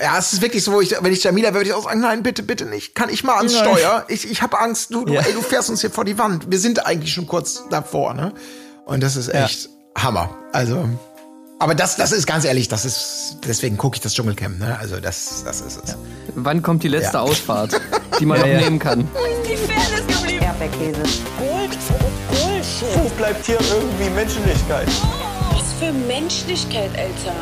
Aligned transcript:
Ja, 0.00 0.18
es 0.18 0.32
ist 0.32 0.40
wirklich 0.40 0.64
so, 0.64 0.72
wo 0.72 0.80
ich, 0.80 0.94
wenn 0.98 1.12
ich 1.12 1.22
Jamila 1.22 1.48
wäre, 1.48 1.56
würde 1.56 1.70
ich 1.70 1.74
auch 1.74 1.84
sagen, 1.84 2.00
nein, 2.00 2.22
bitte, 2.22 2.42
bitte 2.42 2.64
nicht. 2.64 2.94
Kann 2.94 3.10
ich 3.10 3.22
mal 3.22 3.36
ans 3.36 3.52
nein. 3.52 3.64
Steuer? 3.64 4.04
Ich, 4.08 4.30
ich 4.30 4.40
habe 4.40 4.58
Angst, 4.58 4.94
du, 4.94 5.04
du, 5.04 5.12
ja. 5.12 5.20
ey, 5.20 5.34
du 5.34 5.42
fährst 5.42 5.68
uns 5.68 5.82
hier 5.82 5.90
vor 5.90 6.06
die 6.06 6.16
Wand. 6.16 6.50
Wir 6.50 6.58
sind 6.58 6.86
eigentlich 6.86 7.12
schon 7.12 7.26
kurz 7.26 7.64
davor, 7.68 8.14
ne? 8.14 8.32
Und 8.86 9.02
das 9.02 9.16
ist 9.16 9.28
echt 9.28 9.66
ja. 9.66 10.04
Hammer. 10.04 10.34
Also, 10.52 10.88
aber 11.58 11.74
das, 11.74 11.96
das 11.96 12.12
ist 12.12 12.26
ganz 12.26 12.46
ehrlich, 12.46 12.68
das 12.68 12.86
ist, 12.86 13.36
deswegen 13.46 13.76
gucke 13.76 13.96
ich 13.96 14.00
das 14.00 14.14
Dschungelcamp, 14.14 14.58
ne? 14.58 14.78
Also, 14.80 15.00
das, 15.00 15.42
das 15.44 15.60
ist 15.60 15.78
es. 15.84 15.90
Ja. 15.90 15.96
Wann 16.34 16.62
kommt 16.62 16.82
die 16.82 16.88
letzte 16.88 17.18
ja. 17.18 17.22
Ausfahrt, 17.22 17.78
die 18.18 18.24
man 18.24 18.40
noch 18.40 18.46
nehmen 18.46 18.78
kann? 18.78 19.06
Die 19.44 19.56
Pferde 19.56 19.96
ist 19.96 20.08
geblieben. 20.08 20.44
Erdbeerkäse. 20.44 21.02
Gold, 21.38 21.78
Bullshit. 22.30 23.04
Wo 23.04 23.08
bleibt 23.18 23.44
hier 23.44 23.58
irgendwie 23.60 24.08
Menschlichkeit? 24.08 24.88
Was 25.52 25.74
für 25.78 25.92
Menschlichkeit, 25.92 26.90
Alter. 26.96 27.36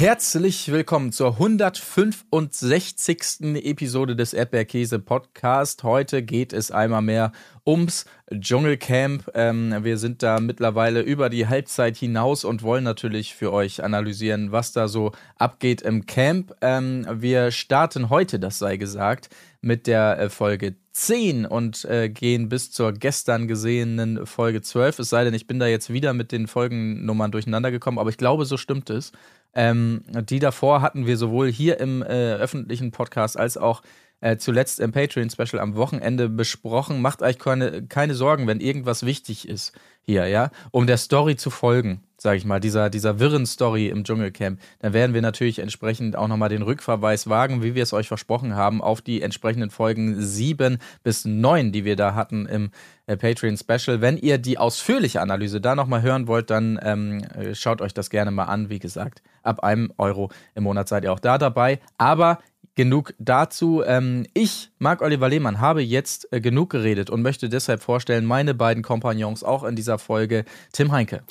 Herzlich 0.00 0.72
willkommen 0.72 1.12
zur 1.12 1.32
165. 1.32 3.20
Episode 3.62 4.16
des 4.16 4.32
Erdbeerkäse 4.32 4.98
Podcast. 4.98 5.82
Heute 5.82 6.22
geht 6.22 6.54
es 6.54 6.70
einmal 6.70 7.02
mehr 7.02 7.32
ums 7.66 8.06
Dschungelcamp. 8.32 9.30
Ähm, 9.34 9.76
wir 9.82 9.98
sind 9.98 10.22
da 10.22 10.40
mittlerweile 10.40 11.02
über 11.02 11.28
die 11.28 11.48
Halbzeit 11.48 11.98
hinaus 11.98 12.46
und 12.46 12.62
wollen 12.62 12.84
natürlich 12.84 13.34
für 13.34 13.52
euch 13.52 13.84
analysieren, 13.84 14.52
was 14.52 14.72
da 14.72 14.88
so 14.88 15.12
abgeht 15.36 15.82
im 15.82 16.06
Camp. 16.06 16.54
Ähm, 16.62 17.06
wir 17.12 17.50
starten 17.50 18.08
heute, 18.08 18.40
das 18.40 18.58
sei 18.58 18.78
gesagt, 18.78 19.28
mit 19.60 19.86
der 19.86 20.18
äh, 20.18 20.30
Folge 20.30 20.76
10 20.92 21.44
und 21.44 21.84
äh, 21.84 22.08
gehen 22.08 22.48
bis 22.48 22.70
zur 22.70 22.92
gestern 22.92 23.46
gesehenen 23.46 24.26
Folge 24.26 24.62
12. 24.62 25.00
Es 25.00 25.10
sei 25.10 25.24
denn, 25.24 25.34
ich 25.34 25.46
bin 25.46 25.58
da 25.58 25.66
jetzt 25.66 25.92
wieder 25.92 26.14
mit 26.14 26.32
den 26.32 26.46
Folgennummern 26.46 27.32
durcheinander 27.32 27.70
gekommen, 27.70 27.98
aber 27.98 28.08
ich 28.08 28.16
glaube, 28.16 28.46
so 28.46 28.56
stimmt 28.56 28.88
es. 28.88 29.12
Ähm, 29.54 30.02
die 30.28 30.38
davor 30.38 30.80
hatten 30.82 31.06
wir 31.06 31.16
sowohl 31.16 31.50
hier 31.50 31.80
im 31.80 32.02
äh, 32.02 32.34
öffentlichen 32.34 32.92
Podcast 32.92 33.38
als 33.38 33.56
auch 33.56 33.82
äh, 34.20 34.36
zuletzt 34.36 34.80
im 34.80 34.92
Patreon-Special 34.92 35.60
am 35.60 35.74
Wochenende 35.74 36.28
besprochen. 36.28 37.00
Macht 37.00 37.22
euch 37.22 37.38
keine, 37.38 37.86
keine 37.86 38.14
Sorgen, 38.14 38.46
wenn 38.46 38.60
irgendwas 38.60 39.04
wichtig 39.04 39.48
ist 39.48 39.72
hier, 40.02 40.26
ja, 40.26 40.50
um 40.70 40.86
der 40.86 40.98
Story 40.98 41.36
zu 41.36 41.50
folgen, 41.50 42.02
sage 42.20 42.36
ich 42.36 42.44
mal, 42.44 42.60
dieser, 42.60 42.90
dieser 42.90 43.18
wirren 43.18 43.46
Story 43.46 43.88
im 43.88 44.04
Dschungelcamp, 44.04 44.60
dann 44.80 44.92
werden 44.92 45.14
wir 45.14 45.22
natürlich 45.22 45.58
entsprechend 45.58 46.16
auch 46.16 46.28
nochmal 46.28 46.50
den 46.50 46.62
Rückverweis 46.62 47.28
wagen, 47.28 47.62
wie 47.62 47.74
wir 47.74 47.82
es 47.82 47.92
euch 47.92 48.08
versprochen 48.08 48.54
haben, 48.54 48.82
auf 48.82 49.00
die 49.00 49.22
entsprechenden 49.22 49.70
Folgen 49.70 50.20
7 50.20 50.78
bis 51.02 51.24
9, 51.24 51.72
die 51.72 51.84
wir 51.84 51.96
da 51.96 52.14
hatten 52.14 52.46
im 52.46 52.70
äh, 53.06 53.16
Patreon 53.16 53.56
Special. 53.56 54.00
Wenn 54.00 54.18
ihr 54.18 54.38
die 54.38 54.58
ausführliche 54.58 55.20
Analyse 55.20 55.60
da 55.60 55.74
nochmal 55.74 56.02
hören 56.02 56.26
wollt, 56.26 56.50
dann 56.50 56.78
ähm, 56.82 57.24
äh, 57.34 57.54
schaut 57.54 57.80
euch 57.80 57.94
das 57.94 58.10
gerne 58.10 58.30
mal 58.30 58.44
an. 58.44 58.68
Wie 58.68 58.78
gesagt, 58.78 59.22
ab 59.42 59.64
einem 59.64 59.92
Euro 59.96 60.30
im 60.54 60.64
Monat 60.64 60.88
seid 60.88 61.04
ihr 61.04 61.12
auch 61.12 61.20
da 61.20 61.38
dabei. 61.38 61.80
Aber 61.96 62.38
genug 62.74 63.14
dazu. 63.18 63.82
Ähm, 63.84 64.26
ich, 64.34 64.70
Marc 64.78 65.02
Oliver 65.02 65.28
Lehmann, 65.28 65.60
habe 65.60 65.82
jetzt 65.82 66.32
äh, 66.32 66.40
genug 66.40 66.70
geredet 66.70 67.10
und 67.10 67.22
möchte 67.22 67.48
deshalb 67.48 67.82
vorstellen, 67.82 68.24
meine 68.24 68.54
beiden 68.54 68.82
Kompagnons 68.82 69.44
auch 69.44 69.64
in 69.64 69.76
dieser 69.76 69.98
Folge, 69.98 70.44
Tim 70.72 70.92
Heinke. 70.92 71.22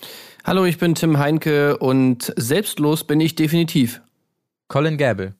Hallo, 0.43 0.65
ich 0.65 0.77
bin 0.77 0.95
Tim 0.95 1.17
Heinke 1.17 1.77
und 1.77 2.33
selbstlos 2.35 3.03
bin 3.03 3.19
ich 3.19 3.35
definitiv. 3.35 4.01
Colin 4.67 4.97
Gable. 4.97 5.33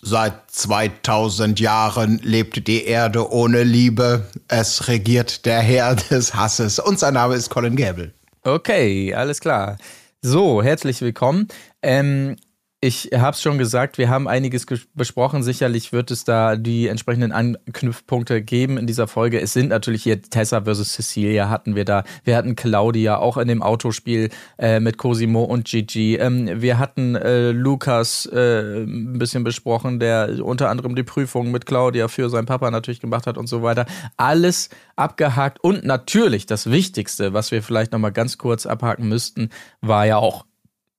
Seit 0.00 0.48
2000 0.52 1.58
Jahren 1.58 2.20
lebt 2.22 2.68
die 2.68 2.84
Erde 2.84 3.32
ohne 3.32 3.64
Liebe. 3.64 4.26
Es 4.46 4.86
regiert 4.86 5.44
der 5.44 5.60
Herr 5.60 5.96
des 5.96 6.34
Hasses. 6.34 6.78
Und 6.78 7.00
sein 7.00 7.14
Name 7.14 7.34
ist 7.34 7.50
Colin 7.50 7.74
Gable. 7.74 8.12
Okay, 8.44 9.12
alles 9.12 9.40
klar. 9.40 9.76
So, 10.22 10.62
herzlich 10.62 11.00
willkommen. 11.00 11.48
Ähm, 11.82 12.36
ich 12.80 13.10
habe 13.12 13.32
es 13.32 13.42
schon 13.42 13.58
gesagt, 13.58 13.98
wir 13.98 14.08
haben 14.08 14.28
einiges 14.28 14.64
besprochen. 14.94 15.42
Sicherlich 15.42 15.92
wird 15.92 16.12
es 16.12 16.22
da 16.22 16.54
die 16.54 16.86
entsprechenden 16.86 17.32
Anknüpfpunkte 17.32 18.40
geben 18.40 18.78
in 18.78 18.86
dieser 18.86 19.08
Folge. 19.08 19.40
Es 19.40 19.52
sind 19.52 19.70
natürlich 19.70 20.04
hier 20.04 20.22
Tessa 20.22 20.62
versus 20.62 20.92
Cecilia 20.92 21.48
hatten 21.48 21.74
wir 21.74 21.84
da. 21.84 22.04
Wir 22.22 22.36
hatten 22.36 22.54
Claudia 22.54 23.18
auch 23.18 23.36
in 23.36 23.48
dem 23.48 23.62
Autospiel 23.62 24.30
äh, 24.58 24.78
mit 24.78 24.96
Cosimo 24.96 25.42
und 25.42 25.66
Gigi. 25.66 26.16
Ähm, 26.16 26.62
wir 26.62 26.78
hatten 26.78 27.16
äh, 27.16 27.50
Lukas 27.50 28.26
äh, 28.26 28.84
ein 28.84 29.18
bisschen 29.18 29.42
besprochen, 29.42 29.98
der 29.98 30.44
unter 30.44 30.70
anderem 30.70 30.94
die 30.94 31.02
Prüfung 31.02 31.50
mit 31.50 31.66
Claudia 31.66 32.06
für 32.06 32.30
seinen 32.30 32.46
Papa 32.46 32.70
natürlich 32.70 33.00
gemacht 33.00 33.26
hat 33.26 33.38
und 33.38 33.48
so 33.48 33.64
weiter. 33.64 33.86
Alles 34.16 34.68
abgehakt 34.94 35.58
und 35.64 35.84
natürlich 35.84 36.46
das 36.46 36.70
Wichtigste, 36.70 37.32
was 37.32 37.50
wir 37.50 37.60
vielleicht 37.60 37.90
noch 37.90 37.98
mal 37.98 38.10
ganz 38.10 38.38
kurz 38.38 38.66
abhaken 38.66 39.08
müssten, 39.08 39.50
war 39.80 40.06
ja 40.06 40.18
auch 40.18 40.44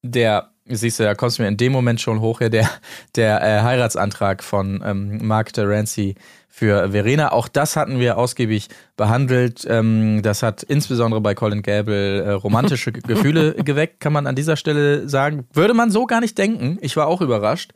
der 0.02 0.52
Siehst 0.70 1.00
du, 1.00 1.04
da 1.04 1.16
kommst 1.16 1.40
du 1.40 1.44
mir 1.44 1.48
in 1.48 1.58
dem 1.58 1.72
Moment 1.72 2.00
schon 2.00 2.22
hoch, 2.22 2.42
ja, 2.42 2.50
der, 2.50 2.70
der 3.16 3.42
äh, 3.42 3.62
Heiratsantrag 3.62 4.44
von 4.44 4.84
ähm, 4.86 5.20
Mark 5.26 5.52
Terenzi 5.54 6.16
für 6.60 6.92
Verena. 6.92 7.32
Auch 7.32 7.48
das 7.48 7.78
hatten 7.78 8.00
wir 8.00 8.18
ausgiebig 8.18 8.68
behandelt. 8.98 9.66
Ähm, 9.70 10.22
das 10.24 10.44
hat 10.44 10.62
insbesondere 10.62 11.22
bei 11.22 11.34
Colin 11.34 11.62
Gable 11.62 12.22
äh, 12.22 12.32
romantische 12.32 12.92
Gefühle 12.92 13.54
geweckt, 13.54 14.02
kann 14.02 14.12
man 14.12 14.28
an 14.28 14.36
dieser 14.36 14.58
Stelle 14.58 15.08
sagen. 15.08 15.48
Würde 15.54 15.74
man 15.74 15.90
so 15.90 16.06
gar 16.06 16.20
nicht 16.20 16.38
denken. 16.38 16.78
Ich 16.82 16.98
war 16.98 17.08
auch 17.08 17.22
überrascht. 17.22 17.72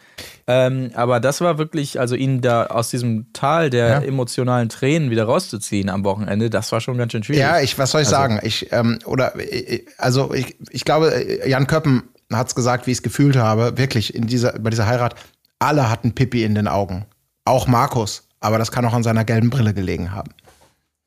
Ähm, 0.48 0.92
aber 0.96 1.22
das 1.22 1.40
war 1.40 1.58
wirklich, 1.58 2.00
also 2.00 2.16
ihn 2.16 2.42
da 2.42 2.66
aus 2.66 2.90
diesem 2.90 3.32
Tal 3.32 3.70
der 3.70 3.88
ja. 3.88 4.00
emotionalen 4.02 4.68
Tränen 4.68 5.10
wieder 5.10 5.24
rauszuziehen 5.24 5.90
am 5.90 6.04
Wochenende, 6.04 6.50
das 6.50 6.72
war 6.74 6.82
schon 6.82 6.98
ganz 6.98 7.14
schön 7.14 7.24
schwierig. 7.24 7.42
Ja, 7.42 7.62
ich, 7.62 7.78
was 7.78 7.92
soll 7.92 8.02
ich 8.02 8.08
also, 8.08 8.18
sagen? 8.18 8.40
Ich, 8.44 8.74
ähm, 8.74 9.00
oder, 9.06 9.34
äh, 9.40 9.86
also 9.98 10.34
ich, 10.34 10.58
ich 10.72 10.84
glaube, 10.84 11.40
Jan 11.46 11.68
Köppen 11.68 12.04
hat 12.38 12.48
es 12.48 12.56
gesagt, 12.56 12.88
wie 12.88 12.92
ich 12.92 12.98
es 12.98 13.04
gefühlt 13.04 13.36
habe. 13.36 13.78
Wirklich, 13.78 14.14
in 14.16 14.28
dieser, 14.28 14.58
bei 14.60 14.70
dieser 14.70 14.88
Heirat, 14.88 15.16
alle 15.60 15.90
hatten 15.90 16.14
Pippi 16.14 16.44
in 16.44 16.56
den 16.56 16.68
Augen. 16.68 17.06
Auch 17.46 17.68
Markus. 17.68 18.28
Aber 18.40 18.58
das 18.58 18.72
kann 18.72 18.86
auch 18.86 18.94
an 18.94 19.04
seiner 19.04 19.24
gelben 19.24 19.50
Brille 19.50 19.74
gelegen 19.74 20.12
haben. 20.12 20.32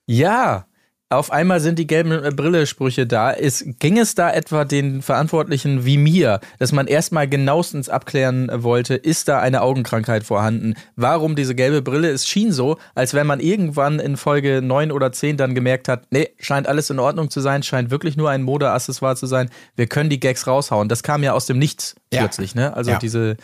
Ja, 0.07 0.67
auf 1.09 1.31
einmal 1.31 1.61
sind 1.61 1.79
die 1.79 1.87
gelben 1.87 2.11
äh, 2.11 2.31
Brille-Sprüche 2.35 3.07
da. 3.07 3.31
Ist, 3.31 3.79
ging 3.79 3.97
es 3.97 4.17
da 4.17 4.33
etwa 4.33 4.65
den 4.65 5.03
Verantwortlichen 5.03 5.85
wie 5.85 5.99
mir, 5.99 6.41
dass 6.59 6.73
man 6.73 6.89
erstmal 6.89 7.29
genauestens 7.29 7.89
abklären 7.89 8.51
wollte, 8.53 8.95
ist 8.95 9.29
da 9.29 9.39
eine 9.41 9.63
Augenkrankheit 9.63 10.25
vorhanden? 10.25 10.75
Warum 10.97 11.37
diese 11.37 11.55
gelbe 11.55 11.81
Brille? 11.81 12.11
Es 12.11 12.27
schien 12.27 12.51
so, 12.51 12.79
als 12.97 13.15
wenn 13.15 13.27
man 13.27 13.39
irgendwann 13.39 14.01
in 14.01 14.17
Folge 14.17 14.61
9 14.63 14.91
oder 14.91 15.13
10 15.13 15.37
dann 15.37 15.55
gemerkt 15.55 15.87
hat, 15.87 16.07
nee, 16.11 16.31
scheint 16.41 16.67
alles 16.67 16.91
in 16.91 16.99
Ordnung 16.99 17.31
zu 17.31 17.41
sein, 17.41 17.63
scheint 17.63 17.91
wirklich 17.91 18.17
nur 18.17 18.31
ein 18.31 18.43
Modeaccessoire 18.43 19.15
zu 19.15 19.27
sein. 19.27 19.49
Wir 19.77 19.87
können 19.87 20.11
die 20.11 20.19
Gags 20.19 20.49
raushauen. 20.49 20.89
Das 20.89 21.05
kam 21.05 21.23
ja 21.23 21.35
aus 21.35 21.47
dem 21.47 21.59
Nichts 21.59 21.95
ja. 22.13 22.21
plötzlich, 22.21 22.57
ne? 22.57 22.77
Also 22.77 22.91
ja. 22.91 22.99
diese 22.99 23.37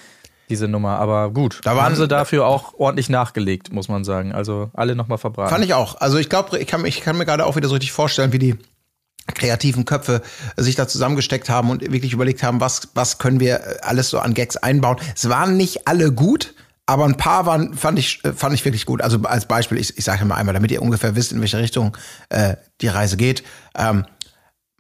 diese 0.53 0.69
Nummer. 0.69 0.99
Aber 0.99 1.31
gut, 1.31 1.61
da 1.65 1.75
waren, 1.75 1.87
haben 1.87 1.97
sie 1.97 2.07
dafür 2.07 2.47
auch 2.47 2.75
ordentlich 2.75 3.09
nachgelegt, 3.09 3.73
muss 3.73 3.89
man 3.89 4.05
sagen. 4.05 4.33
Also 4.33 4.71
alle 4.75 4.95
nochmal 4.95 5.19
verbraten. 5.19 5.51
Fand 5.51 5.65
ich 5.65 5.75
auch. 5.75 6.01
Also 6.01 6.19
ich 6.19 6.29
glaube, 6.29 6.59
ich 6.59 6.67
kann, 6.67 6.85
ich 6.85 7.01
kann 7.01 7.17
mir 7.17 7.25
gerade 7.25 7.47
auch 7.47 7.57
wieder 7.57 7.69
so 7.69 7.75
richtig 7.75 7.93
vorstellen, 7.93 8.33
wie 8.33 8.39
die 8.39 8.57
kreativen 9.35 9.85
Köpfe 9.85 10.21
sich 10.57 10.75
da 10.75 10.87
zusammengesteckt 10.87 11.49
haben 11.49 11.71
und 11.71 11.81
wirklich 11.93 12.13
überlegt 12.13 12.43
haben, 12.43 12.61
was, 12.61 12.89
was 12.95 13.19
können 13.19 13.41
wir 13.41 13.85
alles 13.85 14.11
so 14.11 14.19
an 14.19 14.35
Gags 14.35 14.57
einbauen. 14.57 14.97
Es 15.15 15.29
waren 15.29 15.57
nicht 15.57 15.89
alle 15.89 16.13
gut, 16.13 16.55
aber 16.87 17.05
ein 17.05 17.17
paar 17.17 17.47
waren, 17.47 17.75
fand 17.75 17.99
ich, 17.99 18.21
fand 18.37 18.55
ich 18.55 18.65
wirklich 18.65 18.85
gut. 18.85 19.01
Also 19.01 19.21
als 19.23 19.47
Beispiel, 19.47 19.79
ich, 19.79 19.97
ich 19.97 20.05
sage 20.05 20.25
mal 20.25 20.35
einmal, 20.35 20.55
damit 20.55 20.71
ihr 20.71 20.83
ungefähr 20.83 21.17
wisst, 21.17 21.33
in 21.33 21.41
welche 21.41 21.59
Richtung 21.59 21.97
äh, 22.29 22.57
die 22.81 22.89
Reise 22.89 23.17
geht. 23.17 23.43
Ähm, 23.77 24.05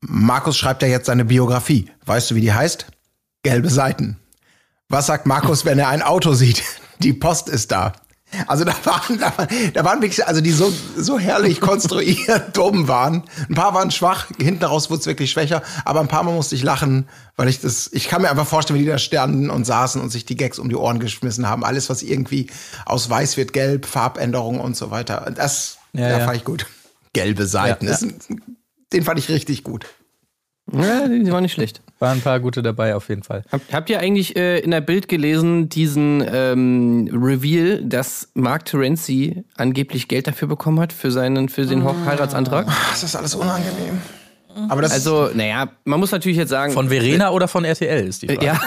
Markus 0.01 0.57
schreibt 0.59 0.83
ja 0.83 0.89
jetzt 0.89 1.07
seine 1.07 1.25
Biografie. 1.25 1.91
Weißt 2.05 2.31
du, 2.31 2.35
wie 2.35 2.41
die 2.41 2.53
heißt? 2.53 2.87
Gelbe 3.45 3.71
Seiten. 3.71 4.19
Was 4.93 5.07
sagt 5.07 5.25
Markus, 5.25 5.65
wenn 5.65 5.79
er 5.79 5.89
ein 5.89 6.03
Auto 6.03 6.35
sieht? 6.35 6.63
Die 6.99 7.15
Post 7.15 7.49
ist 7.49 7.73
da. 7.73 7.95
Also 8.47 8.65
da 8.65 8.75
waren, 8.85 9.19
da 9.19 9.33
waren, 9.39 9.49
da 9.73 9.85
waren 9.87 10.03
wirklich, 10.03 10.27
also 10.27 10.43
die 10.43 10.51
so, 10.53 10.71
so 10.99 11.19
herrlich 11.19 11.63
konstruiert 11.63 12.55
dumm 12.59 12.89
waren. 12.89 13.23
Ein 13.49 13.55
paar 13.55 13.73
waren 13.73 13.91
schwach, 13.91 14.27
hinten 14.39 14.63
raus 14.65 14.91
wurde 14.91 15.01
es 15.01 15.07
wirklich 15.07 15.31
schwächer, 15.31 15.63
aber 15.87 16.01
ein 16.01 16.09
paar 16.09 16.23
Mal 16.25 16.35
musste 16.35 16.57
ich 16.57 16.63
lachen, 16.63 17.09
weil 17.37 17.49
ich 17.49 17.59
das, 17.59 17.89
ich 17.95 18.07
kann 18.07 18.21
mir 18.21 18.29
einfach 18.29 18.47
vorstellen, 18.47 18.79
wie 18.79 18.85
die 18.85 18.91
da 18.91 18.99
standen 18.99 19.49
und 19.49 19.65
saßen 19.65 19.99
und 19.99 20.11
sich 20.11 20.27
die 20.27 20.37
Gags 20.37 20.59
um 20.59 20.69
die 20.69 20.77
Ohren 20.77 21.01
geschmissen 21.01 21.49
haben. 21.49 21.65
Alles, 21.65 21.89
was 21.89 22.03
irgendwie 22.03 22.49
aus 22.85 23.09
weiß 23.09 23.39
wird 23.39 23.55
gelb, 23.55 23.87
Farbänderungen 23.87 24.61
und 24.61 24.77
so 24.77 24.91
weiter. 24.91 25.33
Das, 25.35 25.79
ja, 25.95 26.19
ja. 26.19 26.21
fand 26.27 26.37
ich 26.37 26.45
gut. 26.45 26.67
Gelbe 27.15 27.47
Seiten, 27.47 27.87
ja. 27.87 27.93
Ist, 27.93 28.07
den 28.93 29.05
fand 29.05 29.19
ich 29.19 29.31
richtig 29.31 29.65
gut. 29.65 29.87
Ja, 30.71 31.09
die 31.09 31.31
waren 31.33 31.43
nicht 31.43 31.53
schlecht. 31.53 31.83
Waren 31.99 32.19
ein 32.19 32.21
paar 32.21 32.41
gute 32.41 32.63
dabei 32.63 32.95
auf 32.95 33.09
jeden 33.09 33.23
Fall. 33.23 33.43
Habt, 33.51 33.73
habt 33.73 33.91
ihr 33.91 33.99
eigentlich 33.99 34.37
äh, 34.37 34.61
in 34.61 34.71
der 34.71 34.81
Bild 34.81 35.09
gelesen, 35.09 35.69
diesen 35.69 36.25
ähm, 36.27 37.11
Reveal, 37.13 37.83
dass 37.85 38.29
Mark 38.35 38.65
Terenzi 38.65 39.45
angeblich 39.57 40.09
Geld 40.09 40.29
dafür 40.29 40.49
bekommen 40.49 40.81
hat, 40.81 40.93
für 40.93 41.11
seinen, 41.11 41.49
für 41.49 41.67
den 41.67 41.83
oh. 41.83 41.95
Heiratsantrag? 42.07 42.67
Das 42.91 43.03
ist 43.03 43.17
alles 43.17 43.35
unangenehm. 43.35 44.01
Aber 44.69 44.83
das 44.83 44.93
also, 44.93 45.31
naja, 45.35 45.69
man 45.85 45.99
muss 45.99 46.11
natürlich 46.11 46.37
jetzt 46.37 46.51
sagen. 46.51 46.73
Von 46.73 46.89
Verena 46.89 47.31
oder 47.31 47.49
von 47.49 47.65
RTL 47.65 48.07
ist 48.07 48.23
die 48.23 48.27
Frage. 48.27 48.45
Ja. 48.45 48.61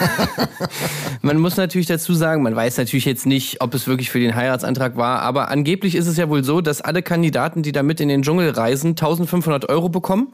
man 1.22 1.38
muss 1.38 1.56
natürlich 1.56 1.86
dazu 1.86 2.14
sagen, 2.14 2.42
man 2.42 2.56
weiß 2.56 2.76
natürlich 2.78 3.04
jetzt 3.04 3.26
nicht, 3.26 3.60
ob 3.60 3.74
es 3.74 3.86
wirklich 3.86 4.10
für 4.10 4.20
den 4.20 4.34
Heiratsantrag 4.34 4.96
war, 4.96 5.20
aber 5.20 5.48
angeblich 5.48 5.94
ist 5.94 6.06
es 6.06 6.16
ja 6.16 6.28
wohl 6.28 6.42
so, 6.42 6.60
dass 6.60 6.80
alle 6.80 7.02
Kandidaten, 7.02 7.62
die 7.62 7.72
da 7.72 7.82
mit 7.82 8.00
in 8.00 8.08
den 8.08 8.22
Dschungel 8.22 8.50
reisen, 8.50 8.90
1500 8.90 9.68
Euro 9.68 9.88
bekommen. 9.88 10.32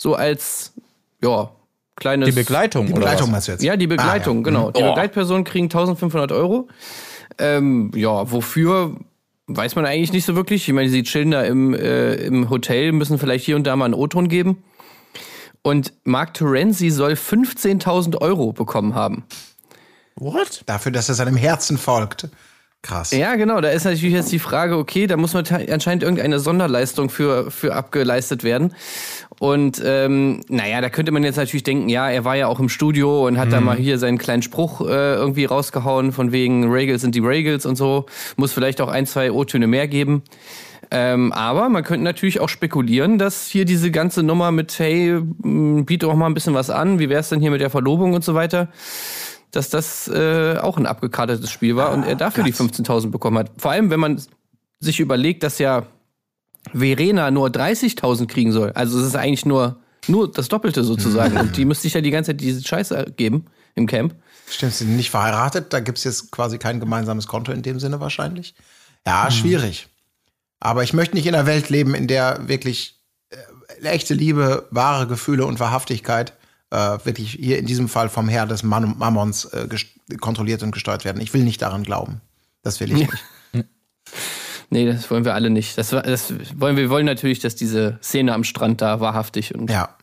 So 0.00 0.14
als, 0.14 0.72
ja, 1.22 1.50
kleines. 1.96 2.26
Die 2.30 2.34
Begleitung, 2.34 2.86
Die 2.86 2.92
oder 2.92 3.00
Begleitung 3.02 3.26
was? 3.26 3.32
meinst 3.32 3.48
du 3.48 3.52
jetzt? 3.52 3.62
Ja, 3.62 3.76
die 3.76 3.86
Begleitung, 3.86 4.38
Ah, 4.38 4.40
ja. 4.40 4.44
genau. 4.44 4.70
Die 4.70 4.82
Oh. 4.82 4.88
Begleitpersonen 4.88 5.44
kriegen 5.44 5.66
1500 5.66 6.32
Euro. 6.32 6.68
Ähm, 7.36 7.90
ja, 7.94 8.32
wofür 8.32 8.96
weiß 9.46 9.76
man 9.76 9.84
eigentlich 9.84 10.10
nicht 10.14 10.24
so 10.24 10.36
wirklich. 10.36 10.66
Ich 10.66 10.72
meine, 10.72 10.88
sie 10.88 11.02
chillen 11.02 11.32
da 11.32 11.42
im, 11.42 11.74
äh, 11.74 12.14
im 12.14 12.48
Hotel, 12.48 12.92
müssen 12.92 13.18
vielleicht 13.18 13.44
hier 13.44 13.56
und 13.56 13.66
da 13.66 13.76
mal 13.76 13.84
einen 13.84 13.94
O-Ton 13.94 14.28
geben. 14.28 14.62
Und 15.60 15.92
Mark 16.04 16.32
Terenzi 16.32 16.88
soll 16.88 17.12
15.000 17.12 18.16
Euro 18.22 18.54
bekommen 18.54 18.94
haben. 18.94 19.24
What? 20.16 20.62
Dafür, 20.64 20.92
dass 20.92 21.10
er 21.10 21.14
seinem 21.14 21.36
Herzen 21.36 21.76
folgt. 21.76 22.28
Krass. 22.82 23.10
Ja, 23.10 23.34
genau. 23.36 23.60
Da 23.60 23.68
ist 23.68 23.84
natürlich 23.84 24.14
jetzt 24.14 24.32
die 24.32 24.38
Frage, 24.38 24.78
okay, 24.78 25.06
da 25.06 25.18
muss 25.18 25.34
man 25.34 25.44
anscheinend 25.70 26.02
irgendeine 26.02 26.38
Sonderleistung 26.40 27.10
für, 27.10 27.50
für 27.50 27.74
abgeleistet 27.74 28.42
werden. 28.42 28.74
Und 29.38 29.82
ähm, 29.84 30.40
naja, 30.48 30.80
da 30.80 30.88
könnte 30.88 31.12
man 31.12 31.22
jetzt 31.22 31.36
natürlich 31.36 31.62
denken, 31.62 31.90
ja, 31.90 32.08
er 32.10 32.24
war 32.24 32.36
ja 32.36 32.46
auch 32.46 32.58
im 32.58 32.70
Studio 32.70 33.26
und 33.26 33.38
hat 33.38 33.52
da 33.52 33.60
mal 33.60 33.76
hier 33.76 33.98
seinen 33.98 34.18
kleinen 34.18 34.42
Spruch 34.42 34.80
äh, 34.80 35.14
irgendwie 35.14 35.44
rausgehauen, 35.44 36.12
von 36.12 36.32
wegen 36.32 36.70
Regals 36.70 37.02
sind 37.02 37.14
die 37.14 37.20
Regals 37.20 37.66
und 37.66 37.76
so. 37.76 38.06
Muss 38.36 38.52
vielleicht 38.52 38.80
auch 38.80 38.88
ein, 38.88 39.06
zwei 39.06 39.30
O-Töne 39.30 39.66
mehr 39.66 39.86
geben. 39.86 40.22
Ähm, 40.90 41.32
aber 41.32 41.68
man 41.68 41.84
könnte 41.84 42.04
natürlich 42.04 42.40
auch 42.40 42.48
spekulieren, 42.48 43.18
dass 43.18 43.46
hier 43.46 43.64
diese 43.64 43.90
ganze 43.90 44.22
Nummer 44.22 44.50
mit, 44.50 44.78
hey, 44.78 45.20
biete 45.22 46.06
doch 46.06 46.14
mal 46.14 46.26
ein 46.26 46.34
bisschen 46.34 46.54
was 46.54 46.68
an, 46.68 46.98
wie 46.98 47.08
wär's 47.08 47.28
denn 47.28 47.40
hier 47.40 47.50
mit 47.50 47.60
der 47.60 47.70
Verlobung 47.70 48.12
und 48.12 48.24
so 48.24 48.34
weiter, 48.34 48.68
dass 49.50 49.70
das 49.70 50.08
äh, 50.08 50.56
auch 50.58 50.76
ein 50.76 50.86
abgekartetes 50.86 51.50
Spiel 51.50 51.76
war 51.76 51.92
und 51.92 52.04
er 52.04 52.16
dafür 52.16 52.44
die 52.44 52.54
15.000 52.54 53.10
bekommen 53.10 53.38
hat. 53.38 53.50
Vor 53.58 53.70
allem, 53.70 53.90
wenn 53.90 54.00
man 54.00 54.20
sich 54.78 55.00
überlegt, 55.00 55.42
dass 55.42 55.58
ja 55.58 55.86
Verena 56.72 57.30
nur 57.30 57.48
30.000 57.48 58.26
kriegen 58.26 58.52
soll. 58.52 58.72
Also 58.72 58.98
es 58.98 59.06
ist 59.06 59.16
eigentlich 59.16 59.46
nur, 59.46 59.80
nur 60.06 60.30
das 60.30 60.48
Doppelte 60.48 60.84
sozusagen. 60.84 61.36
und 61.38 61.56
die 61.56 61.64
müsste 61.64 61.82
sich 61.82 61.94
ja 61.94 62.00
die 62.00 62.10
ganze 62.10 62.30
Zeit 62.30 62.40
diese 62.40 62.66
Scheiße 62.66 63.12
geben 63.16 63.46
im 63.74 63.86
Camp. 63.86 64.14
Stimmt, 64.48 64.74
sie 64.74 64.84
sind 64.84 64.96
nicht 64.96 65.10
verheiratet. 65.10 65.72
Da 65.72 65.80
gibt 65.80 65.98
es 65.98 66.04
jetzt 66.04 66.30
quasi 66.30 66.58
kein 66.58 66.80
gemeinsames 66.80 67.26
Konto 67.26 67.52
in 67.52 67.62
dem 67.62 67.80
Sinne 67.80 68.00
wahrscheinlich. 68.00 68.54
Ja, 69.06 69.30
schwierig. 69.30 69.88
Aber 70.58 70.82
ich 70.82 70.92
möchte 70.92 71.14
nicht 71.14 71.26
in 71.26 71.34
einer 71.34 71.46
Welt 71.46 71.70
leben, 71.70 71.94
in 71.94 72.06
der 72.06 72.48
wirklich 72.48 73.00
äh, 73.30 73.86
echte 73.86 74.14
Liebe, 74.14 74.66
wahre 74.70 75.06
Gefühle 75.06 75.46
und 75.46 75.60
Wahrhaftigkeit 75.60 76.34
äh, 76.70 76.98
wirklich 77.04 77.32
hier 77.32 77.58
in 77.58 77.66
diesem 77.66 77.88
Fall 77.88 78.08
vom 78.08 78.28
Herr 78.28 78.46
des 78.46 78.62
Man 78.62 78.96
Mammons 78.98 79.44
äh, 79.46 79.68
kontrolliert 80.20 80.62
und 80.62 80.70
gesteuert 80.72 81.04
werden. 81.04 81.20
Ich 81.20 81.34
will 81.34 81.42
nicht 81.44 81.62
daran 81.62 81.82
glauben. 81.82 82.20
Das 82.62 82.80
will 82.80 82.92
ich 82.92 82.98
nicht. 82.98 83.12
Nee, 84.72 84.86
das 84.86 85.10
wollen 85.10 85.24
wir 85.24 85.34
alle 85.34 85.50
nicht. 85.50 85.76
Das, 85.78 85.90
das 85.90 86.32
wollen 86.54 86.76
wir 86.76 86.90
wollen 86.90 87.04
natürlich, 87.04 87.40
dass 87.40 87.56
diese 87.56 87.98
Szene 88.02 88.32
am 88.32 88.44
Strand 88.44 88.80
da 88.80 89.00
wahrhaftig 89.00 89.52
und, 89.52 89.68
Ja. 89.68 89.96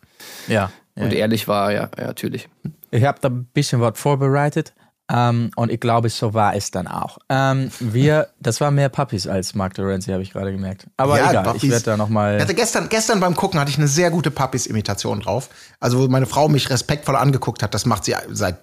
Ja. 0.49 0.71
und 0.95 1.13
ehrlich 1.13 1.47
war, 1.47 1.71
ja, 1.71 1.89
ja, 1.97 2.07
natürlich. 2.07 2.49
Ich 2.91 3.05
habe 3.05 3.17
da 3.21 3.29
ein 3.29 3.45
bisschen 3.45 3.79
was 3.79 3.97
vorbereitet. 3.97 4.73
Ähm, 5.09 5.51
und 5.55 5.71
ich 5.71 5.79
glaube, 5.79 6.09
so 6.09 6.33
war 6.33 6.55
es 6.55 6.71
dann 6.71 6.87
auch. 6.87 7.17
Ähm, 7.29 7.71
wir, 7.79 8.27
das 8.39 8.59
war 8.59 8.71
mehr 8.71 8.89
Puppies 8.89 9.25
als 9.25 9.55
Mark 9.55 9.73
Terenzi, 9.75 10.11
habe 10.11 10.21
ich 10.21 10.33
gerade 10.33 10.51
gemerkt. 10.51 10.87
Aber 10.97 11.17
Ja, 11.17 11.29
egal, 11.29 11.43
Puppies. 11.43 11.63
ich 11.63 11.69
werde 11.69 11.85
da 11.85 11.97
nochmal. 11.97 12.41
hatte 12.41 12.53
gestern, 12.53 12.89
gestern 12.89 13.19
beim 13.19 13.35
Gucken 13.35 13.59
hatte 13.59 13.71
ich 13.71 13.77
eine 13.77 13.87
sehr 13.87 14.11
gute 14.11 14.31
Puppies-Imitation 14.31 15.21
drauf. 15.21 15.49
Also, 15.79 15.99
wo 15.99 16.07
meine 16.09 16.25
Frau 16.25 16.49
mich 16.49 16.69
respektvoll 16.69 17.15
angeguckt 17.15 17.63
hat. 17.63 17.73
Das 17.73 17.85
macht 17.85 18.03
sie 18.03 18.15
seit 18.31 18.57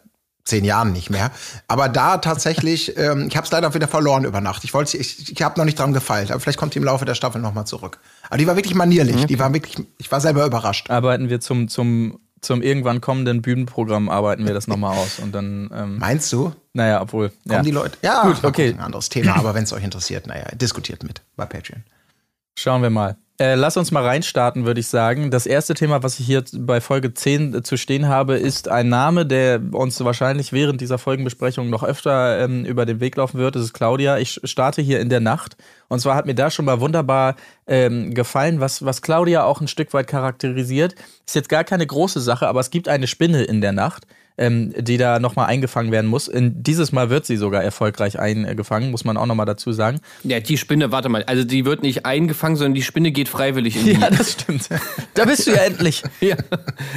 zehn 0.45 0.65
Jahren 0.65 0.93
nicht 0.93 1.09
mehr. 1.09 1.31
Aber 1.69 1.89
da 1.89 2.19
tatsächlich, 2.19 2.97
ähm, 2.99 3.29
ich 3.29 3.37
habe 3.37 3.47
es 3.47 3.51
leider 3.51 3.73
wieder 3.73 3.89
verloren 3.89 4.25
über 4.25 4.41
Nacht. 4.41 4.65
Ich 4.65 4.75
wollte, 4.75 4.97
ich, 4.99 5.33
ich 5.33 5.43
habe 5.43 5.59
noch 5.59 5.65
nicht 5.65 5.79
dran 5.79 5.93
gefeilt, 5.93 6.31
aber 6.31 6.41
vielleicht 6.41 6.59
kommt 6.59 6.75
die 6.75 6.79
im 6.79 6.85
Laufe 6.85 7.05
der 7.05 7.15
Staffel 7.15 7.41
noch 7.41 7.55
mal 7.55 7.65
zurück. 7.65 7.99
Aber 8.29 8.37
die 8.37 8.47
war 8.47 8.57
wirklich 8.57 8.75
manierlich. 8.75 9.25
Die 9.27 9.39
war 9.39 9.53
wirklich, 9.55 9.77
ich 9.99 10.13
war 10.13 10.21
selber 10.21 10.45
überrascht. 10.45 10.91
Arbeiten 10.91 11.31
wir 11.31 11.41
zum, 11.41 11.69
zum, 11.69 12.21
zum 12.45 12.63
irgendwann 12.63 13.01
kommenden 13.01 13.43
Bühnenprogramm, 13.43 14.09
arbeiten 14.09 14.47
wir 14.47 14.55
das 14.55 14.67
nochmal 14.69 14.97
aus. 14.97 15.19
Und 15.19 15.33
dann, 15.35 15.71
ähm, 15.75 15.99
Meinst 15.99 16.33
du? 16.33 16.53
naja, 16.73 17.01
obwohl. 17.03 17.31
Kommen 17.31 17.41
Ja. 17.51 17.63
die 17.63 17.71
Leute? 17.71 17.99
Ja, 18.03 18.23
Gut, 18.23 18.45
okay. 18.45 18.69
Ein 18.71 18.81
anderes 18.81 19.09
Thema, 19.09 19.37
aber 19.37 19.55
wenn 19.55 19.65
es 19.65 19.73
euch 19.73 19.85
interessiert, 19.85 20.27
naja, 20.27 20.45
diskutiert 20.55 21.03
mit 21.03 21.23
bei 21.37 21.47
Patreon. 21.47 21.83
Schauen 22.59 22.83
wir 22.83 22.91
mal. 22.91 23.17
Äh, 23.41 23.57
lass 23.57 23.77
uns 23.77 23.91
mal 23.91 24.05
reinstarten, 24.05 24.65
würde 24.65 24.79
ich 24.79 24.87
sagen. 24.87 25.33
Das 25.33 25.45
erste 25.47 25.75
Thema, 25.75 26.05
was 26.05 26.21
ich 26.21 26.27
hier 26.27 26.45
bei 26.53 26.81
Folge 26.81 27.15
10 27.15 27.65
zu 27.65 27.77
stehen 27.77 28.07
habe, 28.07 28.37
ist 28.37 28.69
ein 28.69 28.89
Name, 28.89 29.27
der 29.27 29.61
uns 29.73 30.03
wahrscheinlich 30.05 30.53
während 30.53 30.81
dieser 30.81 30.99
Folgenbesprechung 30.99 31.69
noch 31.69 31.83
öfter 31.83 32.39
ähm, 32.45 32.65
über 32.65 32.87
den 32.87 33.01
Weg 33.01 33.17
laufen 33.17 33.39
wird. 33.39 33.57
Das 33.57 33.65
ist 33.65 33.73
Claudia. 33.73 34.19
Ich 34.19 34.41
starte 34.45 34.83
hier 34.83 35.01
in 35.01 35.09
der 35.09 35.19
Nacht. 35.19 35.57
Und 35.89 35.99
zwar 35.99 36.15
hat 36.15 36.27
mir 36.27 36.37
da 36.37 36.49
schon 36.49 36.65
mal 36.65 36.79
wunderbar 36.79 37.35
ähm, 37.67 38.15
gefallen, 38.15 38.61
was, 38.61 38.85
was 38.85 39.03
Claudia 39.03 39.43
auch 39.43 39.61
ein 39.61 39.69
Stück 39.69 39.93
weit 39.95 40.07
charakterisiert. 40.07 40.95
Ist 41.27 41.35
jetzt 41.35 41.49
gar 41.49 41.65
keine 41.65 41.89
große 41.89 42.21
Sache, 42.21 42.47
aber 42.47 42.61
es 42.61 42.71
gibt 42.71 42.89
eine 42.89 43.09
Spinne 43.09 43.43
in 43.43 43.61
der 43.61 43.73
Nacht. 43.73 44.07
Ähm, 44.37 44.75
die 44.77 44.97
da 44.97 45.21
nochmal 45.21 45.47
eingefangen 45.47 45.93
werden 45.93 46.11
muss. 46.11 46.27
In, 46.27 46.61
dieses 46.61 46.91
Mal 46.91 47.09
wird 47.09 47.25
sie 47.25 47.37
sogar 47.37 47.63
erfolgreich 47.63 48.19
eingefangen, 48.19 48.91
muss 48.91 49.05
man 49.05 49.17
auch 49.17 49.27
nochmal 49.27 49.47
dazu 49.47 49.71
sagen. 49.71 50.01
Ja, 50.25 50.41
die 50.41 50.59
Spinne, 50.59 50.91
warte 50.91 51.09
mal, 51.09 51.23
also 51.23 51.45
die 51.45 51.65
wird 51.65 51.85
nicht 51.85 52.05
eingefangen, 52.05 52.57
sondern 52.57 52.75
die 52.75 52.83
Spinne 52.83 53.13
geht 53.13 53.29
freiwillig 53.29 53.77
in 53.77 53.85
die. 53.85 53.93
Ja, 53.93 54.11
das 54.11 54.33
stimmt. 54.33 54.69
Da 55.15 55.25
bist 55.25 55.47
du 55.47 55.53
ja 55.53 55.59
endlich. 55.59 56.03
Ja. 56.21 56.35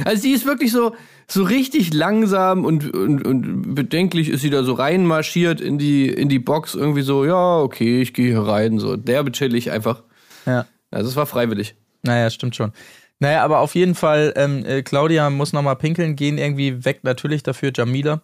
Also 0.04 0.22
die 0.22 0.32
ist 0.32 0.46
wirklich 0.46 0.72
so, 0.72 0.96
so 1.28 1.44
richtig 1.44 1.94
langsam 1.94 2.64
und, 2.64 2.92
und, 2.92 3.24
und 3.24 3.74
bedenklich 3.74 4.30
ist 4.30 4.40
sie 4.40 4.50
da 4.50 4.64
so 4.64 4.72
reinmarschiert 4.72 5.60
in 5.60 5.78
die, 5.78 6.08
in 6.08 6.28
die 6.28 6.40
Box, 6.40 6.74
irgendwie 6.74 7.02
so, 7.02 7.24
ja, 7.24 7.58
okay, 7.58 8.02
ich 8.02 8.14
gehe 8.14 8.30
hier 8.30 8.40
rein, 8.40 8.80
so 8.80 8.96
derbe 8.96 9.30
chillig 9.30 9.70
einfach. 9.70 10.02
Ja. 10.44 10.66
Also 10.90 11.08
es 11.10 11.14
war 11.14 11.26
freiwillig. 11.26 11.76
Naja, 12.02 12.30
stimmt 12.30 12.56
schon. 12.56 12.72
Naja, 13.20 13.42
aber 13.44 13.58
auf 13.58 13.74
jeden 13.74 13.94
Fall, 13.94 14.32
ähm, 14.36 14.64
äh, 14.64 14.82
Claudia 14.82 15.28
muss 15.30 15.52
nochmal 15.52 15.76
pinkeln 15.76 16.14
gehen, 16.14 16.38
irgendwie 16.38 16.84
weg 16.84 17.00
natürlich 17.02 17.42
dafür 17.42 17.72
Jamila. 17.74 18.22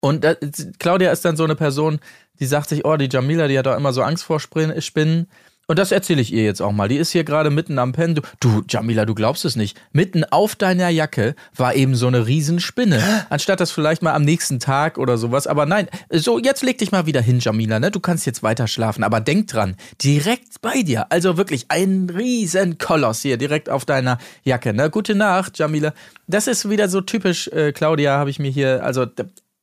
Und 0.00 0.24
äh, 0.24 0.36
Claudia 0.78 1.12
ist 1.12 1.24
dann 1.24 1.36
so 1.36 1.44
eine 1.44 1.56
Person, 1.56 2.00
die 2.38 2.46
sagt 2.46 2.70
sich, 2.70 2.86
oh, 2.86 2.96
die 2.96 3.08
Jamila, 3.10 3.48
die 3.48 3.58
hat 3.58 3.66
doch 3.66 3.76
immer 3.76 3.92
so 3.92 4.02
Angst 4.02 4.24
vor 4.24 4.40
Spinnen. 4.40 5.28
Und 5.70 5.78
das 5.78 5.92
erzähle 5.92 6.20
ich 6.20 6.32
ihr 6.32 6.42
jetzt 6.42 6.60
auch 6.60 6.72
mal. 6.72 6.88
Die 6.88 6.96
ist 6.96 7.12
hier 7.12 7.22
gerade 7.22 7.48
mitten 7.48 7.78
am 7.78 7.92
Pennen. 7.92 8.16
Du, 8.16 8.22
du, 8.40 8.64
Jamila, 8.68 9.04
du 9.04 9.14
glaubst 9.14 9.44
es 9.44 9.54
nicht. 9.54 9.80
Mitten 9.92 10.24
auf 10.24 10.56
deiner 10.56 10.88
Jacke 10.88 11.36
war 11.54 11.76
eben 11.76 11.94
so 11.94 12.08
eine 12.08 12.26
Riesenspinne. 12.26 13.26
Anstatt 13.30 13.60
das 13.60 13.70
vielleicht 13.70 14.02
mal 14.02 14.12
am 14.14 14.22
nächsten 14.22 14.58
Tag 14.58 14.98
oder 14.98 15.16
sowas. 15.16 15.46
Aber 15.46 15.66
nein, 15.66 15.86
so, 16.10 16.40
jetzt 16.40 16.64
leg 16.64 16.78
dich 16.78 16.90
mal 16.90 17.06
wieder 17.06 17.20
hin, 17.20 17.38
Jamila, 17.38 17.78
ne? 17.78 17.92
Du 17.92 18.00
kannst 18.00 18.26
jetzt 18.26 18.42
weiter 18.42 18.66
schlafen. 18.66 19.04
Aber 19.04 19.20
denk 19.20 19.46
dran, 19.46 19.76
direkt 20.02 20.60
bei 20.60 20.82
dir. 20.82 21.06
Also 21.12 21.36
wirklich 21.36 21.66
ein 21.68 22.10
Riesenkoloss 22.10 23.22
hier 23.22 23.36
direkt 23.36 23.70
auf 23.70 23.84
deiner 23.84 24.18
Jacke, 24.42 24.74
ne? 24.74 24.90
Gute 24.90 25.14
Nacht, 25.14 25.56
Jamila. 25.56 25.94
Das 26.26 26.48
ist 26.48 26.68
wieder 26.68 26.88
so 26.88 27.00
typisch, 27.00 27.46
äh, 27.46 27.70
Claudia, 27.70 28.18
habe 28.18 28.30
ich 28.30 28.40
mir 28.40 28.50
hier, 28.50 28.82
also 28.82 29.06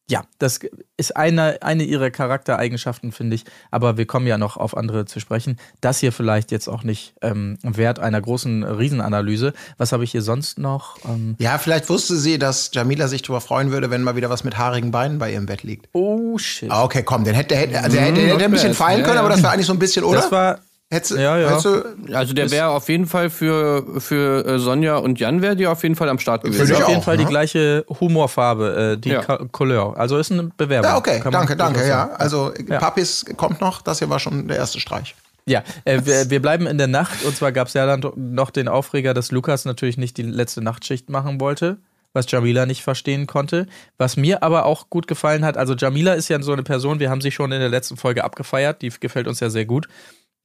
ja, 0.09 0.23
das 0.39 0.59
ist 0.95 1.17
eine, 1.17 1.61
eine 1.61 1.83
ihrer 1.83 2.09
Charaktereigenschaften, 2.11 3.11
finde 3.11 3.35
ich. 3.35 3.43
Aber 3.71 3.97
wir 3.97 4.05
kommen 4.05 4.25
ja 4.25 4.37
noch 4.37 4.55
auf 4.55 4.75
andere 4.77 5.05
zu 5.05 5.19
sprechen. 5.19 5.57
Das 5.81 5.99
hier 5.99 6.11
vielleicht 6.13 6.51
jetzt 6.51 6.69
auch 6.69 6.83
nicht 6.83 7.13
ähm, 7.21 7.57
wert 7.61 7.99
einer 7.99 8.21
großen 8.21 8.63
Riesenanalyse. 8.63 9.53
Was 9.77 9.91
habe 9.91 10.05
ich 10.05 10.11
hier 10.11 10.21
sonst 10.21 10.59
noch? 10.59 10.97
Ähm, 11.05 11.35
Ja, 11.39 11.57
vielleicht 11.57 11.89
wusste 11.89 12.15
sie, 12.15 12.39
dass 12.39 12.69
Jamila 12.73 13.07
sich 13.09 13.21
darüber 13.21 13.41
freuen 13.41 13.71
würde, 13.71 13.89
wenn 13.91 14.01
mal 14.01 14.15
wieder 14.15 14.29
was 14.29 14.43
mit 14.45 14.57
haarigen 14.57 14.91
Beinen 14.91 15.19
bei 15.19 15.33
ihrem 15.33 15.45
Bett 15.45 15.63
liegt. 15.63 15.89
oh, 15.93 16.37
shit. 16.37 16.71
Ah, 16.71 16.83
Okay, 16.83 17.03
komm, 17.03 17.25
den 17.25 17.35
hätte, 17.35 17.55
hätte, 17.57 17.77
also 17.77 17.97
der 17.97 18.05
hätte, 18.05 18.21
der 18.21 18.33
hätte 18.35 18.45
ein 18.45 18.51
bisschen 18.51 18.73
Ja, 18.73 18.85
können, 19.03 19.15
ja. 19.15 19.19
aber 19.19 19.29
das 19.29 19.43
war 19.43 19.51
eigentlich 19.51 19.65
so 19.67 19.73
ein 19.73 19.79
bisschen, 19.79 20.05
oder? 20.05 20.21
Das 20.21 20.31
war, 20.31 20.59
Hättest, 20.89 21.19
Ja, 21.19 21.37
ja. 21.37 21.49
hättest 21.49 21.65
du, 21.65 22.15
Also 22.15 22.33
der 22.33 22.49
wäre 22.49 22.69
auf 22.69 22.87
jeden 22.87 23.07
Fall 23.07 23.29
für, 23.29 23.99
für 23.99 24.45
äh, 24.45 24.57
Sonja 24.59 24.95
und 24.97 25.19
Jan 25.19 25.41
wäre 25.41 25.55
die 25.57 25.67
auf 25.67 25.83
jeden 25.83 25.95
Fall 25.95 26.07
am 26.07 26.17
Start 26.17 26.43
Für 26.43 26.47
ist 26.47 26.55
gewesen. 26.55 26.73
dich 26.75 26.81
auf 26.83 26.87
jeden 26.89 27.01
auch, 27.01 27.05
Fall 27.05 27.17
die 27.17 27.25
ne? 27.25 27.29
gleiche 27.29 27.85
Humorfarbe, 27.99 28.93
äh, 28.95 28.97
die 28.97 29.09
Ja. 29.09 29.21
Couleur. 29.51 29.97
Also 29.97 30.17
ist 30.17 30.31
eine 30.31 30.43
Bewerbung. 30.55 30.89
ja, 30.89 30.97
okay, 30.97 31.19
Kann 31.19 31.33
danke, 31.33 31.57
danke, 31.57 31.85
ja. 31.85 32.11
Also 32.17 32.53
Ja. 32.69 32.79
Papis 32.79 33.25
kommt 33.35 33.59
noch, 33.59 33.81
das 33.81 33.99
hier 33.99 34.09
war 34.09 34.19
schon 34.19 34.47
der 34.47 34.55
erste 34.57 34.79
Streich. 34.79 35.15
Ja, 35.45 35.63
äh, 35.85 36.01
wir, 36.05 36.29
wir 36.29 36.41
bleiben 36.41 36.67
in 36.67 36.77
der 36.77 36.87
Nacht 36.87 37.23
und 37.25 37.35
zwar 37.35 37.51
gab 37.51 37.67
es 37.67 37.73
ja 37.73 37.85
dann 37.85 38.09
noch 38.15 38.49
den 38.49 38.67
Aufreger, 38.69 39.13
dass 39.13 39.31
Lukas 39.31 39.65
natürlich 39.65 39.97
nicht 39.97 40.15
die 40.17 40.23
letzte 40.23 40.61
Nachtschicht 40.61 41.09
machen 41.09 41.39
wollte, 41.41 41.77
was 42.13 42.29
Jamila 42.31 42.65
nicht 42.65 42.81
verstehen 42.83 43.27
konnte. 43.27 43.67
Was 43.97 44.15
mir 44.17 44.41
aber 44.41 44.65
auch 44.65 44.89
gut 44.89 45.07
gefallen 45.07 45.43
hat, 45.45 45.57
also 45.57 45.73
Jamila 45.73 46.13
ist 46.13 46.29
ja 46.29 46.41
so 46.41 46.53
eine 46.53 46.63
Person, 46.63 46.99
wir 47.01 47.09
haben 47.09 47.21
sie 47.21 47.31
schon 47.31 47.51
in 47.51 47.59
der 47.59 47.69
letzten 47.69 47.97
Folge 47.97 48.23
abgefeiert, 48.23 48.81
die 48.81 48.89
gefällt 48.89 49.27
uns 49.27 49.41
ja 49.41 49.49
sehr 49.49 49.65
gut. 49.65 49.87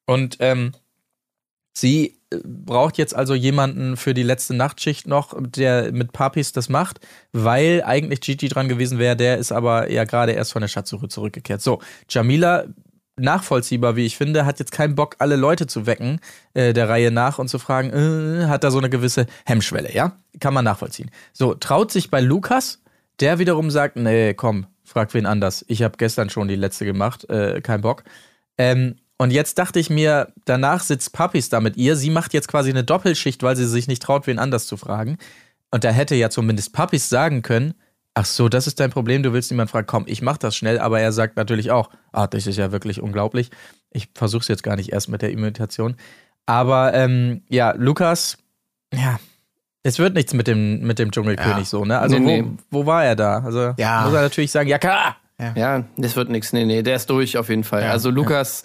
Und 0.07 0.37
ähm, 0.41 0.73
sie 1.73 2.19
äh, 2.31 2.39
braucht 2.45 2.99
jetzt 2.99 3.15
also 3.15 3.35
jemanden 3.35 3.97
für 3.97 4.15
die 4.15 4.23
letzte 4.23 4.55
Nachtschicht 4.55 5.07
noch, 5.07 5.35
der 5.39 5.93
mit 5.93 6.13
Papis 6.13 6.53
das 6.53 6.69
macht, 6.69 7.01
weil 7.33 7.83
eigentlich 7.85 8.21
Gigi 8.21 8.49
dran 8.49 8.69
gewesen 8.69 8.99
wäre, 8.99 9.17
der 9.17 9.39
ist 9.39 9.53
aber 9.53 9.91
ja 9.91 10.05
gerade 10.05 10.33
erst 10.33 10.53
von 10.53 10.63
der 10.63 10.69
Schatzsuche 10.69 11.09
zurückgekehrt. 11.09 11.63
So, 11.63 11.81
Jamila 12.09 12.67
nachvollziehbar, 13.17 13.97
wie 13.97 14.07
ich 14.07 14.17
finde, 14.17 14.47
hat 14.47 14.59
jetzt 14.59 14.73
keinen 14.73 14.95
Bock, 14.95 15.17
alle 15.19 15.37
Leute 15.37 15.67
zu 15.67 15.87
wecken, 15.87 16.21
äh, 16.55 16.73
der 16.73 16.89
Reihe 16.89 17.11
nach 17.11 17.39
und 17.39 17.49
zu 17.49 17.59
fragen, 17.59 17.91
äh, 17.91 18.47
hat 18.47 18.65
da 18.65 18.71
so 18.71 18.79
eine 18.79 18.91
gewisse 18.91 19.27
Hemmschwelle, 19.45 19.93
ja? 19.95 20.17
Kann 20.41 20.55
man 20.55 20.65
nachvollziehen. 20.65 21.11
So, 21.33 21.55
traut 21.55 21.93
sich 21.93 22.11
bei 22.11 22.21
Lukas, 22.21 22.83
der 23.21 23.39
wiederum 23.39 23.71
sagt, 23.71 23.97
nee, 23.97 24.35
komm, 24.35 24.67
frag 24.85 25.13
wen 25.15 25.27
anders. 25.27 25.65
Ich 25.69 25.83
habe 25.83 25.97
gestern 25.99 26.31
schon 26.31 26.49
die 26.49 26.57
letzte 26.57 26.85
gemacht, 26.85 27.29
äh, 27.29 27.61
kein 27.61 27.83
Bock. 27.83 28.05
Ähm, 28.59 28.97
und 29.23 29.31
jetzt 29.31 29.59
dachte 29.59 29.79
ich 29.79 29.89
mir, 29.91 30.33
danach 30.45 30.83
sitzt 30.83 31.13
Papis 31.13 31.49
da 31.49 31.61
mit 31.61 31.77
ihr. 31.77 31.97
Sie 31.97 32.11
macht 32.11 32.35
jetzt 32.35 32.49
quasi 32.49 32.71
eine 32.71 32.85
Doppelschicht, 32.85 33.43
weil 33.43 33.57
sie 33.57 33.67
sich 33.67 33.89
nicht 33.89 34.03
traut, 34.03 34.27
wen 34.27 34.39
anders 34.39 34.67
zu 34.67 34.77
fragen. 34.77 35.19
Und 35.71 35.85
da 35.85 35.91
hätte 35.91 36.15
ja 36.15 36.29
zumindest 36.31 36.73
Papis 36.73 37.09
sagen 37.09 37.43
können, 37.43 37.75
ach 38.15 38.27
so, 38.27 38.49
das 38.51 38.67
ist 38.67 38.79
dein 38.81 38.91
Problem, 38.91 39.23
du 39.23 39.33
willst 39.33 39.51
niemand 39.51 39.71
fragen, 39.71 39.87
komm, 39.87 40.05
ich 40.07 40.21
mach 40.21 40.37
das 40.37 40.55
schnell, 40.55 40.79
aber 40.79 41.01
er 41.01 41.13
sagt 41.13 41.37
natürlich 41.37 41.71
auch, 41.71 41.89
ah, 42.13 42.27
das 42.27 42.47
ist 42.47 42.59
ja 42.59 42.71
wirklich 42.73 43.01
unglaublich. 43.01 43.51
Ich 43.91 44.09
versuch's 44.15 44.49
jetzt 44.49 44.63
gar 44.63 44.77
nicht 44.77 44.93
erst 44.93 45.09
mit 45.09 45.23
der 45.23 45.31
Imitation. 45.31 45.97
Aber 46.45 46.93
ähm, 46.93 47.43
ja, 47.49 47.73
Lukas, 47.77 48.37
ja, 48.93 49.19
es 49.83 49.99
wird 49.99 50.15
nichts 50.15 50.35
mit 50.35 50.47
dem, 50.47 50.81
mit 50.81 50.99
dem 50.99 51.11
Dschungelkönig 51.11 51.57
Ja. 51.59 51.65
so, 51.65 51.85
ne? 51.85 51.99
Also 51.99 52.19
Nee, 52.19 52.43
wo, 52.43 52.47
nee. 52.49 52.57
wo 52.71 52.87
war 52.87 53.05
er 53.05 53.17
da? 53.17 53.39
Also 53.41 53.75
Ja. 53.79 54.03
muss 54.05 54.15
er 54.15 54.23
natürlich 54.23 54.51
sagen, 54.51 54.69
ja 54.69 54.79
klar. 54.79 55.17
Ja, 55.57 55.85
das 55.97 56.15
wird 56.15 56.29
nichts. 56.29 56.53
Nee, 56.53 56.65
nee, 56.65 56.83
der 56.83 56.97
ist 56.97 57.11
durch 57.11 57.37
auf 57.37 57.49
jeden 57.49 57.65
Fall. 57.65 57.83
Ja, 57.83 57.91
also 57.91 58.11
Lukas 58.11 58.63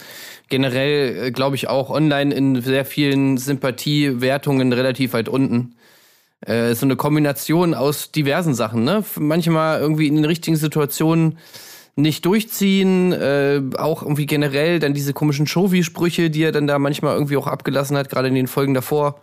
generell, 0.50 1.32
glaube 1.32 1.56
ich, 1.56 1.68
auch 1.68 1.90
online 1.90 2.34
in 2.34 2.62
sehr 2.62 2.86
vielen 2.86 3.38
Sympathiewertungen 3.38 4.72
relativ 4.74 5.14
weit 5.14 5.28
unten. 5.28 5.76
Äh, 6.42 6.76
so 6.76 6.86
eine 6.86 6.96
Kombination 6.96 7.74
aus 7.74 8.12
diversen 8.12 8.54
Sachen, 8.54 8.84
ne? 8.84 9.04
Manchmal 9.18 9.80
irgendwie 9.80 10.08
in 10.08 10.16
den 10.16 10.26
richtigen 10.26 10.56
Situationen 10.56 11.40
nicht 11.96 12.24
durchziehen, 12.26 13.12
äh, 13.12 13.60
auch 13.78 14.04
irgendwie 14.04 14.28
generell 14.28 14.80
dann 14.80 14.94
diese 14.94 15.14
komischen 15.14 15.48
Shovi-Sprüche, 15.48 16.30
die 16.30 16.44
er 16.44 16.52
dann 16.52 16.68
da 16.68 16.78
manchmal 16.78 17.16
irgendwie 17.16 17.38
auch 17.38 17.48
abgelassen 17.48 17.98
hat, 17.98 18.10
gerade 18.10 18.28
in 18.28 18.36
den 18.36 18.48
Folgen 18.48 18.76
davor. 18.76 19.20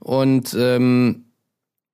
Und 0.00 0.56
ähm, 0.58 1.26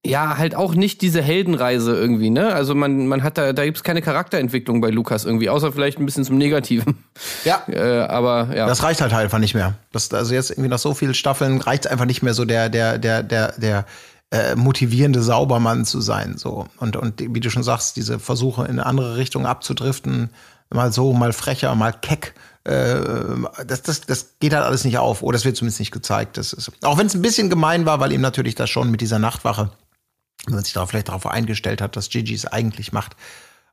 ja, 0.05 0.39
halt 0.39 0.55
auch 0.55 0.75
nicht 0.75 1.03
diese 1.03 1.21
Heldenreise 1.21 1.95
irgendwie, 1.95 2.31
ne? 2.31 2.55
Also 2.55 2.75
man, 2.75 3.07
man 3.07 3.23
hat 3.23 3.37
da, 3.37 3.53
da 3.53 3.65
gibt's 3.65 3.83
keine 3.83 4.01
Charakterentwicklung 4.01 4.81
bei 4.81 4.89
Lukas 4.89 5.27
irgendwie, 5.27 5.51
außer 5.51 5.73
vielleicht 5.73 5.99
ein 5.99 6.07
bisschen 6.07 6.25
zum 6.25 6.39
Negativen. 6.39 7.05
Ja. 7.45 7.63
Äh, 7.71 8.01
aber 8.01 8.49
ja. 8.55 8.67
Das 8.67 8.83
reicht 8.83 9.01
halt 9.01 9.13
einfach 9.13 9.39
nicht 9.39 9.55
mehr. 9.55 9.75
Das, 9.93 10.13
also 10.13 10.35
jetzt 10.35 10.51
irgendwie 10.51 10.69
nach 10.69 10.79
so 10.79 10.93
vielen 10.93 11.15
Staffeln 11.15 11.61
reicht 11.61 11.85
es 11.85 11.91
einfach 11.91 12.05
nicht 12.05 12.23
mehr 12.23 12.35
so 12.35 12.45
der, 12.45 12.69
der, 12.69 12.99
der, 12.99 13.23
der, 13.23 13.53
der 13.59 13.87
äh, 14.33 14.57
motivierende 14.57 15.23
Saubermann 15.23 15.85
zu 15.85 16.01
sein. 16.01 16.37
So. 16.37 16.67
Und, 16.79 16.97
und 16.97 17.21
wie 17.21 17.41
du 17.41 17.51
schon 17.51 17.63
sagst, 17.63 17.97
diese 17.97 18.19
Versuche 18.19 18.65
in 18.65 18.73
eine 18.73 18.87
andere 18.87 19.17
Richtung 19.17 19.47
abzudriften, 19.47 20.31
mal 20.71 20.93
so, 20.93 21.13
mal 21.13 21.33
frecher, 21.33 21.75
mal 21.75 21.93
keck, 21.93 22.35
äh, 22.65 22.97
das, 23.67 23.83
das, 23.83 24.01
das 24.03 24.35
geht 24.41 24.53
halt 24.53 24.65
alles 24.65 24.85
nicht 24.85 24.99
auf. 24.99 25.23
Oder 25.23 25.37
das 25.37 25.45
wird 25.45 25.57
zumindest 25.57 25.81
nicht 25.81 25.93
gezeigt. 25.93 26.37
Das 26.37 26.53
ist, 26.53 26.73
auch 26.83 26.99
wenn 26.99 27.07
es 27.07 27.15
ein 27.15 27.23
bisschen 27.23 27.51
gemein 27.51 27.87
war, 27.87 28.01
weil 28.01 28.13
ihm 28.13 28.21
natürlich 28.21 28.55
das 28.55 28.69
schon 28.69 28.91
mit 28.91 29.01
dieser 29.01 29.19
Nachtwache, 29.19 29.71
wenn 30.47 30.55
man 30.55 30.65
sich 30.65 30.73
darauf 30.73 30.91
vielleicht 30.91 31.09
darauf 31.09 31.27
eingestellt 31.27 31.81
hat, 31.81 31.97
dass 31.97 32.09
Gigi 32.09 32.35
es 32.35 32.47
eigentlich 32.47 32.93
macht. 32.93 33.17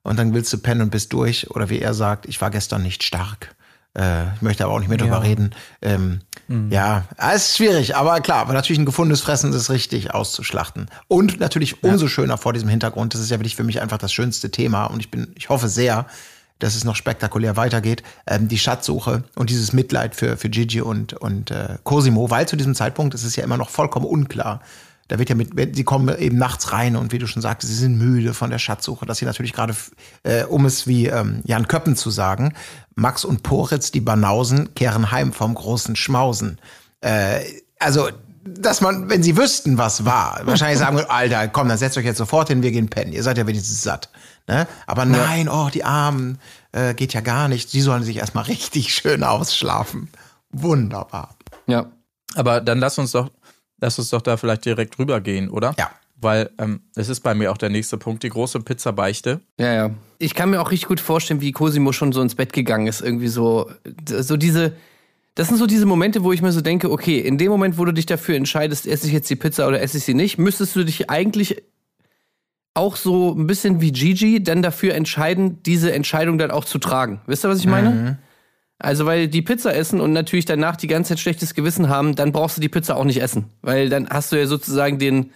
Und 0.03 0.17
dann 0.17 0.33
willst 0.33 0.51
du 0.53 0.57
pennen 0.57 0.81
und 0.81 0.89
bist 0.89 1.12
durch. 1.13 1.50
Oder 1.51 1.69
wie 1.69 1.79
er 1.79 1.93
sagt, 1.93 2.27
ich 2.27 2.39
war 2.39 2.50
gestern 2.50 2.83
nicht 2.83 3.03
stark. 3.03 3.55
Äh, 3.97 4.33
ich 4.36 4.41
möchte 4.41 4.63
aber 4.63 4.74
auch 4.74 4.79
nicht 4.79 4.89
mehr 4.89 4.97
drüber 4.97 5.24
reden. 5.24 5.53
Ähm, 5.81 6.21
Ja, 6.69 7.03
es 7.17 7.50
ist 7.50 7.57
schwierig, 7.57 7.95
aber 7.97 8.21
klar, 8.21 8.39
aber 8.39 8.53
natürlich 8.53 8.79
ein 8.79 8.86
gefundenes 8.86 9.19
Fressen 9.19 9.51
ist 9.51 9.69
richtig 9.69 10.13
auszuschlachten. 10.13 10.89
Und 11.09 11.41
natürlich 11.41 11.83
umso 11.83 12.07
schöner 12.07 12.38
vor 12.38 12.53
diesem 12.53 12.69
Hintergrund. 12.69 13.13
Das 13.13 13.21
ist 13.21 13.29
ja 13.29 13.38
wirklich 13.38 13.57
für 13.57 13.65
mich 13.65 13.81
einfach 13.81 13.97
das 13.97 14.13
schönste 14.13 14.50
Thema. 14.50 14.86
Und 14.86 15.01
ich 15.01 15.12
bin, 15.12 15.33
ich 15.36 15.50
hoffe 15.50 15.67
sehr, 15.67 16.05
dass 16.59 16.75
es 16.75 16.86
noch 16.86 16.95
spektakulär 16.95 17.57
weitergeht. 17.57 18.03
Ähm, 18.27 18.47
die 18.47 18.57
Schatzsuche 18.57 19.24
und 19.36 19.50
dieses 19.50 19.74
Mitleid 19.74 20.15
für, 20.15 20.38
für 20.38 20.50
Gigi 20.50 20.79
und, 20.79 21.13
und 21.13 21.51
äh, 21.51 21.77
Cosimo, 21.83 22.29
weil 22.29 22.47
zu 22.47 22.55
diesem 22.55 22.75
Zeitpunkt 22.75 23.13
ist 23.13 23.24
es 23.24 23.36
ja 23.36 23.43
immer 23.43 23.57
noch 23.57 23.69
vollkommen 23.69 24.05
unklar. 24.05 24.62
Da 25.07 25.19
wird 25.19 25.29
ja 25.29 25.35
mit, 25.35 25.75
sie 25.75 25.83
kommen 25.83 26.15
eben 26.17 26.37
nachts 26.37 26.71
rein 26.71 26.95
und 26.95 27.11
wie 27.11 27.19
du 27.19 27.27
schon 27.27 27.41
sagtest, 27.41 27.71
sie 27.71 27.79
sind 27.79 27.97
müde 27.97 28.33
von 28.33 28.49
der 28.49 28.59
Schatzsuche, 28.59 29.05
dass 29.05 29.19
sie 29.19 29.25
natürlich 29.25 29.53
gerade, 29.53 29.75
äh, 30.23 30.43
um 30.43 30.65
es 30.65 30.87
wie 30.87 31.07
ähm, 31.07 31.41
Jan 31.45 31.67
Köppen 31.67 31.95
zu 31.95 32.09
sagen, 32.09 32.53
Max 32.95 33.23
und 33.23 33.43
Poritz, 33.43 33.91
die 33.91 34.01
Banausen, 34.01 34.73
kehren 34.73 35.11
heim 35.11 35.31
vom 35.31 35.53
großen 35.53 35.95
Schmausen. 35.95 36.59
Äh, 37.01 37.39
also, 37.79 38.09
dass 38.43 38.81
man, 38.81 39.09
wenn 39.09 39.23
sie 39.23 39.37
wüssten, 39.37 39.77
was 39.77 40.03
war, 40.05 40.41
wahrscheinlich 40.45 40.79
sagen 40.79 40.97
würden, 40.97 41.09
Alter, 41.09 41.47
komm, 41.47 41.69
dann 41.69 41.77
setzt 41.77 41.97
euch 41.97 42.05
jetzt 42.05 42.17
sofort 42.17 42.49
hin, 42.49 42.61
wir 42.61 42.71
gehen 42.71 42.89
pennen. 42.89 43.13
Ihr 43.13 43.23
seid 43.23 43.37
ja 43.37 43.47
wenigstens 43.47 43.81
satt. 43.81 44.09
Ne? 44.47 44.67
Aber 44.85 45.05
nein, 45.05 45.49
oh, 45.49 45.69
die 45.73 45.83
Armen, 45.83 46.39
äh, 46.71 46.93
geht 46.93 47.13
ja 47.13 47.21
gar 47.21 47.47
nicht. 47.47 47.69
Sie 47.69 47.81
sollen 47.81 48.03
sich 48.03 48.17
erstmal 48.17 48.43
richtig 48.47 48.93
schön 48.93 49.23
ausschlafen. 49.23 50.09
Wunderbar. 50.51 51.35
ja. 51.67 51.87
Aber 52.35 52.61
dann 52.61 52.79
lass 52.79 52.99
uns 52.99 53.13
doch, 53.13 53.31
lass 53.79 54.00
uns 54.00 54.10
doch 54.10 54.22
da 54.22 54.38
vielleicht 54.38 54.65
direkt 54.65 54.98
rübergehen, 55.00 55.50
oder? 55.50 55.74
Ja. 55.77 55.89
Weil 56.19 56.50
ähm, 56.57 56.81
es 56.96 57.10
ist 57.10 57.19
bei 57.22 57.36
mir 57.36 57.51
auch 57.51 57.57
der 57.57 57.69
nächste 57.69 57.98
Punkt, 57.98 58.24
die 58.24 58.29
große 58.29 58.60
Pizzabeichte. 58.62 59.39
Ja, 59.60 59.74
ja. 59.74 59.91
Ich 60.17 60.34
kann 60.34 60.50
mir 60.50 60.62
auch 60.62 60.72
richtig 60.72 60.88
gut 60.88 61.00
vorstellen, 61.00 61.41
wie 61.41 61.51
Cosimo 61.51 61.91
schon 61.91 62.12
so 62.12 62.22
ins 62.22 62.34
Bett 62.34 62.53
gegangen 62.53 62.88
ist. 62.88 63.01
Irgendwie 63.01 63.27
so, 63.27 63.69
so 64.07 64.36
diese, 64.36 64.74
das 65.36 65.50
sind 65.50 65.57
so 65.57 65.67
diese 65.67 65.86
Momente, 65.86 66.24
wo 66.24 66.34
ich 66.34 66.41
mir 66.41 66.51
so 66.51 66.62
denke, 66.62 66.91
okay, 66.91 67.19
in 67.19 67.38
dem 67.38 67.50
Moment, 67.50 67.77
wo 67.77 67.86
du 67.86 67.91
dich 67.91 68.07
dafür 68.07 68.36
entscheidest, 68.36 68.88
esse 68.88 69.05
ich 69.05 69.13
jetzt 69.13 69.29
die 69.29 69.36
Pizza 69.36 69.67
oder 69.67 69.79
esse 69.79 69.98
ich 70.00 70.05
sie 70.05 70.15
nicht, 70.15 70.39
müsstest 70.39 70.75
du 70.75 70.84
dich 70.84 71.12
eigentlich 71.12 71.62
auch 72.74 72.96
so 72.96 73.34
ein 73.34 73.46
bisschen 73.46 73.81
wie 73.81 73.91
Gigi 73.91 74.41
dann 74.41 74.62
dafür 74.62 74.96
entscheiden, 74.96 75.62
diese 75.63 75.91
Entscheidung 75.91 76.39
dann 76.39 76.51
auch 76.51 76.65
zu 76.65 76.79
tragen. 76.79 77.22
Wisst 77.27 77.46
ihr, 77.46 77.50
was 77.50 77.60
ich 77.60 77.67
meine? 77.67 78.19
Also, 78.79 79.05
weil 79.05 79.27
die 79.27 79.41
Pizza 79.41 79.75
essen 79.75 80.00
und 80.00 80.13
natürlich 80.13 80.46
danach 80.46 80.75
die 80.75 80.88
ganze 80.88 81.10
Zeit 81.10 81.19
schlechtes 81.19 81.53
Gewissen 81.55 81.89
haben, 81.89 82.15
dann 82.15 82.31
brauchst 82.31 82.57
du 82.57 82.62
die 82.62 82.69
Pizza 82.69 82.96
auch 82.96 83.05
nicht 83.05 83.22
essen. 83.22 83.46
Weil 83.62 83.89
dann 83.89 84.07
hast 84.10 84.31
du 84.31 84.36
ja 84.36 84.46
sozusagen 84.46 85.00
den, 85.00 85.31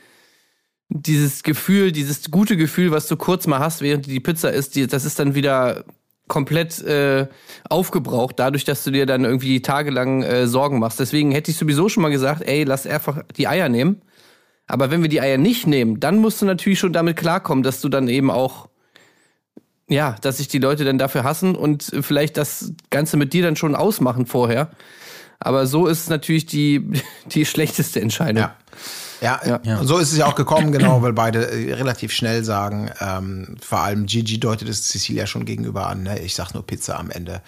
dieses 0.89 1.43
Gefühl, 1.43 1.91
dieses 1.91 2.29
gute 2.29 2.57
Gefühl, 2.57 2.91
was 2.91 3.07
du 3.07 3.17
kurz 3.17 3.48
mal 3.48 3.60
hast, 3.60 3.81
während 3.81 4.05
die 4.05 4.19
Pizza 4.19 4.51
isst, 4.51 4.75
die, 4.75 4.86
das 4.86 5.05
ist 5.05 5.17
dann 5.19 5.33
wieder 5.33 5.86
komplett 6.27 6.81
äh, 6.83 7.27
aufgebraucht, 7.67 8.39
dadurch, 8.39 8.63
dass 8.63 8.86
du 8.86 8.91
dir 8.91 9.05
dann 9.05 9.25
irgendwie 9.25 9.62
tagelang 9.62 10.24
äh, 10.24 10.48
Sorgen 10.48 10.79
machst. 10.79 11.00
Deswegen 11.00 11.31
hätte 11.31 11.51
ich 11.51 11.57
sowieso 11.57 11.89
schon 11.89 12.03
mal 12.03 12.10
gesagt, 12.10 12.43
ey, 12.43 12.63
lass 12.63 12.88
einfach 12.88 13.24
die 13.36 13.48
Eier 13.48 13.67
nehmen. 13.67 14.01
Aber 14.65 14.91
wenn 14.91 15.01
wir 15.01 15.10
die 15.10 15.19
Eier 15.19 15.38
nicht 15.38 15.67
nehmen, 15.67 16.00
dann 16.00 16.19
musst 16.19 16.41
du 16.41 16.45
natürlich 16.45 16.79
schon 16.79 16.93
damit 16.93 17.17
klarkommen, 17.17 17.63
dass 17.63 17.81
du 17.81 17.89
dann 17.89 18.07
eben 18.07 18.31
auch, 18.31 18.69
ja, 19.91 20.15
dass 20.21 20.38
sich 20.38 20.48
die 20.48 20.60
Leute 20.60 20.86
dann 20.86 20.98
dafür 20.98 21.24
hassen 21.24 21.55
und 21.55 21.91
vielleicht 22.01 22.38
das 22.38 22.71
Ganze 22.89 23.17
mit 23.17 23.33
dir 23.33 23.43
dann 23.43 23.55
schon 23.55 23.75
ausmachen 23.75 24.25
vorher. 24.25 24.71
Aber 25.39 25.67
so 25.67 25.88
ist 25.88 26.10
natürlich 26.10 26.45
die, 26.45 27.01
die 27.27 27.45
schlechteste 27.45 28.00
Entscheidung. 28.01 28.43
Ja. 28.43 28.55
Ja, 29.24 29.39
und 29.79 29.86
so 29.86 30.00
ist 30.00 30.12
es 30.12 30.17
ja 30.17 30.25
auch 30.25 30.33
gekommen, 30.33 30.71
genau, 30.71 31.03
weil 31.03 31.13
beide 31.13 31.45
äh, 31.51 31.75
relativ 31.75 32.12
schnell 32.12 32.43
sagen, 32.43 32.89
ähm, 33.00 33.55
vor 33.62 33.81
allem 33.81 34.07
Gigi 34.07 34.39
deutet 34.39 34.67
es 34.67 34.88
Cecilia 34.88 35.27
schon 35.27 35.45
gegenüber 35.45 35.86
an, 35.86 36.01
ne? 36.01 36.17
ich 36.21 36.33
sag 36.33 36.55
nur 36.55 36.65
Pizza 36.65 37.00
am 37.00 37.12
Ende. 37.12 37.43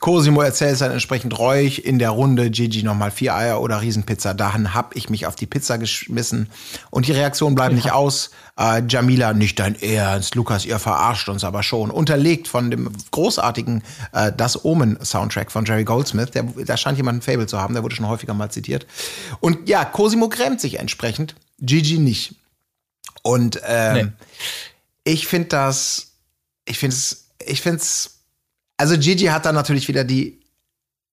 Cosimo 0.00 0.42
erzählt 0.42 0.72
es 0.72 0.78
dann 0.80 0.90
entsprechend 0.90 1.38
reuig 1.38 1.84
in 1.86 1.98
der 1.98 2.10
Runde, 2.10 2.50
Gigi 2.50 2.82
nochmal 2.82 3.10
vier 3.10 3.34
Eier 3.34 3.60
oder 3.62 3.80
Riesenpizza. 3.80 4.34
Dahin 4.34 4.74
hab 4.74 4.94
ich 4.96 5.08
mich 5.08 5.26
auf 5.26 5.34
die 5.36 5.46
Pizza 5.46 5.78
geschmissen. 5.78 6.50
Und 6.90 7.06
die 7.06 7.12
Reaktionen 7.12 7.54
bleiben 7.54 7.74
nicht 7.74 7.92
aus. 7.92 8.30
Äh, 8.58 8.82
Jamila, 8.88 9.32
nicht 9.32 9.58
dein 9.58 9.80
Ernst. 9.80 10.34
Lukas, 10.34 10.66
ihr 10.66 10.78
verarscht 10.78 11.28
uns 11.28 11.44
aber 11.44 11.62
schon. 11.62 11.90
Unterlegt 11.90 12.48
von 12.48 12.70
dem 12.70 12.90
großartigen 13.12 13.82
äh, 14.12 14.30
Das 14.36 14.64
Omen-Soundtrack 14.64 15.50
von 15.50 15.64
Jerry 15.64 15.84
Goldsmith. 15.84 16.32
Der, 16.32 16.42
da 16.42 16.76
scheint 16.76 16.98
jemand 16.98 17.18
ein 17.18 17.22
Fable 17.22 17.46
zu 17.46 17.60
haben, 17.60 17.72
der 17.74 17.82
wurde 17.82 17.94
schon 17.94 18.08
häufiger 18.08 18.34
mal 18.34 18.50
zitiert. 18.50 18.86
Und 19.40 19.68
ja, 19.68 19.84
Cosimo 19.84 20.28
grämt 20.28 20.60
sich 20.60 20.80
entsprechend, 20.80 21.34
Gigi 21.60 21.98
nicht. 21.98 22.34
Und 23.22 23.60
ähm, 23.66 23.94
Nee. 25.06 25.12
ich 25.12 25.26
finde 25.28 25.48
das, 25.48 26.12
ich 26.66 26.78
finde 26.78 26.96
es, 26.96 27.28
ich 27.46 27.62
finde 27.62 27.78
es, 27.78 28.13
also 28.84 28.98
Gigi 28.98 29.24
hat 29.28 29.46
da 29.46 29.52
natürlich 29.52 29.88
wieder 29.88 30.04
die, 30.04 30.42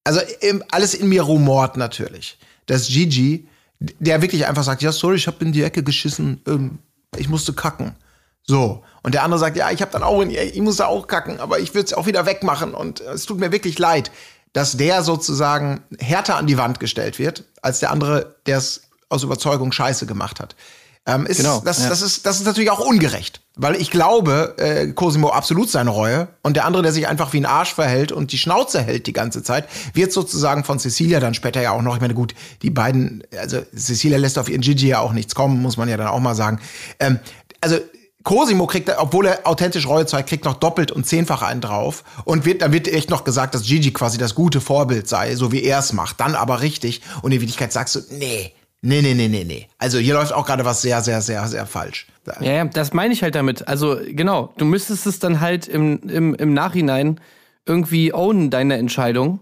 also 0.04 0.20
im, 0.42 0.62
alles 0.70 0.92
in 0.92 1.08
mir 1.08 1.22
rumort 1.22 1.78
natürlich, 1.78 2.38
dass 2.66 2.88
Gigi, 2.88 3.48
der 3.80 4.20
wirklich 4.20 4.46
einfach 4.46 4.62
sagt, 4.62 4.82
ja 4.82 4.92
sorry, 4.92 5.16
ich 5.16 5.26
habe 5.26 5.42
in 5.42 5.52
die 5.52 5.62
Ecke 5.62 5.82
geschissen, 5.82 6.42
ähm, 6.46 6.80
ich 7.16 7.30
musste 7.30 7.54
kacken. 7.54 7.94
So. 8.42 8.84
Und 9.02 9.14
der 9.14 9.22
andere 9.22 9.40
sagt, 9.40 9.56
ja, 9.56 9.70
ich 9.70 9.80
habe 9.80 9.90
dann 9.90 10.02
auch 10.02 10.20
in 10.20 10.28
ich 10.30 10.60
musste 10.60 10.86
auch 10.86 11.06
kacken, 11.06 11.40
aber 11.40 11.60
ich 11.60 11.72
würde 11.72 11.86
es 11.86 11.94
auch 11.94 12.04
wieder 12.04 12.26
wegmachen 12.26 12.74
und 12.74 13.00
es 13.00 13.24
tut 13.24 13.38
mir 13.38 13.52
wirklich 13.52 13.78
leid, 13.78 14.10
dass 14.52 14.76
der 14.76 15.02
sozusagen 15.02 15.82
härter 15.98 16.36
an 16.36 16.46
die 16.46 16.58
Wand 16.58 16.78
gestellt 16.78 17.18
wird, 17.18 17.44
als 17.62 17.80
der 17.80 17.90
andere, 17.90 18.36
der 18.44 18.58
es 18.58 18.82
aus 19.08 19.22
Überzeugung 19.22 19.72
scheiße 19.72 20.04
gemacht 20.04 20.40
hat. 20.40 20.56
Ähm, 21.04 21.26
ist, 21.26 21.38
Genau, 21.38 21.60
das, 21.64 21.82
ja. 21.82 21.88
das, 21.88 22.00
ist, 22.00 22.26
das 22.26 22.38
ist 22.38 22.46
natürlich 22.46 22.70
auch 22.70 22.78
ungerecht, 22.78 23.40
weil 23.56 23.74
ich 23.74 23.90
glaube, 23.90 24.54
äh, 24.58 24.86
Cosimo 24.92 25.30
absolut 25.30 25.68
seine 25.68 25.90
Reue 25.90 26.28
und 26.42 26.54
der 26.56 26.64
andere, 26.64 26.84
der 26.84 26.92
sich 26.92 27.08
einfach 27.08 27.32
wie 27.32 27.38
ein 27.38 27.46
Arsch 27.46 27.74
verhält 27.74 28.12
und 28.12 28.30
die 28.30 28.38
Schnauze 28.38 28.80
hält 28.80 29.08
die 29.08 29.12
ganze 29.12 29.42
Zeit, 29.42 29.66
wird 29.94 30.12
sozusagen 30.12 30.62
von 30.62 30.78
Cecilia 30.78 31.18
dann 31.18 31.34
später 31.34 31.60
ja 31.60 31.72
auch 31.72 31.82
noch, 31.82 31.96
ich 31.96 32.00
meine, 32.00 32.14
gut, 32.14 32.34
die 32.62 32.70
beiden, 32.70 33.24
also 33.36 33.62
Cecilia 33.76 34.16
lässt 34.16 34.38
auf 34.38 34.48
ihren 34.48 34.60
Gigi 34.60 34.88
ja 34.88 35.00
auch 35.00 35.12
nichts 35.12 35.34
kommen, 35.34 35.60
muss 35.60 35.76
man 35.76 35.88
ja 35.88 35.96
dann 35.96 36.06
auch 36.06 36.20
mal 36.20 36.36
sagen. 36.36 36.60
Ähm, 37.00 37.18
also 37.60 37.78
Cosimo 38.22 38.66
kriegt, 38.66 38.88
obwohl 38.96 39.26
er 39.26 39.46
authentisch 39.46 39.86
Reue 39.88 40.06
zeigt, 40.06 40.28
kriegt 40.28 40.44
noch 40.44 40.54
doppelt 40.54 40.92
und 40.92 41.04
zehnfach 41.04 41.42
einen 41.42 41.60
drauf. 41.60 42.04
Und 42.24 42.44
wird, 42.44 42.62
dann 42.62 42.72
wird 42.72 42.88
echt 42.88 43.10
noch 43.10 43.24
gesagt, 43.24 43.54
dass 43.54 43.64
Gigi 43.64 43.92
quasi 43.92 44.18
das 44.18 44.34
gute 44.34 44.60
Vorbild 44.60 45.08
sei, 45.08 45.34
so 45.34 45.52
wie 45.52 45.62
er 45.62 45.80
es 45.80 45.92
macht. 45.92 46.20
Dann 46.20 46.34
aber 46.34 46.60
richtig. 46.60 47.02
Und 47.22 47.32
in 47.32 47.40
Wirklichkeit 47.40 47.72
sagst 47.72 47.96
du, 47.96 48.00
nee, 48.10 48.52
nee, 48.82 49.02
nee, 49.02 49.14
nee, 49.14 49.28
nee, 49.28 49.44
nee. 49.44 49.68
Also 49.78 49.98
hier 49.98 50.14
läuft 50.14 50.32
auch 50.32 50.46
gerade 50.46 50.64
was 50.64 50.82
sehr, 50.82 51.00
sehr, 51.00 51.22
sehr, 51.22 51.46
sehr 51.48 51.66
falsch. 51.66 52.06
Ja, 52.40 52.52
ja, 52.52 52.64
das 52.64 52.92
meine 52.92 53.14
ich 53.14 53.22
halt 53.22 53.34
damit. 53.34 53.66
Also 53.66 53.98
genau, 54.06 54.52
du 54.58 54.64
müsstest 54.64 55.06
es 55.06 55.18
dann 55.18 55.40
halt 55.40 55.66
im, 55.66 56.00
im, 56.08 56.34
im 56.34 56.54
Nachhinein 56.54 57.20
irgendwie 57.66 58.12
ownen, 58.12 58.50
deine 58.50 58.76
Entscheidung. 58.76 59.40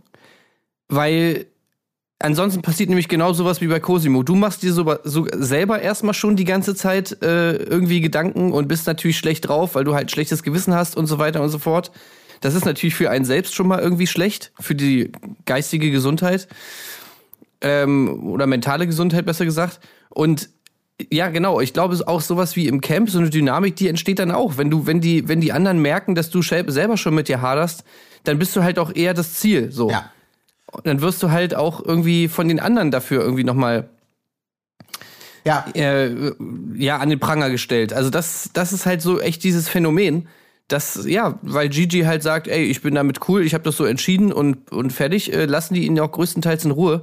Weil, 0.89 1.47
ansonsten 2.19 2.63
passiert 2.63 2.89
nämlich 2.89 3.09
genau 3.09 3.33
sowas 3.33 3.61
wie 3.61 3.67
bei 3.67 3.81
Cosimo. 3.81 4.23
Du 4.23 4.35
machst 4.35 4.63
dir 4.63 4.73
so, 4.73 4.97
so 5.05 5.27
selber 5.33 5.81
erstmal 5.81 6.15
schon 6.15 6.37
die 6.37 6.45
ganze 6.45 6.75
Zeit 6.75 7.23
äh, 7.23 7.57
irgendwie 7.57 8.01
Gedanken 8.01 8.53
und 8.53 8.69
bist 8.69 8.87
natürlich 8.87 9.19
schlecht 9.19 9.49
drauf, 9.49 9.75
weil 9.75 9.85
du 9.85 9.95
halt 9.95 10.11
schlechtes 10.11 10.43
Gewissen 10.43 10.75
hast 10.75 10.97
und 10.97 11.07
so 11.07 11.19
weiter 11.19 11.43
und 11.43 11.49
so 11.49 11.59
fort. 11.59 11.91
Das 12.41 12.55
ist 12.55 12.65
natürlich 12.65 12.95
für 12.95 13.11
einen 13.11 13.25
selbst 13.25 13.55
schon 13.55 13.69
mal 13.69 13.81
irgendwie 13.81 14.07
schlecht, 14.07 14.53
für 14.59 14.75
die 14.75 15.13
geistige 15.45 15.91
Gesundheit 15.91 16.49
ähm, 17.61 18.27
oder 18.27 18.47
mentale 18.47 18.87
Gesundheit 18.87 19.27
besser 19.27 19.45
gesagt. 19.45 19.81
Und 20.09 20.51
ja, 21.11 21.29
genau. 21.29 21.61
Ich 21.61 21.73
glaube, 21.73 21.95
es 21.95 22.01
ist 22.01 22.07
auch 22.07 22.21
sowas 22.21 22.57
wie 22.57 22.69
im 22.69 22.81
Camp, 22.81 23.09
so 23.11 23.19
eine 23.19 23.31
Dynamik, 23.31 23.77
die 23.77 23.89
entsteht 23.89 24.19
dann 24.19 24.31
auch. 24.31 24.59
Wenn 24.59 24.71
du, 24.71 24.87
wenn 24.87 25.01
die, 25.01 25.29
wenn 25.29 25.41
die 25.41 25.53
anderen 25.53 25.81
merken, 25.81 26.15
dass 26.15 26.31
du 26.31 26.43
selber 26.43 26.97
schon 26.97 27.15
mit 27.15 27.29
dir 27.29 27.41
haderst, 27.41 27.85
dann 28.25 28.39
bist 28.39 28.55
du 28.55 28.63
halt 28.63 28.79
auch 28.79 28.95
eher 28.95 29.15
das 29.15 29.35
Ziel. 29.35 29.73
So. 29.73 29.91
Ja. 29.91 30.11
Und 30.71 30.87
dann 30.87 31.01
wirst 31.01 31.23
du 31.23 31.31
halt 31.31 31.55
auch 31.55 31.85
irgendwie 31.85 32.29
von 32.29 32.49
den 32.49 32.61
anderen 32.61 32.91
dafür 32.91 33.23
irgendwie 33.23 33.45
nochmal 33.45 33.89
Ja, 35.45 35.65
äh, 35.75 36.33
ja, 36.75 36.99
an 36.99 37.09
den 37.09 37.19
Pranger 37.19 37.51
gestellt. 37.51 37.93
Also 37.93 38.11
das, 38.11 38.51
das 38.53 38.73
ist 38.73 38.85
halt 38.85 39.01
so 39.01 39.21
echt 39.21 39.43
dieses 39.43 39.69
Phänomen, 39.69 40.29
dass, 40.69 41.07
ja, 41.07 41.39
weil 41.43 41.71
Gigi 41.71 42.03
halt 42.03 42.23
sagt, 42.23 42.47
ey, 42.47 42.65
ich 42.65 42.83
bin 42.83 42.95
damit 42.95 43.29
cool, 43.29 43.43
ich 43.45 43.55
habe 43.55 43.65
das 43.65 43.77
so 43.77 43.85
entschieden 43.85 44.33
und, 44.33 44.71
und 44.71 44.93
fertig, 44.93 45.33
äh, 45.33 45.47
lassen 45.47 45.75
die 45.75 45.87
ihn 45.87 45.99
auch 45.99 46.13
größtenteils 46.13 46.65
in 46.65 46.71
Ruhe. 46.71 47.03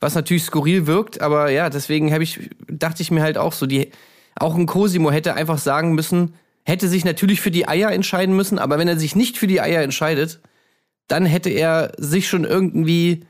Was 0.00 0.14
natürlich 0.14 0.44
skurril 0.44 0.86
wirkt, 0.86 1.20
aber 1.20 1.50
ja, 1.50 1.70
deswegen 1.70 2.12
habe 2.12 2.22
ich, 2.22 2.50
dachte 2.68 3.02
ich 3.02 3.10
mir 3.10 3.22
halt 3.22 3.38
auch 3.38 3.52
so, 3.52 3.66
die, 3.66 3.90
auch 4.38 4.54
ein 4.54 4.66
Cosimo 4.66 5.10
hätte 5.10 5.34
einfach 5.34 5.58
sagen 5.58 5.94
müssen, 5.94 6.34
hätte 6.64 6.88
sich 6.88 7.04
natürlich 7.04 7.40
für 7.40 7.50
die 7.50 7.66
Eier 7.66 7.90
entscheiden 7.92 8.36
müssen, 8.36 8.58
aber 8.58 8.78
wenn 8.78 8.88
er 8.88 8.98
sich 8.98 9.16
nicht 9.16 9.38
für 9.38 9.46
die 9.46 9.60
Eier 9.60 9.82
entscheidet, 9.82 10.40
dann 11.08 11.24
hätte 11.24 11.50
er 11.50 11.92
sich 11.96 12.28
schon 12.28 12.44
irgendwie 12.44 13.24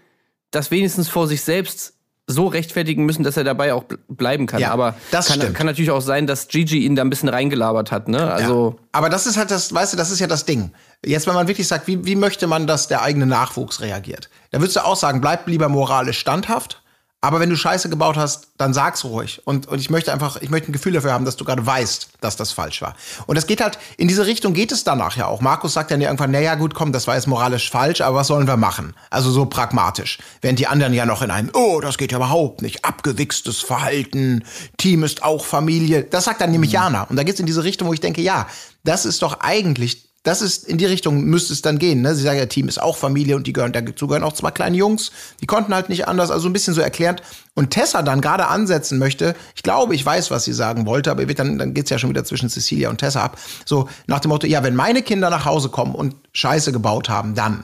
das 0.50 0.70
wenigstens 0.70 1.08
vor 1.08 1.28
sich 1.28 1.42
selbst 1.42 1.94
so 2.26 2.48
rechtfertigen 2.48 3.04
müssen, 3.04 3.22
dass 3.22 3.36
er 3.36 3.44
dabei 3.44 3.72
auch 3.72 3.84
bleiben 4.08 4.46
kann. 4.46 4.60
Ja, 4.60 4.72
aber 4.72 4.96
das 5.12 5.28
kann, 5.28 5.52
kann 5.52 5.66
natürlich 5.66 5.92
auch 5.92 6.00
sein, 6.00 6.26
dass 6.26 6.48
Gigi 6.48 6.84
ihn 6.84 6.96
da 6.96 7.02
ein 7.02 7.10
bisschen 7.10 7.28
reingelabert 7.28 7.92
hat. 7.92 8.08
Ne? 8.08 8.32
Also 8.32 8.74
ja. 8.76 8.84
Aber 8.92 9.10
das 9.10 9.26
ist 9.26 9.36
halt 9.36 9.52
das, 9.52 9.72
weißt 9.72 9.92
du, 9.92 9.96
das 9.96 10.10
ist 10.10 10.18
ja 10.18 10.26
das 10.26 10.44
Ding. 10.44 10.72
Jetzt, 11.04 11.26
wenn 11.26 11.34
man 11.34 11.48
wirklich 11.48 11.68
sagt, 11.68 11.86
wie, 11.86 12.04
wie 12.04 12.16
möchte 12.16 12.46
man, 12.46 12.66
dass 12.66 12.88
der 12.88 13.02
eigene 13.02 13.26
Nachwuchs 13.26 13.80
reagiert? 13.80 14.28
Da 14.50 14.60
würdest 14.60 14.76
du 14.76 14.84
auch 14.84 14.96
sagen, 14.96 15.20
bleib 15.20 15.46
lieber 15.46 15.68
moralisch 15.68 16.18
standhaft. 16.18 16.82
Aber 17.22 17.40
wenn 17.40 17.50
du 17.50 17.56
Scheiße 17.56 17.88
gebaut 17.88 18.16
hast, 18.16 18.50
dann 18.58 18.74
sag's 18.74 19.02
ruhig. 19.04 19.40
Und, 19.46 19.66
und 19.66 19.80
ich 19.80 19.90
möchte 19.90 20.12
einfach, 20.12 20.36
ich 20.42 20.50
möchte 20.50 20.70
ein 20.70 20.72
Gefühl 20.72 20.92
dafür 20.92 21.12
haben, 21.12 21.24
dass 21.24 21.34
du 21.34 21.44
gerade 21.44 21.64
weißt, 21.64 22.10
dass 22.20 22.36
das 22.36 22.52
falsch 22.52 22.82
war. 22.82 22.94
Und 23.26 23.36
das 23.36 23.46
geht 23.46 23.60
halt, 23.60 23.78
in 23.96 24.06
diese 24.06 24.26
Richtung 24.26 24.52
geht 24.52 24.70
es 24.70 24.84
danach 24.84 25.16
ja 25.16 25.26
auch. 25.26 25.40
Markus 25.40 25.72
sagt 25.72 25.90
dann 25.90 26.00
ja 26.00 26.08
irgendwann, 26.08 26.30
naja, 26.30 26.54
gut, 26.54 26.74
komm, 26.74 26.92
das 26.92 27.06
war 27.08 27.16
jetzt 27.16 27.26
moralisch 27.26 27.70
falsch, 27.70 28.02
aber 28.02 28.18
was 28.18 28.28
sollen 28.28 28.46
wir 28.46 28.56
machen? 28.56 28.94
Also 29.10 29.30
so 29.30 29.46
pragmatisch. 29.46 30.18
Während 30.40 30.58
die 30.58 30.68
anderen 30.68 30.92
ja 30.92 31.06
noch 31.06 31.22
in 31.22 31.30
einem, 31.30 31.50
oh, 31.54 31.80
das 31.80 31.98
geht 31.98 32.12
ja 32.12 32.18
überhaupt 32.18 32.62
nicht, 32.62 32.84
abgewichstes 32.84 33.60
Verhalten, 33.60 34.44
Team 34.76 35.02
ist 35.02 35.24
auch 35.24 35.44
Familie. 35.44 36.04
Das 36.04 36.26
sagt 36.26 36.42
dann 36.42 36.52
nämlich 36.52 36.70
Jana. 36.70 37.04
Und 37.04 37.16
da 37.16 37.24
geht's 37.24 37.40
in 37.40 37.46
diese 37.46 37.64
Richtung, 37.64 37.88
wo 37.88 37.92
ich 37.92 38.00
denke, 38.00 38.20
ja, 38.20 38.46
das 38.84 39.04
ist 39.04 39.22
doch 39.22 39.40
eigentlich 39.40 40.05
das 40.26 40.42
ist 40.42 40.66
in 40.66 40.76
die 40.76 40.86
Richtung 40.86 41.24
müsste 41.24 41.52
es 41.52 41.62
dann 41.62 41.78
gehen. 41.78 42.02
Ne? 42.02 42.14
Sie 42.16 42.24
sagen 42.24 42.38
ja, 42.38 42.46
Team 42.46 42.66
ist 42.66 42.82
auch 42.82 42.96
Familie 42.96 43.36
und 43.36 43.46
die 43.46 43.52
gehören 43.52 43.72
dazu 43.72 44.08
gehören 44.08 44.24
auch 44.24 44.32
zwei 44.32 44.50
kleine 44.50 44.76
Jungs. 44.76 45.12
Die 45.40 45.46
konnten 45.46 45.72
halt 45.72 45.88
nicht 45.88 46.08
anders, 46.08 46.32
also 46.32 46.48
ein 46.48 46.52
bisschen 46.52 46.74
so 46.74 46.80
erklärt. 46.80 47.22
Und 47.54 47.70
Tessa 47.70 48.02
dann 48.02 48.20
gerade 48.20 48.48
ansetzen 48.48 48.98
möchte. 48.98 49.36
Ich 49.54 49.62
glaube, 49.62 49.94
ich 49.94 50.04
weiß, 50.04 50.32
was 50.32 50.42
sie 50.42 50.52
sagen 50.52 50.84
wollte, 50.84 51.12
aber 51.12 51.24
dann 51.26 51.58
dann 51.58 51.74
geht's 51.74 51.90
ja 51.90 51.98
schon 51.98 52.10
wieder 52.10 52.24
zwischen 52.24 52.50
Cecilia 52.50 52.90
und 52.90 52.98
Tessa 52.98 53.22
ab. 53.22 53.38
So 53.64 53.88
nach 54.08 54.18
dem 54.18 54.30
Motto, 54.30 54.48
ja, 54.48 54.64
wenn 54.64 54.74
meine 54.74 55.02
Kinder 55.02 55.30
nach 55.30 55.44
Hause 55.44 55.68
kommen 55.68 55.94
und 55.94 56.16
Scheiße 56.32 56.72
gebaut 56.72 57.08
haben, 57.08 57.36
dann 57.36 57.62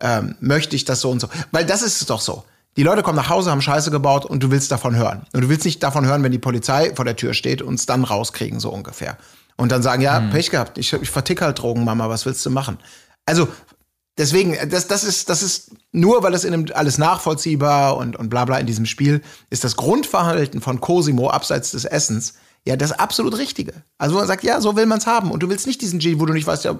ähm, 0.00 0.34
möchte 0.40 0.74
ich 0.74 0.84
das 0.84 1.00
so 1.00 1.10
und 1.10 1.20
so, 1.20 1.28
weil 1.52 1.64
das 1.64 1.82
ist 1.82 2.00
es 2.00 2.06
doch 2.08 2.20
so. 2.20 2.44
Die 2.76 2.82
Leute 2.82 3.02
kommen 3.02 3.16
nach 3.16 3.28
Hause, 3.28 3.50
haben 3.50 3.60
Scheiße 3.60 3.90
gebaut 3.90 4.24
und 4.24 4.42
du 4.42 4.50
willst 4.50 4.72
davon 4.72 4.96
hören. 4.96 5.26
Und 5.34 5.42
du 5.42 5.48
willst 5.48 5.66
nicht 5.66 5.82
davon 5.82 6.06
hören, 6.06 6.22
wenn 6.22 6.32
die 6.32 6.38
Polizei 6.38 6.92
vor 6.96 7.04
der 7.04 7.16
Tür 7.16 7.34
steht 7.34 7.62
und 7.62 7.74
es 7.74 7.86
dann 7.86 8.02
rauskriegen, 8.02 8.60
so 8.60 8.70
ungefähr. 8.70 9.18
Und 9.62 9.70
dann 9.70 9.80
sagen, 9.80 10.02
ja, 10.02 10.18
Pech 10.18 10.50
gehabt, 10.50 10.76
ich, 10.76 10.92
ich 10.92 11.08
vertick 11.08 11.40
halt 11.40 11.60
Drogen, 11.60 11.84
Mama, 11.84 12.08
was 12.08 12.26
willst 12.26 12.44
du 12.44 12.50
machen? 12.50 12.78
Also, 13.26 13.46
deswegen, 14.18 14.56
das, 14.68 14.88
das, 14.88 15.04
ist, 15.04 15.28
das 15.28 15.40
ist 15.40 15.70
nur, 15.92 16.24
weil 16.24 16.32
das 16.32 16.42
in 16.42 16.52
einem, 16.52 16.66
alles 16.74 16.98
nachvollziehbar 16.98 17.96
und, 17.96 18.16
und 18.16 18.28
bla 18.28 18.44
bla 18.44 18.58
in 18.58 18.66
diesem 18.66 18.86
Spiel 18.86 19.22
ist 19.50 19.62
das 19.62 19.76
Grundverhalten 19.76 20.60
von 20.60 20.80
Cosimo 20.80 21.30
abseits 21.30 21.70
des 21.70 21.84
Essens 21.84 22.34
ja 22.64 22.74
das 22.74 22.90
absolut 22.90 23.38
Richtige. 23.38 23.84
Also 23.98 24.16
man 24.16 24.26
sagt, 24.26 24.42
ja, 24.42 24.60
so 24.60 24.74
will 24.74 24.86
man 24.86 24.98
es 24.98 25.06
haben. 25.06 25.30
Und 25.30 25.44
du 25.44 25.48
willst 25.48 25.68
nicht 25.68 25.80
diesen 25.80 26.00
G, 26.00 26.18
wo 26.18 26.26
du 26.26 26.32
nicht 26.32 26.48
weißt, 26.48 26.64
ja, 26.64 26.76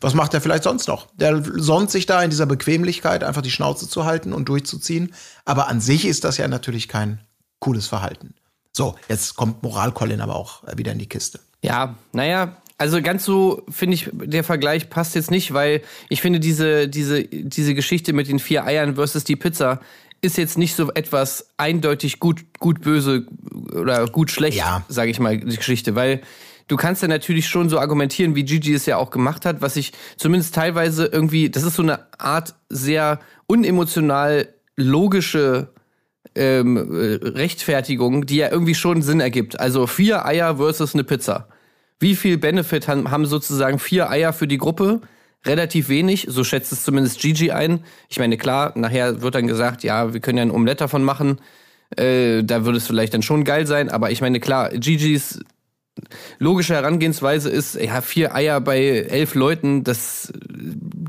was 0.00 0.14
macht 0.14 0.32
der 0.32 0.40
vielleicht 0.40 0.64
sonst 0.64 0.88
noch? 0.88 1.08
Der 1.16 1.42
sonnt 1.56 1.90
sich 1.90 2.06
da 2.06 2.22
in 2.22 2.30
dieser 2.30 2.46
Bequemlichkeit, 2.46 3.22
einfach 3.22 3.42
die 3.42 3.50
Schnauze 3.50 3.86
zu 3.86 4.06
halten 4.06 4.32
und 4.32 4.48
durchzuziehen. 4.48 5.12
Aber 5.44 5.68
an 5.68 5.82
sich 5.82 6.06
ist 6.06 6.24
das 6.24 6.38
ja 6.38 6.48
natürlich 6.48 6.88
kein 6.88 7.20
cooles 7.58 7.86
Verhalten. 7.86 8.32
So, 8.72 8.94
jetzt 9.10 9.36
kommt 9.36 9.62
Moral 9.62 9.92
Colin 9.92 10.22
aber 10.22 10.36
auch 10.36 10.62
wieder 10.74 10.92
in 10.92 10.98
die 10.98 11.08
Kiste. 11.08 11.40
Ja, 11.64 11.94
naja, 12.12 12.56
also 12.76 13.00
ganz 13.00 13.24
so 13.24 13.62
finde 13.70 13.94
ich, 13.94 14.10
der 14.12 14.44
Vergleich 14.44 14.90
passt 14.90 15.14
jetzt 15.14 15.30
nicht, 15.30 15.54
weil 15.54 15.80
ich 16.08 16.20
finde, 16.20 16.40
diese, 16.40 16.88
diese, 16.88 17.24
diese 17.24 17.74
Geschichte 17.74 18.12
mit 18.12 18.28
den 18.28 18.38
vier 18.38 18.64
Eiern 18.66 18.96
versus 18.96 19.24
die 19.24 19.36
Pizza 19.36 19.80
ist 20.20 20.36
jetzt 20.36 20.58
nicht 20.58 20.74
so 20.74 20.90
etwas 20.92 21.48
eindeutig 21.56 22.20
gut, 22.20 22.44
gut 22.58 22.82
böse 22.82 23.26
oder 23.72 24.06
gut 24.06 24.30
schlecht, 24.30 24.58
Ja. 24.58 24.84
sage 24.88 25.10
ich 25.10 25.20
mal, 25.20 25.38
die 25.38 25.56
Geschichte, 25.56 25.94
weil 25.94 26.20
du 26.68 26.76
kannst 26.76 27.02
ja 27.02 27.08
natürlich 27.08 27.48
schon 27.48 27.68
so 27.68 27.78
argumentieren, 27.78 28.34
wie 28.34 28.44
Gigi 28.44 28.74
es 28.74 28.86
ja 28.86 28.96
auch 28.96 29.10
gemacht 29.10 29.46
hat, 29.46 29.62
was 29.62 29.76
ich 29.76 29.92
zumindest 30.16 30.54
teilweise 30.54 31.06
irgendwie, 31.06 31.48
das 31.50 31.62
ist 31.62 31.76
so 31.76 31.82
eine 31.82 32.00
Art 32.18 32.54
sehr 32.68 33.20
unemotional 33.46 34.48
logische 34.76 35.68
ähm, 36.34 36.76
äh, 36.76 37.26
Rechtfertigung, 37.26 38.26
die 38.26 38.36
ja 38.36 38.50
irgendwie 38.50 38.74
schon 38.74 39.02
Sinn 39.02 39.20
ergibt. 39.20 39.60
Also 39.60 39.86
vier 39.86 40.26
Eier 40.26 40.56
versus 40.56 40.94
eine 40.94 41.04
Pizza. 41.04 41.48
Wie 42.04 42.16
viel 42.16 42.36
Benefit 42.36 42.86
haben, 42.86 43.10
haben 43.10 43.24
sozusagen 43.24 43.78
vier 43.78 44.10
Eier 44.10 44.34
für 44.34 44.46
die 44.46 44.58
Gruppe? 44.58 45.00
Relativ 45.46 45.88
wenig, 45.88 46.26
so 46.28 46.44
schätzt 46.44 46.70
es 46.70 46.84
zumindest 46.84 47.18
Gigi 47.18 47.50
ein. 47.50 47.82
Ich 48.10 48.18
meine, 48.18 48.36
klar, 48.36 48.72
nachher 48.74 49.22
wird 49.22 49.34
dann 49.34 49.46
gesagt, 49.46 49.82
ja, 49.84 50.12
wir 50.12 50.20
können 50.20 50.36
ja 50.36 50.44
ein 50.44 50.50
Omelett 50.50 50.82
davon 50.82 51.02
machen. 51.02 51.40
Äh, 51.96 52.42
da 52.44 52.66
würde 52.66 52.76
es 52.76 52.86
vielleicht 52.86 53.14
dann 53.14 53.22
schon 53.22 53.44
geil 53.44 53.66
sein, 53.66 53.88
aber 53.88 54.10
ich 54.10 54.20
meine, 54.20 54.38
klar, 54.38 54.68
Gigis 54.68 55.40
logische 56.38 56.74
Herangehensweise 56.74 57.48
ist, 57.48 57.74
ja, 57.74 58.02
vier 58.02 58.34
Eier 58.34 58.60
bei 58.60 58.80
elf 59.08 59.34
Leuten, 59.34 59.82
das 59.82 60.30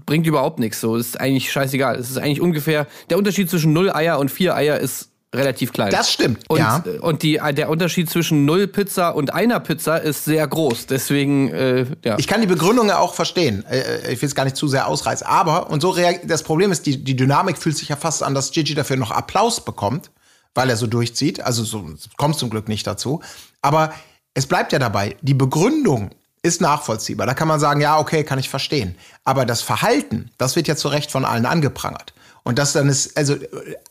bringt 0.06 0.26
überhaupt 0.26 0.60
nichts. 0.60 0.80
So, 0.80 0.96
ist 0.96 1.20
eigentlich 1.20 1.52
scheißegal. 1.52 1.98
Es 1.98 2.10
ist 2.10 2.20
eigentlich 2.20 2.40
ungefähr, 2.40 2.88
der 3.10 3.18
Unterschied 3.18 3.50
zwischen 3.50 3.74
null 3.74 3.92
Eier 3.92 4.18
und 4.18 4.32
vier 4.32 4.56
Eier 4.56 4.80
ist 4.80 5.12
relativ 5.36 5.74
klein. 5.74 5.92
Das 5.92 6.12
stimmt, 6.12 6.44
Und, 6.50 6.60
ja. 6.60 6.84
und 7.02 7.24
die, 7.24 7.40
der 7.54 7.70
Unterschied 7.70 8.10
zwischen 8.10 8.46
null 8.46 8.68
Pizza 8.68 9.16
und 9.16 9.34
einer 9.34 9.60
Pizza 9.60 9.98
ist 9.98 10.26
sehr 10.26 10.48
groß. 10.48 10.88
Deswegen, 10.88 11.50
äh, 11.50 11.86
ja. 12.04 12.18
Ich 12.18 12.28
kann 12.28 12.42
die 12.42 12.48
Begründung 12.48 12.88
ja 12.88 13.00
auch 13.00 13.14
verstehen. 13.14 13.66
Äh, 13.66 14.14
Ich 14.14 14.22
will 14.22 14.28
es 14.28 14.36
gar 14.36 14.46
nicht 14.46 14.56
zu 14.56 14.68
sehr 14.68 14.88
ausreißen. 14.88 15.26
Aber, 15.28 15.70
und 15.70 15.82
so 15.82 15.96
das 16.26 16.44
Problem 16.44 16.72
ist, 16.72 16.86
die, 16.86 17.04
die 17.04 17.16
Dynamik 17.16 17.58
fühlt 17.58 17.78
sich 17.78 17.90
ja 17.90 17.96
fast 17.96 18.24
an, 18.24 18.34
dass 18.34 18.52
Gigi 18.52 18.74
dafür 18.74 18.98
noch 18.98 19.12
Applaus 19.12 19.64
bekommt, 19.64 20.12
weil 20.54 20.70
er 20.70 20.78
so 20.78 20.88
durchzieht. 20.88 21.42
Also 21.42 21.64
so 21.64 21.86
kommt 22.18 22.38
zum 22.38 22.50
Glück 22.50 22.68
nicht 22.68 22.88
dazu. 22.88 23.22
Aber 23.62 23.94
es 24.34 24.48
bleibt 24.48 24.74
ja 24.74 24.80
dabei, 24.80 25.16
die 25.22 25.34
Begründung 25.34 26.12
ist 26.44 26.62
nachvollziehbar. 26.62 27.26
Da 27.26 27.34
kann 27.34 27.48
man 27.48 27.60
sagen, 27.60 27.82
ja, 27.82 27.98
okay, 27.98 28.24
kann 28.24 28.38
ich 28.40 28.50
verstehen. 28.50 28.96
Aber 29.24 29.46
das 29.46 29.62
Verhalten, 29.62 30.30
das 30.38 30.56
wird 30.56 30.68
ja 30.68 30.76
zu 30.76 30.90
Recht 30.90 31.12
von 31.12 31.26
allen 31.26 31.46
angeprangert. 31.46 32.14
Und 32.48 32.60
das 32.60 32.74
dann 32.74 32.88
ist, 32.88 33.18
also 33.18 33.36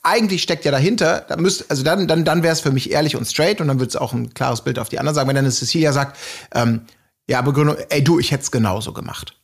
eigentlich 0.05 0.43
steckt 0.43 0.64
ja 0.64 0.71
dahinter, 0.71 1.27
da 1.29 1.37
müsst, 1.37 1.69
also 1.71 1.83
dann, 1.83 2.07
dann, 2.07 2.25
dann 2.25 2.45
wäre 2.45 2.53
es 2.53 2.61
für 2.61 2.71
mich 2.71 2.93
ehrlich 2.93 3.17
und 3.17 3.25
straight 3.27 3.61
und 3.61 3.67
dann 3.67 3.81
wird 3.81 3.90
es 3.90 3.97
auch 3.97 4.12
ein 4.12 4.33
klares 4.33 4.61
Bild 4.61 4.79
auf 4.79 4.88
die 4.88 5.01
anderen 5.01 5.17
sagen. 5.17 5.29
Wenn 5.29 5.35
dann 5.35 5.51
Cecilia 5.51 5.93
sagt, 5.93 6.17
ähm, 6.55 6.83
ja, 7.27 7.43
Begründung, 7.43 7.77
ey 7.88 8.05
du, 8.05 8.21
ich 8.21 8.31
hätte 8.31 8.45
es 8.45 8.53
genauso 8.53 8.93
gemacht. 8.93 9.37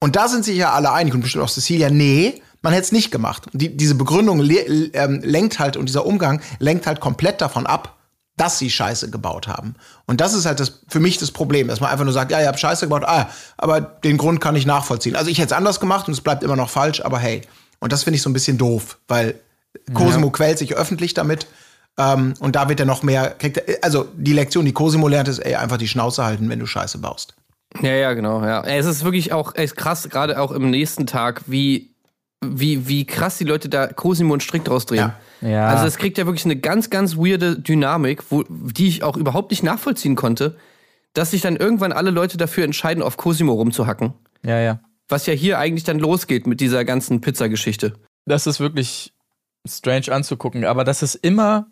Und 0.00 0.16
da 0.16 0.28
sind 0.28 0.44
sich 0.44 0.58
ja 0.58 0.72
alle 0.72 0.92
einig 0.92 1.14
und 1.14 1.22
bestimmt 1.22 1.44
auch 1.44 1.48
Cecilia, 1.48 1.88
nee, 1.88 2.42
man 2.60 2.74
hätte 2.74 2.84
es 2.84 2.92
nicht 2.92 3.10
gemacht. 3.10 3.44
Die, 3.54 3.74
diese 3.74 3.94
Begründung 3.94 4.40
ähm, 4.50 5.20
lenkt 5.24 5.58
halt 5.58 5.78
und 5.78 5.88
dieser 5.88 6.04
Umgang 6.04 6.42
lenkt 6.58 6.86
halt 6.86 7.00
komplett 7.00 7.40
davon 7.40 7.66
ab, 7.66 7.96
dass 8.36 8.58
sie 8.58 8.70
Scheiße 8.70 9.10
gebaut 9.10 9.48
haben. 9.48 9.76
Und 10.06 10.20
das 10.20 10.34
ist 10.34 10.44
halt 10.44 10.60
das, 10.60 10.80
für 10.88 11.00
mich 11.00 11.16
das 11.16 11.30
Problem, 11.30 11.68
dass 11.68 11.80
man 11.80 11.90
einfach 11.90 12.04
nur 12.04 12.12
sagt, 12.12 12.30
ja, 12.30 12.40
ihr 12.40 12.48
habt 12.48 12.60
Scheiße 12.60 12.86
gebaut, 12.86 13.04
ah, 13.04 13.30
aber 13.56 13.80
den 13.80 14.18
Grund 14.18 14.40
kann 14.42 14.56
ich 14.56 14.66
nachvollziehen. 14.66 15.16
Also 15.16 15.30
ich 15.30 15.38
hätte 15.38 15.54
es 15.54 15.58
anders 15.58 15.80
gemacht 15.80 16.06
und 16.06 16.12
es 16.12 16.20
bleibt 16.20 16.42
immer 16.42 16.56
noch 16.56 16.68
falsch, 16.68 17.00
aber 17.00 17.18
hey. 17.18 17.40
Und 17.82 17.92
das 17.92 18.04
finde 18.04 18.14
ich 18.14 18.22
so 18.22 18.30
ein 18.30 18.32
bisschen 18.32 18.58
doof, 18.58 18.98
weil 19.08 19.34
Cosimo 19.92 20.30
quält 20.30 20.56
sich 20.56 20.76
öffentlich 20.76 21.14
damit. 21.14 21.48
Ähm, 21.98 22.34
und 22.38 22.54
da 22.54 22.68
wird 22.68 22.78
er 22.78 22.86
noch 22.86 23.02
mehr, 23.02 23.30
kriegt 23.30 23.56
er, 23.56 23.82
also 23.82 24.06
die 24.16 24.32
Lektion, 24.32 24.64
die 24.64 24.72
Cosimo 24.72 25.08
lernt, 25.08 25.26
ist, 25.26 25.40
ey, 25.40 25.56
einfach 25.56 25.78
die 25.78 25.88
Schnauze 25.88 26.24
halten, 26.24 26.48
wenn 26.48 26.60
du 26.60 26.66
Scheiße 26.66 26.98
baust. 26.98 27.34
Ja, 27.80 27.90
ja, 27.90 28.12
genau, 28.12 28.40
ja. 28.44 28.62
Es 28.62 28.86
ist 28.86 29.02
wirklich 29.02 29.32
auch 29.32 29.56
echt 29.56 29.76
krass, 29.76 30.08
gerade 30.08 30.40
auch 30.40 30.52
im 30.52 30.70
nächsten 30.70 31.08
Tag, 31.08 31.42
wie, 31.46 31.90
wie, 32.40 32.86
wie 32.86 33.04
krass 33.04 33.38
die 33.38 33.44
Leute 33.44 33.68
da 33.68 33.88
Cosimo 33.88 34.32
und 34.32 34.44
Strick 34.44 34.64
draus 34.64 34.86
drehen. 34.86 35.12
Ja. 35.40 35.48
Ja. 35.48 35.66
Also 35.66 35.84
es 35.84 35.96
kriegt 35.96 36.18
ja 36.18 36.26
wirklich 36.26 36.44
eine 36.44 36.54
ganz, 36.54 36.88
ganz 36.88 37.16
weirde 37.16 37.58
Dynamik, 37.58 38.22
wo, 38.30 38.44
die 38.48 38.86
ich 38.86 39.02
auch 39.02 39.16
überhaupt 39.16 39.50
nicht 39.50 39.64
nachvollziehen 39.64 40.14
konnte, 40.14 40.56
dass 41.14 41.32
sich 41.32 41.40
dann 41.40 41.56
irgendwann 41.56 41.90
alle 41.90 42.12
Leute 42.12 42.36
dafür 42.36 42.62
entscheiden, 42.62 43.02
auf 43.02 43.16
Cosimo 43.16 43.54
rumzuhacken. 43.54 44.12
Ja, 44.44 44.60
ja. 44.60 44.78
Was 45.12 45.26
ja 45.26 45.34
hier 45.34 45.58
eigentlich 45.58 45.84
dann 45.84 45.98
losgeht 45.98 46.46
mit 46.46 46.60
dieser 46.60 46.84
ganzen 46.84 47.20
Pizzageschichte. 47.20 47.94
Das 48.24 48.46
ist 48.46 48.60
wirklich 48.60 49.12
strange 49.68 50.10
anzugucken. 50.10 50.64
Aber 50.64 50.84
das 50.84 51.02
ist 51.02 51.14
immer, 51.16 51.66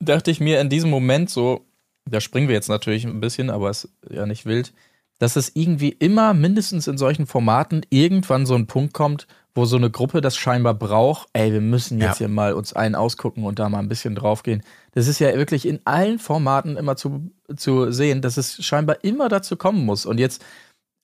dachte 0.00 0.30
ich 0.30 0.40
mir 0.40 0.60
in 0.60 0.68
diesem 0.70 0.90
Moment 0.90 1.28
so, 1.28 1.66
da 2.08 2.20
springen 2.20 2.48
wir 2.48 2.54
jetzt 2.54 2.68
natürlich 2.68 3.04
ein 3.04 3.20
bisschen, 3.20 3.50
aber 3.50 3.68
es 3.70 3.84
ist 3.84 3.92
ja 4.10 4.24
nicht 4.26 4.46
wild, 4.46 4.72
dass 5.18 5.36
es 5.36 5.50
irgendwie 5.54 5.90
immer 5.90 6.32
mindestens 6.32 6.86
in 6.86 6.96
solchen 6.96 7.26
Formaten 7.26 7.82
irgendwann 7.90 8.46
so 8.46 8.54
ein 8.54 8.66
Punkt 8.66 8.94
kommt, 8.94 9.26
wo 9.54 9.64
so 9.64 9.76
eine 9.76 9.90
Gruppe 9.90 10.20
das 10.20 10.36
scheinbar 10.36 10.74
braucht, 10.74 11.28
ey, 11.32 11.52
wir 11.52 11.60
müssen 11.60 11.98
jetzt 11.98 12.20
Ja. 12.20 12.26
hier 12.26 12.28
mal 12.28 12.52
uns 12.52 12.74
einen 12.74 12.94
ausgucken 12.94 13.42
und 13.44 13.58
da 13.58 13.68
mal 13.68 13.80
ein 13.80 13.88
bisschen 13.88 14.14
draufgehen. 14.14 14.62
Das 14.92 15.08
ist 15.08 15.18
ja 15.18 15.34
wirklich 15.34 15.66
in 15.66 15.80
allen 15.84 16.20
Formaten 16.20 16.76
immer 16.76 16.94
zu, 16.94 17.32
zu 17.56 17.90
sehen, 17.90 18.22
dass 18.22 18.36
es 18.36 18.64
scheinbar 18.64 19.02
immer 19.02 19.28
dazu 19.28 19.56
kommen 19.56 19.84
muss. 19.84 20.06
Und 20.06 20.18
jetzt, 20.18 20.44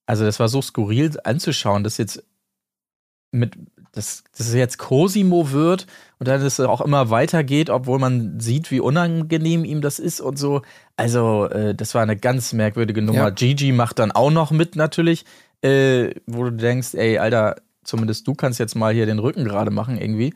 also 0.06 0.24
das 0.24 0.40
war 0.40 0.48
so 0.48 0.60
skurril 0.62 1.12
anzuschauen, 1.24 1.84
dass 1.84 1.98
jetzt 1.98 2.22
mit, 3.32 3.56
dass, 3.92 4.24
dass 4.36 4.48
es 4.48 4.54
jetzt 4.54 4.78
Cosimo 4.78 5.50
wird 5.50 5.86
und 6.18 6.28
dann 6.28 6.40
es 6.42 6.60
auch 6.60 6.80
immer 6.80 7.10
weitergeht, 7.10 7.68
obwohl 7.70 7.98
man 7.98 8.38
sieht, 8.40 8.70
wie 8.70 8.80
unangenehm 8.80 9.64
ihm 9.64 9.80
das 9.80 9.98
ist 9.98 10.20
und 10.20 10.38
so. 10.38 10.62
Also, 10.96 11.46
äh, 11.46 11.74
das 11.74 11.94
war 11.94 12.02
eine 12.02 12.16
ganz 12.16 12.52
merkwürdige 12.52 13.02
Nummer. 13.02 13.18
Ja. 13.18 13.30
Gigi 13.30 13.72
macht 13.72 13.98
dann 13.98 14.12
auch 14.12 14.30
noch 14.30 14.50
mit 14.52 14.76
natürlich, 14.76 15.24
äh, 15.62 16.10
wo 16.26 16.44
du 16.44 16.52
denkst, 16.52 16.94
ey, 16.94 17.18
Alter, 17.18 17.56
zumindest 17.82 18.26
du 18.26 18.34
kannst 18.34 18.58
jetzt 18.58 18.74
mal 18.74 18.94
hier 18.94 19.06
den 19.06 19.18
Rücken 19.18 19.44
gerade 19.44 19.70
machen 19.70 19.98
irgendwie. 19.98 20.34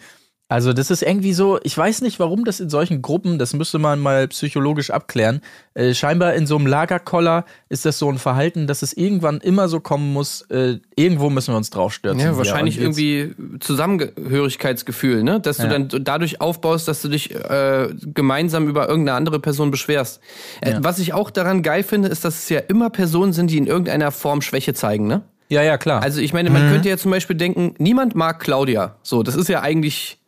Also 0.50 0.72
das 0.72 0.90
ist 0.90 1.02
irgendwie 1.02 1.34
so, 1.34 1.58
ich 1.62 1.76
weiß 1.76 2.00
nicht, 2.00 2.18
warum 2.18 2.46
das 2.46 2.58
in 2.58 2.70
solchen 2.70 3.02
Gruppen, 3.02 3.38
das 3.38 3.52
müsste 3.52 3.78
man 3.78 3.98
mal 4.00 4.28
psychologisch 4.28 4.90
abklären. 4.90 5.42
Äh, 5.74 5.92
scheinbar 5.92 6.32
in 6.32 6.46
so 6.46 6.56
einem 6.56 6.66
Lagerkoller 6.66 7.44
ist 7.68 7.84
das 7.84 7.98
so 7.98 8.08
ein 8.10 8.16
Verhalten, 8.16 8.66
dass 8.66 8.80
es 8.80 8.94
irgendwann 8.94 9.40
immer 9.42 9.68
so 9.68 9.78
kommen 9.80 10.10
muss, 10.14 10.40
äh, 10.50 10.78
irgendwo 10.96 11.28
müssen 11.28 11.52
wir 11.52 11.58
uns 11.58 11.68
draufstürzen. 11.68 12.20
Ja, 12.20 12.34
wahrscheinlich 12.38 12.78
irgendwie 12.80 13.34
Zusammengehörigkeitsgefühl, 13.60 15.22
ne? 15.22 15.40
Dass 15.40 15.58
du 15.58 15.64
Ja. 15.64 15.68
dann 15.68 15.88
dadurch 16.02 16.40
aufbaust, 16.40 16.88
dass 16.88 17.02
du 17.02 17.08
dich 17.08 17.34
äh, 17.34 17.88
gemeinsam 18.14 18.68
über 18.68 18.88
irgendeine 18.88 19.16
andere 19.16 19.40
Person 19.40 19.70
beschwerst. 19.70 20.20
Äh, 20.60 20.72
Ja. 20.72 20.78
Was 20.84 20.98
ich 20.98 21.12
auch 21.12 21.30
daran 21.30 21.62
geil 21.62 21.82
finde, 21.82 22.08
ist, 22.08 22.24
dass 22.24 22.38
es 22.38 22.48
ja 22.48 22.60
immer 22.60 22.90
Personen 22.90 23.32
sind, 23.32 23.50
die 23.50 23.58
in 23.58 23.66
irgendeiner 23.66 24.10
Form 24.12 24.42
Schwäche 24.42 24.74
zeigen, 24.74 25.06
ne? 25.06 25.22
Ja, 25.50 25.62
ja, 25.62 25.78
klar. 25.78 26.02
Also 26.02 26.20
ich 26.20 26.32
meine, 26.34 26.50
man 26.50 26.70
könnte 26.70 26.88
ja 26.90 26.98
zum 26.98 27.10
Beispiel 27.10 27.36
denken, 27.36 27.74
niemand 27.78 28.14
mag 28.14 28.38
Claudia. 28.38 28.96
So, 29.02 29.22
das 29.22 29.34
ist 29.34 29.48
ja 29.48 29.62
eigentlich, 29.62 30.18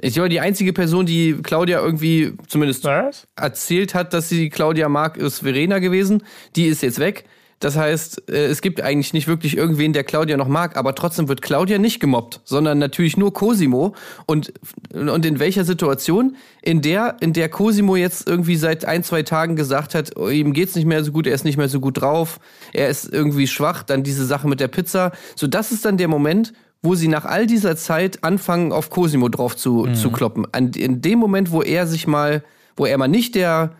ich 0.00 0.14
glaube, 0.14 0.28
die 0.28 0.40
einzige 0.40 0.72
Person, 0.72 1.06
die 1.06 1.34
Claudia 1.42 1.80
irgendwie 1.80 2.32
zumindest 2.48 2.84
Was? 2.84 3.26
erzählt 3.36 3.94
hat, 3.94 4.14
dass 4.14 4.28
sie 4.28 4.48
Claudia 4.48 4.88
mag, 4.88 5.16
ist 5.16 5.40
Verena 5.40 5.78
gewesen. 5.78 6.22
Die 6.56 6.66
ist 6.66 6.82
jetzt 6.82 6.98
weg. 6.98 7.24
Das 7.62 7.76
heißt, 7.76 8.28
äh, 8.28 8.46
es 8.46 8.60
gibt 8.60 8.80
eigentlich 8.80 9.12
nicht 9.12 9.28
wirklich 9.28 9.56
irgendwen, 9.56 9.92
der 9.92 10.02
Claudia 10.02 10.36
noch 10.36 10.48
mag, 10.48 10.76
aber 10.76 10.96
trotzdem 10.96 11.28
wird 11.28 11.42
Claudia 11.42 11.78
nicht 11.78 12.00
gemobbt, 12.00 12.40
sondern 12.44 12.78
natürlich 12.78 13.16
nur 13.16 13.32
Cosimo. 13.32 13.94
Und, 14.26 14.52
und 14.92 15.24
in 15.24 15.38
welcher 15.38 15.64
Situation? 15.64 16.36
In 16.60 16.82
der, 16.82 17.18
in 17.20 17.32
der 17.32 17.48
Cosimo 17.48 17.94
jetzt 17.94 18.26
irgendwie 18.26 18.56
seit 18.56 18.84
ein, 18.84 19.04
zwei 19.04 19.22
Tagen 19.22 19.54
gesagt 19.54 19.94
hat, 19.94 20.16
oh, 20.16 20.28
ihm 20.28 20.54
geht's 20.54 20.74
nicht 20.74 20.86
mehr 20.86 21.04
so 21.04 21.12
gut, 21.12 21.28
er 21.28 21.34
ist 21.34 21.44
nicht 21.44 21.56
mehr 21.56 21.68
so 21.68 21.78
gut 21.78 22.00
drauf, 22.00 22.40
er 22.72 22.88
ist 22.88 23.12
irgendwie 23.12 23.46
schwach, 23.46 23.84
dann 23.84 24.02
diese 24.02 24.26
Sache 24.26 24.48
mit 24.48 24.58
der 24.58 24.68
Pizza. 24.68 25.12
So, 25.36 25.46
das 25.46 25.70
ist 25.70 25.84
dann 25.84 25.98
der 25.98 26.08
Moment, 26.08 26.52
wo 26.82 26.94
sie 26.94 27.08
nach 27.08 27.24
all 27.24 27.46
dieser 27.46 27.76
Zeit 27.76 28.24
anfangen, 28.24 28.72
auf 28.72 28.90
Cosimo 28.90 29.28
drauf 29.28 29.56
zu, 29.56 29.86
zu 29.92 30.10
kloppen. 30.10 30.46
An, 30.52 30.70
in 30.72 31.00
dem 31.00 31.18
Moment, 31.18 31.52
wo 31.52 31.62
er 31.62 31.86
sich 31.86 32.06
mal, 32.06 32.42
wo 32.76 32.86
er 32.86 32.98
mal 32.98 33.08
nicht 33.08 33.34
der 33.36 33.72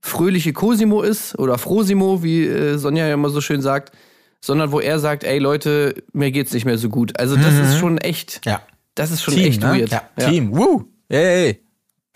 fröhliche 0.00 0.52
Cosimo 0.54 1.02
ist 1.02 1.38
oder 1.38 1.58
Frosimo, 1.58 2.22
wie 2.22 2.46
äh, 2.46 2.78
Sonja 2.78 3.06
ja 3.06 3.14
immer 3.14 3.28
so 3.28 3.40
schön 3.42 3.60
sagt, 3.60 3.92
sondern 4.40 4.72
wo 4.72 4.80
er 4.80 4.98
sagt, 4.98 5.24
ey 5.24 5.38
Leute, 5.38 5.94
mir 6.14 6.30
geht's 6.30 6.52
nicht 6.52 6.64
mehr 6.64 6.78
so 6.78 6.88
gut. 6.88 7.18
Also 7.20 7.36
das 7.36 7.54
ist 7.54 7.76
schon 7.78 7.98
echt, 7.98 8.40
Ja. 8.46 8.62
das 8.94 9.10
ist 9.10 9.22
schon 9.22 9.34
Team, 9.34 9.44
echt 9.44 9.60
ne? 9.60 9.78
weird. 9.78 9.90
Ja. 9.90 10.02
Team, 10.18 10.56
woo! 10.56 10.84
Yay! 11.10 11.60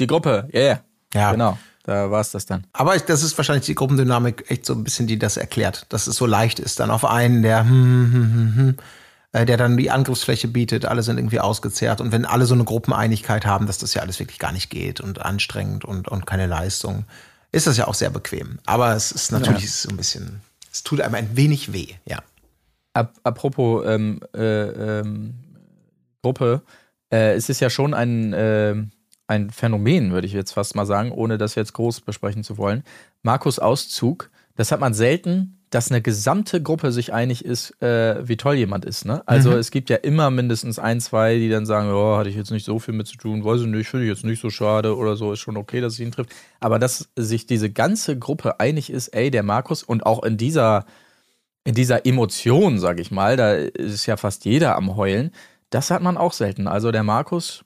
Die 0.01 0.07
Gruppe, 0.07 0.49
yeah! 0.55 0.81
Ja. 1.13 1.33
Genau, 1.33 1.59
da 1.85 2.11
war 2.11 2.23
es 2.23 2.31
das 2.31 2.47
dann. 2.47 2.67
Aber 2.73 2.97
ich, 2.97 3.03
das 3.03 3.23
ist 3.23 3.37
wahrscheinlich 3.37 3.67
die 3.67 3.75
Gruppendynamik 3.75 4.47
echt 4.49 4.65
so 4.65 4.73
ein 4.73 4.83
bisschen, 4.83 5.07
die 5.07 5.19
das 5.19 5.37
erklärt, 5.37 5.85
dass 5.91 6.07
es 6.07 6.17
so 6.17 6.25
leicht 6.25 6.59
ist, 6.61 6.81
dann 6.81 6.91
auf 6.91 7.05
einen, 7.05 7.43
der, 7.43 7.61
hm, 7.61 7.71
hm, 7.71 8.13
hm, 8.13 8.57
hm, 8.57 8.77
äh, 9.35 9.45
der 9.45 9.57
dann 9.57 9.77
die 9.77 9.91
Angriffsfläche 9.91 10.47
bietet, 10.47 10.87
alle 10.87 11.03
sind 11.03 11.19
irgendwie 11.19 11.41
ausgezehrt. 11.41 12.01
Und 12.01 12.13
wenn 12.13 12.25
alle 12.25 12.47
so 12.47 12.55
eine 12.55 12.63
Gruppeneinigkeit 12.63 13.45
haben, 13.45 13.67
dass 13.67 13.79
das 13.79 13.93
ja 13.93 14.01
alles 14.01 14.21
wirklich 14.21 14.39
gar 14.39 14.53
nicht 14.53 14.71
geht 14.71 15.01
und 15.01 15.21
anstrengend 15.21 15.85
und, 15.85 16.07
und 16.07 16.25
keine 16.25 16.47
Leistung, 16.47 17.05
ist 17.51 17.67
das 17.67 17.77
ja 17.77 17.89
auch 17.89 17.95
sehr 17.95 18.11
bequem. 18.11 18.61
Aber 18.65 18.95
es 18.95 19.11
ist 19.11 19.33
natürlich 19.33 19.73
so 19.73 19.91
ein 19.91 19.97
bisschen, 19.97 20.41
es 20.73 20.85
tut 20.85 21.01
einem 21.01 21.17
ein 21.17 21.37
wenig 21.37 21.73
weh, 21.73 21.89
ja. 22.07 22.23
Ap 22.93 23.13
apropos 23.25 23.85
ähm, 23.87 24.21
äh, 24.37 25.01
ähm, 25.01 25.35
Gruppe, 26.23 26.63
äh, 27.11 27.35
es 27.35 27.49
ist 27.49 27.59
ja 27.59 27.71
schon 27.71 27.93
ein, 27.93 28.33
äh, 28.35 28.77
ein 29.27 29.51
Phänomen, 29.51 30.13
würde 30.13 30.29
ich 30.29 30.33
jetzt 30.33 30.53
fast 30.53 30.77
mal 30.77 30.87
sagen, 30.87 31.11
ohne 31.11 31.39
das 31.39 31.57
jetzt 31.57 31.73
groß 31.73 32.03
besprechen 32.03 32.45
zu 32.45 32.57
wollen. 32.57 32.85
Markus 33.25 33.59
Auszug, 33.59 34.31
das 34.55 34.71
hat 34.71 34.79
man 34.79 34.95
selten, 34.95 35.59
dass 35.75 35.91
eine 35.91 36.01
gesamte 36.01 36.63
Gruppe 36.63 36.93
sich 36.93 37.13
einig 37.13 37.45
ist, 37.45 37.83
äh, 37.83 38.27
wie 38.29 38.37
toll 38.37 38.55
jemand 38.55 38.85
ist. 38.85 39.05
Ne? 39.05 39.25
Also 39.27 39.51
es 39.57 39.73
gibt 39.73 39.91
ja 39.91 39.97
immer 39.97 40.31
mindestens 40.31 40.79
ein, 40.79 41.01
zwei, 41.01 41.35
die 41.35 41.49
dann 41.49 41.67
sagen, 41.67 41.91
oh, 41.91 42.17
hatte 42.17 42.31
ich 42.31 42.37
jetzt 42.37 42.53
nicht 42.53 42.65
so 42.65 42.79
viel 42.79 42.95
mit 42.95 43.09
zu 43.09 43.17
tun, 43.17 43.45
weiß 43.45 43.63
ich 43.63 43.67
nicht, 43.67 43.89
finde 43.89 44.07
ich 44.07 44.11
jetzt 44.11 44.25
nicht 44.25 44.41
so 44.41 44.51
schade 44.51 44.97
oder 44.97 45.17
so, 45.17 45.33
ist 45.33 45.41
schon 45.41 45.57
okay, 45.57 45.81
dass 45.81 45.95
es 45.95 46.01
ihn 46.01 46.13
trifft. 46.13 46.31
Aber 46.61 46.79
dass 46.79 47.09
sich 47.17 47.47
diese 47.47 47.71
ganze 47.71 48.17
Gruppe 48.17 48.61
einig 48.61 48.89
ist, 48.89 49.09
ey, 49.09 49.33
der 49.33 49.43
Markus 49.43 49.83
und 49.83 50.07
auch 50.07 50.23
in 50.23 50.37
dieser 50.37 50.85
in 51.65 51.75
dieser 51.75 52.07
Emotion, 52.07 52.79
sag 52.79 53.01
ich 53.01 53.11
mal, 53.11 53.37
da 53.37 53.55
ist 53.55 54.07
ja 54.07 54.17
fast 54.17 54.45
jeder 54.45 54.77
am 54.77 54.97
Heulen. 54.97 55.33
Das 55.71 55.91
hat 55.91 56.03
man 56.03 56.17
auch 56.17 56.35
selten. 56.35 56.69
Also 56.69 56.93
der 56.93 57.03
Markus, 57.03 57.65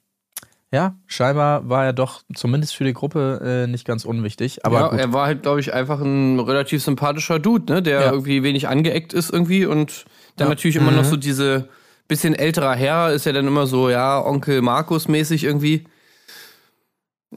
ja, 0.72 0.96
scheinbar 1.06 1.68
war 1.68 1.86
er 1.86 1.92
doch 1.92 2.22
zumindest 2.34 2.74
für 2.76 2.84
die 2.84 2.92
Gruppe 2.92 3.40
äh, 3.42 3.66
nicht 3.70 3.86
ganz 3.86 4.04
unwichtig. 4.04 4.64
Aber 4.66 4.80
ja, 4.80 4.88
gut. 4.88 4.98
er 5.00 5.12
war 5.12 5.26
halt, 5.26 5.42
glaube 5.42 5.60
ich, 5.60 5.72
einfach 5.72 6.00
ein 6.00 6.38
relativ 6.40 6.82
sympathischer 6.82 7.38
Dude, 7.38 7.72
ne? 7.72 7.82
der 7.82 8.00
Ja. 8.00 8.12
irgendwie 8.12 8.42
wenig 8.42 8.68
angeeckt 8.68 9.12
ist 9.14 9.30
irgendwie 9.32 9.64
und 9.66 10.04
dann 10.36 10.46
Ja. 10.46 10.50
natürlich 10.50 10.76
immer 10.76 10.90
noch 10.90 11.04
so 11.04 11.16
diese 11.16 11.68
bisschen 12.06 12.34
älterer 12.34 12.74
Herr 12.74 13.12
ist 13.12 13.26
ja 13.26 13.32
dann 13.32 13.46
immer 13.46 13.66
so, 13.66 13.90
ja, 13.90 14.18
Onkel 14.24 14.62
Markus 14.62 15.08
mäßig 15.08 15.44
irgendwie. 15.44 15.84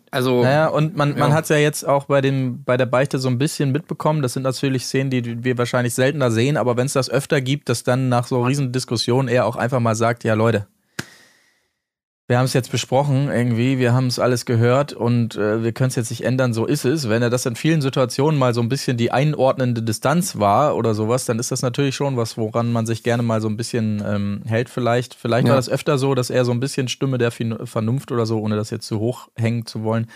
Also, 0.10 0.44
Naja, 0.44 0.68
und 0.68 0.96
man, 0.96 1.18
man 1.18 1.32
Ja. 1.32 1.36
hat 1.36 1.44
es 1.44 1.50
ja 1.50 1.58
jetzt 1.58 1.86
auch 1.86 2.06
bei, 2.06 2.22
dem, 2.22 2.64
bei 2.64 2.78
der 2.78 2.86
Beichte 2.86 3.18
so 3.20 3.28
ein 3.28 3.38
bisschen 3.38 3.72
mitbekommen. 3.74 4.22
Das 4.22 4.34
sind 4.34 4.44
natürlich 4.44 4.86
Szenen, 4.86 5.10
die 5.10 5.44
wir 5.44 5.58
wahrscheinlich 5.58 5.94
seltener 5.94 6.32
sehen, 6.32 6.56
aber 6.56 6.78
wenn 6.78 6.86
es 6.86 6.94
das 6.94 7.10
öfter 7.10 7.42
gibt, 7.42 7.68
dass 7.68 7.84
dann 7.84 8.08
nach 8.08 8.28
so 8.28 8.42
riesen 8.44 8.72
Diskussionen 8.72 9.28
er 9.28 9.46
auch 9.46 9.58
einfach 9.58 9.82
mal 9.82 9.96
sagt, 9.96 10.24
ja 10.24 10.34
Leute, 10.34 10.68
wir 12.32 12.38
haben 12.38 12.46
es 12.46 12.54
jetzt 12.54 12.72
besprochen 12.72 13.30
irgendwie, 13.30 13.78
wir 13.78 13.92
haben 13.92 14.08
es 14.08 14.18
alles 14.18 14.46
gehört 14.46 14.94
und 14.94 15.36
äh, 15.36 15.64
wir 15.64 15.74
können 15.74 15.90
es 15.90 15.98
jetzt 15.98 16.12
nicht 16.12 16.24
ändern, 16.24 16.54
so 16.54 16.66
ist 16.66 16.86
es. 16.86 17.10
Wenn 17.10 17.22
er 17.22 17.30
das 17.30 17.46
in 17.46 17.58
vielen 17.58 17.82
Situationen 17.82 18.40
mal 18.40 18.54
so 18.54 18.62
ein 18.62 18.70
bisschen 18.70 18.96
die 18.96 19.12
einordnende 19.12 19.84
Distanz 19.84 20.40
war 20.40 20.78
oder 20.78 20.94
sowas, 20.94 21.26
dann 21.26 21.40
ist 21.40 21.52
das 21.52 21.62
natürlich 21.62 21.94
schon 21.94 22.16
was, 22.16 22.38
woran 22.38 22.72
man 22.72 22.86
sich 22.86 23.04
gerne 23.04 23.22
mal 23.22 23.42
so 23.42 23.50
ein 23.50 23.58
bisschen 23.58 24.02
ähm, 24.06 24.44
hält 24.46 24.70
vielleicht. 24.70 25.14
Vielleicht 25.14 25.46
Ja. 25.46 25.52
war 25.52 25.58
das 25.58 25.68
öfter 25.68 25.98
so, 25.98 26.16
dass 26.16 26.30
er 26.30 26.46
so 26.46 26.54
ein 26.54 26.62
bisschen 26.62 26.88
Stimme 26.88 27.18
der 27.18 27.32
Vernunft 27.32 28.14
oder 28.14 28.26
so, 28.26 28.40
ohne 28.40 28.56
das 28.56 28.70
jetzt 28.70 28.88
zu 28.88 29.00
hoch 29.00 29.28
hängen 29.36 29.66
zu 29.66 29.84
wollen. 29.84 30.08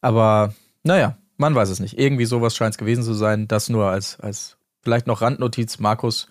Aber 0.00 0.54
naja, 0.82 1.18
man 1.36 1.54
weiß 1.54 1.68
es 1.68 1.78
nicht. 1.78 2.00
Irgendwie 2.00 2.24
sowas 2.24 2.56
scheint 2.56 2.74
es 2.74 2.78
gewesen 2.78 3.04
zu 3.04 3.14
sein. 3.14 3.46
Das 3.46 3.68
nur 3.68 3.86
als, 3.86 4.18
als 4.18 4.56
vielleicht 4.82 5.06
noch 5.06 5.22
Randnotiz. 5.22 5.78
Markus, 5.78 6.26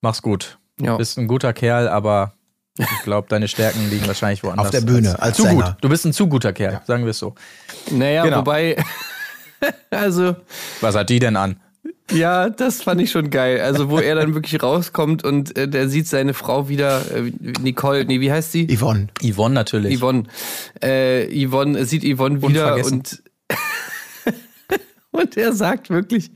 mach's 0.00 0.22
gut. 0.22 0.58
ja. 0.80 0.96
Bist 0.96 1.18
ein 1.18 1.28
guter 1.28 1.52
Kerl, 1.52 1.86
aber 1.88 2.34
ich 2.78 3.02
glaube, 3.04 3.28
deine 3.28 3.48
Stärken 3.48 3.90
liegen 3.90 4.06
wahrscheinlich 4.06 4.42
woanders. 4.42 4.66
Auf 4.66 4.70
der 4.70 4.80
Bühne, 4.82 5.20
als 5.20 5.36
zu 5.36 5.42
Sänger. 5.42 5.64
gut. 5.72 5.76
Du 5.82 5.88
bist 5.88 6.04
ein 6.06 6.12
zu 6.12 6.28
guter 6.28 6.52
Kerl, 6.52 6.80
sagen 6.86 7.04
wir 7.04 7.10
es 7.10 7.18
so. 7.18 7.34
naja, 7.90 8.24
Genau. 8.24 8.38
wobei, 8.38 8.76
also, 9.90 10.36
Was 10.80 10.94
hat 10.94 11.10
die 11.10 11.18
denn 11.18 11.36
an? 11.36 11.60
Ja, 12.12 12.50
das 12.50 12.82
fand 12.82 13.00
ich 13.00 13.10
schon 13.12 13.30
geil. 13.30 13.60
Also, 13.60 13.88
wo 13.88 13.98
er 14.00 14.16
dann 14.16 14.34
wirklich 14.34 14.60
rauskommt 14.62 15.22
und 15.22 15.56
äh, 15.56 15.68
der 15.68 15.88
sieht 15.88 16.08
seine 16.08 16.34
Frau 16.34 16.68
wieder, 16.68 17.02
äh, 17.14 17.30
Nicole, 17.60 18.04
nee, 18.04 18.20
wie 18.20 18.32
heißt 18.32 18.50
sie? 18.50 18.66
Yvonne. 18.66 19.08
Yvonne 19.22 19.54
natürlich. 19.54 20.00
Yvonne. 20.00 20.24
Äh, 20.82 21.28
Yvonne 21.46 21.84
sieht 21.84 22.02
Yvonne 22.04 22.42
wieder 22.42 22.84
und 22.84 23.22
und 25.12 25.36
er 25.36 25.52
sagt 25.52 25.90
wirklich 25.90 26.30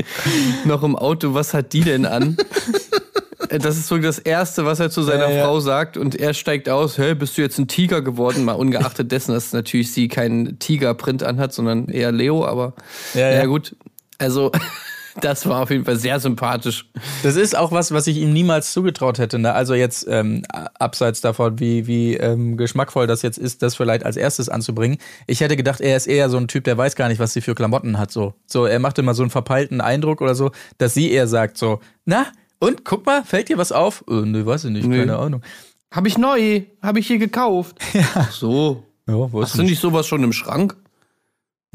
noch 0.64 0.82
im 0.84 0.94
Auto, 0.96 1.34
was 1.34 1.54
hat 1.54 1.72
die 1.72 1.80
denn 1.82 2.06
an? 2.06 2.36
Äh, 3.54 3.58
Das 3.58 3.76
ist 3.76 3.86
so 3.86 3.98
das 3.98 4.18
Erste, 4.18 4.64
was 4.64 4.80
er 4.80 4.90
zu 4.90 5.02
seiner 5.02 5.30
ja. 5.30 5.44
Frau 5.44 5.60
sagt 5.60 5.96
und 5.96 6.14
er 6.14 6.34
steigt 6.34 6.68
aus, 6.68 6.98
hä, 6.98 7.14
bist 7.14 7.38
du 7.38 7.42
jetzt 7.42 7.58
ein 7.58 7.68
Tiger 7.68 8.02
geworden? 8.02 8.44
Mal 8.44 8.52
ungeachtet 8.54 9.12
dessen, 9.12 9.32
dass 9.32 9.52
natürlich 9.52 9.92
sie 9.92 10.08
keinen 10.08 10.58
Tigerprint 10.58 11.22
anhat, 11.22 11.52
sondern 11.52 11.88
eher 11.88 12.12
Leo, 12.12 12.44
aber 12.44 12.74
Ja, 13.14 13.30
ja, 13.30 13.32
ja. 13.38 13.44
gut. 13.46 13.76
Also, 14.18 14.52
das 15.20 15.46
war 15.48 15.62
auf 15.62 15.70
jeden 15.70 15.84
Fall 15.84 15.96
sehr 15.96 16.18
sympathisch. 16.18 16.90
Das 17.22 17.36
ist 17.36 17.56
auch 17.56 17.70
was, 17.70 17.92
was 17.92 18.06
ich 18.08 18.16
ihm 18.16 18.32
niemals 18.32 18.72
zugetraut 18.72 19.18
hätte. 19.18 19.38
Ne? 19.38 19.52
Also 19.52 19.74
jetzt 19.74 20.06
ähm, 20.08 20.42
abseits 20.78 21.20
davon, 21.20 21.60
wie, 21.60 21.86
wie 21.86 22.14
ähm, 22.16 22.56
geschmackvoll 22.56 23.06
das 23.06 23.22
jetzt 23.22 23.38
ist, 23.38 23.62
das 23.62 23.76
vielleicht 23.76 24.04
als 24.04 24.16
erstes 24.16 24.48
anzubringen. 24.48 24.98
Ich 25.26 25.40
hätte 25.40 25.56
gedacht, 25.56 25.80
er 25.80 25.96
ist 25.96 26.06
eher 26.06 26.28
so 26.30 26.36
ein 26.36 26.48
Typ, 26.48 26.64
der 26.64 26.76
weiß 26.76 26.96
gar 26.96 27.08
nicht, 27.08 27.20
was 27.20 27.32
sie 27.32 27.40
für 27.40 27.54
Klamotten 27.54 27.98
hat. 27.98 28.10
So, 28.10 28.34
so 28.46 28.66
er 28.66 28.80
macht 28.80 28.98
immer 28.98 29.14
so 29.14 29.22
einen 29.22 29.30
verpeilten 29.30 29.80
Eindruck 29.80 30.20
oder 30.20 30.34
so, 30.34 30.50
dass 30.78 30.94
sie 30.94 31.10
eher 31.12 31.28
sagt 31.28 31.58
so, 31.58 31.80
na 32.04 32.26
und 32.66 32.84
guck 32.84 33.06
mal, 33.06 33.24
fällt 33.24 33.48
dir 33.48 33.58
was 33.58 33.72
auf? 33.72 34.04
Äh, 34.08 34.22
nee, 34.22 34.44
weiß 34.44 34.64
ich 34.64 34.70
nicht, 34.70 34.86
Nee. 34.86 34.98
keine 35.00 35.16
Ahnung. 35.18 35.42
Hab 35.90 36.06
ich 36.06 36.18
neu, 36.18 36.62
hab 36.82 36.96
ich 36.96 37.06
hier 37.06 37.18
gekauft. 37.18 37.76
Ach 38.14 38.30
so. 38.32 38.84
Ja, 39.06 39.28
Hast 39.32 39.58
du 39.58 39.62
nicht 39.62 39.80
sowas 39.80 40.06
schon 40.06 40.22
im 40.24 40.32
Schrank? 40.32 40.76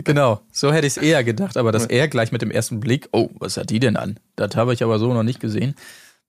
Genau, 0.04 0.40
so 0.52 0.72
hätte 0.72 0.88
ich 0.88 0.96
es 0.96 0.98
eher 0.98 1.24
gedacht, 1.26 1.58
aber 1.58 1.72
dass 1.74 1.86
er 1.86 2.08
gleich 2.08 2.32
mit 2.32 2.42
dem 2.42 2.52
ersten 2.52 2.80
Blick, 2.80 3.10
oh, 3.12 3.30
was 3.38 3.58
hat 3.58 3.70
die 3.70 3.80
denn 3.80 3.98
an? 3.98 4.18
Das 4.38 4.56
habe 4.56 4.74
ich 4.74 4.82
aber 4.82 4.98
so 4.98 5.14
noch 5.14 5.24
nicht 5.24 5.42
gesehen. 5.42 5.76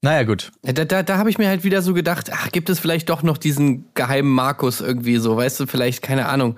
Naja, 0.01 0.23
gut. 0.23 0.51
Ja, 0.65 0.73
Da, 0.73 0.83
da, 0.83 1.03
da 1.03 1.17
habe 1.17 1.29
ich 1.29 1.37
mir 1.37 1.47
halt 1.47 1.63
wieder 1.63 1.81
so 1.81 1.93
gedacht, 1.93 2.31
ach, 2.33 2.51
gibt 2.51 2.69
es 2.69 2.79
vielleicht 2.79 3.09
doch 3.09 3.23
noch 3.23 3.37
diesen 3.37 3.85
geheimen 3.93 4.29
Markus 4.31 4.81
irgendwie 4.81 5.17
so, 5.17 5.37
weißt 5.37 5.61
du, 5.61 5.67
vielleicht, 5.67 6.01
keine 6.01 6.27
Ahnung, 6.27 6.57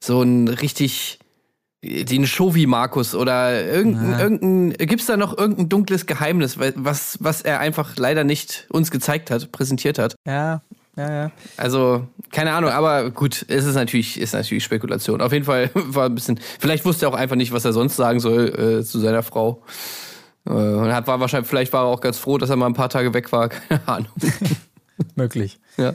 so 0.00 0.22
ein 0.22 0.48
richtig, 0.48 1.19
den 1.82 2.26
Shovi-Markus 2.26 3.14
oder 3.14 3.64
irgendein, 3.64 4.20
irgendein, 4.20 4.86
gibt's 4.86 5.06
da 5.06 5.16
noch 5.16 5.36
irgendein 5.36 5.68
dunkles 5.68 6.06
Geheimnis, 6.06 6.58
was, 6.58 7.16
was 7.20 7.40
er 7.40 7.60
einfach 7.60 7.96
leider 7.96 8.24
nicht 8.24 8.66
uns 8.68 8.90
gezeigt 8.90 9.30
hat, 9.30 9.50
präsentiert 9.50 9.98
hat. 9.98 10.14
Ja, 10.26 10.60
ja, 10.96 11.10
ja. 11.10 11.30
Also, 11.56 12.06
keine 12.30 12.52
Ahnung, 12.52 12.70
aber 12.70 13.10
gut, 13.10 13.46
es 13.48 13.64
ist 13.64 13.74
natürlich, 13.74 14.20
ist 14.20 14.34
natürlich 14.34 14.64
Spekulation. 14.64 15.22
Auf 15.22 15.32
jeden 15.32 15.46
Fall 15.46 15.70
war 15.74 16.06
ein 16.06 16.14
bisschen, 16.14 16.38
vielleicht 16.58 16.84
wusste 16.84 17.06
er 17.06 17.10
auch 17.10 17.14
einfach 17.14 17.36
nicht, 17.36 17.52
was 17.52 17.64
er 17.64 17.72
sonst 17.72 17.96
sagen 17.96 18.20
soll 18.20 18.80
äh, 18.80 18.84
zu 18.84 18.98
seiner 18.98 19.22
Frau. 19.22 19.62
Äh, 20.46 20.50
und 20.50 20.92
hat, 20.92 21.06
war 21.06 21.20
wahrscheinlich, 21.20 21.48
vielleicht 21.48 21.72
war 21.72 21.84
er 21.84 21.88
auch 21.88 22.00
ganz 22.00 22.18
froh, 22.18 22.36
dass 22.36 22.50
er 22.50 22.56
mal 22.56 22.66
ein 22.66 22.74
paar 22.74 22.90
Tage 22.90 23.14
weg 23.14 23.32
war, 23.32 23.48
keine 23.68 23.88
Ahnung. 23.88 24.10
Möglich. 25.14 25.58
Ja. 25.78 25.94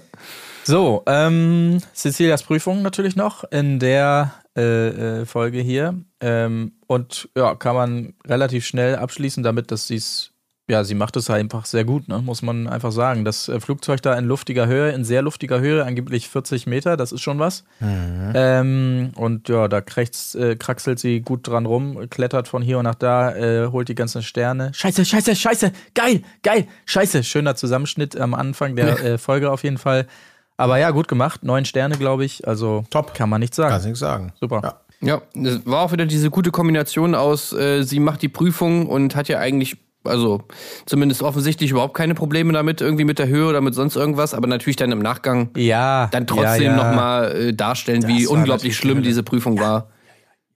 So, 0.63 1.04
ähm, 1.06 1.80
Cecilias 1.93 2.41
Prüfung 2.41 2.82
natürlich 2.82 3.15
noch 3.15 3.43
in 3.52 3.78
der 3.78 4.34
äh, 4.56 5.22
äh, 5.22 5.26
Folge 5.26 5.60
hier. 5.60 5.96
Ähm, 6.22 6.74
und 6.88 7.30
ja, 7.36 7.56
kann 7.56 7.76
man 7.76 8.13
relativ 8.26 8.65
schnell 8.65 8.96
abschließen 8.96 9.44
damit, 9.44 9.70
dass 9.70 9.88
sie 9.88 9.98
es, 9.98 10.32
ja, 10.70 10.86
sie 10.86 10.96
macht 10.96 11.18
es 11.18 11.30
einfach 11.30 11.65
sehr 11.65 11.84
gut, 11.84 12.08
ne? 12.08 12.20
muss 12.20 12.41
man 12.41 12.68
einfach 12.68 12.94
sagen. 12.94 13.26
Das 13.26 13.50
äh, 13.50 13.60
Flugzeug 13.60 14.02
da 14.02 14.18
in 14.18 14.24
luftiger 14.24 14.65
Höhe, 14.68 14.91
in 14.91 15.04
sehr 15.04 15.22
luftiger 15.22 15.60
Höhe, 15.60 15.84
angeblich 15.84 16.30
40 16.30 16.68
Meter, 16.68 16.96
das 16.96 17.12
ist 17.12 17.22
schon 17.22 17.38
was. 17.38 17.65
Ähm, 18.34 19.12
und 19.18 19.50
ja, 19.50 19.68
da 19.68 19.82
krächzt, 19.82 20.36
äh, 20.36 20.56
kraxelt 20.56 21.00
sie 21.00 21.20
gut 21.20 21.46
dran 21.48 21.65
rum, 21.65 22.10
klettert 22.10 22.48
von 22.48 22.62
hier 22.62 22.78
und 22.78 22.86
nach 22.86 22.96
da, 22.96 23.36
äh, 23.36 23.68
holt 23.68 23.89
die 23.89 23.96
ganzen 23.96 24.24
Sterne. 24.24 24.74
Scheiße, 24.74 25.04
scheiße, 25.04 25.36
scheiße, 25.36 25.74
geil, 25.94 26.22
geil, 26.44 26.65
scheiße. 26.86 27.26
Schöner 27.26 27.58
Zusammenschnitt 27.58 28.18
am 28.18 28.34
Anfang 28.34 28.78
der 28.78 29.20
Folge 29.20 29.52
auf 29.52 29.63
jeden 29.63 29.78
Fall. 29.78 30.08
Aber 30.58 30.78
ja, 30.78 30.91
gut 30.91 31.08
gemacht. 31.08 31.44
Neun 31.44 31.65
Sterne, 31.65 31.98
glaube 31.98 32.26
ich. 32.26 32.48
Also 32.48 32.84
Top. 32.89 33.13
kann 33.13 33.30
man 33.30 33.41
nichts 33.41 33.58
sagen. 33.58 33.72
Kannst 33.72 33.86
nichts 33.86 34.00
sagen. 34.00 34.34
Super. 34.39 34.62
Ja. 34.63 34.82
Ja, 35.02 35.22
es 35.36 35.65
war 35.65 35.82
auch 35.82 35.91
wieder 35.91 36.06
diese 36.06 36.32
gute 36.32 36.52
Kombination 36.52 37.15
aus, 37.15 37.52
äh, 37.54 37.84
sie 37.84 38.00
macht 38.00 38.22
die 38.22 38.30
Prüfung 38.30 38.88
und 38.88 39.15
hat 39.15 39.28
ja 39.28 39.39
eigentlich, 39.39 39.78
also 40.06 40.44
zumindest 40.86 41.22
offensichtlich 41.22 41.70
überhaupt 41.72 41.94
keine 41.96 42.15
Probleme 42.15 42.54
damit, 42.54 42.80
irgendwie 42.82 43.04
mit 43.04 43.20
der 43.20 43.28
Höhe 43.28 43.48
oder 43.48 43.60
mit 43.62 43.76
sonst 43.76 43.98
irgendwas, 43.98 44.34
aber 44.34 44.48
natürlich 44.48 44.78
dann 44.78 44.91
im 44.94 45.00
Nachgang 45.00 45.50
Ja. 45.58 46.08
dann 46.08 46.26
trotzdem 46.26 46.63
ja, 46.63 46.78
ja. 46.78 46.89
nochmal 46.89 47.32
äh, 47.36 47.54
darstellen, 47.54 48.08
wie 48.08 48.26
war 48.26 48.32
unglaublich 48.32 48.76
schlimm 48.78 49.04
diese 49.04 49.22
Prüfung 49.22 49.60
war. 49.60 49.89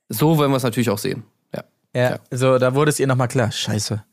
So 0.08 0.38
wollen 0.38 0.52
wir 0.52 0.58
es 0.58 0.64
natürlich 0.64 0.90
auch 0.90 0.98
sehen. 0.98 1.24
Ja. 1.54 1.64
Ja, 1.94 2.20
so, 2.32 2.58
da 2.58 2.74
wurde 2.74 2.90
es 2.90 3.00
ihr 3.00 3.08
nochmal 3.08 3.28
klar. 3.28 3.52
Scheiße. 3.52 4.04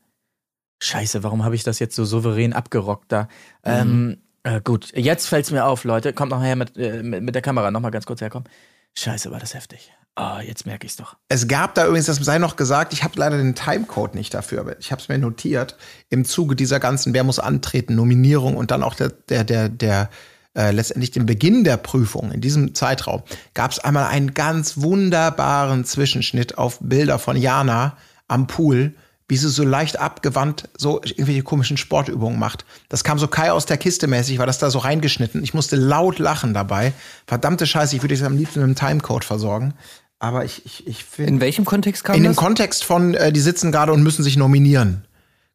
Scheiße, 0.83 1.23
warum 1.23 1.45
habe 1.45 1.55
ich 1.55 1.63
das 1.63 1.79
jetzt 1.79 1.95
so 1.95 2.05
souverän 2.05 2.53
abgerockt 2.53 3.11
da? 3.11 3.27
Ähm, 3.63 4.17
äh, 4.47 4.61
gut, 4.63 4.91
jetzt 4.95 5.27
fällt's 5.27 5.51
mir 5.51 5.65
auf, 5.65 5.83
Leute. 5.83 6.13
Kommt 6.13 6.31
noch 6.31 6.41
her 6.41 6.55
mit, 6.55 6.77
äh, 6.77 7.03
mit, 7.03 7.23
mit 7.23 7.35
der 7.35 7.41
Kamera, 7.41 7.71
nochmal 7.71 7.91
ganz 7.91 8.05
kurz 8.05 8.21
herkommen. 8.21 8.47
Scheiße, 8.95 9.29
war 9.31 9.39
das 9.39 9.53
heftig. 9.53 9.91
Ah, 10.15 10.41
jetzt 10.41 10.65
merke 10.65 10.87
ich's 10.87 10.95
doch. 10.95 11.17
Es 11.29 11.47
gab 11.47 11.75
da 11.75 11.85
übrigens, 11.85 12.07
das 12.07 12.17
sei 12.17 12.39
noch 12.39 12.55
gesagt, 12.55 12.91
ich 12.93 13.03
habe 13.03 13.19
leider 13.19 13.37
den 13.37 13.53
Timecode 13.53 14.15
nicht 14.15 14.33
dafür, 14.33 14.61
aber 14.61 14.79
ich 14.79 14.91
habe 14.91 14.99
es 14.99 15.09
mir 15.09 15.19
notiert, 15.19 15.77
im 16.09 16.25
Zuge 16.25 16.55
dieser 16.55 16.79
ganzen 16.79 17.13
Wer 17.13 17.23
muss 17.23 17.37
antreten, 17.37 17.93
Nominierung 17.93 18.57
und 18.57 18.71
dann 18.71 18.81
auch 18.81 18.95
der, 18.95 19.09
der, 19.09 19.43
der, 19.43 19.69
der 19.69 20.09
äh, 20.55 20.71
letztendlich 20.71 21.11
den 21.11 21.27
Beginn 21.27 21.63
der 21.63 21.77
Prüfung 21.77 22.31
in 22.31 22.41
diesem 22.41 22.73
Zeitraum, 22.73 23.21
gab 23.53 23.71
es 23.71 23.79
einmal 23.79 24.07
einen 24.07 24.33
ganz 24.33 24.81
wunderbaren 24.81 25.85
Zwischenschnitt 25.85 26.57
auf 26.57 26.79
Bilder 26.81 27.19
von 27.19 27.37
Jana 27.37 27.95
am 28.27 28.47
Pool, 28.47 28.95
wie 29.27 29.37
sie 29.37 29.49
so 29.49 29.63
leicht 29.63 29.99
abgewandt 29.99 30.69
so 30.77 31.01
irgendwelche 31.03 31.43
komischen 31.43 31.77
Sportübungen 31.77 32.39
macht. 32.39 32.65
Das 32.89 33.03
kam 33.03 33.19
so 33.19 33.27
Kai 33.27 33.51
aus 33.51 33.65
der 33.65 33.77
Kiste 33.77 34.07
mäßig, 34.07 34.39
war 34.39 34.45
das 34.45 34.57
da 34.57 34.69
so 34.69 34.79
reingeschnitten. 34.79 35.43
Ich 35.43 35.53
musste 35.53 35.75
laut 35.75 36.19
lachen 36.19 36.53
dabei. 36.53 36.93
Verdammte 37.25 37.67
Scheiße, 37.67 37.95
ich 37.95 38.01
würde 38.01 38.13
es 38.13 38.23
am 38.23 38.37
liebsten 38.37 38.59
mit 38.59 38.65
einem 38.65 38.75
Timecode 38.75 39.25
versorgen. 39.25 39.73
Aber 40.19 40.45
ich, 40.45 40.65
ich, 40.65 40.87
ich 40.87 41.03
finde. 41.03 41.31
In 41.31 41.39
welchem 41.41 41.65
Kontext 41.65 42.03
kam 42.03 42.15
In 42.15 42.23
dem 42.23 42.31
das? 42.31 42.37
Kontext 42.37 42.83
von, 42.83 43.13
äh, 43.13 43.31
die 43.31 43.39
sitzen 43.39 43.71
gerade 43.71 43.93
und 43.93 44.01
müssen 44.01 44.23
sich 44.23 44.37
nominieren. 44.37 45.03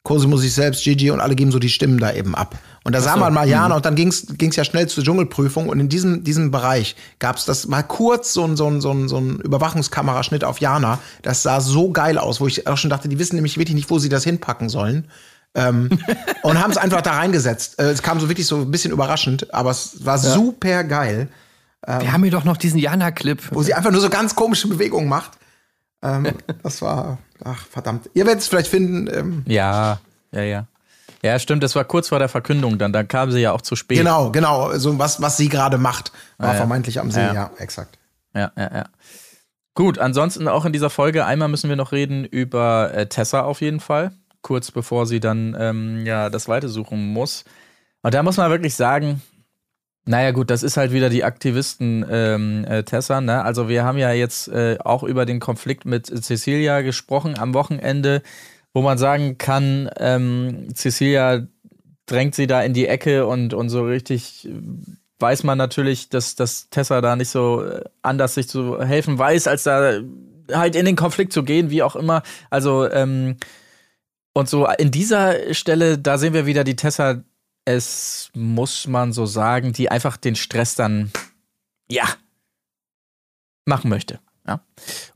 Cosimo 0.05 0.37
sich 0.37 0.53
selbst, 0.53 0.83
Gigi 0.83 1.11
und 1.13 1.21
alle 1.21 1.37
geben 1.37 1.53
so 1.53 1.61
die 1.61 1.69
Stimmen 1.69 1.99
da 1.99 2.13
eben 2.13 2.35
ab. 2.35 2.59
Und 2.83 2.93
da 2.95 3.01
sah 3.01 3.17
man 3.17 3.33
mal 3.33 3.47
Mhm. 3.47 3.53
Jana 3.53 3.77
und 3.77 3.87
dann 3.87 3.95
ging's 3.95 4.27
ging's 4.37 4.57
ja 4.57 4.65
schnell 4.65 4.89
zur 4.89 5.05
Dschungelprüfung 5.05 5.69
und 5.69 5.79
in 5.79 5.89
diesem, 5.89 6.25
diesem 6.25 6.51
Bereich 6.51 6.97
gab's 7.21 7.45
das 7.45 7.69
mal 7.69 7.83
kurz 7.83 8.33
so 8.33 8.45
ein, 8.45 8.57
so 8.57 8.67
ein, 8.69 8.81
so 8.81 8.91
ein, 8.91 9.09
so 9.09 9.19
ein 9.19 9.39
Überwachungskameraschnitt 9.39 10.43
auf 10.43 10.59
Jana. 10.61 10.99
Das 11.23 11.45
sah 11.45 11.61
so 11.61 11.91
geil 11.93 12.19
aus, 12.19 12.41
wo 12.41 12.49
ich 12.49 12.67
auch 12.67 12.77
schon 12.77 12.91
dachte, 12.91 13.09
die 13.09 13.21
wissen 13.21 13.37
nämlich 13.37 13.59
wirklich 13.59 13.77
nicht, 13.77 13.91
wo 13.91 14.01
sie 14.01 14.09
das 14.09 14.25
hinpacken 14.25 14.69
sollen. 14.69 15.07
Ähm, 15.55 15.91
und 16.43 16.61
haben 16.61 16.73
es 16.73 16.79
einfach 16.79 17.03
da 17.03 17.13
reingesetzt. 17.13 17.79
Äh, 17.79 17.91
es 17.91 18.03
kam 18.03 18.19
so 18.19 18.29
wirklich 18.29 18.49
so 18.49 18.57
ein 18.57 18.71
bisschen 18.73 18.91
überraschend, 18.91 19.55
aber 19.55 19.71
es 19.71 20.05
war 20.05 20.19
super 20.19 20.83
geil, 20.83 21.29
Wir 21.87 22.13
haben 22.13 22.23
hier 22.23 22.31
doch 22.33 22.45
noch 22.45 22.57
diesen 22.57 22.79
Jana-Clip. 22.79 23.41
wo 23.51 23.63
sie 23.63 23.75
einfach 23.75 23.91
nur 23.91 24.01
so 24.01 24.09
ganz 24.09 24.35
komische 24.35 24.69
Bewegungen 24.69 25.09
macht. 25.09 25.33
Ähm, 26.03 26.27
das 26.63 26.83
war, 26.83 27.19
ach 27.45 27.65
verdammt. 27.67 28.11
Ihr 28.15 28.27
werdet 28.27 28.43
es 28.43 28.49
vielleicht 28.49 28.69
finden. 28.69 29.09
Ähm, 29.13 29.43
Ja, 29.47 30.01
ja, 30.33 30.43
ja. 30.43 30.67
Ja, 31.25 31.39
stimmt, 31.39 31.63
das 31.63 31.77
war 31.77 31.85
kurz 31.85 32.09
vor 32.09 32.19
der 32.19 32.29
Verkündung 32.29 32.79
dann. 32.79 32.93
Dann 32.93 33.07
kam 33.07 33.31
sie 33.31 33.39
ja 33.41 33.53
auch 33.53 33.61
zu 33.63 33.77
spät. 33.77 33.99
Genau, 33.99 34.31
genau. 34.33 34.77
So 34.79 34.99
was, 34.99 35.23
was 35.23 35.37
sie 35.37 35.49
gerade 35.49 35.79
macht, 35.79 36.11
war 36.39 36.49
Ah, 36.49 36.53
ja. 36.53 36.59
vermeintlich 36.59 36.99
am 36.99 37.13
See. 37.13 37.21
Ja. 37.21 37.33
Ja, 37.33 37.51
exakt. 37.59 37.97
Ja, 38.35 38.51
ja, 38.57 38.71
ja. 38.75 38.85
Gut, 39.75 39.99
ansonsten 39.99 40.49
auch 40.49 40.65
in 40.65 40.73
dieser 40.73 40.91
Folge 40.91 41.25
einmal 41.25 41.49
müssen 41.49 41.69
wir 41.71 41.77
noch 41.77 41.93
reden 41.93 42.25
über 42.25 42.93
äh, 42.93 43.07
Tessa 43.07 43.43
auf 43.43 43.61
jeden 43.61 43.79
Fall. 43.81 44.13
Kurz 44.43 44.73
bevor 44.73 45.07
sie 45.07 45.21
dann 45.21 45.57
ähm, 45.59 46.05
ja 46.05 46.29
das 46.29 46.49
Weite 46.49 46.69
suchen 46.69 47.07
muss. 47.13 47.45
Und 48.03 48.13
da 48.15 48.23
muss 48.25 48.37
man 48.37 48.51
wirklich 48.51 48.75
sagen, 48.75 49.23
naja 50.05 50.33
gut, 50.33 50.51
das 50.51 50.63
ist 50.63 50.77
halt 50.77 50.93
wieder 50.93 51.11
die 51.11 51.25
Aktivisten 51.25 52.05
ähm, 52.11 52.65
äh, 52.65 52.83
Tessa, 52.83 53.21
ne? 53.21 53.45
Also 53.45 53.69
wir 53.69 53.85
haben 53.85 53.99
ja 53.99 54.13
jetzt 54.13 54.49
äh, 54.49 54.79
auch 54.83 55.05
über 55.05 55.27
den 55.27 55.39
Konflikt 55.39 55.85
mit 55.85 56.07
Cecilia 56.07 56.81
gesprochen 56.81 57.39
am 57.39 57.55
Wochenende, 57.55 58.23
wo 58.75 58.83
man 58.83 58.99
sagen 58.99 59.39
kann, 59.39 59.91
ähm, 59.99 60.69
Cecilia 60.75 61.47
drängt 62.07 62.35
sie 62.35 62.49
da 62.49 62.63
in 62.63 62.75
die 62.75 62.89
Ecke 62.89 63.27
und, 63.27 63.55
und 63.55 63.69
so 63.69 63.85
richtig 63.85 64.49
äh, 64.49 64.51
weiß 65.23 65.45
man 65.45 65.57
natürlich, 65.57 66.09
dass, 66.09 66.35
dass 66.35 66.69
Tessa 66.69 67.01
da 67.01 67.17
nicht 67.17 67.31
so 67.31 67.63
äh, 67.63 67.85
anders 68.03 68.35
sich 68.35 68.49
zu 68.49 68.83
helfen 68.83 69.19
weiß, 69.19 69.47
als 69.47 69.63
da 69.63 70.01
halt 70.53 70.77
in 70.77 70.85
den 70.85 70.97
Konflikt 70.97 71.33
zu 71.33 71.45
gehen, 71.45 71.71
wie 71.71 71.83
auch 71.83 71.97
immer. 71.97 72.23
Also, 72.51 72.91
ähm, 72.91 73.37
und 74.35 74.49
so 74.49 74.67
in 74.67 74.91
dieser 74.91 75.55
Stelle, 75.55 75.99
da 75.99 76.19
sehen 76.19 76.35
wir 76.35 76.47
wieder 76.47 76.65
die 76.65 76.77
Tessa, 76.77 77.23
es 77.65 78.31
muss 78.35 78.87
man 78.87 79.13
so 79.13 79.27
sagen, 79.27 79.73
die 79.73 79.91
einfach 79.91 80.17
den 80.17 80.35
Stress 80.35 80.75
dann, 80.75 81.11
ja, 81.89 82.07
machen 83.67 83.89
möchte. 83.89 84.19
Ja. 84.47 84.61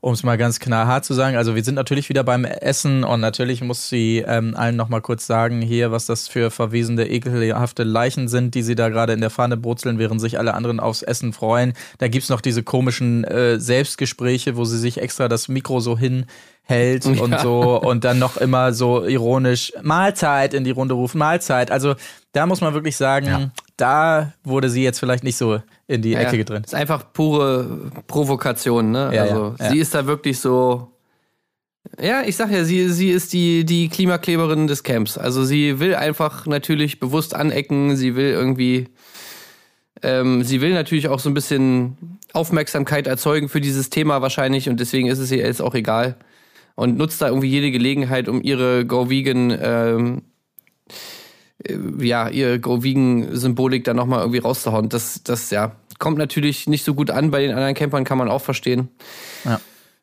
Um 0.01 0.13
es 0.13 0.23
mal 0.23 0.39
ganz 0.39 0.61
knallhart 0.61 1.05
zu 1.05 1.13
sagen, 1.13 1.37
also 1.37 1.57
wir 1.57 1.65
sind 1.65 1.75
natürlich 1.75 2.09
wieder 2.09 2.23
beim 2.23 2.45
Essen 2.45 3.03
und 3.03 3.19
natürlich 3.19 3.61
muss 3.61 3.89
sie 3.89 4.19
ähm, 4.25 4.55
allen 4.55 4.77
noch 4.77 4.89
mal 4.89 5.01
kurz 5.01 5.27
sagen 5.27 5.63
hier, 5.63 5.91
was 5.91 6.07
das 6.07 6.29
für 6.29 6.53
verwesende, 6.53 7.09
ekelhafte 7.09 7.83
Leichen 7.83 8.29
sind, 8.29 8.55
die 8.55 8.63
sie 8.63 8.77
da 8.77 8.89
gerade 8.89 9.15
in 9.15 9.21
der 9.21 9.31
Pfanne 9.31 9.57
brutzeln, 9.57 9.99
während 9.99 10.21
sich 10.21 10.39
alle 10.39 10.55
anderen 10.55 10.79
aufs 10.79 11.03
Essen 11.03 11.33
freuen. 11.33 11.73
Da 11.99 12.07
gibt's 12.07 12.29
noch 12.29 12.41
diese 12.41 12.63
komischen 12.63 13.25
äh, 13.25 13.59
Selbstgespräche, 13.59 14.57
wo 14.57 14.65
sie 14.65 14.79
sich 14.79 14.99
extra 14.99 15.27
das 15.27 15.49
Mikro 15.49 15.81
so 15.81 15.99
hinhält 16.67 17.07
und 17.07 17.39
so 17.41 17.81
und 17.81 18.05
dann 18.05 18.19
noch 18.19 18.37
immer 18.37 18.73
so 18.73 19.05
ironisch 19.05 19.73
Mahlzeit 19.83 20.55
in 20.55 20.65
die 20.65 20.71
Runde 20.71 20.95
rufen, 20.95 21.19
Mahlzeit. 21.19 21.71
Also 21.71 21.95
da 22.33 22.47
muss 22.47 22.61
man 22.61 22.75
wirklich 22.75 22.97
sagen, 22.97 23.53
da 23.77 24.33
wurde 24.45 24.69
sie 24.69 24.83
jetzt 24.83 24.99
vielleicht 24.99 25.25
nicht 25.25 25.37
so 25.37 25.61
in 25.87 26.03
die 26.03 26.15
Ecke 26.15 26.37
gedreht. 26.37 26.67
Ist 26.67 26.75
einfach 26.75 27.13
pure 27.13 27.91
Provokation, 28.07 28.91
ne? 28.91 29.11
Ja, 29.15 29.23
also 29.23 29.55
ja, 29.59 29.65
ja. 29.65 29.71
sie 29.71 29.79
ist 29.79 29.95
da 29.95 30.07
wirklich 30.07 30.41
so. 30.41 30.93
Ja, 32.01 32.23
ich 32.27 32.37
sag 32.37 32.51
ja, 32.51 32.65
sie, 32.65 32.89
sie 32.89 33.11
ist 33.11 33.33
die, 33.33 33.65
die 33.65 33.89
Klimakleberin 33.89 34.67
des 34.67 34.83
Camps. 34.83 35.17
Also 35.17 35.45
sie 35.45 35.79
will 35.79 35.95
einfach 35.95 36.47
natürlich 36.47 36.99
bewusst 36.99 37.35
anecken, 37.35 37.97
sie 37.97 38.17
will 38.17 38.31
irgendwie. 38.31 38.89
Ähm, 40.03 40.43
sie 40.43 40.61
will 40.61 40.75
natürlich 40.75 41.09
auch 41.09 41.21
so 41.21 41.31
ein 41.31 41.35
bisschen 41.35 42.19
Aufmerksamkeit 42.35 43.07
erzeugen 43.07 43.49
für 43.49 43.63
dieses 43.63 43.89
Thema 43.89 44.21
wahrscheinlich 44.21 44.69
und 44.69 44.79
deswegen 44.79 45.07
ist 45.07 45.21
es 45.21 45.31
ihr 45.31 45.39
jetzt 45.39 45.63
auch 45.63 45.75
egal. 45.75 46.17
Und 46.77 46.97
nutzt 46.97 47.21
da 47.21 47.29
irgendwie 47.29 47.49
jede 47.49 47.71
Gelegenheit, 47.73 48.29
um 48.29 48.41
ihre 48.41 48.87
Go 48.87 49.11
Vegan 49.11 49.59
ähm, 49.61 50.23
ja, 51.99 52.29
ihre 52.29 52.61
Go-Vegan-Symbolik 52.61 53.85
da 53.85 53.95
nochmal 53.95 54.21
irgendwie 54.21 54.39
rauszuhauen. 54.39 54.89
Das, 54.89 55.23
das, 55.25 55.51
ja, 55.51 55.73
kommt 55.99 56.19
natürlich 56.19 56.67
nicht 56.67 56.85
so 56.85 56.95
gut 56.95 57.11
an 57.11 57.31
bei 57.31 57.43
den 57.43 57.53
anderen 57.53 57.75
Campern, 57.75 58.05
kann 58.05 58.19
man 58.19 58.29
auch 58.29 58.43
verstehen. 58.43 58.89
Ja. 59.45 59.61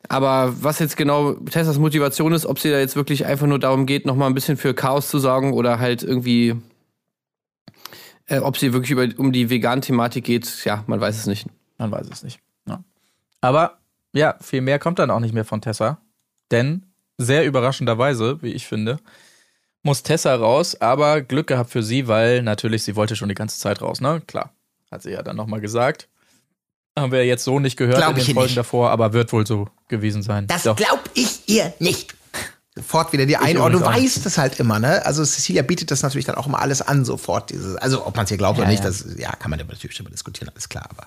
Aber 0.08 0.54
was 0.60 0.80
jetzt 0.80 0.96
genau 0.96 1.32
Tessas 1.32 1.78
Motivation 1.78 2.32
ist, 2.32 2.44
ob 2.44 2.58
sie 2.58 2.70
da 2.70 2.78
jetzt 2.78 2.96
wirklich 2.96 3.24
einfach 3.24 3.46
nur 3.46 3.58
darum 3.58 3.86
geht, 3.86 4.04
nochmal 4.04 4.28
ein 4.28 4.34
bisschen 4.34 4.56
für 4.56 4.74
Chaos 4.74 5.08
zu 5.08 5.18
sorgen 5.18 5.54
oder 5.54 5.78
halt 5.78 6.02
irgendwie, 6.02 6.54
äh, 8.26 8.38
ob 8.38 8.58
sie 8.58 8.72
wirklich 8.72 8.90
über, 8.90 9.08
um 9.16 9.32
die 9.32 9.48
Vegan-Thematik 9.48 10.24
geht, 10.24 10.64
ja, 10.64 10.84
man 10.86 11.00
weiß 11.00 11.16
es 11.16 11.26
nicht. 11.26 11.46
Man 11.78 11.90
weiß 11.90 12.08
es 12.12 12.22
nicht. 12.22 12.40
Ja. 12.68 12.84
Aber 13.40 13.78
ja, 14.12 14.36
viel 14.40 14.60
mehr 14.60 14.78
kommt 14.78 14.98
dann 14.98 15.10
auch 15.10 15.20
nicht 15.20 15.34
mehr 15.34 15.44
von 15.44 15.60
Tessa. 15.62 15.98
Denn 16.50 16.86
sehr 17.18 17.44
überraschenderweise, 17.44 18.42
wie 18.42 18.52
ich 18.52 18.66
finde, 18.66 18.98
muss 19.82 20.02
Tessa 20.02 20.34
raus, 20.34 20.80
aber 20.80 21.20
Glück 21.20 21.46
gehabt 21.46 21.70
für 21.70 21.82
sie, 21.82 22.08
weil 22.08 22.42
natürlich 22.42 22.82
sie 22.82 22.96
wollte 22.96 23.16
schon 23.16 23.28
die 23.28 23.34
ganze 23.34 23.58
Zeit 23.58 23.82
raus, 23.82 24.00
ne? 24.00 24.22
Klar. 24.26 24.52
Hat 24.90 25.02
sie 25.02 25.10
ja 25.10 25.22
dann 25.22 25.36
nochmal 25.36 25.60
gesagt. 25.60 26.08
Haben 26.98 27.12
wir 27.12 27.26
jetzt 27.26 27.44
so 27.44 27.58
nicht 27.58 27.76
gehört 27.76 27.96
Glaub 27.98 28.16
in 28.16 28.24
den 28.24 28.34
Folgen 28.34 28.46
nicht. 28.46 28.56
davor, 28.56 28.90
aber 28.90 29.12
wird 29.12 29.32
wohl 29.32 29.46
so 29.46 29.68
gewesen 29.88 30.22
sein. 30.22 30.46
Das 30.46 30.62
Doch. 30.62 30.76
glaub 30.76 31.10
ich 31.14 31.48
ihr 31.48 31.72
nicht. 31.80 32.14
Sofort 32.76 33.12
wieder 33.12 33.26
die 33.26 33.36
Einordnung. 33.36 33.82
Du 33.82 33.86
weißt 33.86 34.24
es 34.26 34.38
halt 34.38 34.58
immer, 34.58 34.78
ne? 34.78 35.04
Also 35.04 35.24
Cecilia 35.24 35.62
bietet 35.62 35.90
das 35.90 36.02
natürlich 36.02 36.24
dann 36.24 36.34
auch 36.36 36.46
immer 36.46 36.60
alles 36.60 36.82
an, 36.82 37.04
sofort. 37.04 37.50
Dieses, 37.50 37.76
also 37.76 38.06
ob 38.06 38.16
man 38.16 38.24
es 38.24 38.30
ihr 38.30 38.36
glaubt 38.36 38.58
oder 38.58 38.66
Ja, 38.66 38.70
nicht, 38.70 38.82
ja. 38.82 38.90
das 38.90 39.06
ja, 39.16 39.32
kann 39.32 39.50
man 39.50 39.60
natürlich 39.60 39.96
darüber 39.96 40.10
diskutieren, 40.10 40.48
alles 40.50 40.68
klar, 40.68 40.86
aber 40.90 41.06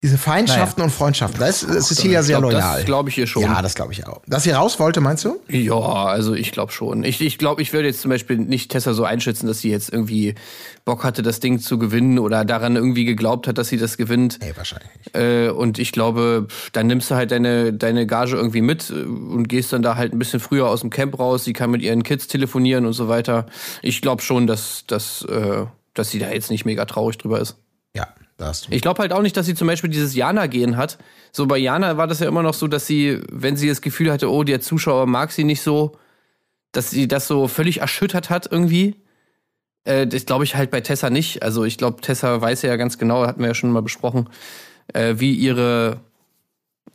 diese 0.00 0.16
Feindschaften 0.16 0.80
und 0.82 0.90
Freundschaften, 0.90 1.40
da 1.40 1.48
ist 1.48 1.66
Cecilia 1.66 2.22
sehr 2.22 2.38
glaub, 2.38 2.52
loyal. 2.52 2.76
Das 2.76 2.84
glaube 2.86 3.08
ich 3.08 3.18
ihr 3.18 3.26
schon. 3.26 3.42
Ja, 3.42 3.60
das 3.62 3.74
glaube 3.74 3.92
ich 3.92 4.06
auch. 4.06 4.22
Dass 4.28 4.44
sie 4.44 4.52
raus 4.52 4.78
wollte, 4.78 5.00
meinst 5.00 5.24
du? 5.24 5.40
Ja, 5.48 5.74
also 5.74 6.34
ich 6.34 6.52
glaube 6.52 6.70
schon. 6.70 7.02
Ich, 7.02 7.20
ich 7.20 7.36
glaube, 7.36 7.62
ich 7.62 7.72
würde 7.72 7.88
jetzt 7.88 8.00
zum 8.02 8.10
Beispiel 8.10 8.38
nicht 8.38 8.70
Tessa 8.70 8.94
so 8.94 9.02
einschätzen, 9.02 9.48
dass 9.48 9.58
sie 9.58 9.70
jetzt 9.70 9.92
irgendwie 9.92 10.36
Bock 10.84 11.02
hatte, 11.02 11.22
das 11.22 11.40
Ding 11.40 11.58
zu 11.58 11.80
gewinnen 11.80 12.20
oder 12.20 12.44
daran 12.44 12.76
irgendwie 12.76 13.06
geglaubt 13.06 13.48
hat, 13.48 13.58
dass 13.58 13.66
sie 13.68 13.76
das 13.76 13.96
gewinnt. 13.96 14.38
Nee, 14.40 14.52
wahrscheinlich 14.54 14.88
nicht. 14.98 15.16
Äh, 15.16 15.48
und 15.48 15.80
ich 15.80 15.90
glaube, 15.90 16.46
dann 16.72 16.86
nimmst 16.86 17.10
du 17.10 17.16
halt 17.16 17.32
deine, 17.32 17.72
deine 17.72 18.06
Gage 18.06 18.36
irgendwie 18.36 18.62
mit 18.62 18.90
äh, 18.90 19.02
und 19.02 19.48
gehst 19.48 19.72
dann 19.72 19.82
da 19.82 19.96
halt 19.96 20.12
ein 20.12 20.18
bisschen 20.20 20.38
früher 20.38 20.68
aus 20.68 20.82
dem 20.82 20.90
Camp 20.90 21.18
raus. 21.18 21.42
Sie 21.42 21.54
kann 21.54 21.72
mit 21.72 21.82
ihren 21.82 22.04
Kids 22.04 22.28
telefonieren 22.28 22.86
und 22.86 22.92
so 22.92 23.08
weiter. 23.08 23.46
Ich 23.82 24.00
glaube 24.00 24.22
schon, 24.22 24.46
dass, 24.46 24.84
dass, 24.86 25.22
äh, 25.22 25.66
dass 25.92 26.10
sie 26.10 26.20
da 26.20 26.30
jetzt 26.30 26.52
nicht 26.52 26.64
mega 26.64 26.84
traurig 26.84 27.18
drüber 27.18 27.40
ist. 27.40 27.56
Ja. 27.96 28.06
Ich 28.70 28.82
glaube 28.82 29.00
halt 29.02 29.12
auch 29.12 29.22
nicht, 29.22 29.36
dass 29.36 29.46
sie 29.46 29.54
zum 29.54 29.66
Beispiel 29.66 29.90
dieses 29.90 30.14
Jana-Gehen 30.14 30.76
hat. 30.76 30.98
So 31.32 31.46
bei 31.46 31.58
Jana 31.58 31.96
war 31.96 32.06
das 32.06 32.20
ja 32.20 32.28
immer 32.28 32.42
noch 32.42 32.54
so, 32.54 32.68
dass 32.68 32.86
sie, 32.86 33.20
wenn 33.32 33.56
sie 33.56 33.68
das 33.68 33.80
Gefühl 33.80 34.12
hatte, 34.12 34.30
oh, 34.30 34.44
der 34.44 34.60
Zuschauer 34.60 35.06
mag 35.06 35.32
sie 35.32 35.44
nicht 35.44 35.60
so, 35.62 35.96
dass 36.72 36.90
sie 36.90 37.08
das 37.08 37.26
so 37.26 37.48
völlig 37.48 37.80
erschüttert 37.80 38.30
hat 38.30 38.48
irgendwie. 38.50 38.94
Äh, 39.84 40.06
das 40.06 40.24
glaube 40.24 40.44
ich 40.44 40.54
halt 40.54 40.70
bei 40.70 40.80
Tessa 40.80 41.10
nicht. 41.10 41.42
Also 41.42 41.64
ich 41.64 41.78
glaube, 41.78 42.00
Tessa 42.00 42.40
weiß 42.40 42.62
ja 42.62 42.76
ganz 42.76 42.96
genau, 42.98 43.26
hatten 43.26 43.40
wir 43.40 43.48
ja 43.48 43.54
schon 43.54 43.72
mal 43.72 43.82
besprochen, 43.82 44.28
äh, 44.94 45.14
wie 45.18 45.32
ihre 45.32 46.00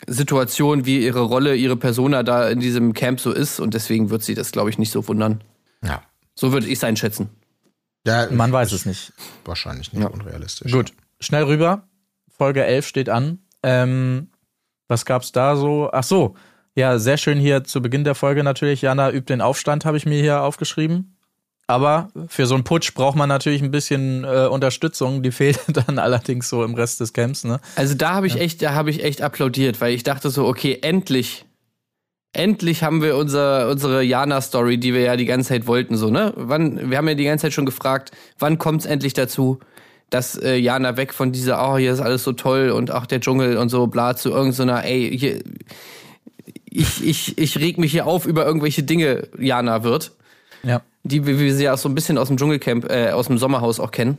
Situation, 0.07 0.85
wie 0.85 1.03
ihre 1.03 1.21
Rolle, 1.21 1.55
ihre 1.55 1.77
Persona 1.77 2.23
da 2.23 2.49
in 2.49 2.59
diesem 2.59 2.93
Camp 2.93 3.19
so 3.19 3.31
ist. 3.31 3.59
Und 3.59 3.73
deswegen 3.73 4.09
wird 4.09 4.23
sie 4.23 4.33
das, 4.33 4.51
glaube 4.51 4.69
ich, 4.69 4.77
nicht 4.77 4.91
so 4.91 5.07
wundern. 5.07 5.43
ja. 5.83 6.01
So 6.35 6.51
würde 6.51 6.65
ich 6.65 6.73
es 6.73 6.83
einschätzen. 6.83 7.29
ja. 8.07 8.27
Man 8.31 8.51
weiß 8.51 8.71
es 8.71 8.87
nicht. 8.87 9.13
Wahrscheinlich 9.45 9.93
nicht 9.93 10.01
Ja. 10.01 10.07
unrealistisch. 10.09 10.71
Gut, 10.71 10.91
schnell 11.23 11.43
rüber. 11.43 11.87
Folge 12.29 12.63
11 12.63 12.87
steht 12.87 13.09
an. 13.09 13.39
Ähm, 13.63 14.29
was 14.87 15.05
gab's 15.05 15.31
da 15.31 15.55
so? 15.55 15.89
Ach 15.91 16.03
so, 16.03 16.35
ja, 16.75 16.97
sehr 16.97 17.17
schön 17.17 17.39
hier 17.39 17.63
zu 17.63 17.81
Beginn 17.81 18.03
der 18.03 18.15
Folge 18.15 18.43
natürlich. 18.43 18.81
Jana 18.81 19.11
übt 19.11 19.31
den 19.31 19.41
Aufstand, 19.41 19.85
habe 19.85 19.97
ich 19.97 20.05
mir 20.05 20.19
hier 20.19 20.41
aufgeschrieben. 20.41 21.17
Aber 21.67 22.09
für 22.27 22.45
so 22.45 22.55
einen 22.55 22.63
Putsch 22.63 22.93
braucht 22.93 23.15
man 23.15 23.29
natürlich 23.29 23.61
ein 23.61 23.71
bisschen 23.71 24.23
äh, 24.25 24.47
Unterstützung. 24.47 25.23
Die 25.23 25.31
fehlt 25.31 25.59
dann 25.67 25.99
allerdings 25.99 26.49
so 26.49 26.63
im 26.63 26.73
Rest 26.73 26.99
des 26.99 27.13
Camps, 27.13 27.43
ne? 27.43 27.59
Also 27.75 27.95
da 27.95 28.13
habe 28.13 28.27
ich 28.27 28.39
echt, 28.39 28.61
da 28.61 28.73
habe 28.73 28.89
ich 28.89 29.03
echt 29.03 29.21
applaudiert, 29.21 29.79
weil 29.79 29.93
ich 29.93 30.03
dachte 30.03 30.29
so, 30.29 30.45
okay, 30.45 30.79
endlich, 30.81 31.45
endlich 32.33 32.83
haben 32.83 33.01
wir 33.01 33.15
unser, 33.15 33.69
unsere 33.69 34.03
Jana-Story, 34.03 34.77
die 34.77 34.93
wir 34.93 35.01
ja 35.01 35.15
die 35.15 35.25
ganze 35.25 35.49
Zeit 35.49 35.67
wollten, 35.67 35.95
so, 35.95 36.09
ne? 36.09 36.33
Wann, 36.35 36.89
wir 36.89 36.97
haben 36.97 37.07
ja 37.07 37.15
die 37.15 37.23
ganze 37.23 37.43
Zeit 37.43 37.53
schon 37.53 37.65
gefragt, 37.65 38.11
wann 38.39 38.57
kommt 38.57 38.81
es 38.81 38.85
endlich 38.85 39.13
dazu, 39.13 39.59
dass 40.13 40.35
äh, 40.35 40.55
Jana 40.55 40.95
weg 40.97 41.13
von 41.13 41.31
dieser, 41.31 41.67
oh, 41.67 41.77
hier 41.77 41.91
ist 41.93 41.99
alles 42.01 42.23
so 42.23 42.33
toll 42.33 42.69
und 42.69 42.91
ach, 42.91 43.05
der 43.07 43.19
Dschungel 43.19 43.57
und 43.57 43.69
so, 43.69 43.87
bla, 43.87 44.15
zu 44.15 44.29
irgendeiner, 44.29 44.83
ey, 44.85 45.17
hier, 45.17 45.41
ich, 46.65 47.03
ich, 47.05 47.37
ich 47.37 47.57
reg 47.59 47.77
mich 47.77 47.91
hier 47.91 48.05
auf 48.07 48.25
über 48.25 48.45
irgendwelche 48.45 48.83
Dinge, 48.83 49.27
Jana 49.39 49.83
wird 49.83 50.11
Ja. 50.63 50.81
die 51.03 51.25
wie 51.25 51.39
wir 51.39 51.53
sie 51.55 51.65
ja 51.65 51.73
auch 51.73 51.77
so 51.77 51.89
ein 51.89 51.95
bisschen 51.95 52.17
aus 52.17 52.27
dem 52.27 52.37
Dschungelcamp, 52.37 52.89
äh, 52.91 53.11
aus 53.11 53.27
dem 53.27 53.37
Sommerhaus 53.37 53.79
auch 53.79 53.91
kennen. 53.91 54.17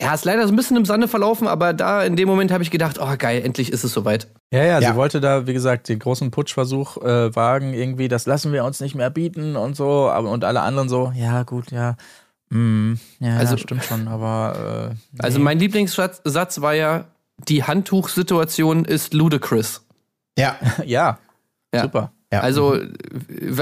Ja, 0.00 0.14
ist 0.14 0.24
leider 0.24 0.46
so 0.46 0.52
ein 0.52 0.56
bisschen 0.56 0.76
im 0.76 0.84
Sande 0.84 1.08
verlaufen, 1.08 1.46
aber 1.48 1.72
da 1.74 2.02
in 2.04 2.16
dem 2.16 2.28
Moment 2.28 2.52
habe 2.52 2.62
ich 2.62 2.70
gedacht, 2.70 2.98
oh 3.00 3.16
geil, 3.18 3.42
endlich 3.44 3.70
ist 3.72 3.84
es 3.84 3.92
soweit. 3.92 4.28
Ja, 4.52 4.62
ja, 4.64 4.80
Ja. 4.80 4.90
sie 4.92 4.96
wollte 4.96 5.20
da, 5.20 5.46
wie 5.46 5.52
gesagt, 5.52 5.88
den 5.88 5.98
großen 5.98 6.30
Putschversuch 6.30 6.96
äh, 6.98 7.34
wagen, 7.34 7.74
irgendwie, 7.74 8.08
das 8.08 8.24
lassen 8.24 8.52
wir 8.52 8.64
uns 8.64 8.80
nicht 8.80 8.94
mehr 8.94 9.10
bieten 9.10 9.56
und 9.56 9.76
so, 9.76 10.08
aber 10.08 10.30
und 10.30 10.44
alle 10.44 10.60
anderen 10.62 10.88
so, 10.88 11.12
ja, 11.14 11.42
gut, 11.42 11.70
ja. 11.72 11.96
Mm, 12.50 12.94
ja, 13.20 13.36
Also- 13.36 13.54
ja, 13.54 13.58
stimmt 13.58 13.84
schon, 13.84 14.08
aber 14.08 14.92
äh, 15.18 15.22
Also 15.22 15.38
mein 15.40 15.58
Lieblingssatz 15.58 16.20
Satz 16.24 16.60
war 16.60 16.74
ja, 16.74 17.04
die 17.48 17.64
Handtuchsituation 17.64 18.84
ist 18.84 19.14
ludicrous. 19.14 19.86
Ja. 20.38 20.56
ja, 20.84 21.18
Ja. 21.74 21.82
super. 21.82 22.12
Ja. 22.32 22.40
Also 22.42 22.78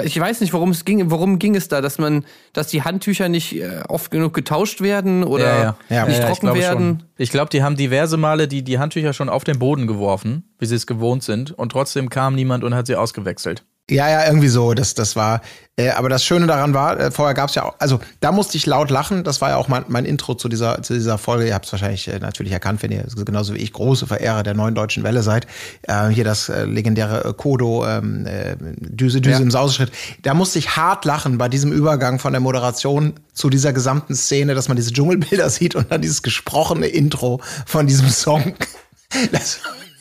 ich 0.04 0.20
weiß 0.20 0.42
nicht, 0.42 0.52
worum 0.52 0.70
es 0.72 0.84
ging, 0.84 1.10
worum 1.10 1.38
ging 1.38 1.54
es 1.56 1.68
da, 1.68 1.80
dass 1.80 1.96
man, 1.96 2.26
dass 2.52 2.66
die 2.68 2.82
Handtücher 2.82 3.30
nicht 3.30 3.56
äh, 3.56 3.80
oft 3.88 4.10
genug 4.10 4.34
getauscht 4.34 4.82
werden 4.82 5.24
oder 5.24 5.46
ja, 5.46 5.62
ja. 5.62 5.76
Ja. 5.88 6.06
nicht 6.06 6.18
ich 6.18 6.24
trocken 6.26 6.40
glaube 6.40 6.58
werden. 6.58 6.98
Schon. 7.00 7.08
Ich 7.16 7.30
glaube, 7.30 7.48
die 7.48 7.62
haben 7.62 7.76
diverse 7.76 8.18
Male 8.18 8.46
die, 8.46 8.62
die 8.62 8.78
Handtücher 8.78 9.14
schon 9.14 9.30
auf 9.30 9.44
den 9.44 9.58
Boden 9.58 9.86
geworfen, 9.86 10.44
wie 10.58 10.66
sie 10.66 10.74
es 10.74 10.86
gewohnt 10.86 11.22
sind, 11.22 11.50
und 11.52 11.72
trotzdem 11.72 12.10
kam 12.10 12.34
niemand 12.34 12.62
und 12.62 12.74
hat 12.74 12.86
sie 12.86 12.96
ausgewechselt. 12.96 13.64
Ja, 13.90 14.08
ja, 14.08 14.26
irgendwie 14.26 14.48
so. 14.48 14.74
Das, 14.74 14.94
das 14.94 15.16
war. 15.16 15.40
Äh, 15.76 15.90
aber 15.90 16.08
das 16.08 16.24
Schöne 16.24 16.46
daran 16.46 16.74
war, 16.74 16.98
äh, 16.98 17.10
vorher 17.10 17.34
gab's 17.34 17.54
ja 17.54 17.62
auch, 17.64 17.74
also 17.78 18.00
da 18.20 18.32
musste 18.32 18.56
ich 18.56 18.66
laut 18.66 18.90
lachen. 18.90 19.22
Das 19.22 19.40
war 19.40 19.50
ja 19.50 19.56
auch 19.56 19.68
mein, 19.68 19.84
mein 19.88 20.04
Intro 20.04 20.34
zu 20.34 20.48
dieser, 20.48 20.82
zu 20.82 20.92
dieser 20.92 21.18
Folge. 21.18 21.46
Ihr 21.46 21.54
habt 21.54 21.66
es 21.66 21.72
wahrscheinlich 21.72 22.08
äh, 22.08 22.18
natürlich 22.18 22.52
erkannt, 22.52 22.82
wenn 22.82 22.90
ihr 22.90 23.04
genauso 23.24 23.54
wie 23.54 23.58
ich 23.58 23.72
große 23.72 24.06
Verehrer 24.06 24.42
der 24.42 24.54
neuen 24.54 24.74
deutschen 24.74 25.04
Welle 25.04 25.22
seid. 25.22 25.46
Äh, 25.82 26.08
hier 26.08 26.24
das 26.24 26.48
äh, 26.48 26.64
legendäre 26.64 27.24
äh, 27.24 27.32
Kodo, 27.32 27.86
ähm, 27.86 28.26
äh, 28.26 28.56
Düse, 28.58 29.20
Düse 29.20 29.36
Ja. 29.36 29.42
im 29.42 29.50
Sauseschritt. 29.52 29.92
Da 30.22 30.34
musste 30.34 30.58
ich 30.58 30.76
hart 30.76 31.04
lachen 31.04 31.38
bei 31.38 31.48
diesem 31.48 31.72
Übergang 31.72 32.18
von 32.18 32.32
der 32.32 32.40
Moderation 32.40 33.14
zu 33.32 33.48
dieser 33.48 33.72
gesamten 33.72 34.16
Szene, 34.16 34.54
dass 34.54 34.66
man 34.68 34.76
diese 34.76 34.92
Dschungelbilder 34.92 35.48
sieht 35.50 35.76
und 35.76 35.90
dann 35.92 36.02
dieses 36.02 36.22
gesprochene 36.22 36.88
Intro 36.88 37.40
von 37.66 37.86
diesem 37.86 38.08
Song. 38.08 38.54
Das, 39.32 39.60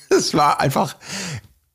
das 0.10 0.34
war 0.34 0.60
einfach. 0.60 0.98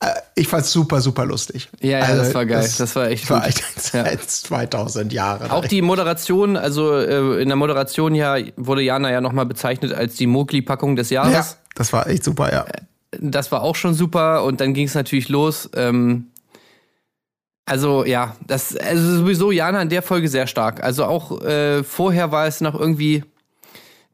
Äh, 0.03 0.15
Ich 0.35 0.49
fand's 0.49 0.73
super, 0.73 1.01
super 1.01 1.25
lustig. 1.27 1.69
Ja, 1.81 1.99
ja, 1.99 2.05
Also, 2.05 2.23
das 2.25 2.35
war 2.35 2.47
geil. 2.47 2.69
Das 2.79 2.97
war 2.97 3.09
echt 3.09 3.31
war 3.31 3.47
echt 3.47 3.61
Ja. 3.95 4.05
seit 4.05 4.23
2000 4.31 5.12
Jahre. 5.12 5.51
Auch 5.53 5.67
die 5.67 5.83
Moderation, 5.83 6.57
also 6.57 6.95
äh, 6.97 7.41
in 7.43 7.49
der 7.49 7.57
Moderation 7.57 8.15
ja 8.15 8.37
wurde 8.57 8.83
Jana 8.83 9.11
ja 9.11 9.21
nochmal 9.21 9.47
bezeichnet 9.47 9.93
als 9.93 10.15
die 10.17 10.27
Mogli-Packung 10.27 10.97
des 10.97 11.11
Jahres. 11.11 11.33
ja, 11.33 11.47
das 11.75 11.93
war 11.93 12.07
echt 12.09 12.25
super, 12.25 12.53
ja. 12.53 12.65
Das 13.21 13.53
war 13.53 13.62
auch 13.62 13.77
schon 13.77 13.95
super 13.95 14.45
und 14.45 14.61
dann 14.61 14.73
ging 14.75 14.87
es 14.87 14.95
natürlich 14.95 15.29
los. 15.29 15.69
Ähm, 15.75 16.27
also 17.65 18.05
ja, 18.05 18.35
das 18.47 18.77
also 18.77 19.19
sowieso 19.19 19.53
Jana 19.53 19.81
in 19.83 19.88
der 19.88 20.03
Folge 20.03 20.29
sehr 20.29 20.47
stark. 20.47 20.83
Also 20.83 21.05
auch 21.05 21.43
äh, 21.43 21.85
vorher 21.85 22.33
war 22.33 22.47
es 22.47 22.61
noch 22.61 22.79
irgendwie, 22.79 23.23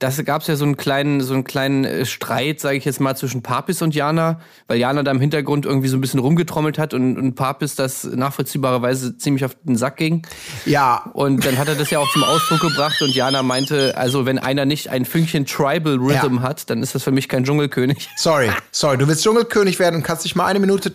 das 0.00 0.24
gab 0.24 0.42
es 0.42 0.46
ja 0.48 0.54
so 0.56 0.64
einen 0.64 0.76
kleinen, 0.76 1.20
so 1.20 1.34
einen 1.34 1.44
kleinen 1.44 1.84
äh, 1.84 2.06
Streit, 2.06 2.60
sage 2.60 2.76
ich 2.76 2.84
jetzt 2.84 3.00
mal, 3.00 3.16
zwischen 3.16 3.42
Papis 3.42 3.82
und 3.82 3.94
Jana, 3.94 4.40
weil 4.68 4.78
Jana 4.78 5.02
da 5.02 5.10
im 5.10 5.20
Hintergrund 5.20 5.66
irgendwie 5.66 5.88
so 5.88 5.96
ein 5.96 6.00
bisschen 6.00 6.20
rumgetrommelt 6.20 6.78
hat 6.78 6.94
und, 6.94 7.16
und 7.18 7.34
Papis 7.34 7.74
das 7.74 8.04
nachvollziehbarerweise 8.04 9.16
ziemlich 9.18 9.44
auf 9.44 9.56
den 9.64 9.76
Sack 9.76 9.96
ging. 9.96 10.26
Ja, 10.66 11.10
Und 11.14 11.44
dann 11.44 11.58
hat 11.58 11.68
er 11.68 11.74
das 11.74 11.90
ja 11.90 11.98
auch 11.98 12.10
zum 12.12 12.22
Ausdruck 12.22 12.60
gebracht 12.60 13.02
und 13.02 13.14
Jana 13.14 13.42
meinte, 13.42 13.96
also 13.96 14.24
wenn 14.26 14.38
einer 14.38 14.64
nicht 14.64 14.88
ein 14.90 15.04
Fünkchen 15.04 15.46
Tribal 15.46 15.94
Rhythm 15.96 16.36
Ja. 16.36 16.42
hat, 16.42 16.70
dann 16.70 16.82
ist 16.82 16.94
das 16.94 17.02
für 17.02 17.10
mich 17.10 17.28
kein 17.28 17.44
Dschungelkönig. 17.44 18.08
sorry, 18.16 18.50
sorry. 18.70 18.98
Du 18.98 19.08
willst 19.08 19.24
Dschungelkönig 19.24 19.78
werden 19.78 19.96
und 19.96 20.02
kannst 20.04 20.24
nicht 20.24 20.36
mal 20.36 20.46
eine 20.46 20.60
Minute 20.60 20.92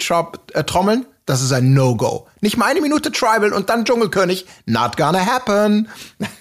äh, 0.53 0.63
trommeln? 0.63 1.05
Das 1.25 1.41
ist 1.41 1.53
ein 1.53 1.73
No-Go. 1.73 2.27
Nicht 2.41 2.57
mal 2.57 2.65
eine 2.65 2.81
Minute 2.81 3.09
Tribal 3.11 3.53
und 3.53 3.69
dann 3.69 3.85
Dschungelkönig. 3.85 4.45
Not 4.65 4.97
gonna 4.97 5.25
happen. 5.25 5.87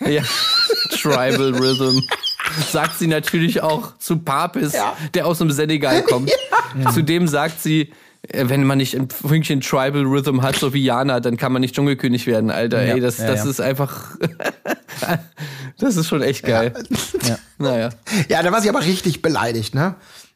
Ja. 0.04 0.22
Tribal 0.90 1.54
Rhythm. 1.54 2.00
Sagt 2.70 2.98
sie 2.98 3.06
natürlich 3.06 3.62
auch 3.62 3.96
zu 3.98 4.18
Papis, 4.18 4.72
Ja. 4.72 4.96
der 5.14 5.26
aus 5.26 5.38
dem 5.38 5.50
Senegal 5.50 6.02
kommt. 6.02 6.30
Zudem 6.94 7.28
sagt 7.28 7.60
sie, 7.60 7.92
äh, 8.28 8.48
wenn 8.48 8.64
man 8.64 8.78
nicht 8.78 8.94
ein 8.94 9.08
Fünkchen 9.08 9.60
Tribal 9.60 10.02
Rhythm 10.04 10.42
hat, 10.42 10.56
so 10.56 10.72
wie 10.74 10.82
Jana, 10.82 11.20
dann 11.20 11.36
kann 11.36 11.52
man 11.52 11.60
nicht 11.60 11.74
Dschungelkönig 11.74 12.26
werden, 12.26 12.50
Alter. 12.50 12.84
Ja, 12.84 12.94
Ey, 12.94 13.00
das, 13.00 13.18
ja, 13.18 13.26
das 13.26 13.44
ja. 13.44 13.50
ist 13.50 13.60
einfach. 13.60 14.16
das 15.78 15.96
ist 15.96 16.08
schon 16.08 16.22
echt 16.22 16.44
geil. 16.44 16.72
Ja. 17.26 17.38
Naja. 17.58 17.90
Ja, 18.28 18.42
da 18.42 18.52
war 18.52 18.60
sie 18.60 18.68
aber 18.68 18.84
richtig 18.84 19.22
beleidigt, 19.22 19.74
ne? 19.74 19.94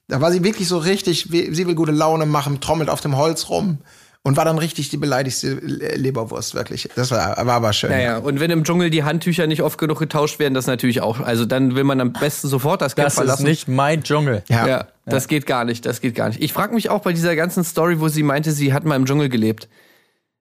Da 0.09 0.21
war 0.21 0.31
sie 0.31 0.45
wirklich 0.45 0.69
so 0.69 0.79
richtig, 0.79 1.29
sie 1.31 1.67
will 1.67 1.75
gute 1.75 1.91
Laune 1.91 2.27
machen, 2.27 2.61
trommelt 2.61 2.91
auf 2.91 3.01
dem 3.01 3.17
Holz 3.17 3.49
rum 3.49 3.79
und 4.27 4.37
war 4.37 4.45
dann 4.45 4.59
richtig 4.59 4.89
die 4.89 4.97
beleidigste 4.97 5.55
Le- 5.55 5.95
Leberwurst, 5.95 6.57
wirklich. 6.57 6.89
Das 6.97 7.13
war, 7.13 7.37
war 7.47 7.55
aber 7.55 7.73
schön. 7.73 7.91
Naja, 7.91 8.19
und 8.19 8.41
wenn 8.41 8.51
im 8.51 8.65
Dschungel 8.65 8.91
die 8.91 9.05
Handtücher 9.05 9.47
nicht 9.47 9.63
oft 9.63 9.79
genug 9.79 10.01
getauscht 10.01 10.41
werden, 10.41 10.53
das 10.53 10.67
natürlich 10.67 11.01
auch. 11.01 11.21
Also 11.21 11.45
dann 11.45 11.77
will 11.77 11.85
man 11.85 12.01
am 12.01 12.13
besten 12.13 12.49
sofort 12.49 12.83
das 12.83 12.97
Camp 12.97 13.07
Das 13.07 13.13
ist 13.15 13.19
verlassen. 13.21 13.45
nicht 13.45 13.69
mein 13.69 14.03
Dschungel. 14.03 14.43
Ja. 14.49 14.67
Ja, 14.67 14.89
das 15.05 15.29
geht 15.29 15.47
gar 15.47 15.65
nicht, 15.65 15.87
das 15.87 16.01
geht 16.01 16.17
gar 16.17 16.29
nicht. 16.29 16.43
Ich 16.43 16.53
frage 16.53 16.75
mich 16.75 16.91
auch 16.91 17.03
bei 17.03 17.13
dieser 17.13 17.37
ganzen 17.37 17.63
Story, 17.63 18.01
wo 18.01 18.09
sie 18.09 18.25
meinte, 18.25 18.51
sie 18.51 18.73
hat 18.73 18.85
mal 18.85 18.97
im 18.97 19.07
Dschungel 19.07 19.29
gelebt. 19.29 19.69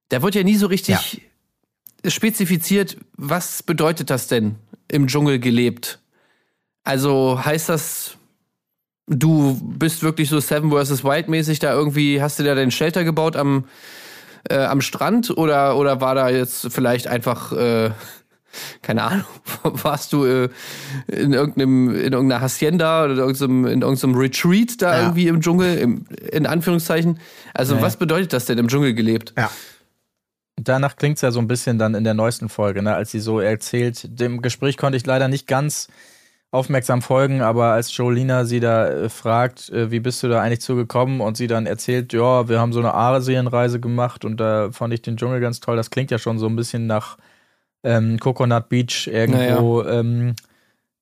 Da 0.09 0.23
wird 0.23 0.33
ja 0.33 0.41
nie 0.41 0.55
so 0.55 0.65
richtig 0.65 1.21
spezifiziert, 2.07 2.97
was 3.17 3.61
bedeutet 3.63 4.09
das 4.09 4.27
denn, 4.27 4.55
im 4.88 5.05
Dschungel 5.07 5.39
gelebt? 5.39 5.99
Also 6.83 7.39
heißt 7.43 7.69
das, 7.69 8.17
du 9.07 9.59
bist 9.61 10.03
wirklich 10.03 10.29
so 10.29 10.39
Seven 10.39 10.71
vs. 10.71 11.03
Wild 11.03 11.27
mäßig 11.29 11.59
da 11.59 11.73
irgendwie, 11.73 12.21
hast 12.21 12.39
du 12.39 12.43
da 12.43 12.55
den 12.55 12.71
Shelter 12.71 13.03
gebaut 13.03 13.35
am, 13.35 13.65
äh, 14.49 14.57
am 14.57 14.81
Strand 14.81 15.35
oder, 15.37 15.77
oder 15.77 16.01
war 16.01 16.15
da 16.15 16.29
jetzt 16.29 16.71
vielleicht 16.73 17.07
einfach, 17.07 17.51
äh, 17.51 17.91
keine 18.81 19.03
Ahnung, 19.03 19.25
warst 19.63 20.13
du 20.13 20.25
äh, 20.25 20.49
in, 21.07 21.33
irgendeinem, 21.33 21.89
in 21.93 22.13
irgendeiner 22.13 22.41
Hacienda 22.41 23.03
oder 23.05 23.13
in 23.13 23.19
irgendeinem, 23.19 23.65
in 23.67 23.81
irgendeinem 23.81 24.15
Retreat 24.15 24.81
da 24.81 24.93
Ja. 24.95 25.01
irgendwie 25.03 25.27
im 25.27 25.41
Dschungel, 25.41 25.77
im, 25.77 26.05
in 26.31 26.45
Anführungszeichen? 26.45 27.19
Also 27.53 27.75
Nee. 27.75 27.81
was 27.81 27.97
bedeutet 27.97 28.33
das 28.33 28.45
denn 28.45 28.57
im 28.57 28.67
Dschungel 28.69 28.93
gelebt? 28.93 29.33
Ja. 29.37 29.51
Danach 30.57 30.95
klingt 30.95 31.17
es 31.17 31.21
ja 31.21 31.31
so 31.31 31.39
ein 31.39 31.47
bisschen 31.47 31.77
dann 31.77 31.95
in 31.95 32.05
der 32.05 32.13
neuesten 32.13 32.47
Folge, 32.47 32.81
ne, 32.81 32.95
als 32.95 33.11
sie 33.11 33.19
so 33.19 33.41
erzählt. 33.41 34.07
Dem 34.19 34.41
Gespräch 34.41 34.77
konnte 34.77 34.95
ich 34.97 35.05
leider 35.05 35.27
nicht 35.27 35.47
ganz 35.47 35.89
aufmerksam 36.55 37.01
folgen, 37.01 37.41
aber 37.41 37.73
als 37.73 37.95
Jolina 37.95 38.45
sie 38.45 38.59
da 38.59 38.87
äh, 38.87 39.09
fragt, 39.09 39.69
äh, 39.69 39.91
wie 39.91 39.99
bist 39.99 40.23
du 40.23 40.27
da 40.27 40.41
eigentlich 40.41 40.61
zugekommen 40.61 41.21
und 41.21 41.37
sie 41.37 41.47
dann 41.47 41.65
erzählt, 41.65 42.13
ja, 42.13 42.49
wir 42.49 42.59
haben 42.59 42.73
so 42.73 42.79
eine 42.79 42.93
Asienreise 42.93 43.79
gemacht 43.79 44.25
und 44.25 44.37
da 44.37 44.71
fand 44.71 44.93
ich 44.93 45.01
den 45.01 45.17
Dschungel 45.17 45.39
ganz 45.39 45.59
toll. 45.59 45.75
Das 45.75 45.89
klingt 45.91 46.11
ja 46.11 46.17
schon 46.17 46.39
so 46.39 46.47
ein 46.47 46.55
bisschen 46.55 46.87
nach 46.87 47.17
ähm, 47.83 48.19
Coconut 48.19 48.69
Beach 48.69 49.07
irgendwo 49.07 49.83
ähm, 49.83 50.35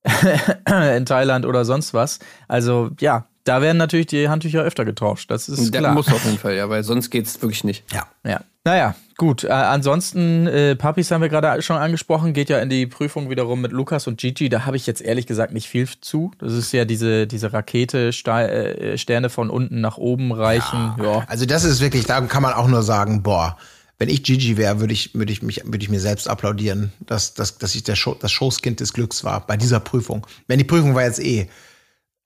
in 0.98 1.06
Thailand 1.06 1.46
oder 1.46 1.64
sonst 1.64 1.94
was. 1.94 2.20
Also 2.48 2.92
ja, 3.00 3.28
da 3.44 3.62
werden 3.62 3.78
natürlich 3.78 4.08
die 4.08 4.30
Handtücher 4.30 4.62
öfter 4.62 4.86
getauscht. 4.86 5.30
Das 5.30 5.50
ist 5.50 5.74
Der 5.74 5.82
klar. 5.82 5.94
muss 5.94 6.08
auf 6.08 6.24
jeden 6.24 6.38
Fall, 6.38 6.56
ja, 6.56 6.70
weil 6.70 6.84
sonst 6.84 7.10
geht's 7.10 7.42
wirklich 7.42 7.64
nicht. 7.64 7.84
Ja. 7.92 8.08
Ja. 8.26 8.42
Naja, 8.64 8.96
gut. 9.18 9.44
Äh, 9.44 9.50
ansonsten, 9.50 10.48
äh, 10.48 10.78
Papis 10.78 11.12
haben 11.12 11.22
wir 11.22 11.28
gerade 11.28 11.62
schon 11.62 11.76
angesprochen, 11.76 12.32
geht 12.32 12.50
ja 12.50 12.60
in 12.60 12.70
die 12.70 12.88
Prüfung 12.88 13.30
wiederum 13.30 13.60
mit 13.60 13.74
Lukas 13.74 14.08
und 14.08 14.18
Gigi. 14.18 14.48
Da 14.48 14.66
habe 14.66 14.78
ich 14.78 14.88
jetzt 14.88 15.02
ehrlich 15.02 15.28
gesagt 15.28 15.54
nicht 15.54 15.68
viel 15.68 15.90
zu. 16.00 16.32
Das 16.40 16.54
ist 16.54 16.72
ja 16.72 16.86
diese, 16.86 17.28
diese 17.28 17.52
Rakete, 17.52 18.14
Sta 18.14 18.44
äh, 18.44 18.98
Sterne 18.98 19.30
von 19.30 19.50
unten 19.50 19.82
nach 19.82 19.98
oben 19.98 20.32
reichen. 20.32 20.96
Ja. 21.04 21.26
Also 21.28 21.46
das 21.46 21.66
ist 21.66 21.82
wirklich, 21.82 22.06
da 22.06 22.22
kann 22.22 22.42
man 22.42 22.54
auch 22.54 22.70
nur 22.70 22.84
sagen, 22.84 23.22
boah, 23.22 23.58
wenn 24.00 24.08
ich 24.08 24.24
Gigi 24.24 24.56
wäre, 24.56 24.80
würde 24.80 24.94
ich, 24.94 25.14
würde 25.14 25.34
ich 25.34 25.42
mich, 25.44 25.64
würde 25.66 25.84
ich 25.84 25.90
mir 25.90 26.00
selbst 26.00 26.30
applaudieren, 26.30 26.94
dass, 27.06 27.34
dass, 27.34 27.58
dass 27.58 27.76
ich 27.76 27.84
der 27.84 27.96
Show, 27.96 28.16
das 28.18 28.32
Schoßkind 28.32 28.80
des 28.80 28.94
Glücks 28.94 29.26
war 29.26 29.46
bei 29.46 29.58
dieser 29.58 29.82
Prüfung. 29.82 30.26
Wenn 30.48 30.58
die 30.58 30.64
Prüfung 30.64 30.96
war 30.96 31.04
jetzt 31.04 31.20
eh 31.20 31.50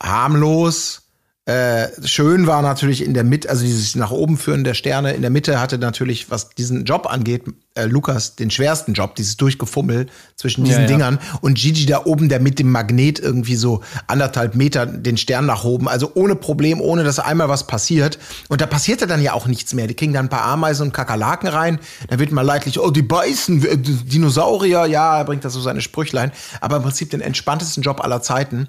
harmlos, 0.01 1.06
äh, 1.47 1.87
schön 2.05 2.45
war 2.45 2.61
natürlich 2.61 3.01
in 3.01 3.13
der 3.13 3.23
Mitte, 3.23 3.49
also 3.49 3.63
dieses 3.63 3.95
nach 3.95 4.11
oben 4.11 4.37
führen 4.37 4.65
der 4.65 4.73
Sterne 4.73 5.13
in 5.13 5.21
der 5.21 5.31
Mitte 5.31 5.61
hatte 5.61 5.77
natürlich, 5.77 6.29
was 6.29 6.49
diesen 6.49 6.83
Job 6.83 7.07
angeht, 7.09 7.43
äh, 7.73 7.85
Lukas 7.85 8.35
den 8.35 8.51
schwersten 8.51 8.91
Job, 8.91 9.15
dieses 9.15 9.37
Durchgefummel 9.37 10.07
zwischen 10.35 10.65
diesen 10.65 10.81
Ja, 10.83 10.89
ja. 10.89 10.97
Dingern 10.97 11.19
und 11.39 11.57
Gigi 11.57 11.85
da 11.85 12.03
oben, 12.03 12.27
der 12.27 12.41
mit 12.41 12.59
dem 12.59 12.69
Magnet 12.69 13.19
irgendwie 13.19 13.55
so 13.55 13.81
anderthalb 14.07 14.55
Meter 14.55 14.85
den 14.85 15.15
Stern 15.15 15.45
nach 15.45 15.63
oben, 15.63 15.87
also 15.87 16.11
ohne 16.15 16.35
Problem, 16.35 16.81
ohne 16.81 17.05
dass 17.05 17.17
einmal 17.17 17.47
was 17.47 17.65
passiert. 17.65 18.19
Und 18.49 18.59
da 18.59 18.65
passierte 18.65 19.07
dann 19.07 19.21
ja 19.21 19.31
auch 19.31 19.47
nichts 19.47 19.73
mehr. 19.73 19.87
Die 19.87 19.93
kriegen 19.93 20.11
dann 20.11 20.25
ein 20.25 20.29
paar 20.29 20.43
Ameisen 20.43 20.87
und 20.87 20.93
Kakerlaken 20.93 21.47
rein. 21.47 21.79
Da 22.09 22.19
wird 22.19 22.33
mal 22.33 22.41
leidlich, 22.41 22.77
oh, 22.77 22.91
die 22.91 23.03
beißen, 23.03 23.65
äh, 23.65 23.77
Dinosaurier, 23.77 24.85
ja, 24.85 25.19
er 25.19 25.23
bringt 25.23 25.45
da 25.45 25.49
so 25.49 25.61
seine 25.61 25.79
Sprüchlein. 25.79 26.33
Aber 26.59 26.75
im 26.75 26.83
Prinzip 26.83 27.09
den 27.11 27.21
entspanntesten 27.21 27.83
Job 27.83 28.03
aller 28.03 28.21
Zeiten. 28.21 28.67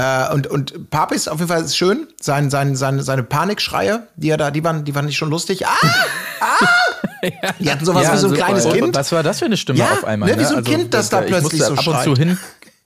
Äh, 0.00 0.32
und, 0.34 0.46
und 0.46 0.90
Papis 0.90 1.28
auf 1.28 1.38
jeden 1.40 1.48
Fall 1.50 1.62
ist 1.62 1.76
schön. 1.76 2.06
Sein, 2.20 2.50
sein, 2.50 2.76
seine, 2.76 3.02
seine 3.02 3.22
Panikschreie, 3.22 4.04
die 4.16 4.30
er 4.30 4.36
da, 4.36 4.50
die 4.50 4.64
waren, 4.64 4.84
die 4.84 4.94
waren 4.94 5.04
nicht 5.06 5.16
schon 5.18 5.30
lustig. 5.30 5.66
Ah! 5.66 5.70
Ah! 6.40 6.66
Die 7.58 7.70
hatten 7.70 7.84
sowas 7.84 8.04
Ja, 8.04 8.14
wie 8.14 8.16
so 8.16 8.28
ein 8.28 8.30
super. 8.30 8.44
kleines 8.46 8.66
Kind. 8.72 8.94
Was 8.96 9.12
war 9.12 9.22
das 9.22 9.40
für 9.40 9.44
eine 9.44 9.58
Stimme 9.58 9.78
Ja, 9.78 9.90
auf 9.92 10.04
einmal? 10.04 10.30
ne, 10.30 10.38
wie 10.40 10.44
so 10.44 10.54
ein 10.56 10.64
Kind, 10.64 10.94
das 10.94 11.10
da 11.10 11.20
ich 11.20 11.26
plötzlich 11.26 11.62
so 11.62 11.74
ab 11.74 11.86
und 11.86 12.02
zu 12.02 12.16
hin. 12.16 12.38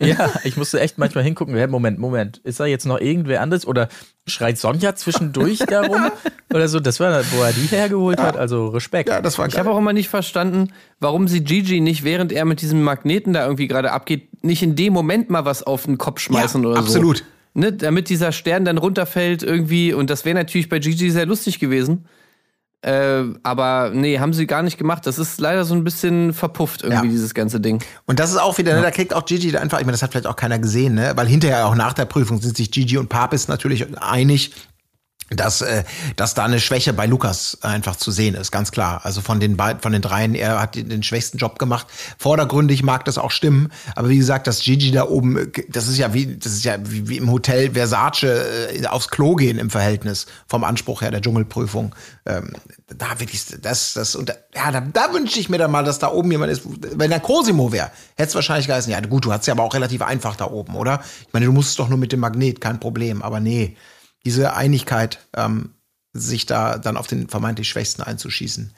Ja, 0.07 0.33
ich 0.45 0.57
musste 0.57 0.81
echt 0.81 0.99
manchmal 0.99 1.25
hingucken. 1.25 1.55
Hey, 1.57 1.67
Moment, 1.67 1.99
Moment. 1.99 2.39
Ist 2.39 2.61
da 2.61 2.67
jetzt 2.67 2.87
noch 2.87 3.01
irgendwer 3.01 3.41
anderes? 3.41 3.67
Oder 3.67 3.89
schreit 4.27 4.59
Sonja 4.59 4.95
zwischendurch 4.95 5.59
darum? 5.69 6.11
Oder 6.53 6.69
so? 6.69 6.81
Das 6.81 7.01
war, 7.01 7.23
wo 7.33 7.43
er 7.43 7.53
die 7.53 7.67
hergeholt 7.67 8.21
hat. 8.21 8.37
Also 8.37 8.69
Respekt. 8.69 9.09
Ja, 9.09 9.21
das 9.21 9.39
war 9.39 9.47
Ich 9.47 9.55
geil. 9.55 9.61
habe 9.65 9.71
auch 9.75 9.79
immer 9.79 9.93
nicht 9.93 10.09
verstanden, 10.09 10.73
warum 11.01 11.29
sie 11.29 11.43
Gigi 11.45 11.81
nicht, 11.81 12.05
während 12.05 12.33
er 12.33 12.45
mit 12.45 12.61
diesem 12.61 12.83
Magneten 12.83 13.33
da 13.33 13.45
irgendwie 13.45 13.67
gerade 13.69 13.93
abgeht, 13.93 14.43
nicht 14.45 14.63
in 14.63 14.77
dem 14.77 14.93
Moment 14.93 15.31
mal 15.31 15.45
was 15.45 15.63
auf 15.63 15.85
den 15.85 15.99
Kopf 15.99 16.21
schmeißen 16.21 16.63
Ja, 16.63 16.69
oder 16.71 16.79
absolut. 16.79 17.19
so. 17.19 17.25
Ne, 17.57 17.73
damit 17.73 18.09
dieser 18.09 18.33
Stern 18.33 18.65
dann 18.65 18.79
runterfällt 18.79 19.43
irgendwie. 19.45 19.93
Und 19.93 20.11
das 20.11 20.25
wäre 20.25 20.35
natürlich 20.35 20.69
bei 20.69 20.81
Gigi 20.81 21.11
sehr 21.11 21.25
lustig 21.27 21.61
gewesen. 21.61 22.07
Äh, 22.85 23.25
aber 23.43 23.93
nee, 23.95 24.19
haben 24.19 24.35
sie 24.35 24.47
gar 24.47 24.63
nicht 24.63 24.77
gemacht. 24.77 25.07
Das 25.07 25.19
ist 25.19 25.41
leider 25.41 25.65
so 25.65 25.73
ein 25.75 25.85
bisschen 25.85 26.35
verpufft 26.35 26.83
irgendwie, 26.83 27.07
Ja. 27.07 27.11
dieses 27.13 27.33
ganze 27.33 27.59
Ding. 27.59 27.83
Und 28.05 28.21
das 28.21 28.31
ist 28.31 28.37
auch 28.37 28.59
wieder, 28.59 28.75
ne, 28.75 28.83
da 28.83 28.91
kriegt 28.91 29.15
auch 29.15 29.25
Gigi 29.25 29.51
da 29.53 29.61
einfach, 29.61 29.79
ich 29.81 29.87
meine, 29.87 29.93
das 29.95 30.03
hat 30.03 30.11
vielleicht 30.13 30.27
auch 30.27 30.37
keiner 30.37 30.59
gesehen, 30.59 30.95
ne? 30.95 31.13
Weil 31.15 31.27
hinterher 31.27 31.67
auch 31.67 31.75
nach 31.77 31.95
der 31.95 32.05
Prüfung 32.05 32.43
sind 32.43 32.59
sich 32.59 32.71
Gigi 32.71 32.99
und 32.99 33.09
Papis 33.09 33.49
natürlich 33.49 33.87
einig, 34.03 34.53
dass, 35.31 35.63
äh, 35.63 35.85
dass 36.17 36.35
da 36.35 36.45
eine 36.45 36.61
Schwäche 36.61 36.93
bei 36.93 37.07
Lukas 37.07 37.59
einfach 37.63 37.97
zu 37.97 38.11
sehen 38.11 38.35
ist, 38.35 38.53
ganz 38.53 38.73
klar. 38.73 39.01
Also 39.05 39.23
von 39.23 39.41
den 39.41 39.57
beiden, 39.57 39.81
von 39.81 39.93
den 39.93 40.03
dreien, 40.03 40.35
er 40.35 40.61
hat 40.61 40.75
den, 40.75 41.03
schwächsten 41.03 41.39
Job 41.39 41.59
gemacht. 41.59 41.87
Vordergründig 42.19 42.83
mag 42.83 43.05
das 43.07 43.17
auch 43.17 43.31
stimmen, 43.31 43.73
aber 43.97 44.11
wie 44.11 44.19
gesagt, 44.19 44.47
dass 44.47 44.61
Gigi 44.61 44.91
da 44.91 45.09
oben, 45.09 45.51
das 45.69 45.89
ist 45.89 45.97
ja 45.97 46.13
wie, 46.13 46.37
das 46.37 46.53
ist 46.53 46.65
ja 46.65 46.77
wie, 46.83 47.17
im 47.17 47.31
Hotel 47.31 47.73
Versace 47.73 48.25
äh, 48.25 48.87
aufs 48.87 49.09
Klo 49.09 49.35
gehen 49.35 49.59
im 49.59 49.71
Verhältnis 49.71 50.27
vom 50.47 50.63
Anspruch 50.63 51.01
her 51.01 51.11
der 51.11 51.23
Dschungelprüfung. 51.23 51.95
Ähm, 52.27 52.53
da 52.87 53.19
wirklich, 53.19 53.45
das, 53.63 53.95
das, 53.95 54.15
und 54.17 54.29
da, 54.29 54.35
ja, 54.55 54.71
da, 54.71 54.81
da 54.81 55.13
wünsche 55.15 55.41
ich 55.41 55.49
mir 55.49 55.59
dann 55.59 55.71
mal, 55.71 55.85
dass 55.85 55.99
da 55.99 56.13
oben 56.13 56.31
jemand 56.31 56.53
ist. 56.53 56.63
Wenn 56.65 57.11
da 57.11 57.19
Cosimo 57.19 57.73
wäre, 57.73 57.91
hätte 58.17 58.29
es 58.29 58.35
wahrscheinlich 58.35 58.67
geheißen, 58.67 58.93
ja 58.93 59.01
gut, 59.01 59.25
du 59.25 59.33
hast 59.33 59.47
ja 59.47 59.55
aber 59.55 59.63
auch 59.63 59.75
relativ 59.75 60.03
einfach 60.03 60.37
da 60.37 60.51
oben, 60.51 60.77
oder? 60.77 61.01
Ich 61.27 61.33
meine, 61.33 61.47
du 61.47 61.53
musst 61.53 61.79
doch 61.79 61.89
nur 61.89 61.99
mit 61.99 62.13
dem 62.13 62.21
Magnet, 62.21 62.61
kein 62.61 62.79
Problem, 62.79 63.23
aber 63.23 63.41
nee 63.41 63.77
diese 64.25 64.55
Einigkeit, 64.55 65.19
ähm, 65.37 65.71
sich 66.13 66.47
da 66.47 66.79
dann 66.79 66.97
auf 66.97 67.07
den 67.07 67.29
vermeintlich 67.29 67.69
Schwächsten 67.69 68.03
einzuschießen. 68.03 68.73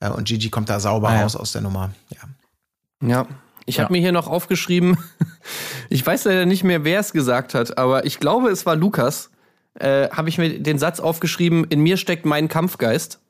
Äh, 0.00 0.10
und 0.10 0.24
Gigi 0.28 0.50
kommt 0.50 0.68
da 0.68 0.80
sauber 0.80 1.08
Ah, 1.10 1.14
ja. 1.16 1.22
raus 1.22 1.36
aus 1.36 1.52
der 1.52 1.62
Nummer. 1.62 1.90
Ja. 2.10 3.08
Ja. 3.08 3.26
Ich 3.66 3.76
Ja. 3.76 3.84
habe 3.84 3.92
mir 3.92 4.00
hier 4.00 4.12
noch 4.12 4.26
aufgeschrieben, 4.26 4.96
ich 5.90 6.04
weiß 6.04 6.24
leider 6.24 6.46
nicht 6.46 6.64
mehr, 6.64 6.82
wer 6.84 7.00
es 7.00 7.12
gesagt 7.12 7.54
hat, 7.54 7.78
aber 7.78 8.04
ich 8.06 8.18
glaube, 8.18 8.48
es 8.50 8.66
war 8.66 8.74
Lukas. 8.76 9.30
Äh, 9.74 10.08
habe 10.10 10.28
ich 10.28 10.36
mir 10.38 10.58
den 10.60 10.78
Satz 10.80 10.98
aufgeschrieben, 10.98 11.64
in 11.64 11.80
mir 11.80 11.96
steckt 11.96 12.26
mein 12.26 12.48
Kampfgeist. 12.48 13.20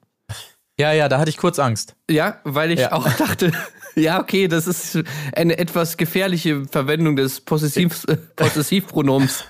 Ja, 0.78 0.92
ja, 0.92 1.10
da 1.10 1.18
hatte 1.18 1.28
ich 1.28 1.36
kurz 1.36 1.58
Angst. 1.58 1.94
Ja, 2.10 2.40
weil 2.44 2.70
ich 2.70 2.80
Ja. 2.80 2.92
auch 2.92 3.06
dachte, 3.18 3.52
ja, 3.94 4.18
okay, 4.20 4.48
das 4.48 4.66
ist 4.66 4.98
eine 5.36 5.58
etwas 5.58 5.98
gefährliche 5.98 6.64
Verwendung 6.64 7.16
des 7.16 7.42
Possessiv 7.42 8.06
Possessivpronoms. 8.36 9.44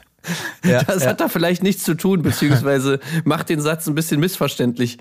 Ja, 0.65 0.83
Das 0.87 1.03
ja. 1.05 1.11
hat 1.11 1.21
da 1.21 1.29
vielleicht 1.29 1.63
nichts 1.63 1.85
zu 1.85 1.95
tun, 1.95 2.23
beziehungsweise 2.23 3.01
macht 3.25 3.49
den 3.49 3.61
Satz 3.61 3.87
ein 3.87 3.95
bisschen 3.95 4.21
missverständlich. 4.21 4.99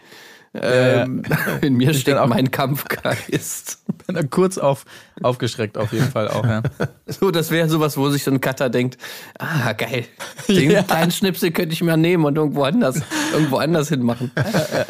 Ähm, 0.53 1.22
in 1.61 1.76
mir 1.76 1.93
steckt 1.93 2.17
auch- 2.17 2.26
mein 2.28 2.49
Kampfgeist. 2.49 3.84
bin 4.07 4.15
dann 4.15 4.30
kurz 4.32 4.57
auf, 4.57 4.86
aufgeschreckt 5.22 5.78
auf 5.78 5.93
jeden 5.93 6.09
Fall 6.09 6.28
auch. 6.28 6.43
Ja. 6.43 6.63
So, 7.05 7.30
das 7.30 7.51
wäre 7.51 7.70
sowas, 7.70 7.97
wo 7.97 8.09
sich 8.09 8.24
so 8.24 8.32
ein 8.32 8.41
Cutter 8.41 8.70
denkt, 8.72 8.97
ah, 9.38 9.74
geil. 9.74 10.05
Den 10.47 10.72
Ja. 10.72 10.82
kleinen 10.82 11.11
Schnipsel 11.11 11.51
könnte 11.51 11.74
ich 11.74 11.84
mir 11.84 11.97
nehmen 11.97 12.26
und 12.26 12.36
irgendwo 12.36 12.63
anders, 12.63 12.99
irgendwo 13.32 13.57
anders 13.57 13.89
hinmachen. 13.89 14.32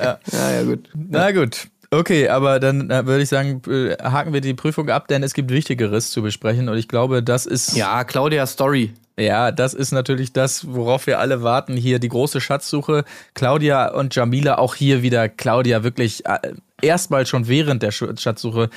Ja, 0.02 0.18
ja, 0.32 0.64
gut. 0.64 0.90
Na 0.96 1.32
gut. 1.32 1.68
Okay, 1.92 2.30
aber 2.30 2.60
dann 2.60 2.90
äh, 2.92 3.06
würde 3.08 3.24
ich 3.24 3.30
sagen, 3.30 3.62
äh, 3.68 3.96
haken 4.02 4.32
wir 4.32 4.42
die 4.42 4.54
Prüfung 4.54 4.90
ab, 4.90 5.08
denn 5.08 5.24
es 5.24 5.34
gibt 5.34 5.50
Wichtigeres 5.52 6.12
zu 6.12 6.22
besprechen 6.22 6.70
und 6.70 6.78
ich 6.78 6.88
glaube, 6.88 7.24
das 7.24 7.46
ist 7.48 7.76
Ja, 7.76 8.04
Claudia 8.04 8.46
Story. 8.46 8.94
Ja, 9.20 9.52
das 9.52 9.74
ist 9.74 9.92
natürlich 9.92 10.32
das, 10.32 10.66
worauf 10.74 11.06
wir 11.06 11.20
alle 11.20 11.44
warten. 11.44 11.76
Hier 11.76 12.00
die 12.00 12.08
große 12.08 12.40
Schatzsuche. 12.40 13.04
Claudia 13.34 13.92
und 13.94 14.16
Jamila, 14.16 14.58
auch 14.58 14.76
hier 14.76 15.02
wieder 15.02 15.28
Claudia 15.28 15.84
wirklich 15.84 16.26
äh, 16.26 16.54
erstmal 16.82 17.26
schon 17.26 17.48
während 17.50 17.84
der 17.84 17.92
Sch- 17.92 18.18
Schatzsuche. 18.18 18.70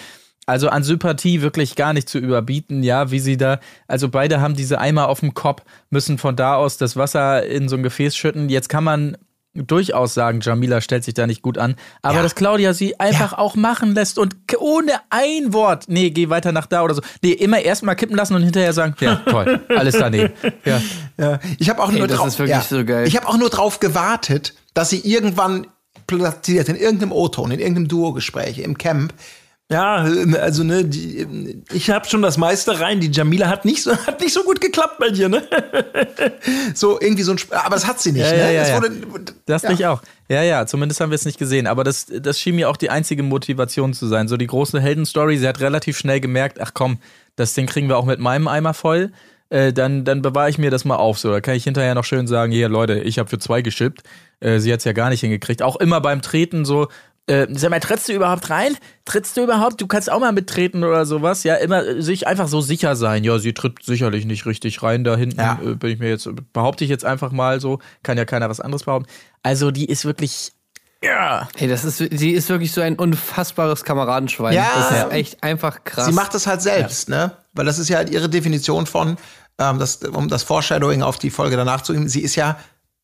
Also 0.45 0.69
an 0.69 0.83
Sympathie 0.83 1.43
wirklich 1.43 1.77
gar 1.77 1.93
nicht 1.93 2.09
zu 2.09 2.19
überbieten, 2.19 2.83
ja, 2.83 3.13
wie 3.13 3.21
sie 3.21 3.37
da, 3.37 3.61
also 3.87 4.09
beide 4.09 4.41
haben 4.41 4.57
diese 4.57 4.81
Eimer 4.81 5.09
auf 5.09 5.21
dem 5.21 5.35
Kopf, 5.35 5.63
müssen 5.91 6.19
von 6.19 6.35
da 6.35 6.57
aus 6.57 6.77
das 6.77 6.97
Wasser 6.97 7.47
in 7.47 7.69
so 7.69 7.77
ein 7.77 7.85
Gefäß 7.85 8.17
schütten. 8.17 8.49
Jetzt 8.49 8.69
kann 8.69 8.83
man 8.83 9.17
durchaus 9.55 10.15
sagen, 10.15 10.41
Jamila 10.43 10.81
stellt 10.81 11.05
sich 11.05 11.15
da 11.15 11.27
nicht 11.27 11.43
gut 11.43 11.59
an, 11.59 11.77
aber 12.01 12.17
Ja. 12.17 12.23
dass 12.23 12.35
Claudia 12.35 12.73
sie 12.73 12.99
einfach 12.99 13.35
auch 13.35 13.55
machen 13.55 13.95
lässt 13.95 14.19
und 14.19 14.35
ohne 14.59 14.93
ein 15.11 15.53
Wort, 15.53 15.85
nee, 15.89 16.11
geh 16.11 16.29
weiter 16.31 16.53
nach 16.53 16.67
da 16.67 16.83
oder 16.83 16.95
so. 16.95 17.03
Nee, 17.23 17.33
immer 17.33 17.61
erstmal 17.61 17.95
kippen 17.97 18.17
lassen 18.17 18.35
und 18.35 18.43
hinterher 18.43 18.73
sagen, 18.73 18.95
ja, 19.01 19.17
toll, 19.17 19.61
alles 19.77 19.97
daneben. 19.99 20.33
Ja. 20.65 20.81
Ja, 21.19 21.39
ich 21.59 21.69
habe 21.69 21.83
auch 21.83 21.93
nur 21.93 22.07
drauf, 22.07 22.27
ist 22.29 22.39
wirklich 22.39 22.59
so. 22.63 22.79
Ich 22.81 23.17
habe 23.17 23.29
auch 23.29 23.37
nur 23.37 23.51
drauf 23.51 23.79
gewartet, 23.81 24.55
dass 24.75 24.89
sie 24.91 25.01
irgendwann 25.01 25.67
platziert 26.07 26.69
in 26.69 26.77
irgendeinem 26.77 27.13
O-Ton, 27.13 27.51
in 27.51 27.61
irgendeinem 27.61 27.89
Duo-Gespräch 27.89 28.59
im 28.59 28.77
Camp. 28.79 29.13
Ja, 29.73 29.97
also 30.41 30.63
ne, 30.65 30.85
die, 30.85 31.63
ich 31.73 31.91
habe 31.91 32.07
schon 32.09 32.23
das 32.23 32.37
meiste 32.39 32.79
rein. 32.81 33.01
Die 33.01 33.11
Jamila 33.11 33.49
hat 33.49 33.65
nicht 33.65 33.83
so 33.83 33.97
hat 34.07 34.21
nicht 34.21 34.33
so 34.35 34.45
gut 34.45 34.61
geklappt 34.61 34.99
bei 34.99 35.11
dir, 35.11 35.29
ne? 35.29 35.43
so 36.75 37.01
irgendwie 37.01 37.23
so 37.23 37.33
ein, 37.33 37.39
Sp- 37.41 37.55
aber 37.55 37.75
das 37.77 37.87
hat 37.87 38.01
sie 38.01 38.13
nicht. 38.13 38.23
Ja, 38.25 38.33
ne? 38.33 38.39
ja, 38.39 38.51
ja, 38.51 38.63
Es 38.63 38.69
ja. 38.69 38.75
wurde, 38.77 38.91
Das 39.47 39.63
ja. 39.63 39.71
nicht 39.71 39.87
auch. 39.87 40.03
Ja, 40.29 40.43
ja, 40.43 40.67
zumindest 40.67 41.01
haben 41.01 41.11
wir 41.11 41.17
es 41.17 41.25
nicht 41.25 41.39
gesehen. 41.39 41.67
Aber 41.67 41.85
das, 41.85 42.07
das 42.07 42.39
schien 42.41 42.57
mir 42.57 42.71
auch 42.71 42.77
die 42.77 42.91
einzige 42.91 43.23
Motivation 43.23 43.93
zu 43.93 44.07
sein. 44.07 44.29
So 44.29 44.37
die 44.37 44.47
große 44.47 44.81
Heldenstory. 44.81 45.37
Sie 45.39 45.47
hat 45.47 45.61
relativ 45.61 45.99
schnell 45.99 46.21
gemerkt, 46.21 46.61
ach 46.61 46.73
komm, 46.75 46.99
das 47.37 47.55
Ding 47.55 47.67
kriegen 47.67 47.89
wir 47.89 47.99
auch 47.99 48.05
mit 48.07 48.19
meinem 48.21 48.49
Eimer 48.49 48.75
voll. 48.75 49.13
äh, 49.51 49.73
dann, 49.73 50.05
dann 50.05 50.23
bewahre 50.23 50.49
ich 50.49 50.59
mir 50.59 50.71
das 50.71 50.85
mal 50.85 50.97
auf. 50.97 51.19
So, 51.19 51.31
da 51.31 51.41
kann 51.41 51.55
ich 51.55 51.65
hinterher 51.65 51.95
noch 51.95 52.05
schön 52.05 52.27
sagen, 52.27 52.53
hier 52.53 52.69
Leute, 52.69 53.01
ich 53.01 53.19
habe 53.19 53.29
für 53.29 53.39
zwei 53.39 53.61
geschippt. 53.63 54.03
Äh, 54.41 54.59
sie 54.59 54.73
hat's 54.73 54.85
ja 54.85 54.93
gar 54.93 55.11
nicht 55.11 55.21
hingekriegt. 55.21 55.63
Auch 55.63 55.77
immer 55.77 56.01
beim 56.01 56.23
Treten 56.23 56.65
so, 56.65 56.89
äh, 57.29 57.47
sag 57.51 57.71
mal, 57.71 57.81
trittst 57.81 58.09
du 58.09 58.13
überhaupt 58.13 58.51
rein? 58.51 58.77
Trittst 59.05 59.37
du 59.37 59.45
überhaupt? 59.45 59.81
Du 59.81 59.87
kannst 59.87 60.11
auch 60.11 60.19
mal 60.21 60.33
mittreten 60.33 60.83
oder 60.83 61.07
sowas. 61.07 61.45
Ja, 61.45 61.55
immer 61.57 61.87
äh, 61.87 62.03
sich 62.03 62.27
einfach 62.27 62.49
so 62.49 62.61
sicher 62.61 62.97
sein. 62.97 63.23
Ja, 63.25 63.39
sie 63.39 63.53
tritt 63.55 63.83
sicherlich 63.85 64.25
nicht 64.27 64.45
richtig 64.47 64.83
rein 64.83 65.05
da 65.05 65.17
hinten. 65.17 65.39
Ja. 65.41 65.59
Äh, 65.65 65.75
bin 65.77 65.91
ich 65.91 65.99
mir 66.01 66.09
jetzt, 66.09 66.29
behaupte 66.53 66.83
ich 66.85 66.91
jetzt 66.91 67.05
einfach 67.05 67.31
mal 67.31 67.61
so. 67.61 67.79
Kann 68.03 68.19
ja 68.19 68.25
keiner 68.25 68.51
was 68.51 68.61
anderes 68.61 68.85
behaupten. 68.85 69.09
Also, 69.43 69.71
die 69.71 69.85
ist 69.87 70.05
wirklich, 70.05 70.53
ja. 71.03 71.49
Hey, 71.57 71.69
das 71.69 71.85
ist, 71.85 71.99
sie 71.99 72.31
ist 72.33 72.49
wirklich 72.49 72.73
so 72.73 72.81
ein 72.81 72.97
unfassbares 72.97 73.85
Kameradenschwein. 73.85 74.55
Ja. 74.55 74.67
Das 74.75 74.91
ist 74.91 75.13
echt 75.13 75.43
einfach 75.45 75.85
krass. 75.85 76.07
Sie 76.07 76.13
macht 76.13 76.35
das 76.35 76.47
halt 76.47 76.61
selbst, 76.63 77.09
ne? 77.09 77.33
Weil 77.53 77.67
das 77.67 77.79
ist 77.79 77.89
ja 77.89 77.99
halt 77.99 78.11
ihre 78.11 78.29
Definition 78.29 78.87
von, 78.87 79.17
ähm, 79.59 79.79
das, 79.79 79.97
um 79.97 80.29
das 80.29 80.43
Foreshadowing 80.43 81.03
auf 81.03 81.19
die 81.19 81.31
Folge 81.31 81.57
danach 81.57 81.83
zu 81.83 81.93
geben, 81.93 82.09
sie 82.09 82.23
ist 82.23 82.35
ja 82.35 82.59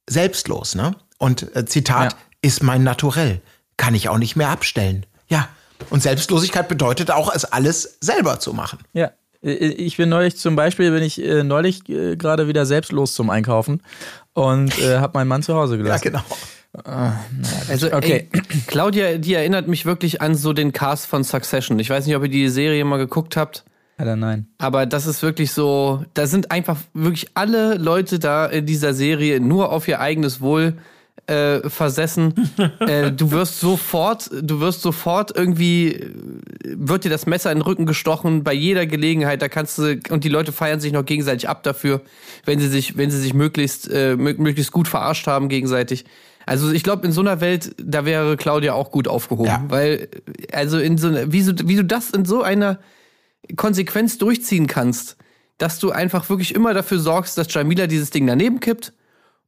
selbstlos, 0.09 0.75
ne? 0.75 0.95
Und 1.19 1.55
äh, 1.55 1.66
Zitat, 1.66 2.12
Ja. 2.12 2.19
ist 2.43 2.62
mein 2.62 2.83
Naturell. 2.83 3.41
Kann 3.79 3.95
ich 3.95 4.11
auch 4.11 4.18
nicht 4.18 4.37
mehr 4.37 4.51
abstellen. 4.51 5.07
Ja. 5.29 5.49
Und 5.89 6.03
Selbstlosigkeit 6.03 6.68
bedeutet 6.68 7.11
auch, 7.11 7.35
es 7.35 7.47
alles 7.47 7.97
selber 8.03 8.39
zu 8.41 8.53
machen. 8.53 8.81
Ja. 8.93 9.12
Ich 9.41 9.97
bin 9.97 10.09
neulich 10.09 10.37
zum 10.37 10.57
Beispiel, 10.57 10.91
bin 10.91 11.03
ich 11.03 11.24
äh, 11.24 11.45
neulich 11.45 11.89
äh, 11.89 12.16
gerade 12.16 12.49
wieder 12.49 12.66
selbstlos 12.66 13.14
zum 13.14 13.31
Einkaufen 13.31 13.83
und 14.35 14.76
äh, 14.81 14.99
habe 14.99 15.16
meinen 15.16 15.29
Mann 15.29 15.43
zu 15.45 15.55
Hause 15.55 15.76
Ja, 15.76 15.83
gelassen. 15.83 16.03
genau. 16.03 16.22
Also, 17.68 17.93
Okay. 17.93 18.29
ey, 18.33 18.43
Claudia, 18.66 19.18
die 19.18 19.35
erinnert 19.35 19.68
mich 19.68 19.87
wirklich 19.87 20.20
an 20.20 20.35
so 20.35 20.53
den 20.53 20.72
Cast 20.72 21.07
von 21.07 21.24
Succession. 21.24 21.79
Ich 21.79 21.89
weiß 21.91 22.07
nicht, 22.07 22.16
ob 22.16 22.22
ihr 22.24 22.29
die 22.29 22.49
Serie 22.49 22.85
mal 22.85 22.99
geguckt 22.99 23.37
habt. 23.37 23.64
Alter, 23.97 24.16
nein. 24.16 24.47
Aber 24.59 24.87
das 24.87 25.07
ist 25.07 25.22
wirklich 25.22 25.53
so, 25.53 26.05
da 26.14 26.26
sind 26.26 26.51
einfach 26.51 26.76
wirklich 26.95 27.29
alle 27.35 27.74
Leute 27.74 28.18
da 28.18 28.47
in 28.47 28.66
dieser 28.66 28.95
Serie 28.95 29.41
nur 29.41 29.72
auf 29.72 29.89
ihr 29.89 30.01
eigenes 30.01 30.41
Wohl 30.41 30.74
äh, 31.29 31.68
versessen. 31.68 32.35
äh, 32.81 33.12
du 33.12 33.31
wirst 33.31 33.61
sofort, 33.61 34.31
du 34.41 34.61
wirst 34.61 34.83
sofort 34.83 35.37
irgendwie, 35.37 36.11
wird 36.64 37.05
dir 37.05 37.11
das 37.11 37.26
Messer 37.26 37.53
in 37.53 37.59
den 37.59 37.62
Rücken 37.62 37.87
gestochen 37.87 38.43
bei 38.45 38.53
jeder 38.55 38.87
Gelegenheit. 38.87 39.43
Da 39.43 39.49
kannst 39.49 39.79
du, 39.79 40.01
und 40.11 40.24
die 40.24 40.29
Leute 40.29 40.53
feiern 40.53 40.81
sich 40.81 40.93
noch 40.93 41.05
gegenseitig 41.05 41.49
ab 41.49 41.62
dafür, 41.62 42.01
wenn 42.45 42.59
sie 42.61 42.68
sich, 42.68 42.97
wenn 42.97 43.11
sie 43.11 43.20
sich 43.20 43.35
möglichst, 43.35 43.91
äh, 43.91 44.16
mö- 44.18 44.41
möglichst 44.41 44.72
gut 44.72 44.89
verarscht 44.89 45.26
haben 45.26 45.49
gegenseitig. 45.49 46.05
Also 46.47 46.72
ich 46.72 46.83
glaube, 46.83 47.07
in 47.07 47.12
so 47.12 47.20
einer 47.20 47.43
Welt, 47.43 47.74
da 47.76 48.07
wäre 48.07 48.39
Claudia 48.39 48.72
auch 48.72 48.91
gut 48.91 49.07
aufgehoben. 49.07 49.49
Ja. 49.51 49.64
Weil, 49.68 50.09
also 50.51 50.79
in 50.79 50.97
so 50.97 51.09
einer, 51.09 51.31
wie, 51.31 51.43
so, 51.43 51.53
wie 51.64 51.76
du 51.76 51.85
das 51.85 52.11
in 52.11 52.24
so 52.24 52.43
einer 52.43 52.79
Konsequenz 53.57 54.16
durchziehen 54.16 54.66
kannst, 54.66 55.18
dass 55.59 55.79
du 55.79 55.91
einfach 55.91 56.31
wirklich 56.31 56.55
immer 56.55 56.72
dafür 56.72 57.01
sorgst, 57.01 57.37
dass 57.37 57.53
Jamila 57.53 57.87
dieses 57.87 58.11
Ding 58.11 58.26
daneben 58.26 58.61
kippt 58.61 58.95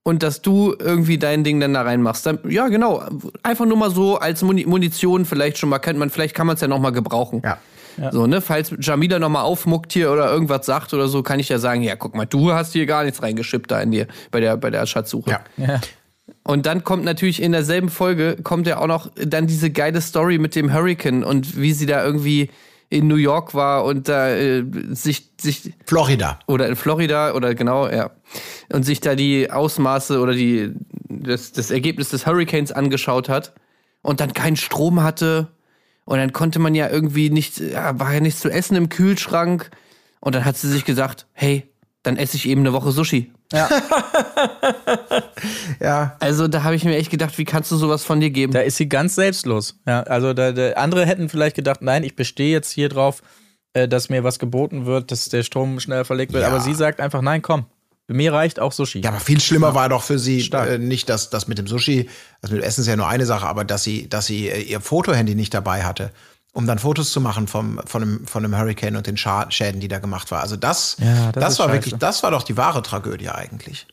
und 0.03 0.23
dass 0.23 0.43
du 0.43 0.75
irgendwie 0.79 1.19
dein 1.19 1.45
Ding 1.45 1.61
dann 1.61 1.75
da 1.75 1.83
reinmachst. 1.83 2.25
Dann, 2.27 2.39
ja, 2.49 2.69
genau. 2.69 3.03
Einfach 3.43 3.67
nur 3.67 3.77
mal 3.77 3.91
so 3.91 4.19
als 4.19 4.43
Muni 4.43 4.65
Munition 4.67 5.25
vielleicht 5.25 5.59
schon 5.59 5.69
mal 5.69 5.79
kennt 5.79 5.99
man, 5.99 6.11
vielleicht 6.11 6.35
kann 6.35 6.47
man 6.47 6.55
es 6.55 6.61
ja 6.63 6.69
noch 6.69 6.81
mal 6.81 6.91
gebrauchen. 6.91 7.43
Ja. 7.45 7.59
So, 8.13 8.27
ne, 8.27 8.41
falls 8.41 8.73
Jamila 8.79 9.19
noch 9.19 9.29
mal 9.29 9.43
aufmuckt 9.43 9.93
hier 9.93 10.11
oder 10.11 10.31
irgendwas 10.31 10.65
sagt 10.65 10.95
oder 10.95 11.09
so, 11.09 11.23
kann 11.23 11.39
ich 11.39 11.51
ja 11.51 11.59
sagen, 11.59 11.83
ja, 11.83 11.97
guck 11.97 12.15
mal, 12.15 12.25
du 12.25 12.53
hast 12.53 12.73
hier 12.73 12.87
gar 12.87 13.05
nichts 13.05 13.23
reingeschippt 13.23 13.71
da 13.71 13.81
in 13.81 13.91
dir 13.91 14.07
bei 14.31 14.41
der 14.41 14.57
bei 14.57 14.71
der 14.71 14.87
Schatzsuche. 14.87 15.31
Ja. 15.31 15.41
Ja. 15.57 15.81
Und 16.45 16.65
dann 16.67 16.85
kommt 16.85 17.05
natürlich 17.05 17.43
in 17.43 17.53
derselben 17.53 17.91
Folge 17.91 18.37
kommt 18.43 18.67
ja 18.67 18.79
auch 18.79 18.87
noch 18.87 19.11
dann 19.17 19.47
diese 19.47 19.71
geile 19.71 20.01
Story 20.01 20.39
mit 20.39 20.55
dem 20.55 20.73
Hurricane 20.73 21.25
und 21.25 21.61
wie 21.61 21.73
sie 21.73 21.87
da 21.87 22.03
irgendwie 22.03 22.51
in 22.91 23.07
New 23.07 23.17
York 23.17 23.55
war 23.55 23.85
und 23.85 24.09
da 24.09 24.29
äh, 24.31 24.65
sich 24.91 25.31
sich 25.41 25.73
Florida. 25.87 26.41
oder 26.47 26.69
in 26.69 26.77
Florida 26.77 27.33
oder 27.35 27.55
genau, 27.55 27.89
ja. 27.89 28.11
Und 28.71 28.83
sich 28.83 29.01
da 29.01 29.15
die 29.15 29.51
Ausmaße 29.51 30.21
oder 30.21 30.35
die, 30.35 30.73
das, 31.09 31.53
das 31.53 31.71
Ergebnis 31.71 32.11
des 32.11 32.27
Hurricanes 32.27 32.73
angeschaut 32.73 33.29
hat 33.29 33.55
und 34.03 34.21
dann 34.21 34.33
keinen 34.35 34.57
Strom 34.57 35.03
hatte. 35.03 35.49
Und 36.05 36.19
dann 36.19 36.33
konnte 36.33 36.59
man 36.59 36.75
ja 36.75 36.89
irgendwie 36.89 37.31
nicht, 37.31 37.59
ja, 37.61 37.99
war 37.99 38.13
ja 38.13 38.21
nichts 38.21 38.41
zu 38.41 38.51
essen 38.51 38.77
im 38.77 38.89
Kühlschrank. 38.89 39.71
Und 40.19 40.35
dann 40.35 40.45
hat 40.45 40.57
sie 40.57 40.69
sich 40.69 40.85
gesagt, 40.85 41.27
hey, 41.33 41.69
dann 42.03 42.17
esse 42.17 42.37
ich 42.37 42.49
eben 42.49 42.63
eine 42.63 42.73
Woche 42.73 42.91
Sushi. 42.91 43.31
Ja. 45.81 46.17
Also 46.21 46.47
da 46.47 46.63
habe 46.63 46.75
ich 46.75 46.85
mir 46.85 46.97
echt 46.97 47.11
gedacht, 47.11 47.39
wie 47.39 47.45
kannst 47.45 47.71
du 47.71 47.77
sowas 47.77 48.05
von 48.05 48.21
dir 48.21 48.31
geben? 48.31 48.53
Da 48.53 48.61
ist 48.61 48.77
sie 48.77 48.89
ganz 48.89 49.15
selbstlos. 49.15 49.79
Ja, 49.87 50.03
also 50.03 50.35
da, 50.35 50.53
da, 50.53 50.73
andere 50.73 51.07
hätten 51.07 51.29
vielleicht 51.29 51.57
gedacht, 51.57 51.81
nein, 51.83 52.05
ich 52.05 52.15
bestehe 52.15 52.53
jetzt 52.53 52.71
hier 52.71 52.89
drauf, 52.89 53.23
äh, 53.73 53.89
dass 53.89 54.09
mir 54.09 54.25
was 54.25 54.39
geboten 54.39 54.87
wird, 54.87 55.11
dass 55.11 55.29
der 55.29 55.43
Strom 55.43 55.81
schneller 55.81 56.05
verlegt 56.05 56.33
wird. 56.33 56.43
Ja. 56.43 56.49
Aber 56.49 56.61
sie 56.61 56.75
sagt 56.75 57.01
einfach, 57.01 57.23
nein, 57.23 57.41
komm, 57.41 57.65
mir 58.09 58.33
reicht 58.33 58.61
auch 58.61 58.73
Sushi. 58.73 59.01
Ja, 59.01 59.11
aber 59.11 59.21
viel 59.21 59.41
schlimmer 59.41 59.75
war 59.75 59.89
doch 59.89 60.03
für 60.03 60.19
sie 60.19 60.41
äh, 60.41 60.79
nicht 60.79 61.09
das, 61.09 61.31
das 61.31 61.47
mit 61.47 61.59
dem 61.59 61.67
Sushi, 61.67 62.09
das 62.43 62.51
mit 62.51 62.61
dem 62.61 62.65
Essen 62.67 62.83
ist 62.83 62.87
ja 62.89 62.97
nur 62.97 63.09
eine 63.09 63.25
Sache, 63.25 63.47
aber 63.47 63.65
dass 63.65 63.85
sie, 63.85 64.09
dass 64.09 64.27
sie 64.27 64.49
äh, 64.49 64.61
ihr 64.63 64.81
Fotohandy 64.81 65.35
nicht 65.35 65.55
dabei 65.55 65.85
hatte, 65.85 66.13
um 66.53 66.67
dann 66.67 66.79
Fotos 66.79 67.13
zu 67.13 67.21
machen 67.21 67.47
vom, 67.47 67.81
von, 67.87 68.03
einem, 68.03 68.27
von 68.27 68.45
einem 68.45 68.57
Hurricane 68.59 68.97
und 68.97 69.07
den 69.07 69.17
Scha 69.17 69.51
Schäden, 69.51 69.81
die 69.81 69.89
da 69.89 69.99
gemacht 69.99 70.31
war. 70.31 70.41
Also 70.41 70.57
das, 70.57 70.97
Ja, 70.99 71.33
das 71.33 71.45
das, 71.45 71.59
war 71.59 71.67
scheiße. 71.67 71.73
wirklich, 71.77 71.95
das 71.99 72.23
war 72.23 72.31
doch 72.31 72.43
die 72.43 72.57
wahre 72.57 72.83
Tragödie 72.83 73.29
eigentlich. 73.29 73.87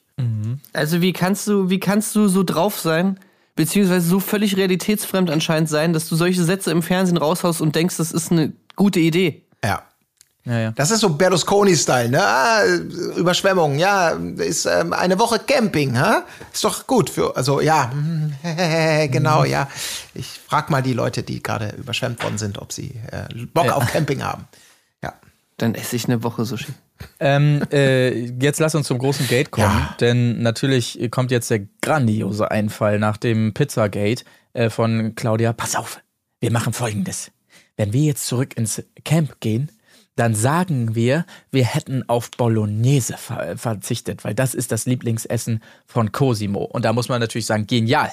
Also 0.73 1.01
wie 1.01 1.13
kannst 1.13 1.47
du, 1.47 1.69
wie 1.69 1.79
kannst 1.79 2.15
du 2.15 2.27
so 2.27 2.41
drauf 2.43 2.79
sein, 2.79 3.19
beziehungsweise 3.55 4.07
so 4.07 4.19
völlig 4.19 4.57
realitätsfremd 4.57 5.29
anscheinend 5.29 5.69
sein, 5.69 5.93
dass 5.93 6.09
du 6.09 6.15
solche 6.15 6.43
Sätze 6.43 6.71
im 6.71 6.81
Fernsehen 6.81 7.17
raushaust 7.17 7.61
und 7.61 7.75
denkst, 7.75 7.97
das 7.97 8.11
ist 8.11 8.31
eine 8.31 8.53
gute 8.75 8.99
Idee? 8.99 9.43
Ja. 9.63 9.83
Ja, 10.47 10.59
ja. 10.59 10.71
Das 10.71 10.91
ist 10.91 11.01
so 11.01 11.09
Berlusconi-Style, 11.09 12.09
ne? 12.09 12.23
Ah, 12.23 12.63
Überschwemmung, 13.17 13.77
ja, 13.77 14.09
ist 14.37 14.65
ähm, 14.65 14.93
eine 14.93 15.19
Woche 15.19 15.39
Camping, 15.39 15.99
ha? 15.99 16.23
Ist 16.53 16.63
doch 16.63 16.87
gut 16.87 17.09
für, 17.09 17.35
also 17.35 17.59
ja, 17.59 17.91
genau, 19.11 19.43
ja. 19.43 19.67
Ich 20.13 20.39
frag 20.47 20.69
mal 20.69 20.81
die 20.81 20.93
Leute, 20.93 21.23
die 21.23 21.43
gerade 21.43 21.75
überschwemmt 21.77 22.23
worden 22.23 22.37
sind, 22.37 22.57
ob 22.59 22.71
sie 22.71 22.93
äh, 23.11 23.27
Bock 23.53 23.65
Ja. 23.65 23.73
auf 23.75 23.87
Camping 23.91 24.23
haben. 24.23 24.47
Ja. 25.03 25.13
Dann 25.57 25.75
esse 25.75 25.95
ich 25.97 26.05
eine 26.05 26.23
Woche 26.23 26.45
Sushi. 26.45 26.73
Ähm, 27.19 27.61
äh, 27.71 28.25
jetzt 28.39 28.59
lass 28.59 28.73
uns 28.73 28.87
zum 28.87 28.99
großen 28.99 29.27
Gate 29.27 29.51
kommen, 29.51 29.67
Ja. 29.67 29.95
denn 29.99 30.41
natürlich 30.41 31.09
kommt 31.11 31.29
jetzt 31.31 31.49
der 31.51 31.61
grandiose 31.81 32.49
Einfall 32.49 32.99
nach 32.99 33.17
dem 33.17 33.53
Pizzagate 33.53 34.23
äh, 34.53 34.69
von 34.69 35.13
Claudia. 35.15 35.51
Pass 35.53 35.75
auf, 35.75 35.99
wir 36.39 36.51
machen 36.51 36.73
folgendes. 36.73 37.31
Wenn 37.75 37.91
wir 37.93 38.03
jetzt 38.03 38.25
zurück 38.25 38.57
ins 38.57 38.81
Camp 39.05 39.39
gehen, 39.41 39.69
dann 40.18 40.34
sagen 40.34 40.95
wir, 40.95 41.26
wir 41.51 41.63
hätten 41.63 42.03
auf 42.09 42.32
Bolognese 42.32 43.18
ver 43.18 43.57
verzichtet, 43.57 44.26
weil 44.26 44.34
das 44.34 44.53
ist 44.53 44.72
das 44.72 44.86
Lieblingsessen 44.86 45.63
von 45.86 46.11
Cosimo. 46.11 46.63
Und 46.63 46.84
da 46.86 46.91
muss 46.91 47.07
man 47.07 47.22
natürlich 47.22 47.45
sagen, 47.45 47.68
genial. 47.68 48.11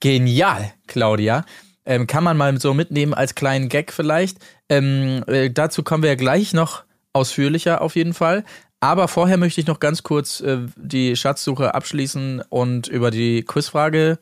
Genial, 0.00 0.72
Claudia. 0.86 1.44
Ähm, 1.86 2.06
kann 2.06 2.24
man 2.24 2.36
mal 2.36 2.58
so 2.58 2.72
mitnehmen 2.72 3.12
als 3.12 3.34
kleinen 3.34 3.68
Gag 3.68 3.92
vielleicht. 3.92 4.38
Ähm, 4.70 5.22
äh, 5.26 5.50
dazu 5.50 5.82
kommen 5.82 6.02
wir 6.02 6.10
ja 6.10 6.16
gleich 6.16 6.54
noch 6.54 6.84
ausführlicher 7.12 7.82
auf 7.82 7.94
jeden 7.94 8.14
Fall. 8.14 8.44
Aber 8.80 9.08
vorher 9.08 9.38
möchte 9.38 9.60
ich 9.60 9.66
noch 9.66 9.80
ganz 9.80 10.02
kurz 10.02 10.40
äh, 10.40 10.58
die 10.76 11.16
Schatzsuche 11.16 11.74
abschließen 11.74 12.42
und 12.48 12.86
über 12.86 13.10
die 13.10 13.42
Quizfrage 13.42 14.18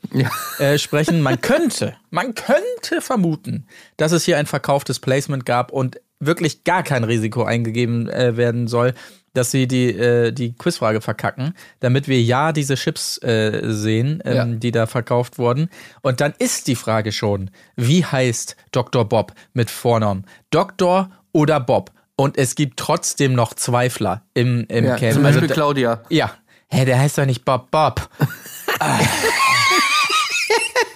äh, 0.59 0.79
sprechen. 0.79 1.20
Man 1.20 1.41
könnte, 1.41 1.97
man 2.11 2.35
könnte 2.35 3.01
vermuten, 3.01 3.66
dass 3.97 4.12
es 4.12 4.25
hier 4.25 4.39
ein 4.39 4.47
verkauftes 4.47 5.01
Placement 5.01 5.47
gab 5.47 5.73
und 5.73 6.01
wirklich 6.25 6.64
gar 6.64 6.83
kein 6.83 7.05
Risiko 7.05 7.45
eingegeben 7.45 8.09
äh, 8.09 8.37
werden 8.37 8.68
soll, 8.68 8.95
dass 9.35 9.51
sie 9.51 9.66
die, 9.66 9.89
äh, 9.97 10.31
die 10.33 10.55
Quizfrage 10.57 11.01
verkacken, 11.01 11.55
damit 11.81 12.07
wir 12.07 12.20
ja 12.20 12.53
diese 12.53 12.75
Chips 12.75 13.18
äh, 13.23 13.61
sehen, 13.64 14.23
ähm, 14.25 14.35
Ja. 14.37 14.45
die 14.45 14.70
da 14.73 14.87
verkauft 14.87 15.39
wurden. 15.39 15.68
Und 16.03 16.20
dann 16.20 16.35
ist 16.39 16.68
die 16.68 16.77
Frage 16.77 17.12
schon, 17.12 17.51
wie 17.77 18.05
heißt 18.05 18.57
Dr. 18.73 19.09
Bob 19.09 19.33
mit 19.55 19.70
Vornamen? 19.70 20.27
Doktor 20.51 21.11
oder 21.33 21.61
Bob? 21.61 21.93
Und 22.14 22.37
es 22.37 22.55
gibt 22.55 22.79
trotzdem 22.79 23.33
noch 23.33 23.55
Zweifler 23.55 24.23
im, 24.35 24.66
im 24.68 24.85
Ja, 24.85 24.97
Camp. 24.97 25.14
zum 25.14 25.25
Also 25.25 25.39
Beispiel 25.41 25.49
da- 25.49 25.55
Claudia. 25.55 26.03
ja. 26.11 26.33
Hä, 26.68 26.85
der 26.87 26.99
heißt 26.99 27.18
doch 27.18 27.27
nicht 27.27 27.45
Bob 27.45 27.70
Bob. 27.70 28.09
Ah. 28.81 28.99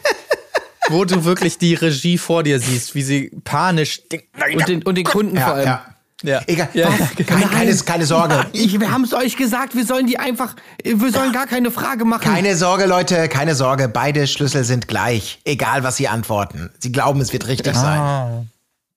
Wo 0.88 1.04
du 1.04 1.24
wirklich 1.24 1.58
die 1.58 1.74
Regie 1.74 2.18
vor 2.18 2.42
dir 2.42 2.58
siehst, 2.60 2.94
wie 2.94 3.02
sie 3.02 3.30
panisch. 3.44 4.02
Und 4.54 4.68
den, 4.68 4.82
und 4.82 4.94
den 4.96 5.04
Kunden 5.04 5.36
vor 5.36 5.46
Ja, 5.48 5.52
allem. 5.54 5.66
ja. 5.66 5.84
Ja. 6.22 6.40
Egal, 6.46 6.68
Ja, 6.72 6.88
was? 6.88 6.98
ja, 7.18 7.24
Kein, 7.24 7.50
keine, 7.50 7.74
keine 7.76 8.06
Sorge. 8.06 8.46
Ich, 8.52 8.80
wir 8.80 8.90
haben 8.90 9.04
es 9.04 9.12
euch 9.12 9.36
gesagt, 9.36 9.76
wir 9.76 9.84
sollen 9.84 10.06
die 10.06 10.18
einfach, 10.18 10.56
wir 10.82 11.12
sollen 11.12 11.30
gar 11.32 11.46
keine 11.46 11.70
Frage 11.70 12.06
machen. 12.06 12.22
Keine 12.22 12.56
Sorge, 12.56 12.86
Leute, 12.86 13.28
keine 13.28 13.54
Sorge. 13.54 13.88
Beide 13.88 14.26
Schlüssel 14.26 14.64
sind 14.64 14.88
gleich. 14.88 15.40
Egal, 15.44 15.84
was 15.84 15.96
sie 15.98 16.08
antworten. 16.08 16.70
Sie 16.78 16.90
glauben, 16.90 17.20
es 17.20 17.34
wird 17.34 17.46
richtig 17.48 17.74
sein. 17.74 18.00
Ah, 18.00 18.44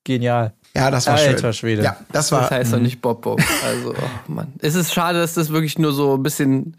genial. 0.06 0.54
Ja, 0.74 0.90
das 0.92 1.08
war 1.08 1.16
Alter 1.16 1.38
schön. 1.40 1.54
Schwede. 1.54 1.84
Ja, 1.84 1.98
das 2.14 2.32
war. 2.32 2.42
Das 2.44 2.52
heißt 2.52 2.74
doch 2.74 2.80
nicht 2.80 3.02
Bob 3.02 3.22
Bob. 3.24 3.42
Also, 3.66 3.94
oh 3.94 4.32
Mann. 4.32 4.54
Es 4.60 4.76
ist 4.76 4.94
schade, 4.94 5.20
dass 5.20 5.34
das 5.34 5.50
wirklich 5.50 5.78
nur 5.78 5.92
so 5.92 6.16
ein 6.16 6.24
bisschen 6.24 6.78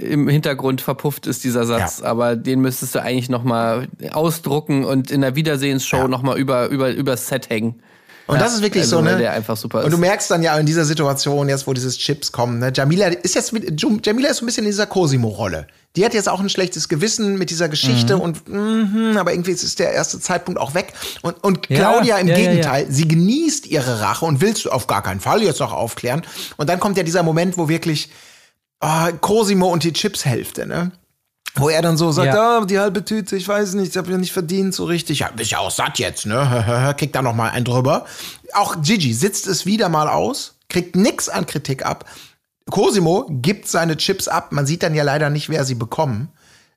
im 0.00 0.28
Hintergrund 0.28 0.80
verpufft 0.80 1.26
ist, 1.26 1.44
dieser 1.44 1.64
Satz. 1.66 2.00
Ja. 2.00 2.06
Aber 2.06 2.36
den 2.36 2.60
müsstest 2.60 2.94
du 2.94 3.02
eigentlich 3.02 3.28
noch 3.28 3.44
mal 3.44 3.88
ausdrucken 4.12 4.84
und 4.84 5.10
in 5.10 5.20
der 5.20 5.36
Wiedersehensshow 5.36 5.96
Ja. 5.98 6.08
noch 6.08 6.22
mal 6.22 6.38
über, 6.38 6.68
über, 6.68 6.90
über 6.90 7.16
Set 7.16 7.50
hängen. 7.50 7.82
Und 8.26 8.36
Ja, 8.36 8.42
das 8.44 8.54
ist 8.54 8.62
wirklich 8.62 8.84
also, 8.84 8.98
so, 8.98 9.02
ne? 9.02 9.18
der 9.18 9.32
einfach 9.32 9.56
super 9.56 9.78
Und 9.84 9.90
du 9.90 9.96
ist. 9.96 10.00
merkst 10.00 10.30
dann 10.30 10.42
ja 10.42 10.56
in 10.56 10.64
dieser 10.64 10.84
Situation, 10.84 11.48
jetzt 11.48 11.66
wo 11.66 11.72
dieses 11.72 11.98
Chips 11.98 12.30
kommen, 12.30 12.60
ne? 12.60 12.70
Jamila 12.72 13.06
ist 13.08 13.34
jetzt 13.34 13.52
mit, 13.52 13.82
Jamila 14.06 14.28
ist 14.28 14.36
so 14.36 14.44
ein 14.44 14.46
bisschen 14.46 14.64
in 14.64 14.70
dieser 14.70 14.86
Cosimo-Rolle. 14.86 15.66
Die 15.96 16.04
hat 16.04 16.14
jetzt 16.14 16.28
auch 16.28 16.38
ein 16.38 16.48
schlechtes 16.48 16.88
Gewissen 16.88 17.36
mit 17.38 17.50
dieser 17.50 17.68
Geschichte 17.68 18.14
Mhm. 18.16 18.20
und 18.22 18.48
mhm, 18.48 19.16
aber 19.16 19.32
irgendwie 19.32 19.50
ist 19.50 19.80
der 19.80 19.92
erste 19.92 20.20
Zeitpunkt 20.20 20.60
auch 20.60 20.74
weg. 20.74 20.92
Und, 21.22 21.42
und 21.42 21.68
Ja, 21.68 21.78
Claudia 21.78 22.18
im 22.18 22.28
ja. 22.28 22.36
Gegenteil, 22.36 22.86
sie 22.88 23.08
genießt 23.08 23.66
ihre 23.66 24.00
Rache 24.00 24.24
und 24.24 24.40
willst 24.40 24.70
auf 24.70 24.86
gar 24.86 25.02
keinen 25.02 25.18
Fall 25.18 25.42
jetzt 25.42 25.58
noch 25.58 25.72
aufklären. 25.72 26.22
Und 26.56 26.68
dann 26.68 26.78
kommt 26.78 26.96
ja 26.98 27.02
dieser 27.02 27.24
Moment, 27.24 27.58
wo 27.58 27.68
wirklich 27.68 28.10
oh, 28.80 29.06
Cosimo 29.20 29.68
und 29.68 29.82
die 29.84 29.92
Chipshälfte, 29.92 30.66
ne? 30.66 30.92
Wo 31.56 31.68
er 31.68 31.82
dann 31.82 31.96
so 31.96 32.12
sagt, 32.12 32.32
Ja. 32.32 32.58
ah, 32.58 32.64
die 32.64 32.78
halbe 32.78 33.04
Tüte, 33.04 33.34
ich 33.36 33.46
weiß 33.48 33.74
nicht, 33.74 33.90
ich 33.90 33.96
habe 33.96 34.10
ja 34.12 34.16
nicht 34.18 34.32
verdient 34.32 34.72
so 34.74 34.84
richtig. 34.84 35.18
Ja, 35.20 35.30
bist 35.34 35.50
ja 35.50 35.58
auch 35.58 35.70
satt 35.70 35.98
jetzt, 35.98 36.26
ne? 36.26 36.94
Kriegt 36.98 37.14
da 37.14 37.22
noch 37.22 37.34
mal 37.34 37.50
einen 37.50 37.64
drüber. 37.64 38.04
Auch 38.52 38.76
Gigi 38.82 39.12
sitzt 39.12 39.46
es 39.48 39.66
wieder 39.66 39.88
mal 39.88 40.08
aus, 40.08 40.56
kriegt 40.68 40.94
nix 40.94 41.28
an 41.28 41.46
Kritik 41.46 41.84
ab. 41.84 42.04
Cosimo 42.70 43.26
gibt 43.28 43.66
seine 43.66 43.96
Chips 43.96 44.28
ab. 44.28 44.52
Man 44.52 44.64
sieht 44.64 44.82
dann 44.84 44.94
ja 44.94 45.02
leider 45.02 45.28
nicht, 45.28 45.48
wer 45.48 45.64
sie 45.64 45.74
bekommen. 45.74 46.28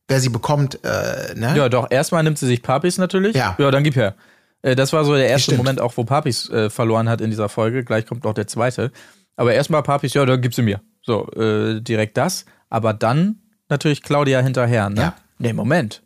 Wer 0.08 0.20
sie 0.20 0.30
bekommt, 0.30 0.84
äh, 0.84 1.34
ne? 1.36 1.54
Ja, 1.56 1.70
doch, 1.70 1.88
erstmal 1.92 2.24
nimmt 2.24 2.38
sie 2.40 2.48
sich 2.48 2.62
Papis 2.64 2.98
natürlich. 2.98 3.36
Ja. 3.36 3.56
Ja, 3.60 3.70
dann 3.72 3.84
gib 3.84 3.96
her. 3.96 4.16
Äh, 4.64 4.76
Das 4.76 4.92
war 4.92 5.06
so 5.06 5.14
der 5.14 5.28
erste 5.30 5.52
Stimmt. 5.52 5.60
Moment 5.60 5.80
auch, 5.82 5.94
wo 5.98 6.04
Papis 6.04 6.50
äh, 6.50 6.70
verloren 6.72 7.08
hat 7.10 7.22
in 7.22 7.30
dieser 7.30 7.48
Folge. 7.48 7.84
Gleich 7.86 8.06
kommt 8.08 8.24
noch 8.24 8.34
der 8.34 8.48
zweite. 8.48 8.92
Aber 9.38 9.54
erstmal 9.54 9.84
Papis, 9.84 10.14
ja, 10.16 10.26
dann 10.26 10.42
gib 10.42 10.56
sie 10.56 10.64
mir. 10.64 10.82
So, 11.06 11.30
äh, 11.34 11.82
direkt 11.82 12.18
das. 12.18 12.46
Aber 12.70 12.94
dann 12.94 13.42
natürlich 13.70 14.02
Claudia 14.04 14.40
hinterher, 14.42 14.90
ne? 14.90 15.02
Ja. 15.02 15.16
Nee, 15.38 15.54
Moment. 15.54 16.02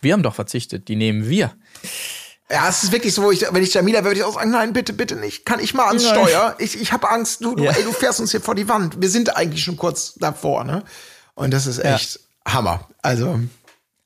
Wir 0.00 0.12
haben 0.12 0.22
doch 0.22 0.34
verzichtet. 0.34 0.88
Die 0.88 0.96
nehmen 0.96 1.28
wir. 1.28 1.52
Ja, 2.50 2.68
es 2.68 2.82
ist 2.84 2.92
wirklich 2.92 3.14
so, 3.14 3.22
wo 3.22 3.30
ich, 3.30 3.46
wenn 3.50 3.62
ich 3.62 3.72
Jamila 3.72 3.98
wäre, 3.98 4.06
würde 4.06 4.20
ich 4.20 4.24
auch 4.24 4.34
sagen, 4.34 4.50
nein, 4.50 4.72
bitte, 4.74 4.92
bitte 4.92 5.16
nicht. 5.16 5.46
Kann 5.46 5.58
ich 5.60 5.72
mal 5.72 5.86
ans 5.86 6.04
Nein. 6.04 6.12
Steuer? 6.14 6.54
Ich, 6.58 6.78
ich 6.80 6.92
habe 6.92 7.08
Angst, 7.10 7.42
du, 7.42 7.54
du, 7.54 7.64
Ja. 7.64 7.72
ey, 7.72 7.82
du 7.82 7.92
fährst 7.92 8.20
uns 8.20 8.30
hier 8.32 8.40
vor 8.42 8.54
die 8.54 8.68
Wand. 8.68 9.00
Wir 9.00 9.08
sind 9.08 9.34
eigentlich 9.36 9.64
schon 9.64 9.76
kurz 9.76 10.14
davor, 10.16 10.64
ne? 10.64 10.82
Und 11.34 11.52
das 11.54 11.66
ist 11.66 11.78
echt 11.78 12.20
Hammer. 12.46 12.86
Also, 13.00 13.40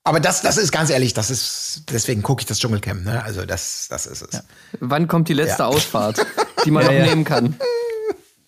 aber 0.05 0.21
das, 0.21 0.41
das 0.43 0.55
ist 0.57 0.71
ganz 0.71 0.89
ehrlich, 0.89 1.13
das 1.13 1.29
ist, 1.29 1.83
deswegen 1.91 2.23
gucke 2.23 2.41
ich 2.41 2.45
das 2.45 2.59
Dschungelcamp, 2.59 3.03
ne? 3.03 3.21
Also, 3.21 3.45
das, 3.45 3.87
das 3.89 4.05
ist 4.05 4.21
es. 4.21 4.43
Wann 4.79 5.09
kommt 5.09 5.27
die 5.27 5.33
letzte 5.33 5.63
Ja. 5.63 5.67
Ausfahrt, 5.67 6.25
die 6.63 6.71
man 6.71 6.85
Ja, 6.85 6.91
noch 6.91 6.97
ja. 6.99 7.05
nehmen 7.05 7.25
kann? 7.25 7.59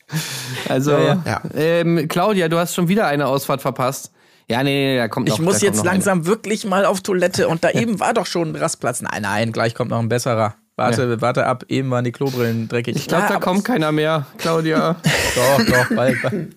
Also, 0.70 0.92
Ja, 0.92 1.22
ja. 1.26 1.42
Ähm, 1.56 2.08
Claudia, 2.08 2.48
du 2.48 2.58
hast 2.58 2.76
schon 2.76 2.88
wieder 2.88 3.08
eine 3.08 3.28
Ausfahrt 3.28 3.62
verpasst. 3.62 4.12
Ja, 4.50 4.64
nee, 4.64 4.94
nee, 4.94 4.98
da 4.98 5.08
kommt 5.08 5.28
noch 5.28 5.36
Ich 5.36 5.42
muss 5.42 5.62
jetzt 5.62 5.78
noch 5.78 5.86
langsam 5.86 6.26
wirklich 6.26 6.66
mal 6.66 6.86
auf 6.86 7.02
Toilette. 7.02 7.48
Und 7.48 7.64
da 7.64 7.70
eben 7.74 8.00
war 8.00 8.14
doch 8.14 8.26
schon 8.26 8.50
ein 8.50 8.56
Rastplatz. 8.56 9.02
Nein, 9.02 9.22
nein, 9.22 9.52
gleich 9.52 9.76
kommt 9.76 9.92
noch 9.92 10.00
ein 10.00 10.10
besserer. 10.10 10.56
Warte, 10.76 11.22
warte 11.22 11.46
ab. 11.46 11.66
Eben 11.68 11.92
waren 11.92 12.06
die 12.06 12.12
Klobrillen 12.12 12.68
dreckig. 12.70 12.96
Eine. 12.96 13.02
Ich 13.02 13.08
glaube, 13.08 13.24
Ja, 13.24 13.30
da 13.30 13.40
kommt 13.40 13.66
keiner 13.66 13.92
mehr, 13.92 14.26
Claudia. 14.38 14.96
Doch, 15.36 15.66
doch, 15.66 15.96
bald. 15.96 16.22
bald. 16.22 16.48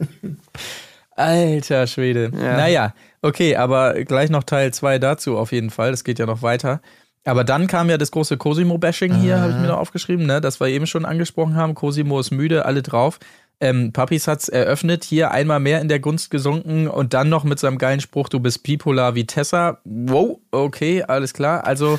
Alter 1.17 1.87
Schwede. 1.89 2.31
Naja, 2.33 2.95
okay, 3.21 3.57
aber 3.57 4.05
gleich 4.05 4.31
noch 4.31 4.45
Teil 4.45 4.73
2 4.73 4.99
dazu 4.99 5.37
auf 5.37 5.53
jeden 5.53 5.71
Fall. 5.71 5.91
Das 5.91 6.05
geht 6.05 6.19
ja 6.21 6.27
noch 6.27 6.41
weiter. 6.41 6.81
Aber 7.25 7.45
dann 7.45 7.69
kam 7.69 7.89
ja 7.89 7.99
das 7.99 8.11
große 8.11 8.37
Cosimo-Bashing 8.37 9.15
hier, 9.15 9.41
habe 9.41 9.53
ich 9.53 9.59
mir 9.59 9.69
noch 9.69 9.79
aufgeschrieben, 9.79 10.27
ne? 10.27 10.41
das 10.41 10.59
wir 10.59 10.67
eben 10.69 10.89
schon 10.89 11.05
angesprochen 11.05 11.55
haben. 11.55 11.75
Cosimo 11.75 12.19
ist 12.19 12.33
müde, 12.33 12.65
alle 12.67 12.83
drauf. 12.83 13.21
Ähm, 13.63 13.93
Papis 13.93 14.27
hat's 14.27 14.49
eröffnet, 14.49 15.05
hier 15.05 15.31
einmal 15.31 15.61
mehr 15.61 15.81
in 15.81 15.87
der 15.89 16.01
Gunst 16.01 16.31
gesunken 16.33 16.89
und 16.89 17.15
dann 17.15 17.29
noch 17.29 17.45
mit 17.45 17.61
seinem 17.61 17.79
geilen 17.79 18.01
Spruch, 18.01 18.29
du 18.29 18.41
bist 18.41 18.65
bipolar 18.65 19.15
wie 19.15 19.25
Tessa. 19.25 19.79
Wow, 19.85 20.41
okay, 20.51 21.05
alles 21.05 21.33
klar. 21.33 21.65
Also, 21.65 21.99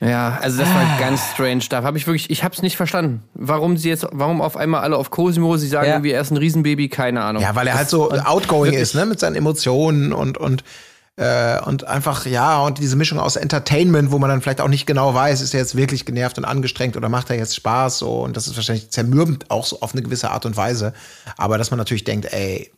Ja, 0.00 0.38
also 0.42 0.58
das 0.58 0.68
war 0.74 0.84
ganz 1.00 1.20
strange. 1.32 1.62
Da 1.70 1.82
habe 1.82 1.96
ich 1.96 2.06
wirklich, 2.06 2.28
ich 2.28 2.44
habe 2.44 2.54
es 2.54 2.60
nicht 2.60 2.76
verstanden. 2.76 3.22
Warum 3.32 3.78
sie 3.78 3.88
jetzt, 3.88 4.06
warum 4.12 4.42
auf 4.42 4.56
einmal 4.58 4.82
alle 4.82 4.98
auf 4.98 5.10
Cosimo, 5.10 5.56
sie 5.56 5.68
sagen 5.68 5.86
Ja. 5.86 5.94
irgendwie, 5.94 6.10
er 6.10 6.20
ist 6.20 6.30
ein 6.30 6.36
Riesenbaby, 6.36 6.90
keine 6.90 7.22
Ahnung. 7.22 7.42
Ja, 7.42 7.54
weil 7.54 7.66
er 7.66 7.74
halt 7.78 7.88
so 7.88 8.10
outgoing 8.10 8.74
ist, 8.74 8.94
ne, 8.94 9.06
mit 9.06 9.18
seinen 9.18 9.36
Emotionen 9.36 10.12
und, 10.12 10.36
und, 10.36 10.62
äh, 11.16 11.60
und 11.62 11.84
einfach, 11.84 12.26
ja, 12.26 12.60
und 12.60 12.78
diese 12.78 12.96
Mischung 12.96 13.18
aus 13.18 13.36
Entertainment, 13.36 14.10
wo 14.10 14.18
man 14.18 14.28
dann 14.28 14.42
vielleicht 14.42 14.60
auch 14.60 14.68
nicht 14.68 14.86
genau 14.86 15.14
weiß, 15.14 15.40
ist 15.40 15.54
er 15.54 15.60
jetzt 15.60 15.74
wirklich 15.76 16.04
genervt 16.04 16.36
und 16.36 16.44
angestrengt 16.44 16.96
oder 16.96 17.08
macht 17.08 17.30
er 17.30 17.36
jetzt 17.36 17.56
Spaß 17.56 17.98
so 17.98 18.22
und 18.22 18.36
das 18.36 18.46
ist 18.46 18.56
wahrscheinlich 18.56 18.90
zermürbend 18.90 19.50
auch 19.50 19.64
so 19.64 19.80
auf 19.80 19.92
eine 19.92 20.02
gewisse 20.02 20.30
Art 20.30 20.44
und 20.44 20.56
Weise. 20.56 20.92
Aber 21.38 21.56
dass 21.56 21.70
man 21.70 21.78
natürlich 21.78 22.04
denkt, 22.04 22.32
ey, 22.32 22.70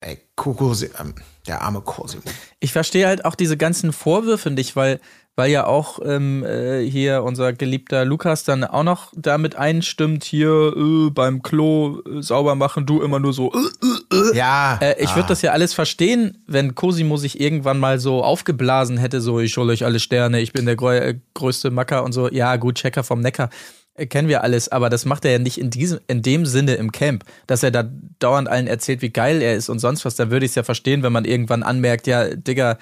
ey, 0.00 0.18
Kosi, 0.36 0.90
ähm, 0.98 1.14
der 1.46 1.62
arme 1.62 1.80
Cosimo. 1.80 2.22
ich 2.60 2.72
verstehe 2.72 3.06
halt 3.06 3.24
auch 3.24 3.34
diese 3.34 3.56
ganzen 3.56 3.92
Vorwürfe 3.92 4.50
nicht, 4.50 4.76
weil, 4.76 5.00
weil 5.36 5.50
ja 5.50 5.66
auch 5.66 6.00
ähm, 6.04 6.44
äh, 6.44 6.82
hier 6.82 7.22
unser 7.22 7.52
geliebter 7.52 8.04
Lukas 8.04 8.44
dann 8.44 8.64
auch 8.64 8.82
noch 8.82 9.12
damit 9.16 9.56
einstimmt, 9.56 10.24
hier 10.24 10.72
äh, 10.76 11.10
beim 11.10 11.42
Klo 11.42 12.00
äh, 12.00 12.22
sauber 12.22 12.54
machen, 12.54 12.84
du 12.86 13.00
immer 13.00 13.18
nur 13.20 13.32
so. 13.32 13.52
Äh, 13.52 14.36
Ja. 14.36 14.78
äh, 14.82 15.02
ich 15.02 15.14
würde 15.16 15.28
das 15.28 15.42
ja 15.42 15.52
alles 15.52 15.72
verstehen, 15.72 16.42
wenn 16.46 16.74
Cosimo 16.74 17.16
sich 17.16 17.40
irgendwann 17.40 17.78
mal 17.78 17.98
so 17.98 18.22
aufgeblasen 18.24 18.98
hätte, 18.98 19.20
so 19.20 19.40
ich 19.40 19.56
hole 19.56 19.72
euch 19.72 19.84
alle 19.84 20.00
Sterne, 20.00 20.40
ich 20.40 20.52
bin 20.52 20.66
der 20.66 20.76
grö 20.76 20.96
äh, 20.96 21.14
größte 21.34 21.70
Macker 21.70 22.04
und 22.04 22.12
so. 22.12 22.28
Ja, 22.30 22.56
gut, 22.56 22.74
Checker 22.76 23.04
vom 23.04 23.20
Neckar. 23.20 23.50
Äh, 23.94 24.06
Kennen 24.06 24.28
wir 24.28 24.42
alles, 24.42 24.68
aber 24.70 24.90
das 24.90 25.04
macht 25.04 25.24
er 25.24 25.32
ja 25.32 25.38
nicht 25.38 25.58
in 25.58 25.70
diesem, 25.70 26.00
in 26.06 26.22
dem 26.22 26.46
Sinne 26.46 26.74
im 26.74 26.92
Camp, 26.92 27.24
dass 27.46 27.62
er 27.62 27.70
da 27.70 27.88
dauernd 28.18 28.48
allen 28.48 28.66
erzählt, 28.66 29.02
wie 29.02 29.10
geil 29.10 29.42
er 29.42 29.54
ist 29.54 29.68
und 29.68 29.78
sonst 29.78 30.04
was. 30.04 30.16
Da 30.16 30.30
würde 30.30 30.44
ich 30.46 30.50
es 30.52 30.56
ja 30.56 30.62
verstehen, 30.62 31.02
wenn 31.02 31.12
man 31.12 31.24
irgendwann 31.24 31.62
anmerkt, 31.62 32.06
ja, 32.06 32.34
Digga, 32.34 32.72
äh, 32.72 32.76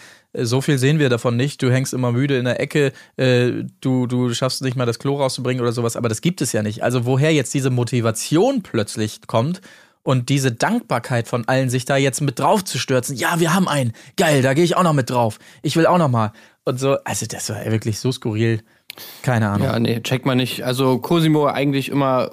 so 0.45 0.61
viel 0.61 0.78
sehen 0.78 0.99
wir 0.99 1.09
davon 1.09 1.36
nicht. 1.36 1.62
Du 1.62 1.70
hängst 1.70 1.93
immer 1.95 2.12
müde 2.12 2.36
in 2.36 2.45
der 2.45 2.61
Ecke, 2.61 2.93
äh, 3.16 3.64
du, 3.80 4.07
du 4.07 4.32
schaffst 4.34 4.62
nicht 4.62 4.76
mal 4.76 4.86
das 4.86 4.99
Klo 4.99 5.16
rauszubringen 5.16 5.62
oder 5.62 5.72
sowas, 5.72 5.97
aber 5.97 6.09
das 6.09 6.20
gibt 6.20 6.41
es 6.41 6.53
ja 6.53 6.62
nicht. 6.62 6.82
Also 6.82 7.05
woher 7.07 7.32
jetzt 7.32 7.55
diese 7.55 7.70
Motivation 7.70 8.62
plötzlich 8.62 9.20
kommt 9.26 9.61
und 10.03 10.28
diese 10.28 10.53
Dankbarkeit 10.53 11.28
von 11.28 11.47
allen, 11.49 11.70
sich 11.70 11.84
da 11.84 11.97
jetzt 11.97 12.20
mit 12.20 12.39
drauf 12.39 12.64
zu 12.64 12.78
stürzen. 12.78 13.16
Ja, 13.16 13.41
wir 13.41 13.55
haben 13.55 13.68
einen. 13.68 13.93
Geil, 14.16 14.43
da 14.43 14.55
gehe 14.55 14.64
ich 14.64 14.76
auch 14.76 14.82
noch 14.82 14.95
mit 14.95 15.11
drauf. 15.11 15.39
Ich 15.62 15.76
will 15.76 15.86
auch 15.86 15.99
noch 15.99 16.09
mal. 16.09 16.32
Und 16.64 16.80
so, 16.80 16.97
also 17.05 17.26
das 17.26 17.51
war 17.51 17.64
wirklich 17.66 17.99
so 17.99 18.11
skurril. 18.12 18.62
Keine 19.22 19.49
Ahnung. 19.49 19.66
Ja, 19.68 19.78
nee, 19.78 20.01
checkt 20.01 20.26
man 20.26 20.39
nicht. 20.39 20.64
Also 20.64 20.99
Cosimo 20.99 21.47
eigentlich 21.47 21.89
immer 21.89 22.30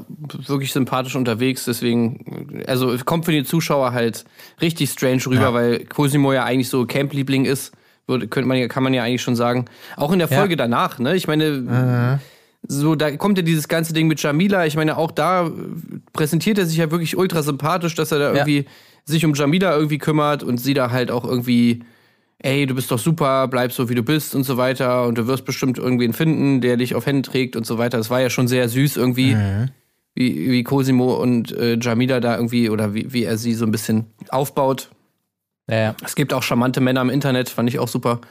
wirklich 0.48 0.72
sympathisch 0.74 1.16
unterwegs, 1.16 1.66
deswegen, 1.66 2.64
also 2.66 2.98
kommt 3.06 3.26
für 3.26 3.32
die 3.32 3.44
Zuschauer 3.44 3.92
halt 3.92 4.26
richtig 4.62 4.90
strange 4.90 5.24
rüber, 5.28 5.42
Ja. 5.42 5.54
weil 5.54 5.86
Cosimo 5.86 6.34
ja 6.34 6.44
eigentlich 6.44 6.70
so 6.70 6.86
Camp-Liebling 6.86 7.46
ist, 7.46 7.72
würde, 8.08 8.28
könnte 8.28 8.48
man 8.48 8.58
ja, 8.58 8.68
kann 8.68 8.84
man 8.84 8.94
ja 8.94 9.04
eigentlich 9.04 9.22
schon 9.22 9.36
sagen. 9.36 9.66
Auch 9.98 10.12
in 10.12 10.20
der 10.20 10.30
Ja. 10.30 10.38
Folge 10.38 10.56
danach, 10.56 11.00
ne? 11.00 11.16
Ich 11.16 11.28
meine, 11.28 12.20
so, 12.68 12.96
da 12.96 13.16
kommt 13.16 13.38
ja 13.38 13.44
dieses 13.44 13.68
ganze 13.68 13.94
Ding 13.94 14.08
mit 14.08 14.22
Jamila. 14.22 14.66
Ich 14.66 14.76
meine, 14.76 14.98
auch 14.98 15.12
da 15.12 15.52
präsentiert 16.14 16.58
er 16.58 16.66
sich 16.66 16.78
ja 16.78 16.92
wirklich 16.92 17.18
ultra 17.18 17.44
sympathisch, 17.44 17.96
dass 17.96 18.12
er 18.12 18.20
da 18.20 18.34
irgendwie 18.34 18.66
sich 19.06 19.24
um 19.26 19.34
Jamila 19.34 19.76
irgendwie 19.76 20.00
kümmert 20.00 20.44
und 20.44 20.58
sie 20.60 20.74
da 20.74 20.92
halt 20.92 21.12
auch 21.12 21.26
irgendwie 21.26 21.84
ey, 22.40 22.66
du 22.66 22.76
bist 22.76 22.92
doch 22.92 23.00
super, 23.00 23.48
bleib 23.48 23.72
so 23.72 23.90
wie 23.90 23.96
du 23.96 24.04
bist 24.04 24.36
und 24.36 24.44
so 24.44 24.58
weiter 24.58 25.08
und 25.08 25.18
du 25.18 25.26
wirst 25.28 25.46
bestimmt 25.46 25.78
irgendwen 25.78 26.14
finden, 26.14 26.62
der 26.62 26.78
dich 26.78 26.94
auf 26.94 27.06
Händen 27.06 27.24
trägt 27.24 27.56
und 27.56 27.66
so 27.66 27.78
weiter. 27.78 27.98
Das 27.98 28.10
war 28.10 28.22
ja 28.22 28.30
schon 28.30 28.48
sehr 28.48 28.68
süß 28.70 28.98
irgendwie, 28.98 29.36
wie, 30.14 30.52
wie 30.52 30.64
Cosimo 30.64 31.16
und 31.16 31.52
äh, 31.58 31.78
Jamila 31.82 32.20
da 32.20 32.36
irgendwie 32.36 32.70
oder 32.70 32.94
wie, 32.94 33.12
wie 33.14 33.24
er 33.24 33.38
sie 33.38 33.54
so 33.54 33.66
ein 33.66 33.72
bisschen 33.72 34.06
aufbaut. 34.30 34.92
Ja, 35.70 35.78
ja. 35.78 35.96
Es 36.04 36.16
gibt 36.16 36.34
auch 36.34 36.44
charmante 36.44 36.82
Männer 36.82 37.02
im 37.02 37.10
Internet, 37.10 37.50
fand 37.50 37.70
ich 37.70 37.80
auch 37.80 37.88
super. 37.88 38.22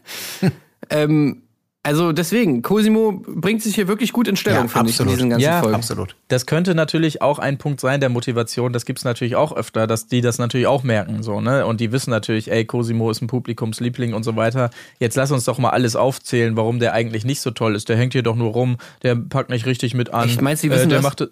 ähm, 0.90 1.42
also 1.82 2.12
deswegen, 2.12 2.60
Cosimo 2.60 3.22
bringt 3.26 3.62
sich 3.62 3.74
hier 3.74 3.88
wirklich 3.88 4.12
gut 4.12 4.28
in 4.28 4.36
Stellung, 4.36 4.64
Ja, 4.64 4.68
finde 4.68 4.90
ich, 4.90 5.00
in 5.00 5.08
diesen 5.08 5.30
ganzen 5.30 5.44
Ja, 5.44 5.60
Folgen. 5.60 5.76
Absolut. 5.76 6.14
Das 6.28 6.44
könnte 6.44 6.74
natürlich 6.74 7.22
auch 7.22 7.38
ein 7.38 7.56
Punkt 7.56 7.80
sein 7.80 8.00
der 8.00 8.10
Motivation. 8.10 8.74
Das 8.74 8.84
gibt 8.84 8.98
es 8.98 9.04
natürlich 9.06 9.34
auch 9.34 9.56
öfter, 9.56 9.86
dass 9.86 10.06
die 10.06 10.20
das 10.20 10.38
natürlich 10.38 10.66
auch 10.66 10.82
merken, 10.82 11.22
so, 11.22 11.40
ne? 11.40 11.64
Und 11.64 11.80
die 11.80 11.90
wissen 11.90 12.10
natürlich, 12.10 12.50
ey, 12.50 12.66
Cosimo 12.66 13.10
ist 13.10 13.22
ein 13.22 13.28
Publikumsliebling 13.28 14.12
und 14.12 14.24
so 14.24 14.36
weiter. 14.36 14.68
Jetzt 14.98 15.16
lass 15.16 15.30
uns 15.30 15.44
doch 15.44 15.56
mal 15.56 15.70
alles 15.70 15.96
aufzählen, 15.96 16.54
warum 16.54 16.80
der 16.80 16.92
eigentlich 16.92 17.24
nicht 17.24 17.40
so 17.40 17.50
toll 17.50 17.74
ist. 17.74 17.88
Der 17.88 17.96
hängt 17.96 18.12
hier 18.12 18.22
doch 18.22 18.36
nur 18.36 18.50
rum, 18.50 18.76
der 19.02 19.14
packt 19.14 19.48
nicht 19.48 19.64
richtig 19.64 19.94
mit 19.94 20.12
an. 20.12 20.28
Echt? 20.28 20.42
Meinst 20.42 20.62
du, 20.62 20.68
die 20.68 20.74
wissen 20.74 20.90
der 20.90 20.98
das? 20.98 21.02
Macht, 21.02 21.30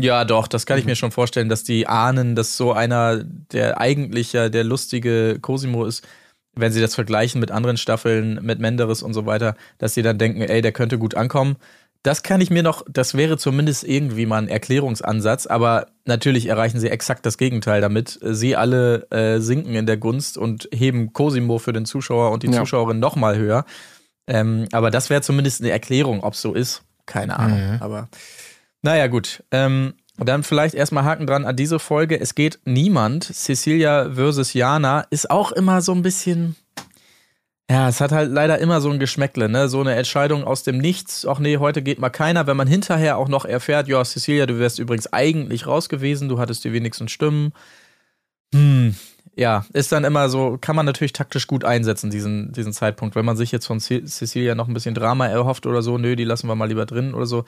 ja, 0.00 0.24
doch, 0.24 0.48
das 0.48 0.66
kann 0.66 0.78
ich 0.78 0.84
mir 0.84 0.96
schon 0.96 1.10
vorstellen, 1.10 1.48
dass 1.48 1.64
die 1.64 1.86
ahnen, 1.86 2.34
dass 2.36 2.56
so 2.56 2.72
einer, 2.72 3.22
der 3.24 3.80
eigentlich 3.80 4.32
ja 4.32 4.48
der 4.48 4.64
lustige 4.64 5.38
Cosimo 5.40 5.84
ist, 5.84 6.06
wenn 6.54 6.72
sie 6.72 6.80
das 6.80 6.94
vergleichen 6.94 7.40
mit 7.40 7.50
anderen 7.50 7.76
Staffeln, 7.76 8.40
mit 8.42 8.58
Menderes 8.58 9.02
und 9.02 9.14
so 9.14 9.26
weiter, 9.26 9.54
dass 9.78 9.94
sie 9.94 10.02
dann 10.02 10.18
denken, 10.18 10.42
ey, 10.42 10.60
der 10.62 10.72
könnte 10.72 10.98
gut 10.98 11.14
ankommen. 11.14 11.56
Das 12.02 12.22
kann 12.22 12.40
ich 12.40 12.50
mir 12.50 12.62
noch, 12.62 12.82
das 12.90 13.14
wäre 13.14 13.36
zumindest 13.36 13.84
irgendwie 13.84 14.24
mal 14.24 14.38
ein 14.38 14.48
Erklärungsansatz, 14.48 15.46
aber 15.46 15.86
natürlich 16.06 16.46
erreichen 16.46 16.80
sie 16.80 16.88
exakt 16.88 17.26
das 17.26 17.36
Gegenteil 17.36 17.82
damit. 17.82 18.18
Sie 18.22 18.56
alle 18.56 19.06
äh, 19.10 19.38
sinken 19.38 19.74
in 19.74 19.84
der 19.84 19.98
Gunst 19.98 20.38
und 20.38 20.68
heben 20.72 21.12
Cosimo 21.12 21.58
für 21.58 21.74
den 21.74 21.84
Zuschauer 21.84 22.30
und 22.30 22.42
die 22.42 22.48
Ja. 22.48 22.60
Zuschauerin 22.60 23.00
noch 23.00 23.16
mal 23.16 23.36
höher. 23.36 23.66
Ähm, 24.26 24.66
aber 24.72 24.90
das 24.90 25.10
wäre 25.10 25.20
zumindest 25.20 25.60
eine 25.60 25.70
Erklärung, 25.70 26.22
ob 26.22 26.32
es 26.34 26.40
so 26.40 26.54
ist. 26.54 26.82
Keine 27.04 27.38
Ahnung. 27.38 27.58
Aber 27.80 28.08
naja, 28.82 29.06
gut. 29.06 29.42
Ähm, 29.50 29.94
dann 30.16 30.42
vielleicht 30.42 30.74
erstmal 30.74 31.04
Haken 31.04 31.26
dran 31.26 31.44
an 31.44 31.56
diese 31.56 31.78
Folge. 31.78 32.20
Es 32.20 32.34
geht 32.34 32.58
niemand. 32.64 33.24
Cecilia 33.24 34.10
versus 34.14 34.52
Jana 34.52 35.06
ist 35.10 35.30
auch 35.30 35.52
immer 35.52 35.80
so 35.80 35.92
ein 35.92 36.02
bisschen. 36.02 36.56
Ja, 37.70 37.88
es 37.88 38.00
hat 38.00 38.10
halt 38.10 38.32
leider 38.32 38.58
immer 38.58 38.80
so 38.80 38.90
ein 38.90 38.98
Geschmäckle, 38.98 39.48
ne? 39.48 39.68
So 39.68 39.80
eine 39.80 39.94
Entscheidung 39.94 40.42
aus 40.42 40.64
dem 40.64 40.78
Nichts. 40.78 41.24
Ach 41.24 41.38
nee, 41.38 41.58
heute 41.58 41.82
geht 41.82 42.00
mal 42.00 42.10
keiner. 42.10 42.48
Wenn 42.48 42.56
man 42.56 42.66
hinterher 42.66 43.16
auch 43.16 43.28
noch 43.28 43.44
erfährt, 43.44 43.86
ja, 43.86 44.04
Cecilia, 44.04 44.46
du 44.46 44.58
wärst 44.58 44.80
übrigens 44.80 45.12
eigentlich 45.12 45.68
raus 45.68 45.88
gewesen, 45.88 46.28
du 46.28 46.40
hattest 46.40 46.64
die 46.64 46.72
wenigsten 46.72 47.08
Stimmen. 47.08 47.52
Hm, 48.52 48.96
ja, 49.36 49.64
ist 49.72 49.92
dann 49.92 50.02
immer 50.02 50.28
so, 50.28 50.58
kann 50.60 50.74
man 50.74 50.84
natürlich 50.84 51.12
taktisch 51.12 51.46
gut 51.46 51.64
einsetzen, 51.64 52.10
diesen, 52.10 52.52
diesen 52.52 52.72
Zeitpunkt. 52.72 53.14
Wenn 53.14 53.24
man 53.24 53.36
sich 53.36 53.52
jetzt 53.52 53.66
von 53.66 53.78
Ce- 53.78 54.04
Cecilia 54.04 54.56
noch 54.56 54.66
ein 54.66 54.74
bisschen 54.74 54.96
Drama 54.96 55.28
erhofft 55.28 55.64
oder 55.64 55.80
so, 55.82 55.96
nö, 55.96 56.16
die 56.16 56.24
lassen 56.24 56.48
wir 56.48 56.56
mal 56.56 56.66
lieber 56.68 56.86
drin 56.86 57.14
oder 57.14 57.26
so. 57.26 57.44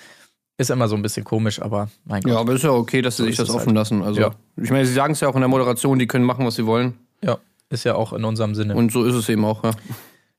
Ist 0.59 0.71
immer 0.71 0.87
so 0.89 0.97
ein 0.97 1.03
bisschen 1.03 1.25
komisch, 1.25 1.61
aber 1.61 1.89
mein 2.05 2.23
Gott. 2.23 2.33
Ja, 2.33 2.39
aber 2.39 2.53
ist 2.53 2.63
ja 2.63 2.71
okay, 2.71 3.03
dass 3.03 3.17
sie 3.17 3.23
So 3.23 3.27
sich 3.29 3.37
das 3.37 3.51
offen 3.51 3.69
halt. 3.69 3.77
lassen. 3.77 4.03
Also, 4.03 4.21
Ja. 4.21 4.31
ich 4.57 4.71
meine, 4.71 4.85
sie 4.87 4.93
sagen 4.93 5.15
es 5.15 5.21
ja 5.21 5.29
auch 5.29 5.35
in 5.35 5.41
der 5.41 5.49
Moderation, 5.49 5.99
die 5.99 6.07
können 6.07 6.25
machen, 6.25 6.45
was 6.47 6.55
sie 6.57 6.67
wollen. 6.67 6.95
Ja, 7.25 7.39
ist 7.71 7.85
ja 7.85 7.95
auch 7.95 8.13
in 8.13 8.25
unserem 8.25 8.55
Sinne. 8.55 8.75
Und 8.77 8.93
so 8.93 9.05
ist 9.05 9.15
es 9.15 9.29
eben 9.29 9.45
auch, 9.45 9.65
ja. 9.65 9.71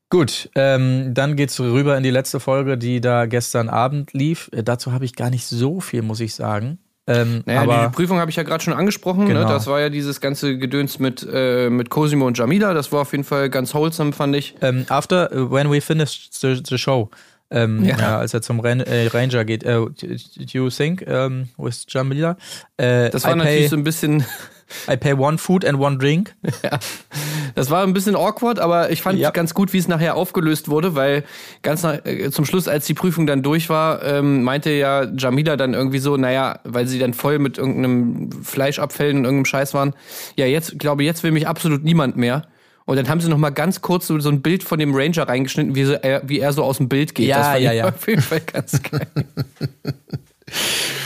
Gut, 0.10 0.50
ähm, 0.54 1.14
dann 1.16 1.36
geht's 1.36 1.60
rüber 1.60 1.98
in 1.98 2.04
die 2.04 2.12
letzte 2.12 2.40
Folge, 2.40 2.78
die 2.78 3.02
da 3.02 3.26
gestern 3.26 3.68
Abend 3.70 4.14
lief. 4.14 4.50
Äh, 4.54 4.62
dazu 4.64 4.92
habe 4.92 5.06
ich 5.06 5.16
gar 5.16 5.32
nicht 5.32 5.46
so 5.48 5.80
viel, 5.80 6.04
muss 6.04 6.20
ich 6.20 6.36
sagen. 6.36 6.78
Ähm, 7.08 7.42
Naja, 7.46 7.64
aber 7.64 7.88
die 7.90 7.96
Prüfung 7.96 8.20
habe 8.20 8.30
ich 8.30 8.38
ja 8.38 8.44
gerade 8.44 8.64
schon 8.64 8.74
angesprochen. 8.74 9.24
Ne? 9.26 9.34
Genau. 9.34 9.48
Das 9.48 9.66
war 9.68 9.82
ja 9.82 9.90
dieses 9.90 10.22
ganze 10.22 10.58
Gedöns 10.58 11.00
mit, 11.00 11.28
äh, 11.30 11.70
mit 11.72 11.90
Cosimo 11.90 12.28
und 12.28 12.38
Jamila. 12.38 12.74
Das 12.76 12.92
war 12.92 13.02
auf 13.02 13.12
jeden 13.12 13.24
Fall 13.26 13.50
ganz 13.50 13.74
wholesome, 13.74 14.14
fand 14.14 14.36
ich. 14.36 14.56
ähm, 14.62 14.86
after 14.88 15.30
uh, 15.36 15.52
when 15.52 15.70
we 15.72 15.82
finished 15.82 16.34
the, 16.40 16.62
the 16.66 16.78
show, 16.78 17.10
ähm, 17.54 17.84
Ja. 17.86 17.98
ja. 17.98 18.18
als 18.20 18.34
er 18.34 18.42
zum 18.42 18.60
Ran 18.60 18.82
äh, 18.82 19.08
Ranger 19.08 19.46
geht, 19.46 19.64
äh, 19.64 19.76
do 19.76 19.94
you 20.52 20.70
think 20.70 21.04
um, 21.08 21.48
with 21.58 21.86
Jamila? 21.88 22.36
Äh, 22.78 23.10
Das 23.12 23.24
war 23.24 23.34
I 23.34 23.36
natürlich 23.38 23.60
pay, 23.62 23.68
so 23.70 23.76
ein 23.78 23.84
bisschen, 23.84 24.26
I 24.92 24.98
pay 24.98 25.14
one 25.14 25.38
food 25.38 25.64
and 25.64 25.80
one 25.80 25.98
drink. 25.98 26.34
das 27.56 27.70
war 27.70 27.84
ein 27.84 27.94
bisschen 27.94 28.16
awkward, 28.16 28.60
aber 28.60 28.90
ich 28.92 29.02
fand 29.02 29.20
Ja. 29.20 29.30
ganz 29.32 29.54
gut, 29.54 29.72
wie 29.74 29.78
es 29.78 29.88
nachher 29.88 30.16
aufgelöst 30.16 30.70
wurde, 30.70 30.96
weil 30.96 31.24
ganz 31.62 31.84
nach, 31.84 32.04
äh, 32.06 32.32
zum 32.32 32.46
Schluss, 32.46 32.68
als 32.68 32.86
die 32.86 32.94
Prüfung 32.96 33.28
dann 33.28 33.44
durch 33.44 33.70
war, 33.70 34.04
ähm, 34.04 34.44
meinte 34.44 34.72
ja 34.72 35.06
Jamila 35.16 35.56
dann 35.56 35.74
irgendwie 35.74 36.00
so, 36.00 36.18
naja, 36.18 36.60
weil 36.64 36.88
sie 36.88 37.00
dann 37.00 37.14
voll 37.14 37.40
mit 37.40 37.58
irgendeinem 37.58 38.32
Fleischabfällen 38.44 39.18
und 39.18 39.26
irgendeinem 39.26 39.46
Scheiß 39.46 39.74
waren, 39.74 39.94
ja, 40.36 40.46
jetzt, 40.46 40.80
glaube 40.80 41.04
jetzt 41.04 41.24
will 41.24 41.32
mich 41.32 41.48
absolut 41.48 41.84
niemand 41.84 42.18
mehr. 42.18 42.44
Und 42.86 42.98
dann 42.98 43.08
haben 43.10 43.22
sie 43.22 43.30
noch 43.30 43.38
mal 43.38 43.50
ganz 43.52 43.82
kurz 43.82 44.08
so, 44.08 44.20
so 44.20 44.30
ein 44.30 44.42
Bild 44.42 44.64
von 44.64 44.78
dem 44.80 44.94
Ranger 44.94 45.28
reingeschnitten, 45.28 45.74
wie, 45.76 45.86
so, 45.86 45.94
er, 45.94 46.28
wie 46.28 46.40
er 46.40 46.52
so 46.54 46.64
aus 46.64 46.78
dem 46.78 46.90
Bild 46.90 47.16
geht. 47.16 47.28
Ja, 47.28 47.38
das 47.38 47.48
fand 47.48 47.62
ja, 47.62 47.72
ja. 47.72 47.88
auf 47.90 48.08
jeden 48.08 48.22
Fall 48.22 48.42
ganz 48.42 48.82
geil. 48.84 49.08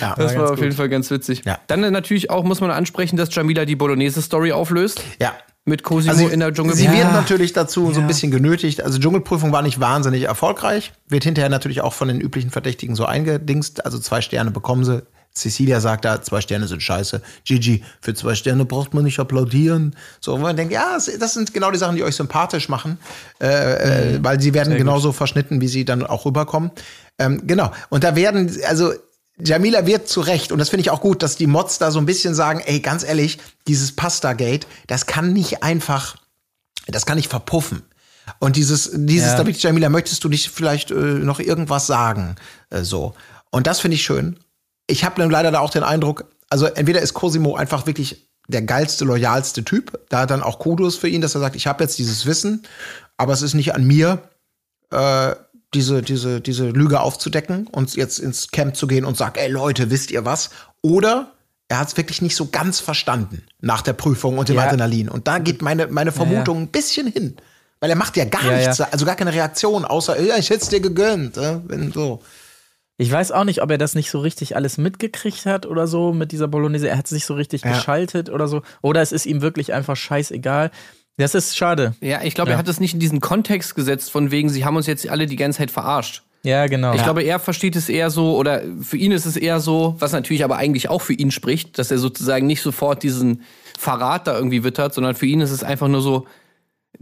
Ja, 0.02 0.16
Das 0.16 0.34
Ja, 0.34 0.40
war 0.40 0.52
auf 0.52 0.58
jeden 0.60 0.70
gut. 0.70 0.78
Fall 0.78 0.90
ganz 0.90 1.10
witzig. 1.12 1.44
Ja. 1.46 1.60
Dann 1.68 1.82
natürlich 1.92 2.30
auch 2.30 2.44
muss 2.44 2.62
man 2.62 2.72
ansprechen, 2.72 3.16
dass 3.18 3.34
Jamila 3.34 3.66
die 3.66 3.76
Bolognese-Story 3.76 4.52
auflöst. 4.52 5.04
ja. 5.20 5.34
Mit 5.70 5.84
Cosimo 5.84 6.14
Also 6.14 6.30
in 6.30 6.40
der 6.40 6.54
Dschungel. 6.54 6.76
sie 6.76 6.86
Ja. 6.86 6.94
wird 6.94 7.12
natürlich 7.12 7.52
dazu 7.52 7.92
so 7.92 8.00
ein 8.00 8.08
bisschen 8.08 8.32
genötigt. 8.32 8.82
Also 8.82 9.00
Dschungelprüfung 9.00 9.52
war 9.52 9.62
nicht 9.62 9.82
wahnsinnig 9.82 10.24
erfolgreich. 10.24 10.94
Wird 11.10 11.26
hinterher 11.26 11.50
natürlich 11.50 11.82
auch 11.82 11.92
von 11.94 12.08
den 12.08 12.22
üblichen 12.22 12.52
Verdächtigen 12.52 12.96
so 12.96 13.04
eingedingst. 13.04 13.84
Also 13.84 14.00
zwei 14.00 14.22
Sterne 14.22 14.50
bekommen 14.52 14.86
sie. 14.86 15.04
Cecilia 15.38 15.80
sagt 15.80 16.06
da, 16.06 16.22
zwei 16.22 16.42
Sterne 16.42 16.68
sind 16.68 16.82
scheiße. 16.82 17.22
Gigi, 17.46 17.84
für 18.02 18.14
zwei 18.14 18.36
Sterne 18.36 18.66
braucht 18.66 18.94
man 18.94 19.04
nicht 19.04 19.20
applaudieren. 19.20 19.96
So, 20.20 20.34
wo 20.34 20.38
man 20.38 20.56
denkt, 20.56 20.74
ja, 20.74 20.98
das 21.20 21.34
sind 21.34 21.54
genau 21.54 21.72
die 21.72 21.78
Sachen, 21.78 21.96
die 21.96 22.04
euch 22.04 22.16
sympathisch 22.16 22.70
machen, 22.70 22.98
äh, 23.42 24.16
äh, 24.16 24.20
weil 24.24 24.40
sie 24.42 24.54
werden 24.54 24.76
genauso 24.78 25.12
verschnitten, 25.12 25.62
wie 25.62 25.68
sie 25.68 25.86
dann 25.86 26.06
auch 26.06 26.26
rüberkommen. 26.26 26.72
Ähm, 27.20 27.42
genau. 27.46 27.72
Und 27.90 28.04
da 28.04 28.16
werden, 28.16 28.56
also 28.68 28.94
Jamila 29.40 29.86
wird 29.86 30.08
zu 30.08 30.22
Recht, 30.22 30.52
und 30.52 30.58
das 30.60 30.70
finde 30.70 30.82
ich 30.82 30.90
auch 30.90 31.02
gut, 31.02 31.22
dass 31.22 31.36
die 31.36 31.48
Mods 31.48 31.78
da 31.78 31.92
so 31.92 32.00
ein 32.00 32.06
bisschen 32.06 32.34
sagen, 32.34 32.62
ey, 32.66 32.80
ganz 32.80 33.04
ehrlich, 33.04 33.38
dieses 33.68 33.96
Pasta-Gate, 33.96 34.66
das 34.88 35.06
kann 35.06 35.34
nicht 35.34 35.64
einfach, 35.64 36.18
das 36.88 37.06
kann 37.06 37.18
nicht 37.18 37.30
verpuffen. 37.30 37.84
Und 38.40 38.56
dieses, 38.56 38.92
dieses, 38.94 39.34
Ja. 39.34 39.44
da 39.44 39.50
Jamila, 39.50 39.90
möchtest 39.90 40.24
du 40.24 40.30
nicht 40.30 40.50
vielleicht 40.50 40.92
äh, 40.92 40.96
noch 40.96 41.40
irgendwas 41.40 41.88
sagen? 41.88 42.36
Äh, 42.70 42.82
so. 42.82 43.14
Und 43.52 43.68
das 43.68 43.80
finde 43.80 43.96
ich 43.96 44.04
schön. 44.04 44.38
Ich 44.88 45.04
habe 45.04 45.22
dann 45.22 45.30
leider 45.30 45.52
da 45.52 45.60
auch 45.60 45.70
den 45.70 45.84
Eindruck, 45.84 46.26
also 46.50 46.66
entweder 46.66 47.02
ist 47.02 47.14
Cosimo 47.14 47.56
einfach 47.56 47.86
wirklich 47.86 48.28
der 48.48 48.62
geilste, 48.62 49.04
loyalste 49.04 49.64
Typ, 49.66 50.00
da 50.10 50.26
dann 50.26 50.42
auch 50.42 50.60
Kudos 50.60 50.96
für 50.96 51.10
ihn, 51.10 51.20
dass 51.22 51.36
er 51.36 51.42
sagt, 51.42 51.56
ich 51.58 51.68
habe 51.68 51.84
jetzt 51.84 51.98
dieses 52.00 52.26
Wissen, 52.26 52.64
aber 53.18 53.34
es 53.34 53.42
ist 53.42 53.54
nicht 53.54 53.76
an 53.76 53.86
mir, 53.86 54.20
äh, 54.92 55.36
diese, 55.74 56.02
diese, 56.02 56.40
diese 56.40 56.70
Lüge 56.70 57.02
aufzudecken 57.02 57.68
und 57.68 57.94
jetzt 57.98 58.20
ins 58.20 58.52
Camp 58.52 58.78
zu 58.78 58.88
gehen 58.88 59.04
und 59.04 59.18
sagt, 59.18 59.36
ey 59.38 59.50
Leute, 59.50 59.90
wisst 59.92 60.12
ihr 60.12 60.24
was? 60.24 60.50
Oder 60.82 61.32
er 61.68 61.80
hat 61.80 61.90
es 61.90 61.98
wirklich 61.98 62.22
nicht 62.22 62.38
so 62.38 62.48
ganz 62.48 62.80
verstanden 62.80 63.44
nach 63.60 63.82
der 63.82 63.92
Prüfung 63.92 64.38
und 64.38 64.48
dem 64.48 64.56
Ja. 64.56 64.64
Adrenalin. 64.64 65.10
Und 65.10 65.28
da 65.28 65.40
geht 65.40 65.62
meine, 65.62 65.88
meine 65.88 66.14
Vermutung 66.14 66.62
ein 66.62 66.68
bisschen 66.70 67.08
hin. 67.12 67.36
Weil 67.82 67.90
er 67.90 67.98
macht 67.98 68.16
ja 68.16 68.24
gar 68.24 68.46
Ja, 68.46 68.58
nichts, 68.58 68.78
ja. 68.78 68.88
also 68.90 69.06
gar 69.06 69.18
keine 69.18 69.34
Reaktion, 69.34 69.84
außer, 69.84 70.20
ja, 70.22 70.38
ich 70.38 70.50
hätte 70.50 70.64
es 70.64 70.70
dir 70.70 70.80
gegönnt. 70.80 71.36
äh, 71.36 71.60
Wenn 71.68 71.92
so. 71.92 72.22
Ich 72.98 73.12
weiß 73.12 73.32
auch 73.32 73.44
nicht, 73.44 73.62
ob 73.62 73.70
er 73.70 73.78
das 73.78 73.94
nicht 73.94 74.10
so 74.10 74.20
richtig 74.20 74.56
alles 74.56 74.78
mitgekriegt 74.78 75.46
hat 75.46 75.66
oder 75.68 75.86
so 75.88 76.14
mit 76.14 76.32
dieser 76.32 76.48
Bolognese. 76.48 76.90
Er 76.90 76.98
hat 76.98 77.08
sich 77.08 77.26
so 77.26 77.36
richtig 77.36 77.64
Ja. 77.64 77.72
geschaltet 77.74 78.30
oder 78.30 78.48
so. 78.48 78.64
Oder 78.82 79.02
es 79.02 79.12
ist 79.12 79.26
ihm 79.28 79.42
wirklich 79.42 79.74
einfach 79.74 79.96
scheißegal. 79.96 80.72
Das 81.18 81.36
ist 81.36 81.56
schade. 81.56 81.96
Ja, 82.02 82.22
ich 82.24 82.34
glaube, 82.34 82.50
Ja. 82.52 82.56
er 82.56 82.60
hat 82.60 82.68
es 82.68 82.80
nicht 82.80 82.94
in 82.96 83.00
diesen 83.00 83.22
Kontext 83.22 83.76
gesetzt, 83.76 84.12
von 84.12 84.32
wegen, 84.32 84.50
sie 84.50 84.66
haben 84.66 84.76
uns 84.76 84.88
jetzt 84.88 85.08
alle 85.10 85.28
die 85.28 85.36
ganze 85.36 85.60
Zeit 85.60 85.72
verarscht. 85.72 86.24
Ja, 86.44 86.68
genau. 86.68 86.94
Ich 86.94 87.04
glaube, 87.04 87.24
er 87.24 87.40
versteht 87.40 87.76
es 87.76 87.90
eher 87.90 88.10
so, 88.10 88.38
oder 88.38 88.62
für 88.82 88.98
ihn 88.98 89.12
ist 89.12 89.26
es 89.26 89.36
eher 89.36 89.60
so, 89.60 89.96
was 90.00 90.12
natürlich 90.12 90.44
aber 90.44 90.58
eigentlich 90.58 90.90
auch 90.90 91.02
für 91.02 91.14
ihn 91.14 91.32
spricht, 91.32 91.78
dass 91.80 91.92
er 91.92 91.98
sozusagen 91.98 92.46
nicht 92.48 92.62
sofort 92.62 93.04
diesen 93.04 93.42
Verrat 93.78 94.28
da 94.28 94.36
irgendwie 94.36 94.64
wittert, 94.64 94.94
sondern 94.94 95.16
für 95.16 95.26
ihn 95.26 95.42
ist 95.42 95.52
es 95.52 95.64
einfach 95.64 95.88
nur 95.88 96.02
so 96.02 96.26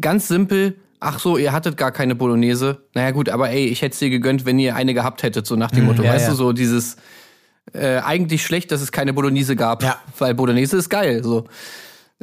ganz 0.01 0.27
simpel, 0.27 0.75
ach 1.05 1.19
so, 1.19 1.37
ihr 1.37 1.51
hattet 1.53 1.77
gar 1.77 1.91
keine 1.91 2.15
Bolognese. 2.15 2.79
Naja 2.93 3.11
gut, 3.11 3.29
aber 3.29 3.49
ey, 3.49 3.65
ich 3.67 3.81
hätte 3.81 3.93
es 3.93 3.99
dir 3.99 4.09
gegönnt, 4.09 4.45
wenn 4.45 4.59
ihr 4.59 4.75
eine 4.75 4.93
gehabt 4.93 5.23
hättet, 5.23 5.45
so 5.47 5.55
nach 5.55 5.71
dem 5.71 5.85
Motto. 5.85 6.03
ja, 6.03 6.11
weißt 6.13 6.25
ja. 6.25 6.31
du, 6.31 6.35
so 6.35 6.51
dieses 6.53 6.97
äh, 7.73 7.97
eigentlich 7.97 8.43
schlecht, 8.45 8.71
dass 8.71 8.81
es 8.81 8.91
keine 8.91 9.13
Bolognese 9.13 9.55
gab, 9.55 9.83
Ja. 9.83 9.97
weil 10.19 10.33
Bolognese 10.33 10.77
ist 10.77 10.89
geil, 10.89 11.23
so. 11.23 11.45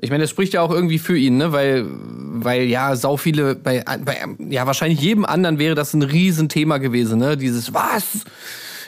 Ich 0.00 0.08
meine, 0.10 0.22
das 0.22 0.30
spricht 0.30 0.54
ja 0.54 0.62
auch 0.62 0.70
irgendwie 0.70 0.98
für 0.98 1.18
ihn, 1.18 1.36
ne? 1.36 1.52
Weil, 1.52 1.84
weil 1.86 2.62
ja, 2.64 2.96
sau 2.96 3.18
viele, 3.18 3.54
bei, 3.56 3.84
bei 4.04 4.16
ja, 4.48 4.66
wahrscheinlich 4.66 5.00
jedem 5.00 5.26
anderen 5.26 5.58
wäre 5.58 5.74
das 5.74 5.92
ein 5.92 6.02
Riesenthema 6.02 6.78
gewesen, 6.78 7.18
ne? 7.18 7.36
Dieses, 7.36 7.74
was? 7.74 8.04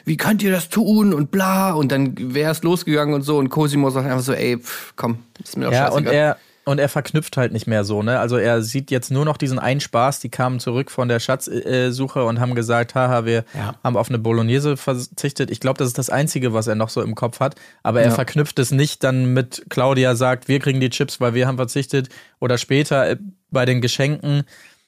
Wie 0.06 0.16
könnt 0.16 0.42
ihr 0.42 0.50
das 0.50 0.70
tun? 0.70 1.12
Und 1.12 1.30
bla. 1.30 1.72
Und 1.72 1.92
dann 1.92 2.14
wäre 2.34 2.50
es 2.52 2.62
losgegangen 2.62 3.14
und 3.14 3.22
so. 3.22 3.36
Und 3.36 3.50
Cosimo 3.50 3.90
sagt 3.90 4.06
einfach 4.06 4.22
so, 4.24 4.32
ey, 4.32 4.56
pff, 4.58 4.94
komm, 4.96 5.18
ist 5.42 5.56
mir 5.58 5.66
doch 5.66 5.72
Ja, 5.72 5.88
und 5.88 6.04
scheißegal. 6.04 6.14
er, 6.14 6.36
und 6.66 6.78
er 6.78 6.88
verknüpft 6.88 7.36
halt 7.36 7.52
nicht 7.52 7.66
mehr 7.66 7.84
so, 7.84 8.02
ne? 8.02 8.18
Also 8.20 8.36
er 8.36 8.62
sieht 8.62 8.90
jetzt 8.90 9.10
nur 9.10 9.24
noch 9.24 9.36
diesen 9.36 9.58
einen 9.58 9.80
Spaß, 9.80 10.20
die 10.20 10.30
kamen 10.30 10.60
zurück 10.60 10.90
von 10.90 11.08
der 11.08 11.20
Schatzsuche 11.20 12.24
und 12.24 12.40
haben 12.40 12.54
gesagt, 12.54 12.94
haha, 12.94 13.24
wir 13.24 13.44
Ja. 13.54 13.74
haben 13.84 13.96
auf 13.96 14.08
eine 14.08 14.18
Bolognese 14.18 14.76
verzichtet. 14.76 15.50
Ich 15.50 15.60
glaube, 15.60 15.78
das 15.78 15.88
ist 15.88 15.98
das 15.98 16.10
Einzige, 16.10 16.52
was 16.52 16.66
er 16.66 16.74
noch 16.74 16.88
so 16.88 17.02
im 17.02 17.14
Kopf 17.14 17.40
hat. 17.40 17.56
Aber 17.82 18.00
er 18.02 18.10
verknüpft 18.12 18.58
es 18.58 18.70
nicht 18.70 19.04
dann 19.04 19.32
mit 19.34 19.66
Claudia 19.68 20.16
sagt, 20.16 20.48
wir 20.48 20.58
kriegen 20.60 20.80
die 20.80 20.90
Chips, 20.90 21.20
weil 21.20 21.34
wir 21.34 21.46
haben 21.46 21.56
verzichtet. 21.56 22.08
Oder 22.40 22.56
später 22.58 23.08
äh, 23.10 23.16
bei 23.50 23.64
den 23.66 23.80
Geschenken 23.80 24.44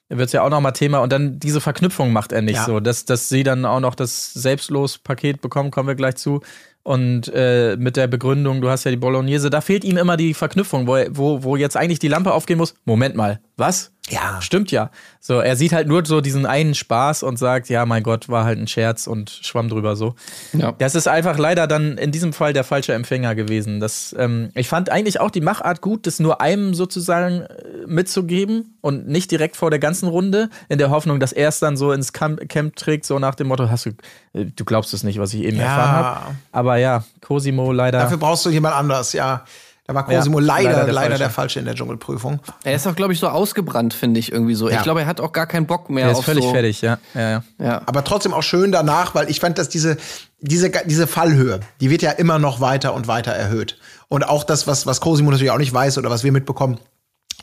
wird 0.08 0.26
es 0.28 0.32
ja 0.32 0.42
auch 0.42 0.50
noch 0.50 0.60
mal 0.60 0.70
Thema. 0.72 0.98
Und 0.98 1.12
dann 1.12 1.38
diese 1.40 1.60
Verknüpfung 1.60 2.12
macht 2.12 2.32
er 2.32 2.40
nicht 2.42 2.56
Ja. 2.56 2.64
so. 2.64 2.80
Dass, 2.80 3.04
dass 3.04 3.28
sie 3.28 3.42
dann 3.42 3.64
auch 3.64 3.80
noch 3.80 3.94
das 3.94 4.32
Selbstlos-Paket 4.34 5.40
bekommen, 5.40 5.70
kommen 5.70 5.88
wir 5.88 5.94
gleich 5.94 6.16
zu. 6.16 6.40
Und 6.86 7.26
äh, 7.34 7.76
mit 7.76 7.96
der 7.96 8.06
Begründung, 8.06 8.60
du 8.60 8.70
hast 8.70 8.84
ja 8.84 8.92
die 8.92 8.96
Bolognese, 8.96 9.50
da 9.50 9.60
fehlt 9.60 9.82
ihm 9.82 9.96
immer 9.96 10.16
die 10.16 10.34
Verknüpfung, 10.34 10.86
wo, 10.86 10.96
wo, 11.10 11.42
wo 11.42 11.56
jetzt 11.56 11.76
eigentlich 11.76 11.98
die 11.98 12.06
Lampe 12.06 12.32
aufgehen 12.32 12.58
muss. 12.58 12.74
Moment 12.84 13.16
mal, 13.16 13.40
was? 13.56 13.90
Ja. 14.08 14.40
Stimmt 14.40 14.70
ja. 14.70 14.92
So, 15.18 15.40
er 15.40 15.56
sieht 15.56 15.72
halt 15.72 15.88
nur 15.88 16.06
so 16.06 16.20
diesen 16.20 16.46
einen 16.46 16.76
Spaß 16.76 17.24
und 17.24 17.40
sagt, 17.40 17.68
ja, 17.68 17.84
mein 17.86 18.04
Gott, 18.04 18.28
war 18.28 18.44
halt 18.44 18.56
ein 18.60 18.68
Scherz 18.68 19.08
und 19.08 19.30
schwamm 19.30 19.68
drüber 19.68 19.96
so. 19.96 20.14
Ja. 20.52 20.70
Das 20.78 20.94
ist 20.94 21.08
einfach 21.08 21.38
leider 21.38 21.66
dann 21.66 21.98
in 21.98 22.12
diesem 22.12 22.32
Fall 22.32 22.52
der 22.52 22.62
falsche 22.62 22.92
Empfänger 22.94 23.34
gewesen. 23.34 23.80
Das, 23.80 24.14
ähm, 24.16 24.50
ich 24.54 24.68
fand 24.68 24.90
eigentlich 24.90 25.18
auch 25.18 25.32
die 25.32 25.40
Machart 25.40 25.80
gut, 25.80 26.06
das 26.06 26.20
nur 26.20 26.40
einem 26.40 26.74
sozusagen 26.74 27.40
äh, 27.40 27.48
mitzugeben 27.88 28.76
und 28.80 29.08
nicht 29.08 29.32
direkt 29.32 29.56
vor 29.56 29.70
der 29.70 29.80
ganzen 29.80 30.08
Runde, 30.08 30.50
in 30.68 30.78
der 30.78 30.90
Hoffnung, 30.90 31.18
dass 31.18 31.32
er 31.32 31.48
es 31.48 31.58
dann 31.58 31.76
so 31.76 31.90
ins 31.90 32.12
Camp, 32.12 32.48
Camp 32.48 32.76
trägt, 32.76 33.06
so 33.06 33.18
nach 33.18 33.34
dem 33.34 33.48
Motto, 33.48 33.68
hast 33.70 33.86
du, 33.86 33.90
äh, 34.34 34.44
du 34.54 34.64
glaubst 34.64 34.94
es 34.94 35.02
nicht, 35.02 35.18
was 35.18 35.34
ich 35.34 35.42
eben 35.42 35.56
Ja. 35.56 35.64
erfahren 35.64 35.90
habe. 35.90 36.36
Aber 36.52 36.75
ja, 36.76 37.04
Cosimo 37.20 37.72
leider. 37.72 38.00
Dafür 38.00 38.18
brauchst 38.18 38.44
du 38.46 38.50
jemand 38.50 38.74
anders, 38.74 39.12
ja. 39.12 39.44
Da 39.86 39.94
war 39.94 40.04
Cosimo 40.04 40.40
Ja, 40.40 40.46
leider, 40.46 40.70
leider 40.70 40.92
leider, 40.92 41.08
der 41.10 41.18
der, 41.18 41.30
Falsche. 41.30 41.34
Falsche 41.34 41.58
in 41.60 41.64
der 41.64 41.74
Dschungelprüfung. 41.74 42.40
Er 42.64 42.74
ist 42.74 42.86
auch, 42.88 42.96
glaube 42.96 43.12
ich, 43.12 43.20
so 43.20 43.28
ausgebrannt, 43.28 43.94
finde 43.94 44.18
ich 44.18 44.32
irgendwie 44.32 44.54
so. 44.54 44.68
Ja. 44.68 44.78
Ich 44.78 44.82
glaube, 44.82 45.02
er 45.02 45.06
hat 45.06 45.20
auch 45.20 45.32
gar 45.32 45.46
keinen 45.46 45.66
Bock 45.66 45.90
mehr 45.90 46.06
der 46.06 46.12
ist 46.12 46.18
auf 46.18 46.24
völlig 46.24 46.44
so, 46.44 46.52
fertig, 46.52 46.82
ja. 46.82 46.98
ja, 47.14 47.30
ja. 47.30 47.42
Ja. 47.58 47.82
Aber 47.86 48.02
trotzdem 48.02 48.34
auch 48.34 48.42
schön 48.42 48.72
danach, 48.72 49.14
weil 49.14 49.30
ich 49.30 49.38
fand, 49.38 49.58
dass 49.58 49.68
diese, 49.68 49.96
diese, 50.40 50.70
diese 50.86 51.06
Fallhöhe, 51.06 51.60
die 51.80 51.90
wird 51.90 52.02
ja 52.02 52.10
immer 52.10 52.40
noch 52.40 52.60
weiter 52.60 52.94
und 52.94 53.06
weiter 53.06 53.30
erhöht. 53.32 53.78
Und 54.08 54.28
auch 54.28 54.42
das, 54.42 54.66
was, 54.66 54.86
was 54.86 55.00
Cosimo 55.00 55.30
natürlich 55.30 55.52
auch 55.52 55.58
nicht 55.58 55.72
weiß 55.72 55.98
oder 55.98 56.10
was 56.10 56.24
wir 56.24 56.32
mitbekommen, 56.32 56.78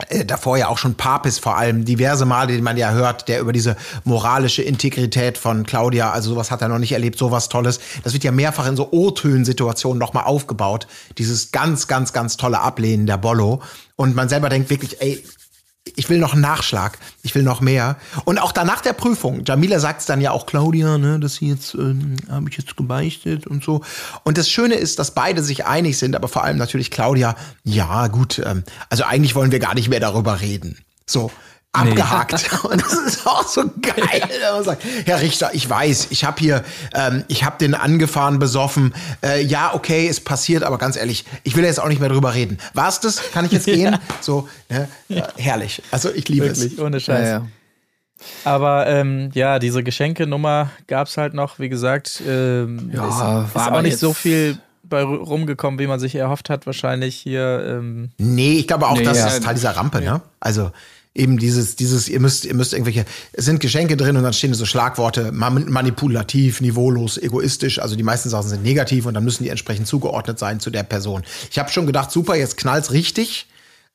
äh, 0.10 0.26
davor 0.26 0.58
ja 0.58 0.68
auch 0.68 0.78
schon 0.78 0.96
Papis 0.96 1.40
vor 1.40 1.58
allem, 1.58 1.86
diverse 1.86 2.26
Male, 2.26 2.54
die 2.54 2.62
man 2.62 2.78
ja 2.78 2.92
hört, 2.92 3.28
der 3.28 3.40
über 3.40 3.54
diese 3.54 3.76
moralische 4.04 4.62
Integrität 4.62 5.38
von 5.38 5.66
Claudia, 5.66 6.12
also 6.12 6.32
sowas 6.32 6.52
hat 6.52 6.62
er 6.62 6.70
noch 6.70 6.80
nicht 6.80 6.92
erlebt, 6.92 7.18
sowas 7.18 7.50
Tolles. 7.50 7.80
Das 8.04 8.14
wird 8.14 8.24
ja 8.24 8.32
mehrfach 8.32 8.68
in 8.68 8.76
so 8.76 8.90
O-Tönen-Situationen 8.92 10.00
nochmal 10.00 10.26
aufgebaut. 10.26 10.88
Dieses 11.18 11.52
ganz, 11.52 11.88
ganz, 11.88 12.14
ganz 12.14 12.38
tolle 12.38 12.60
Ablehnen 12.60 13.06
der 13.06 13.18
Bollo. 13.18 13.62
Und 13.96 14.16
man 14.16 14.30
selber 14.30 14.50
denkt 14.50 14.70
wirklich, 14.70 15.02
ey, 15.02 15.24
ich, 15.96 16.10
will 16.10 16.20
noch 16.20 16.34
einen 16.34 16.42
Nachschlag. 16.42 16.98
Ich 17.22 17.36
will 17.36 17.44
noch 17.44 17.62
mehr. 17.62 17.98
Und 18.26 18.40
auch 18.40 18.52
danach 18.52 18.82
der 18.82 18.94
Prüfung. 18.94 19.44
Jamila 19.46 19.80
sagt 19.80 20.02
es 20.02 20.06
dann 20.06 20.22
ja 20.22 20.32
auch, 20.32 20.46
Claudia, 20.46 20.98
ne, 20.98 21.20
das 21.20 21.38
hier 21.38 21.50
jetzt, 21.50 21.74
ähm, 21.76 22.16
habe 22.30 22.50
ich 22.50 22.58
jetzt 22.58 22.76
gebeichtet 22.78 23.48
und 23.48 23.64
so. 23.64 23.82
Und 24.24 24.38
das 24.38 24.50
Schöne 24.50 24.76
ist, 24.76 25.00
dass 25.00 25.12
beide 25.12 25.44
sich 25.44 25.66
einig 25.66 25.98
sind, 25.98 26.16
aber 26.16 26.28
vor 26.28 26.44
allem 26.44 26.58
natürlich 26.58 26.92
Claudia, 26.92 27.36
ja, 27.64 28.08
gut, 28.08 28.42
ähm, 28.46 28.64
also 28.90 29.04
eigentlich 29.04 29.36
wollen 29.36 29.52
wir 29.52 29.60
gar 29.60 29.76
nicht 29.76 29.90
mehr 29.90 30.00
darüber 30.00 30.42
reden. 30.42 30.78
So 31.06 31.32
abgehakt. 31.74 32.34
Nee. 32.34 32.58
Und 32.70 32.82
das 32.82 32.94
ist 32.94 33.28
auch 33.28 33.48
so 33.48 33.64
geil. 33.82 34.22
Ja. 34.42 34.64
Sagt, 34.64 34.84
Herr 35.06 35.20
Richter, 35.22 35.50
ich 35.54 35.70
weiß, 35.70 36.08
ich 36.12 36.24
habe 36.24 36.40
hier, 36.40 36.64
ähm, 36.94 37.26
ich 37.28 37.44
habe 37.44 37.58
den 37.58 37.74
angefahren, 37.76 38.40
besoffen. 38.40 38.94
Äh, 39.22 39.44
ja, 39.44 39.74
okay, 39.74 40.08
ist 40.08 40.24
passiert, 40.24 40.64
aber 40.64 40.78
ganz 40.78 40.96
ehrlich, 40.96 41.26
ich 41.44 41.56
will 41.56 41.66
jetzt 41.66 41.80
auch 41.80 41.88
nicht 41.90 42.00
mehr 42.00 42.10
drüber 42.10 42.34
reden. 42.34 42.60
War's 42.74 43.00
das? 43.00 43.32
Kann 43.32 43.46
ich 43.46 43.52
jetzt 43.52 43.66
gehen? 43.66 43.94
Ja. 43.94 44.00
So, 44.22 44.48
ne? 44.70 44.88
ja, 45.10 45.28
herrlich. 45.36 45.82
Also 45.92 46.12
ich 46.14 46.30
liebe 46.30 46.46
Wirklich, 46.46 46.74
es. 46.74 46.80
Ohne 46.80 47.00
Scheiß. 47.00 47.28
Ja, 47.28 47.48
aber 48.46 48.88
ähm, 48.88 49.32
ja, 49.34 49.60
diese 49.60 49.84
Geschenkenummer 49.84 50.70
gab's 50.88 51.18
halt 51.18 51.34
noch, 51.34 51.60
wie 51.60 51.70
gesagt, 51.70 52.22
ähm, 52.26 52.92
ja, 52.94 53.08
ist, 53.08 53.56
war 53.56 53.68
ist 53.68 53.74
auch 53.74 53.82
nicht 53.82 53.98
so 53.98 54.14
viel 54.14 54.58
bei 54.84 55.04
rumgekommen, 55.04 55.80
wie 55.80 55.88
man 55.88 56.00
sich 56.00 56.16
erhofft 56.16 56.50
hat, 56.50 56.66
wahrscheinlich 56.66 57.16
hier. 57.16 57.66
Ähm 57.68 58.12
nee, 58.18 58.60
ich 58.60 58.68
glaube 58.68 58.88
auch, 58.88 58.98
nee, 58.98 59.04
das 59.04 59.18
ja, 59.18 59.28
ist 59.28 59.44
Teil 59.44 59.56
dieser 59.56 59.72
Rampe, 59.72 60.02
ne? 60.02 60.22
Also 60.40 60.72
eben 61.16 61.38
dieses, 61.38 61.76
dieses, 61.76 62.10
ihr 62.10 62.20
müsst, 62.20 62.46
ihr 62.46 62.56
müsst 62.56 62.74
irgendwelche, 62.74 63.06
es 63.34 63.46
sind 63.46 63.60
Geschenke 63.60 63.98
drin 63.98 64.18
und 64.18 64.24
dann 64.24 64.34
stehen 64.34 64.54
so 64.54 64.66
Schlagworte, 64.66 65.32
manipulativ, 65.32 66.60
niveaulos, 66.62 67.18
egoistisch, 67.18 67.80
also 67.80 67.96
die 67.96 68.04
meisten 68.04 68.30
Sachen 68.30 68.50
sind 68.50 68.64
negativ 68.64 69.06
und 69.06 69.14
dann 69.14 69.24
müssen 69.24 69.44
die 69.44 69.50
entsprechend 69.50 69.88
zugeordnet 69.88 70.40
sein 70.40 70.60
zu 70.60 70.72
der 70.72 70.84
Person. 70.84 71.24
Ich 71.52 71.60
habe 71.60 71.70
schon 71.70 71.86
gedacht, 71.86 72.12
super, 72.12 72.36
jetzt 72.36 72.58
knallt's 72.58 72.92
richtig, 72.92 73.48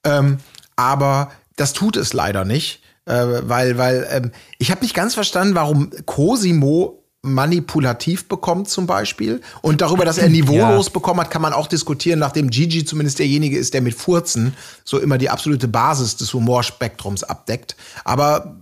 ähm, 0.05 0.39
aber 0.77 1.33
das 1.57 1.73
tut 1.73 1.97
es 1.97 2.13
leider 2.13 2.45
nicht, 2.45 2.83
äh, 3.07 3.15
weil, 3.15 3.79
weil 3.79 4.07
ähm, 4.11 4.31
ich 4.59 4.71
habe 4.71 4.83
nicht 4.83 4.95
ganz 4.95 5.15
verstanden, 5.15 5.57
warum 5.57 5.91
Cosimo 6.07 7.03
manipulativ 7.23 8.29
bekommt 8.29 8.69
zum 8.69 8.87
Beispiel. 8.87 9.41
Und 9.61 9.81
darüber, 9.81 10.05
dass 10.05 10.19
er 10.19 10.29
niveaulos 10.31 10.87
ja. 10.87 10.93
bekommen 10.93 11.21
hat, 11.21 11.31
kann 11.31 11.43
man 11.43 11.53
auch 11.53 11.67
diskutieren, 11.67 12.19
nachdem 12.19 12.51
Gigi 12.51 12.85
zumindest 12.85 13.19
derjenige 13.19 13.59
ist, 13.59 13.75
der 13.75 13.83
mit 13.83 13.95
Furzen 13.95 14.55
so 14.85 14.99
immer 14.99 15.19
die 15.19 15.31
absolute 15.31 15.69
Basis 15.69 16.17
des 16.17 16.33
Humorspektrums 16.33 17.25
abdeckt. 17.25 17.77
Aber 18.05 18.57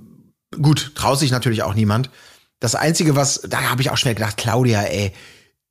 gut, 0.61 0.93
traut 0.95 1.19
sich 1.19 1.31
natürlich 1.31 1.63
auch 1.63 1.75
niemand. 1.75 2.11
Das 2.61 2.75
Einzige, 2.75 3.17
was, 3.17 3.43
da 3.43 3.71
habe 3.71 3.83
ich 3.83 3.91
auch 3.91 3.99
schnell 3.99 4.15
gedacht, 4.15 4.37
Claudia, 4.39 4.83
ey, 4.83 5.13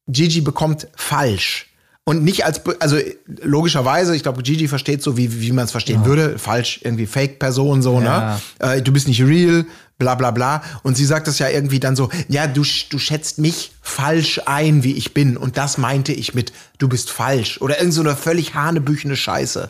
Gigi 0.08 0.42
bekommt 0.42 0.88
falsch. 0.96 1.68
Und 2.08 2.24
nicht 2.24 2.46
als, 2.46 2.62
also 2.80 2.98
logischerweise, 3.26 4.16
ich 4.16 4.22
glaube, 4.22 4.44
Gigi 4.44 4.68
versteht 4.68 5.02
so, 5.02 5.18
wie, 5.18 5.42
wie 5.42 5.52
man 5.52 5.66
es 5.66 5.72
verstehen 5.72 6.02
ja. 6.02 6.06
würde. 6.06 6.38
Falsch, 6.38 6.82
irgendwie 6.84 7.08
Fake-Person, 7.08 7.82
so, 7.82 8.00
ne? 8.00 8.06
ja. 8.06 8.42
ne? 8.60 8.74
Äh, 8.76 8.82
du 8.84 8.94
bist 8.94 9.08
nicht 9.08 9.24
real, 9.24 9.66
bla 9.98 10.16
bla 10.16 10.32
bla. 10.32 10.62
Und 10.84 10.96
sie 10.98 11.06
sagt 11.06 11.28
das 11.28 11.40
ja 11.40 11.50
irgendwie 11.50 11.80
dann 11.80 11.96
so, 11.96 12.10
ja, 12.28 12.48
du, 12.48 12.64
du 12.90 13.00
schätzt 13.00 13.40
mich 13.40 13.72
falsch 13.82 14.42
ein, 14.46 14.84
wie 14.84 14.94
ich 14.94 15.14
bin. 15.14 15.38
Und 15.38 15.58
das 15.58 15.78
meinte 15.78 16.14
ich 16.14 16.34
mit, 16.34 16.54
du 16.78 16.88
bist 16.88 17.10
falsch. 17.10 17.62
Oder 17.62 17.80
irgend 17.80 17.94
so 17.94 18.02
eine 18.02 18.16
völlig 18.16 18.56
hanebüchene 18.56 19.16
Scheiße. 19.16 19.70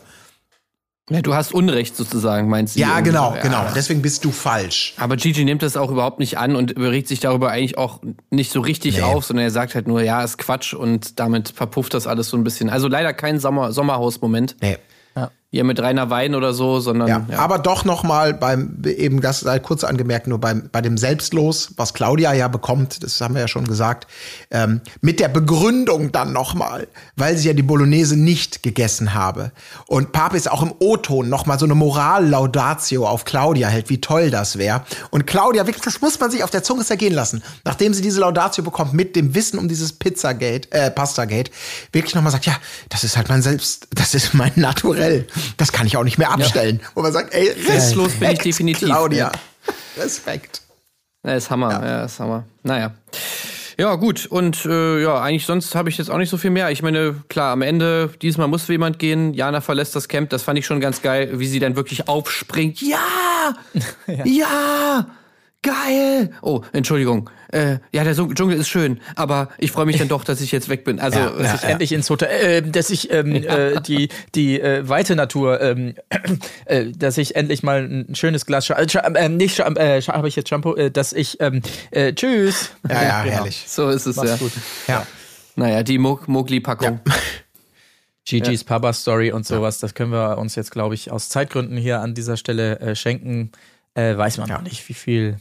Ja, 1.11 1.21
du 1.21 1.35
hast 1.35 1.53
Unrecht 1.53 1.95
sozusagen, 1.95 2.49
meinst 2.49 2.75
du? 2.75 2.79
Ja, 2.79 2.99
genau, 3.01 3.35
ja. 3.35 3.41
genau. 3.41 3.63
Deswegen 3.75 4.01
bist 4.01 4.25
du 4.25 4.31
falsch. 4.31 4.95
Aber 4.97 5.17
Gigi 5.17 5.45
nimmt 5.45 5.61
das 5.61 5.77
auch 5.77 5.91
überhaupt 5.91 6.17
nicht 6.17 6.39
an 6.39 6.55
und 6.55 6.79
regt 6.79 7.07
sich 7.07 7.19
darüber 7.19 7.51
eigentlich 7.51 7.77
auch 7.77 8.01
nicht 8.31 8.51
so 8.51 8.59
richtig 8.59 8.97
nee. 8.97 9.03
auf, 9.03 9.23
sondern 9.23 9.43
er 9.43 9.51
sagt 9.51 9.75
halt 9.75 9.87
nur, 9.87 10.01
ja, 10.01 10.23
ist 10.23 10.39
Quatsch 10.39 10.73
und 10.73 11.19
damit 11.19 11.49
verpufft 11.49 11.93
das 11.93 12.07
alles 12.07 12.29
so 12.29 12.37
ein 12.37 12.43
bisschen. 12.43 12.71
Also 12.71 12.87
leider 12.87 13.13
kein 13.13 13.39
Sommer 13.39 13.71
Sommerhaus-Moment. 13.71 14.55
Nee 14.61 14.77
hier 15.55 15.63
mit 15.63 15.79
Rainer 15.79 16.09
Wein 16.09 16.35
oder 16.35 16.53
so, 16.53 16.81
sondern. 16.81 17.07
Ja, 17.07 17.25
ja. 17.29 17.39
aber 17.39 17.59
doch 17.59 17.85
nochmal 17.85 18.33
beim, 18.33 18.77
eben 18.83 19.21
das 19.21 19.39
sei 19.39 19.59
kurz 19.59 19.85
angemerkt, 19.85 20.27
nur 20.27 20.37
beim, 20.37 20.67
bei 20.69 20.81
dem 20.81 20.97
Selbstlos, 20.97 21.69
was 21.77 21.93
Claudia 21.93 22.33
ja 22.33 22.49
bekommt, 22.49 23.01
das 23.03 23.21
haben 23.21 23.35
wir 23.35 23.41
ja 23.41 23.47
schon 23.47 23.63
gesagt, 23.63 24.05
ähm, 24.51 24.81
mit 24.99 25.21
der 25.21 25.29
Begründung 25.29 26.11
dann 26.11 26.33
nochmal, 26.33 26.89
weil 27.15 27.37
sie 27.37 27.47
ja 27.47 27.53
die 27.53 27.63
Bolognese 27.63 28.17
nicht 28.17 28.63
gegessen 28.63 29.13
habe. 29.13 29.53
Und 29.87 30.11
Papis 30.11 30.47
auch 30.47 30.61
im 30.61 30.73
O-Ton 30.79 31.29
nochmal 31.29 31.57
so 31.57 31.63
eine 31.63 31.75
Moral-Laudatio 31.75 33.07
auf 33.07 33.23
Claudia 33.23 33.69
hält, 33.69 33.89
wie 33.89 34.01
toll 34.01 34.31
das 34.31 34.57
wäre. 34.57 34.83
Und 35.09 35.25
Claudia, 35.25 35.65
wirklich, 35.65 35.85
das 35.85 36.01
muss 36.01 36.19
man 36.19 36.31
sich 36.31 36.43
auf 36.43 36.49
der 36.49 36.63
Zunge 36.63 36.83
zergehen 36.83 37.13
lassen, 37.13 37.41
nachdem 37.63 37.93
sie 37.93 38.01
diese 38.01 38.19
Laudatio 38.19 38.61
bekommt, 38.61 38.93
mit 38.93 39.15
dem 39.15 39.33
Wissen 39.33 39.57
um 39.57 39.69
dieses 39.69 39.93
Pizzagate, 39.93 40.69
äh, 40.73 40.91
Pastagate, 40.91 41.49
wirklich 41.93 42.13
nochmal 42.13 42.33
sagt, 42.33 42.45
ja, 42.45 42.57
das 42.89 43.05
ist 43.05 43.15
halt 43.15 43.29
mein 43.29 43.41
Selbst, 43.41 43.87
das 43.93 44.13
ist 44.13 44.33
mein 44.33 44.51
Naturell 44.57 45.27
das 45.57 45.71
kann 45.71 45.87
ich 45.87 45.97
auch 45.97 46.03
nicht 46.03 46.17
mehr 46.17 46.31
abstellen. 46.31 46.79
Ja. 46.81 46.89
Wo 46.95 47.01
man 47.01 47.13
sagt, 47.13 47.33
ey, 47.33 47.49
restlos 47.67 48.13
bin 48.13 48.31
ich 48.31 48.39
definitiv. 48.39 48.87
Claudia. 48.87 49.31
Respekt. 49.97 50.61
Ja, 51.25 51.33
ist 51.33 51.49
Hammer, 51.49 51.71
ja. 51.71 51.85
ja, 51.85 52.05
ist 52.05 52.19
Hammer. 52.19 52.43
Naja. 52.63 52.93
Ja, 53.77 53.95
gut. 53.95 54.25
Und 54.25 54.65
äh, 54.65 55.01
ja, 55.01 55.21
eigentlich 55.21 55.45
sonst 55.45 55.75
habe 55.75 55.89
ich 55.89 55.97
jetzt 55.97 56.09
auch 56.09 56.17
nicht 56.17 56.29
so 56.29 56.37
viel 56.37 56.51
mehr. 56.51 56.69
Ich 56.71 56.81
meine, 56.81 57.23
klar, 57.27 57.51
am 57.51 57.61
Ende, 57.61 58.09
diesmal 58.21 58.47
musste 58.47 58.71
jemand 58.71 58.99
gehen. 58.99 59.33
Jana 59.33 59.59
verlässt 59.59 59.95
das 59.95 60.07
Camp. 60.07 60.29
Das 60.29 60.43
fand 60.43 60.57
ich 60.57 60.65
schon 60.65 60.79
ganz 60.79 61.01
geil, 61.01 61.31
wie 61.39 61.47
sie 61.47 61.59
dann 61.59 61.75
wirklich 61.75 62.07
aufspringt. 62.07 62.81
Ja! 62.81 63.55
ja! 64.07 64.25
ja! 64.25 65.07
Geil! 65.65 66.31
Oh, 66.41 66.61
Entschuldigung 66.73 67.29
äh, 67.55 67.79
ja, 67.91 68.03
der 68.03 68.13
Dschungel 68.13 68.57
ist 68.57 68.67
schön, 68.67 68.99
aber 69.15 69.49
ich 69.57 69.71
freue 69.71 69.85
mich 69.85 69.97
dann 69.97 70.09
doch, 70.09 70.23
dass 70.23 70.41
ich 70.41 70.51
jetzt 70.51 70.67
weg 70.67 70.83
bin. 70.83 70.99
Also, 70.99 71.19
ja, 71.19 71.29
dass 71.29 71.47
ja, 71.47 71.55
ich 71.55 71.61
ja. 71.61 71.69
endlich 71.69 71.91
ins 71.93 72.09
Hotel, 72.09 72.29
äh, 72.29 72.61
dass 72.61 72.89
ich 72.89 73.11
ähm, 73.11 73.33
äh, 73.33 73.81
die, 73.81 74.09
die 74.35 74.59
äh, 74.59 74.87
weite 74.87 75.15
Natur, 75.15 75.61
ähm, 75.61 75.95
äh, 76.65 76.91
dass 76.91 77.17
ich 77.17 77.35
endlich 77.35 77.63
mal 77.63 77.83
ein 77.83 78.15
schönes 78.15 78.45
Glas, 78.45 78.69
äh, 78.69 78.75
äh, 78.75 79.29
nicht, 79.29 79.59
äh, 79.59 80.01
habe 80.01 80.27
ich 80.27 80.35
jetzt 80.35 80.49
Shampoo, 80.49 80.75
äh, 80.75 80.91
dass 80.91 81.13
ich, 81.13 81.39
ähm, 81.39 81.61
äh, 81.91 82.13
tschüss. 82.13 82.71
Ja, 82.89 83.03
ja, 83.03 83.23
genau. 83.23 83.35
herrlich. 83.35 83.63
So 83.67 83.89
ist 83.89 84.05
es, 84.05 84.17
Mach's 84.17 84.29
ja. 84.29 84.37
Gut. 84.37 84.51
Ja. 84.87 85.07
Naja, 85.55 85.83
die 85.83 85.97
Mogli-Packung. 85.97 86.99
Ja. 87.07 87.13
Gigi's 88.27 88.61
ja. 88.61 88.67
Papa 88.67 88.91
Story 88.91 89.31
und 89.31 89.45
sowas, 89.45 89.79
das 89.79 89.93
können 89.93 90.11
wir 90.11 90.39
uns 90.39 90.55
jetzt, 90.55 90.71
glaube 90.71 90.95
ich, 90.95 91.11
aus 91.11 91.29
Zeitgründen 91.29 91.77
hier 91.77 92.01
an 92.01 92.15
dieser 92.15 92.37
Stelle 92.37 92.79
äh, 92.79 92.95
schenken. 92.95 93.51
Äh, 93.93 94.17
weiß 94.17 94.39
man 94.39 94.49
ja. 94.49 94.55
noch 94.55 94.63
nicht, 94.63 94.89
wie 94.89 94.93
viel. 94.93 95.37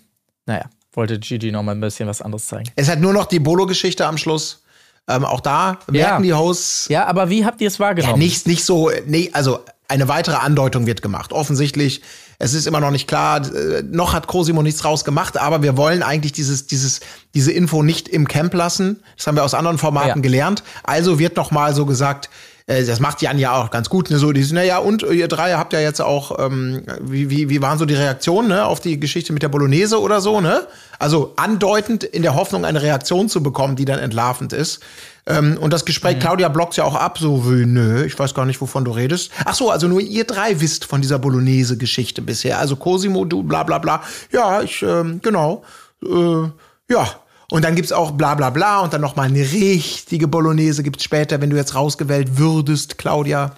Naja, 0.47 0.65
wollte 0.93 1.19
Gigi 1.19 1.51
noch 1.51 1.63
mal 1.63 1.73
ein 1.73 1.81
bisschen 1.81 2.09
was 2.09 2.23
anderes 2.23 2.47
zeigen. 2.47 2.71
Es 2.77 2.89
hat 2.89 3.01
nur 3.01 3.13
noch 3.13 3.27
die 3.27 3.41
Bolo-Geschichte 3.41 4.07
am 4.07 4.19
Schluss. 4.19 4.63
Ähm, 5.07 5.25
auch 5.25 5.41
da 5.41 5.79
merken 5.91 6.25
ja. 6.25 6.35
die 6.35 6.35
Hosts. 6.35 6.89
Ja, 6.89 7.07
aber 7.07 7.29
wie 7.29 7.45
habt 7.45 7.61
ihr 7.61 7.69
es 7.69 7.79
wahrgenommen? 7.79 8.15
Ja, 8.15 8.19
nicht, 8.19 8.47
nicht 8.47 8.65
so, 8.65 8.91
nee, 9.07 9.31
also 9.35 9.61
eine 9.87 10.09
weitere 10.09 10.37
Andeutung 10.37 10.87
wird 10.87 11.03
gemacht. 11.03 11.33
Offensichtlich, 11.33 12.01
es 12.39 12.55
ist 12.55 12.67
immer 12.67 12.81
noch 12.81 12.91
nicht 12.91 13.07
klar, 13.07 13.43
äh, 13.55 13.83
noch 13.83 14.15
hat 14.15 14.27
Cosimo 14.27 14.63
nichts 14.63 14.85
rausgemacht, 14.85 15.37
aber 15.37 15.63
wir 15.63 15.77
wollen 15.77 16.03
eigentlich 16.03 16.33
dieses, 16.33 16.67
dieses, 16.67 17.01
diese 17.35 17.53
Info 17.53 17.83
nicht 17.83 18.09
im 18.09 18.27
Camp 18.27 18.55
lassen. 18.55 19.03
Das 19.17 19.27
haben 19.27 19.37
wir 19.37 19.45
aus 19.45 19.53
anderen 19.53 19.77
Formaten 19.77 20.09
ja. 20.09 20.23
gelernt. 20.23 20.63
Also 20.85 21.19
wird 21.19 21.37
noch 21.37 21.51
mal 21.51 21.75
so 21.75 21.85
gesagt, 21.85 22.31
äh, 22.67 22.85
das 22.85 22.99
macht 22.99 23.21
Jan 23.21 23.39
ja 23.39 23.53
auch 23.53 23.71
ganz 23.71 23.91
gut, 23.91 24.11
ne? 24.11 24.19
So, 24.19 24.33
die 24.33 24.43
sind, 24.43 24.55
naja, 24.55 24.79
und 24.79 25.03
ihr 25.03 25.29
drei 25.29 25.53
habt 25.55 25.73
ja 25.73 25.81
jetzt 25.81 26.01
auch, 26.01 26.39
ähm, 26.39 26.83
wie, 27.01 27.29
wie, 27.29 27.51
wie 27.51 27.61
waren 27.61 27.79
so 27.79 27.85
die 27.85 27.95
Reaktionen, 27.95 28.49
ne, 28.49 28.65
auf 28.65 28.81
die 28.81 28.99
Geschichte 28.99 29.33
mit 29.33 29.43
der 29.43 29.49
Bolognese 29.49 30.01
oder 30.01 30.21
so, 30.21 30.41
ne? 30.41 30.67
Also 30.99 31.35
andeutend 31.37 32.05
in 32.05 32.23
der 32.23 32.35
Hoffnung, 32.35 32.65
eine 32.65 32.81
Reaktion 32.81 33.29
zu 33.29 33.43
bekommen, 33.43 33.77
die 33.77 33.85
dann 33.85 33.99
entlarvend 33.99 34.53
ist. 34.55 34.81
Ähm, 35.27 35.59
und 35.61 35.73
das 35.73 35.85
Gespräch, 35.85 36.17
mhm. 36.17 36.21
Claudia 36.21 36.49
blockt 36.49 36.77
ja 36.77 36.85
auch 36.85 36.95
ab, 36.95 37.19
so 37.19 37.51
wie, 37.51 37.67
nö, 37.67 38.05
ich 38.05 38.19
weiß 38.19 38.35
gar 38.35 38.47
nicht, 38.47 38.61
wovon 38.61 38.85
du 38.85 38.93
redest. 38.93 39.31
Ach 39.45 39.55
so, 39.55 39.71
also 39.71 39.87
nur 39.87 40.01
ihr 40.01 40.25
drei 40.25 40.61
wisst 40.61 40.87
von 40.87 41.03
dieser 41.03 41.19
Bolognese-Geschichte 41.19 42.23
bisher. 42.23 42.59
Also 42.59 42.77
Cosimo, 42.77 43.27
du, 43.27 43.43
bla 43.43 43.63
bla 43.63 43.79
bla. 43.79 44.03
Ja, 44.33 44.63
ich, 44.63 44.83
ähm, 44.83 45.21
genau. 45.23 45.65
Äh, 46.03 46.49
ja, 46.91 47.09
und 47.51 47.65
dann 47.65 47.75
gibt's 47.75 47.93
auch 47.93 48.13
bla 48.13 48.35
bla 48.35 48.51
bla 48.51 48.81
und 48.81 48.93
dann 48.93 49.01
nochmal 49.01 49.27
eine 49.27 49.41
richtige 49.41 50.29
Bolognese 50.29 50.83
gibt's 50.83 51.05
später, 51.05 51.41
wenn 51.41 51.51
du 51.51 51.57
jetzt 51.57 51.75
rausgewählt 51.75 52.39
würdest, 52.39 52.99
Claudia. 52.99 53.57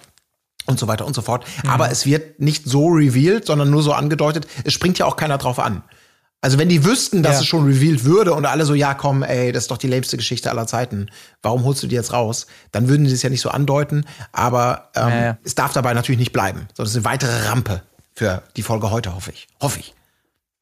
Und 0.65 0.77
so 0.77 0.89
weiter 0.89 1.05
und 1.05 1.15
so 1.15 1.21
fort. 1.21 1.45
Mhm. 1.63 1.69
Aber 1.69 1.91
es 1.91 2.05
wird 2.05 2.41
nicht 2.41 2.65
so 2.65 2.87
revealed, 2.87 3.45
sondern 3.45 3.69
nur 3.69 3.81
so 3.81 3.93
angedeutet. 3.93 4.47
Es 4.65 4.73
springt 4.73 4.99
ja 4.99 5.05
auch 5.05 5.15
keiner 5.15 5.37
drauf 5.37 5.59
an. 5.59 5.81
Also 6.41 6.59
wenn 6.59 6.69
die 6.69 6.85
wüssten, 6.85 7.23
dass 7.23 7.35
ja. 7.35 7.39
es 7.39 7.45
schon 7.47 7.65
revealed 7.65 8.03
würde 8.03 8.33
und 8.33 8.45
alle 8.45 8.65
so, 8.65 8.73
ja 8.73 8.93
komm, 8.93 9.23
ey, 9.23 9.51
das 9.51 9.63
ist 9.63 9.71
doch 9.71 9.77
die 9.77 9.87
lämste 9.87 10.17
Geschichte 10.17 10.51
aller 10.51 10.67
Zeiten, 10.67 11.09
warum 11.41 11.63
holst 11.63 11.81
du 11.81 11.87
die 11.87 11.95
jetzt 11.95 12.13
raus? 12.13 12.45
Dann 12.71 12.87
würden 12.87 13.05
die 13.05 13.11
es 13.11 13.23
ja 13.23 13.29
nicht 13.29 13.41
so 13.41 13.49
andeuten, 13.49 14.05
aber 14.33 14.91
ähm, 14.95 15.09
ja, 15.09 15.25
ja. 15.25 15.37
es 15.43 15.55
darf 15.55 15.73
dabei 15.73 15.93
natürlich 15.93 16.19
nicht 16.19 16.33
bleiben. 16.33 16.67
Sondern 16.75 16.85
es 16.85 16.91
ist 16.91 16.97
eine 16.97 17.05
weitere 17.05 17.47
Rampe 17.47 17.81
für 18.13 18.43
die 18.55 18.61
Folge 18.61 18.91
heute, 18.91 19.15
hoffe 19.15 19.31
ich. 19.31 19.47
Hoffe 19.59 19.79
ich. 19.79 19.95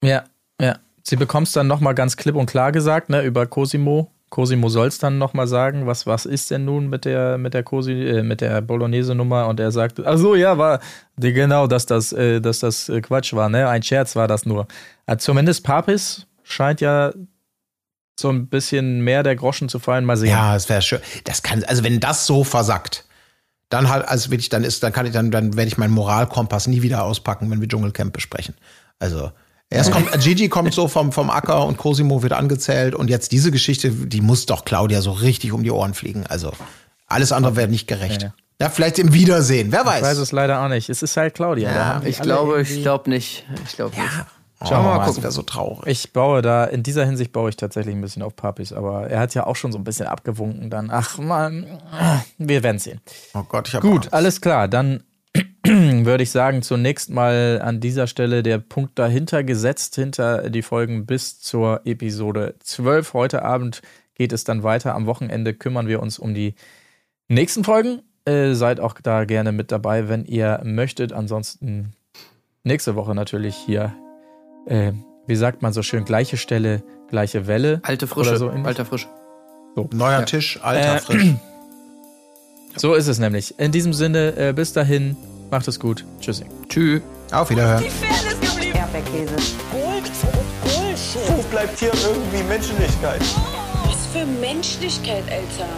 Ja, 0.01 0.23
ja. 0.61 0.77
Sie 1.07 1.15
bekommt 1.15 1.47
es 1.47 1.53
dann 1.53 1.67
nochmal 1.67 1.93
ganz 1.93 2.17
klipp 2.17 2.35
und 2.35 2.47
klar 2.47 2.71
gesagt, 2.71 3.09
ne, 3.09 3.21
über 3.21 3.45
Cosimo. 3.45 4.11
Cosimo 4.31 4.69
soll 4.69 4.87
es 4.87 4.97
dann 4.97 5.19
nochmal 5.19 5.47
sagen, 5.47 5.85
was, 5.85 6.07
was 6.07 6.25
ist 6.25 6.49
denn 6.49 6.65
nun 6.65 6.89
mit 6.89 7.05
der, 7.05 7.37
mit 7.37 7.53
der 7.53 7.61
Cosi, 7.63 7.93
äh, 7.93 8.23
mit 8.23 8.41
der 8.41 8.59
Bolognese-Nummer? 8.61 9.47
Und 9.47 9.59
er 9.59 9.71
sagt, 9.71 10.03
ach 10.03 10.17
so, 10.17 10.33
ja, 10.33 10.57
war, 10.57 10.79
genau, 11.15 11.67
dass 11.67 11.85
das, 11.85 12.11
äh, 12.11 12.41
dass 12.41 12.59
das 12.59 12.89
äh, 12.89 13.01
Quatsch 13.01 13.33
war, 13.33 13.49
ne? 13.49 13.69
Ein 13.69 13.83
Scherz 13.83 14.15
war 14.15 14.27
das 14.27 14.45
nur. 14.47 14.67
Also 15.05 15.25
zumindest 15.25 15.63
Papis 15.63 16.25
scheint 16.43 16.81
ja 16.81 17.13
so 18.19 18.29
ein 18.29 18.47
bisschen 18.47 19.01
mehr 19.01 19.21
der 19.21 19.35
Groschen 19.35 19.69
zu 19.69 19.77
fallen. 19.77 20.05
Mal 20.05 20.17
sehen. 20.17 20.31
Ja, 20.31 20.55
es 20.55 20.67
wäre 20.69 20.81
schön. 20.81 20.99
Das 21.25 21.43
kann, 21.43 21.63
also 21.65 21.83
wenn 21.83 21.99
das 21.99 22.25
so 22.25 22.43
versackt, 22.43 23.05
Dann 23.69 23.89
halt, 23.89 24.07
also 24.07 24.31
wirklich, 24.31 24.49
dann 24.49 24.63
ist, 24.63 24.83
dann 24.83 24.93
kann 24.93 25.05
ich, 25.05 25.11
dann, 25.11 25.31
dann 25.31 25.55
werde 25.55 25.67
ich 25.67 25.77
meinen 25.77 25.93
Moralkompass 25.93 26.67
nie 26.67 26.81
wieder 26.81 27.03
auspacken, 27.03 27.49
wenn 27.51 27.61
wir 27.61 27.67
Dschungelcamp 27.67 28.13
besprechen. 28.13 28.55
Also, 28.99 29.31
erst 29.69 29.91
kommt, 29.91 30.11
Gigi 30.21 30.49
kommt 30.49 30.73
so 30.73 30.87
vom, 30.87 31.11
vom 31.11 31.29
Acker 31.29 31.65
und 31.65 31.77
Cosimo 31.77 32.21
wird 32.23 32.33
angezählt 32.33 32.95
und 32.95 33.09
jetzt 33.09 33.31
diese 33.31 33.51
Geschichte, 33.51 33.89
die 33.91 34.21
muss 34.21 34.45
doch 34.45 34.65
Claudia 34.65 35.01
so 35.01 35.11
richtig 35.11 35.51
um 35.51 35.63
die 35.63 35.71
Ohren 35.71 35.93
fliegen. 35.93 36.25
Also, 36.27 36.51
alles 37.07 37.31
andere 37.31 37.55
wäre 37.55 37.67
nicht 37.67 37.87
gerecht. 37.87 38.23
Ja. 38.23 38.33
Ja, 38.61 38.69
vielleicht 38.69 38.99
im 38.99 39.13
Wiedersehen, 39.13 39.71
wer 39.73 39.85
weiß. 39.85 39.97
Ich 39.97 40.03
weiß 40.03 40.17
es 40.17 40.31
leider 40.31 40.63
auch 40.63 40.69
nicht. 40.69 40.89
Es 40.89 41.03
ist 41.03 41.17
halt 41.17 41.33
Claudia. 41.33 41.71
Ja, 41.75 42.01
Ich 42.05 42.19
glaube, 42.21 42.53
irgendwie- 42.53 42.73
ich 42.75 42.81
glaube 42.83 43.09
nicht. 43.09 43.45
Ich 43.65 43.75
glaube 43.75 43.95
nicht. 43.99 44.09
Schauen 44.61 44.85
wir 44.85 44.91
mal 44.91 44.97
Das 44.99 45.07
gucken. 45.07 45.23
wäre 45.23 45.33
so 45.33 45.41
traurig. 45.41 45.85
Ich 45.87 46.13
baue 46.13 46.41
da, 46.41 46.63
in 46.63 46.81
dieser 46.81 47.05
Hinsicht 47.05 47.33
baue 47.33 47.49
ich 47.49 47.57
tatsächlich 47.57 47.93
ein 47.93 47.99
bisschen 47.99 48.21
auf 48.23 48.37
Papis, 48.37 48.71
aber 48.71 49.09
er 49.09 49.19
hat 49.19 49.33
ja 49.35 49.45
auch 49.45 49.57
schon 49.57 49.73
so 49.73 49.77
ein 49.77 49.83
bisschen 49.83 50.07
abgewunken 50.07 50.69
dann. 50.69 50.89
Ach 50.89 51.17
man, 51.17 51.65
wir 52.37 52.63
werden 52.63 52.79
sehen. 52.79 53.01
Oh 53.33 53.43
Gott, 53.43 53.67
ich 53.67 53.75
habe 53.75 53.85
Gut, 53.85 54.13
alles 54.13 54.39
klar. 54.39 54.69
Dann 54.69 55.03
würde 56.05 56.23
ich 56.23 56.31
sagen, 56.31 56.61
zunächst 56.61 57.09
mal 57.09 57.59
an 57.63 57.79
dieser 57.79 58.05
Stelle 58.07 58.43
der 58.43 58.59
Punkt 58.59 58.99
dahinter 58.99 59.43
gesetzt, 59.43 59.95
hinter 59.95 60.49
die 60.49 60.61
Folgen 60.61 61.05
bis 61.05 61.39
zur 61.39 61.81
Episode 61.85 62.55
12. 62.59 63.13
Heute 63.13 63.41
Abend 63.41 63.81
geht 64.13 64.31
es 64.31 64.43
dann 64.43 64.61
weiter. 64.61 64.93
Am 64.93 65.07
Wochenende 65.07 65.53
kümmern 65.53 65.87
wir 65.87 66.01
uns 66.01 66.19
um 66.19 66.33
die 66.35 66.53
nächsten 67.27 67.63
Folgen. 67.63 68.03
Äh, 68.25 68.53
seid 68.53 68.79
auch 68.79 68.93
da 69.01 69.25
gerne 69.25 69.51
mit 69.51 69.71
dabei, 69.71 70.07
wenn 70.07 70.25
ihr 70.25 70.61
möchtet. 70.63 71.13
Ansonsten 71.13 71.93
nächste 72.63 72.95
Woche 72.95 73.15
natürlich 73.15 73.55
hier, 73.55 73.93
äh, 74.67 74.91
wie 75.25 75.35
sagt 75.35 75.63
man 75.63 75.73
so 75.73 75.81
schön, 75.81 76.05
gleiche 76.05 76.37
Stelle, 76.37 76.83
gleiche 77.09 77.47
Welle. 77.47 77.79
Alte 77.83 78.05
Frische. 78.05 78.29
Oder 78.31 78.39
so. 78.39 78.49
Alter 78.49 78.85
Frisch. 78.85 79.07
Neuer 79.91 80.25
Tisch, 80.25 80.59
alter 80.61 80.95
Äh, 80.95 80.99
frisch. 80.99 81.25
So 82.77 82.93
ist 82.93 83.07
es 83.07 83.19
nämlich. 83.19 83.57
In 83.57 83.71
diesem 83.71 83.93
Sinne, 83.93 84.35
äh, 84.35 84.51
bis 84.51 84.73
dahin, 84.73 85.15
macht 85.51 85.67
es 85.67 85.79
gut. 85.79 86.05
Tschüssing. 86.19 86.49
Tschüss. 86.69 87.01
Auf 87.31 87.49
Wiederhören. 87.49 87.83
Erdbeerkäse. 88.73 89.35
Gold, 89.71 90.11
Bullshit. 90.63 91.29
Wo 91.29 91.41
bleibt 91.49 91.79
hier 91.79 91.91
irgendwie 91.93 92.43
Menschlichkeit? 92.43 93.21
Was 93.85 94.05
für 94.13 94.25
Menschlichkeit, 94.25 95.23
Alter. 95.29 95.69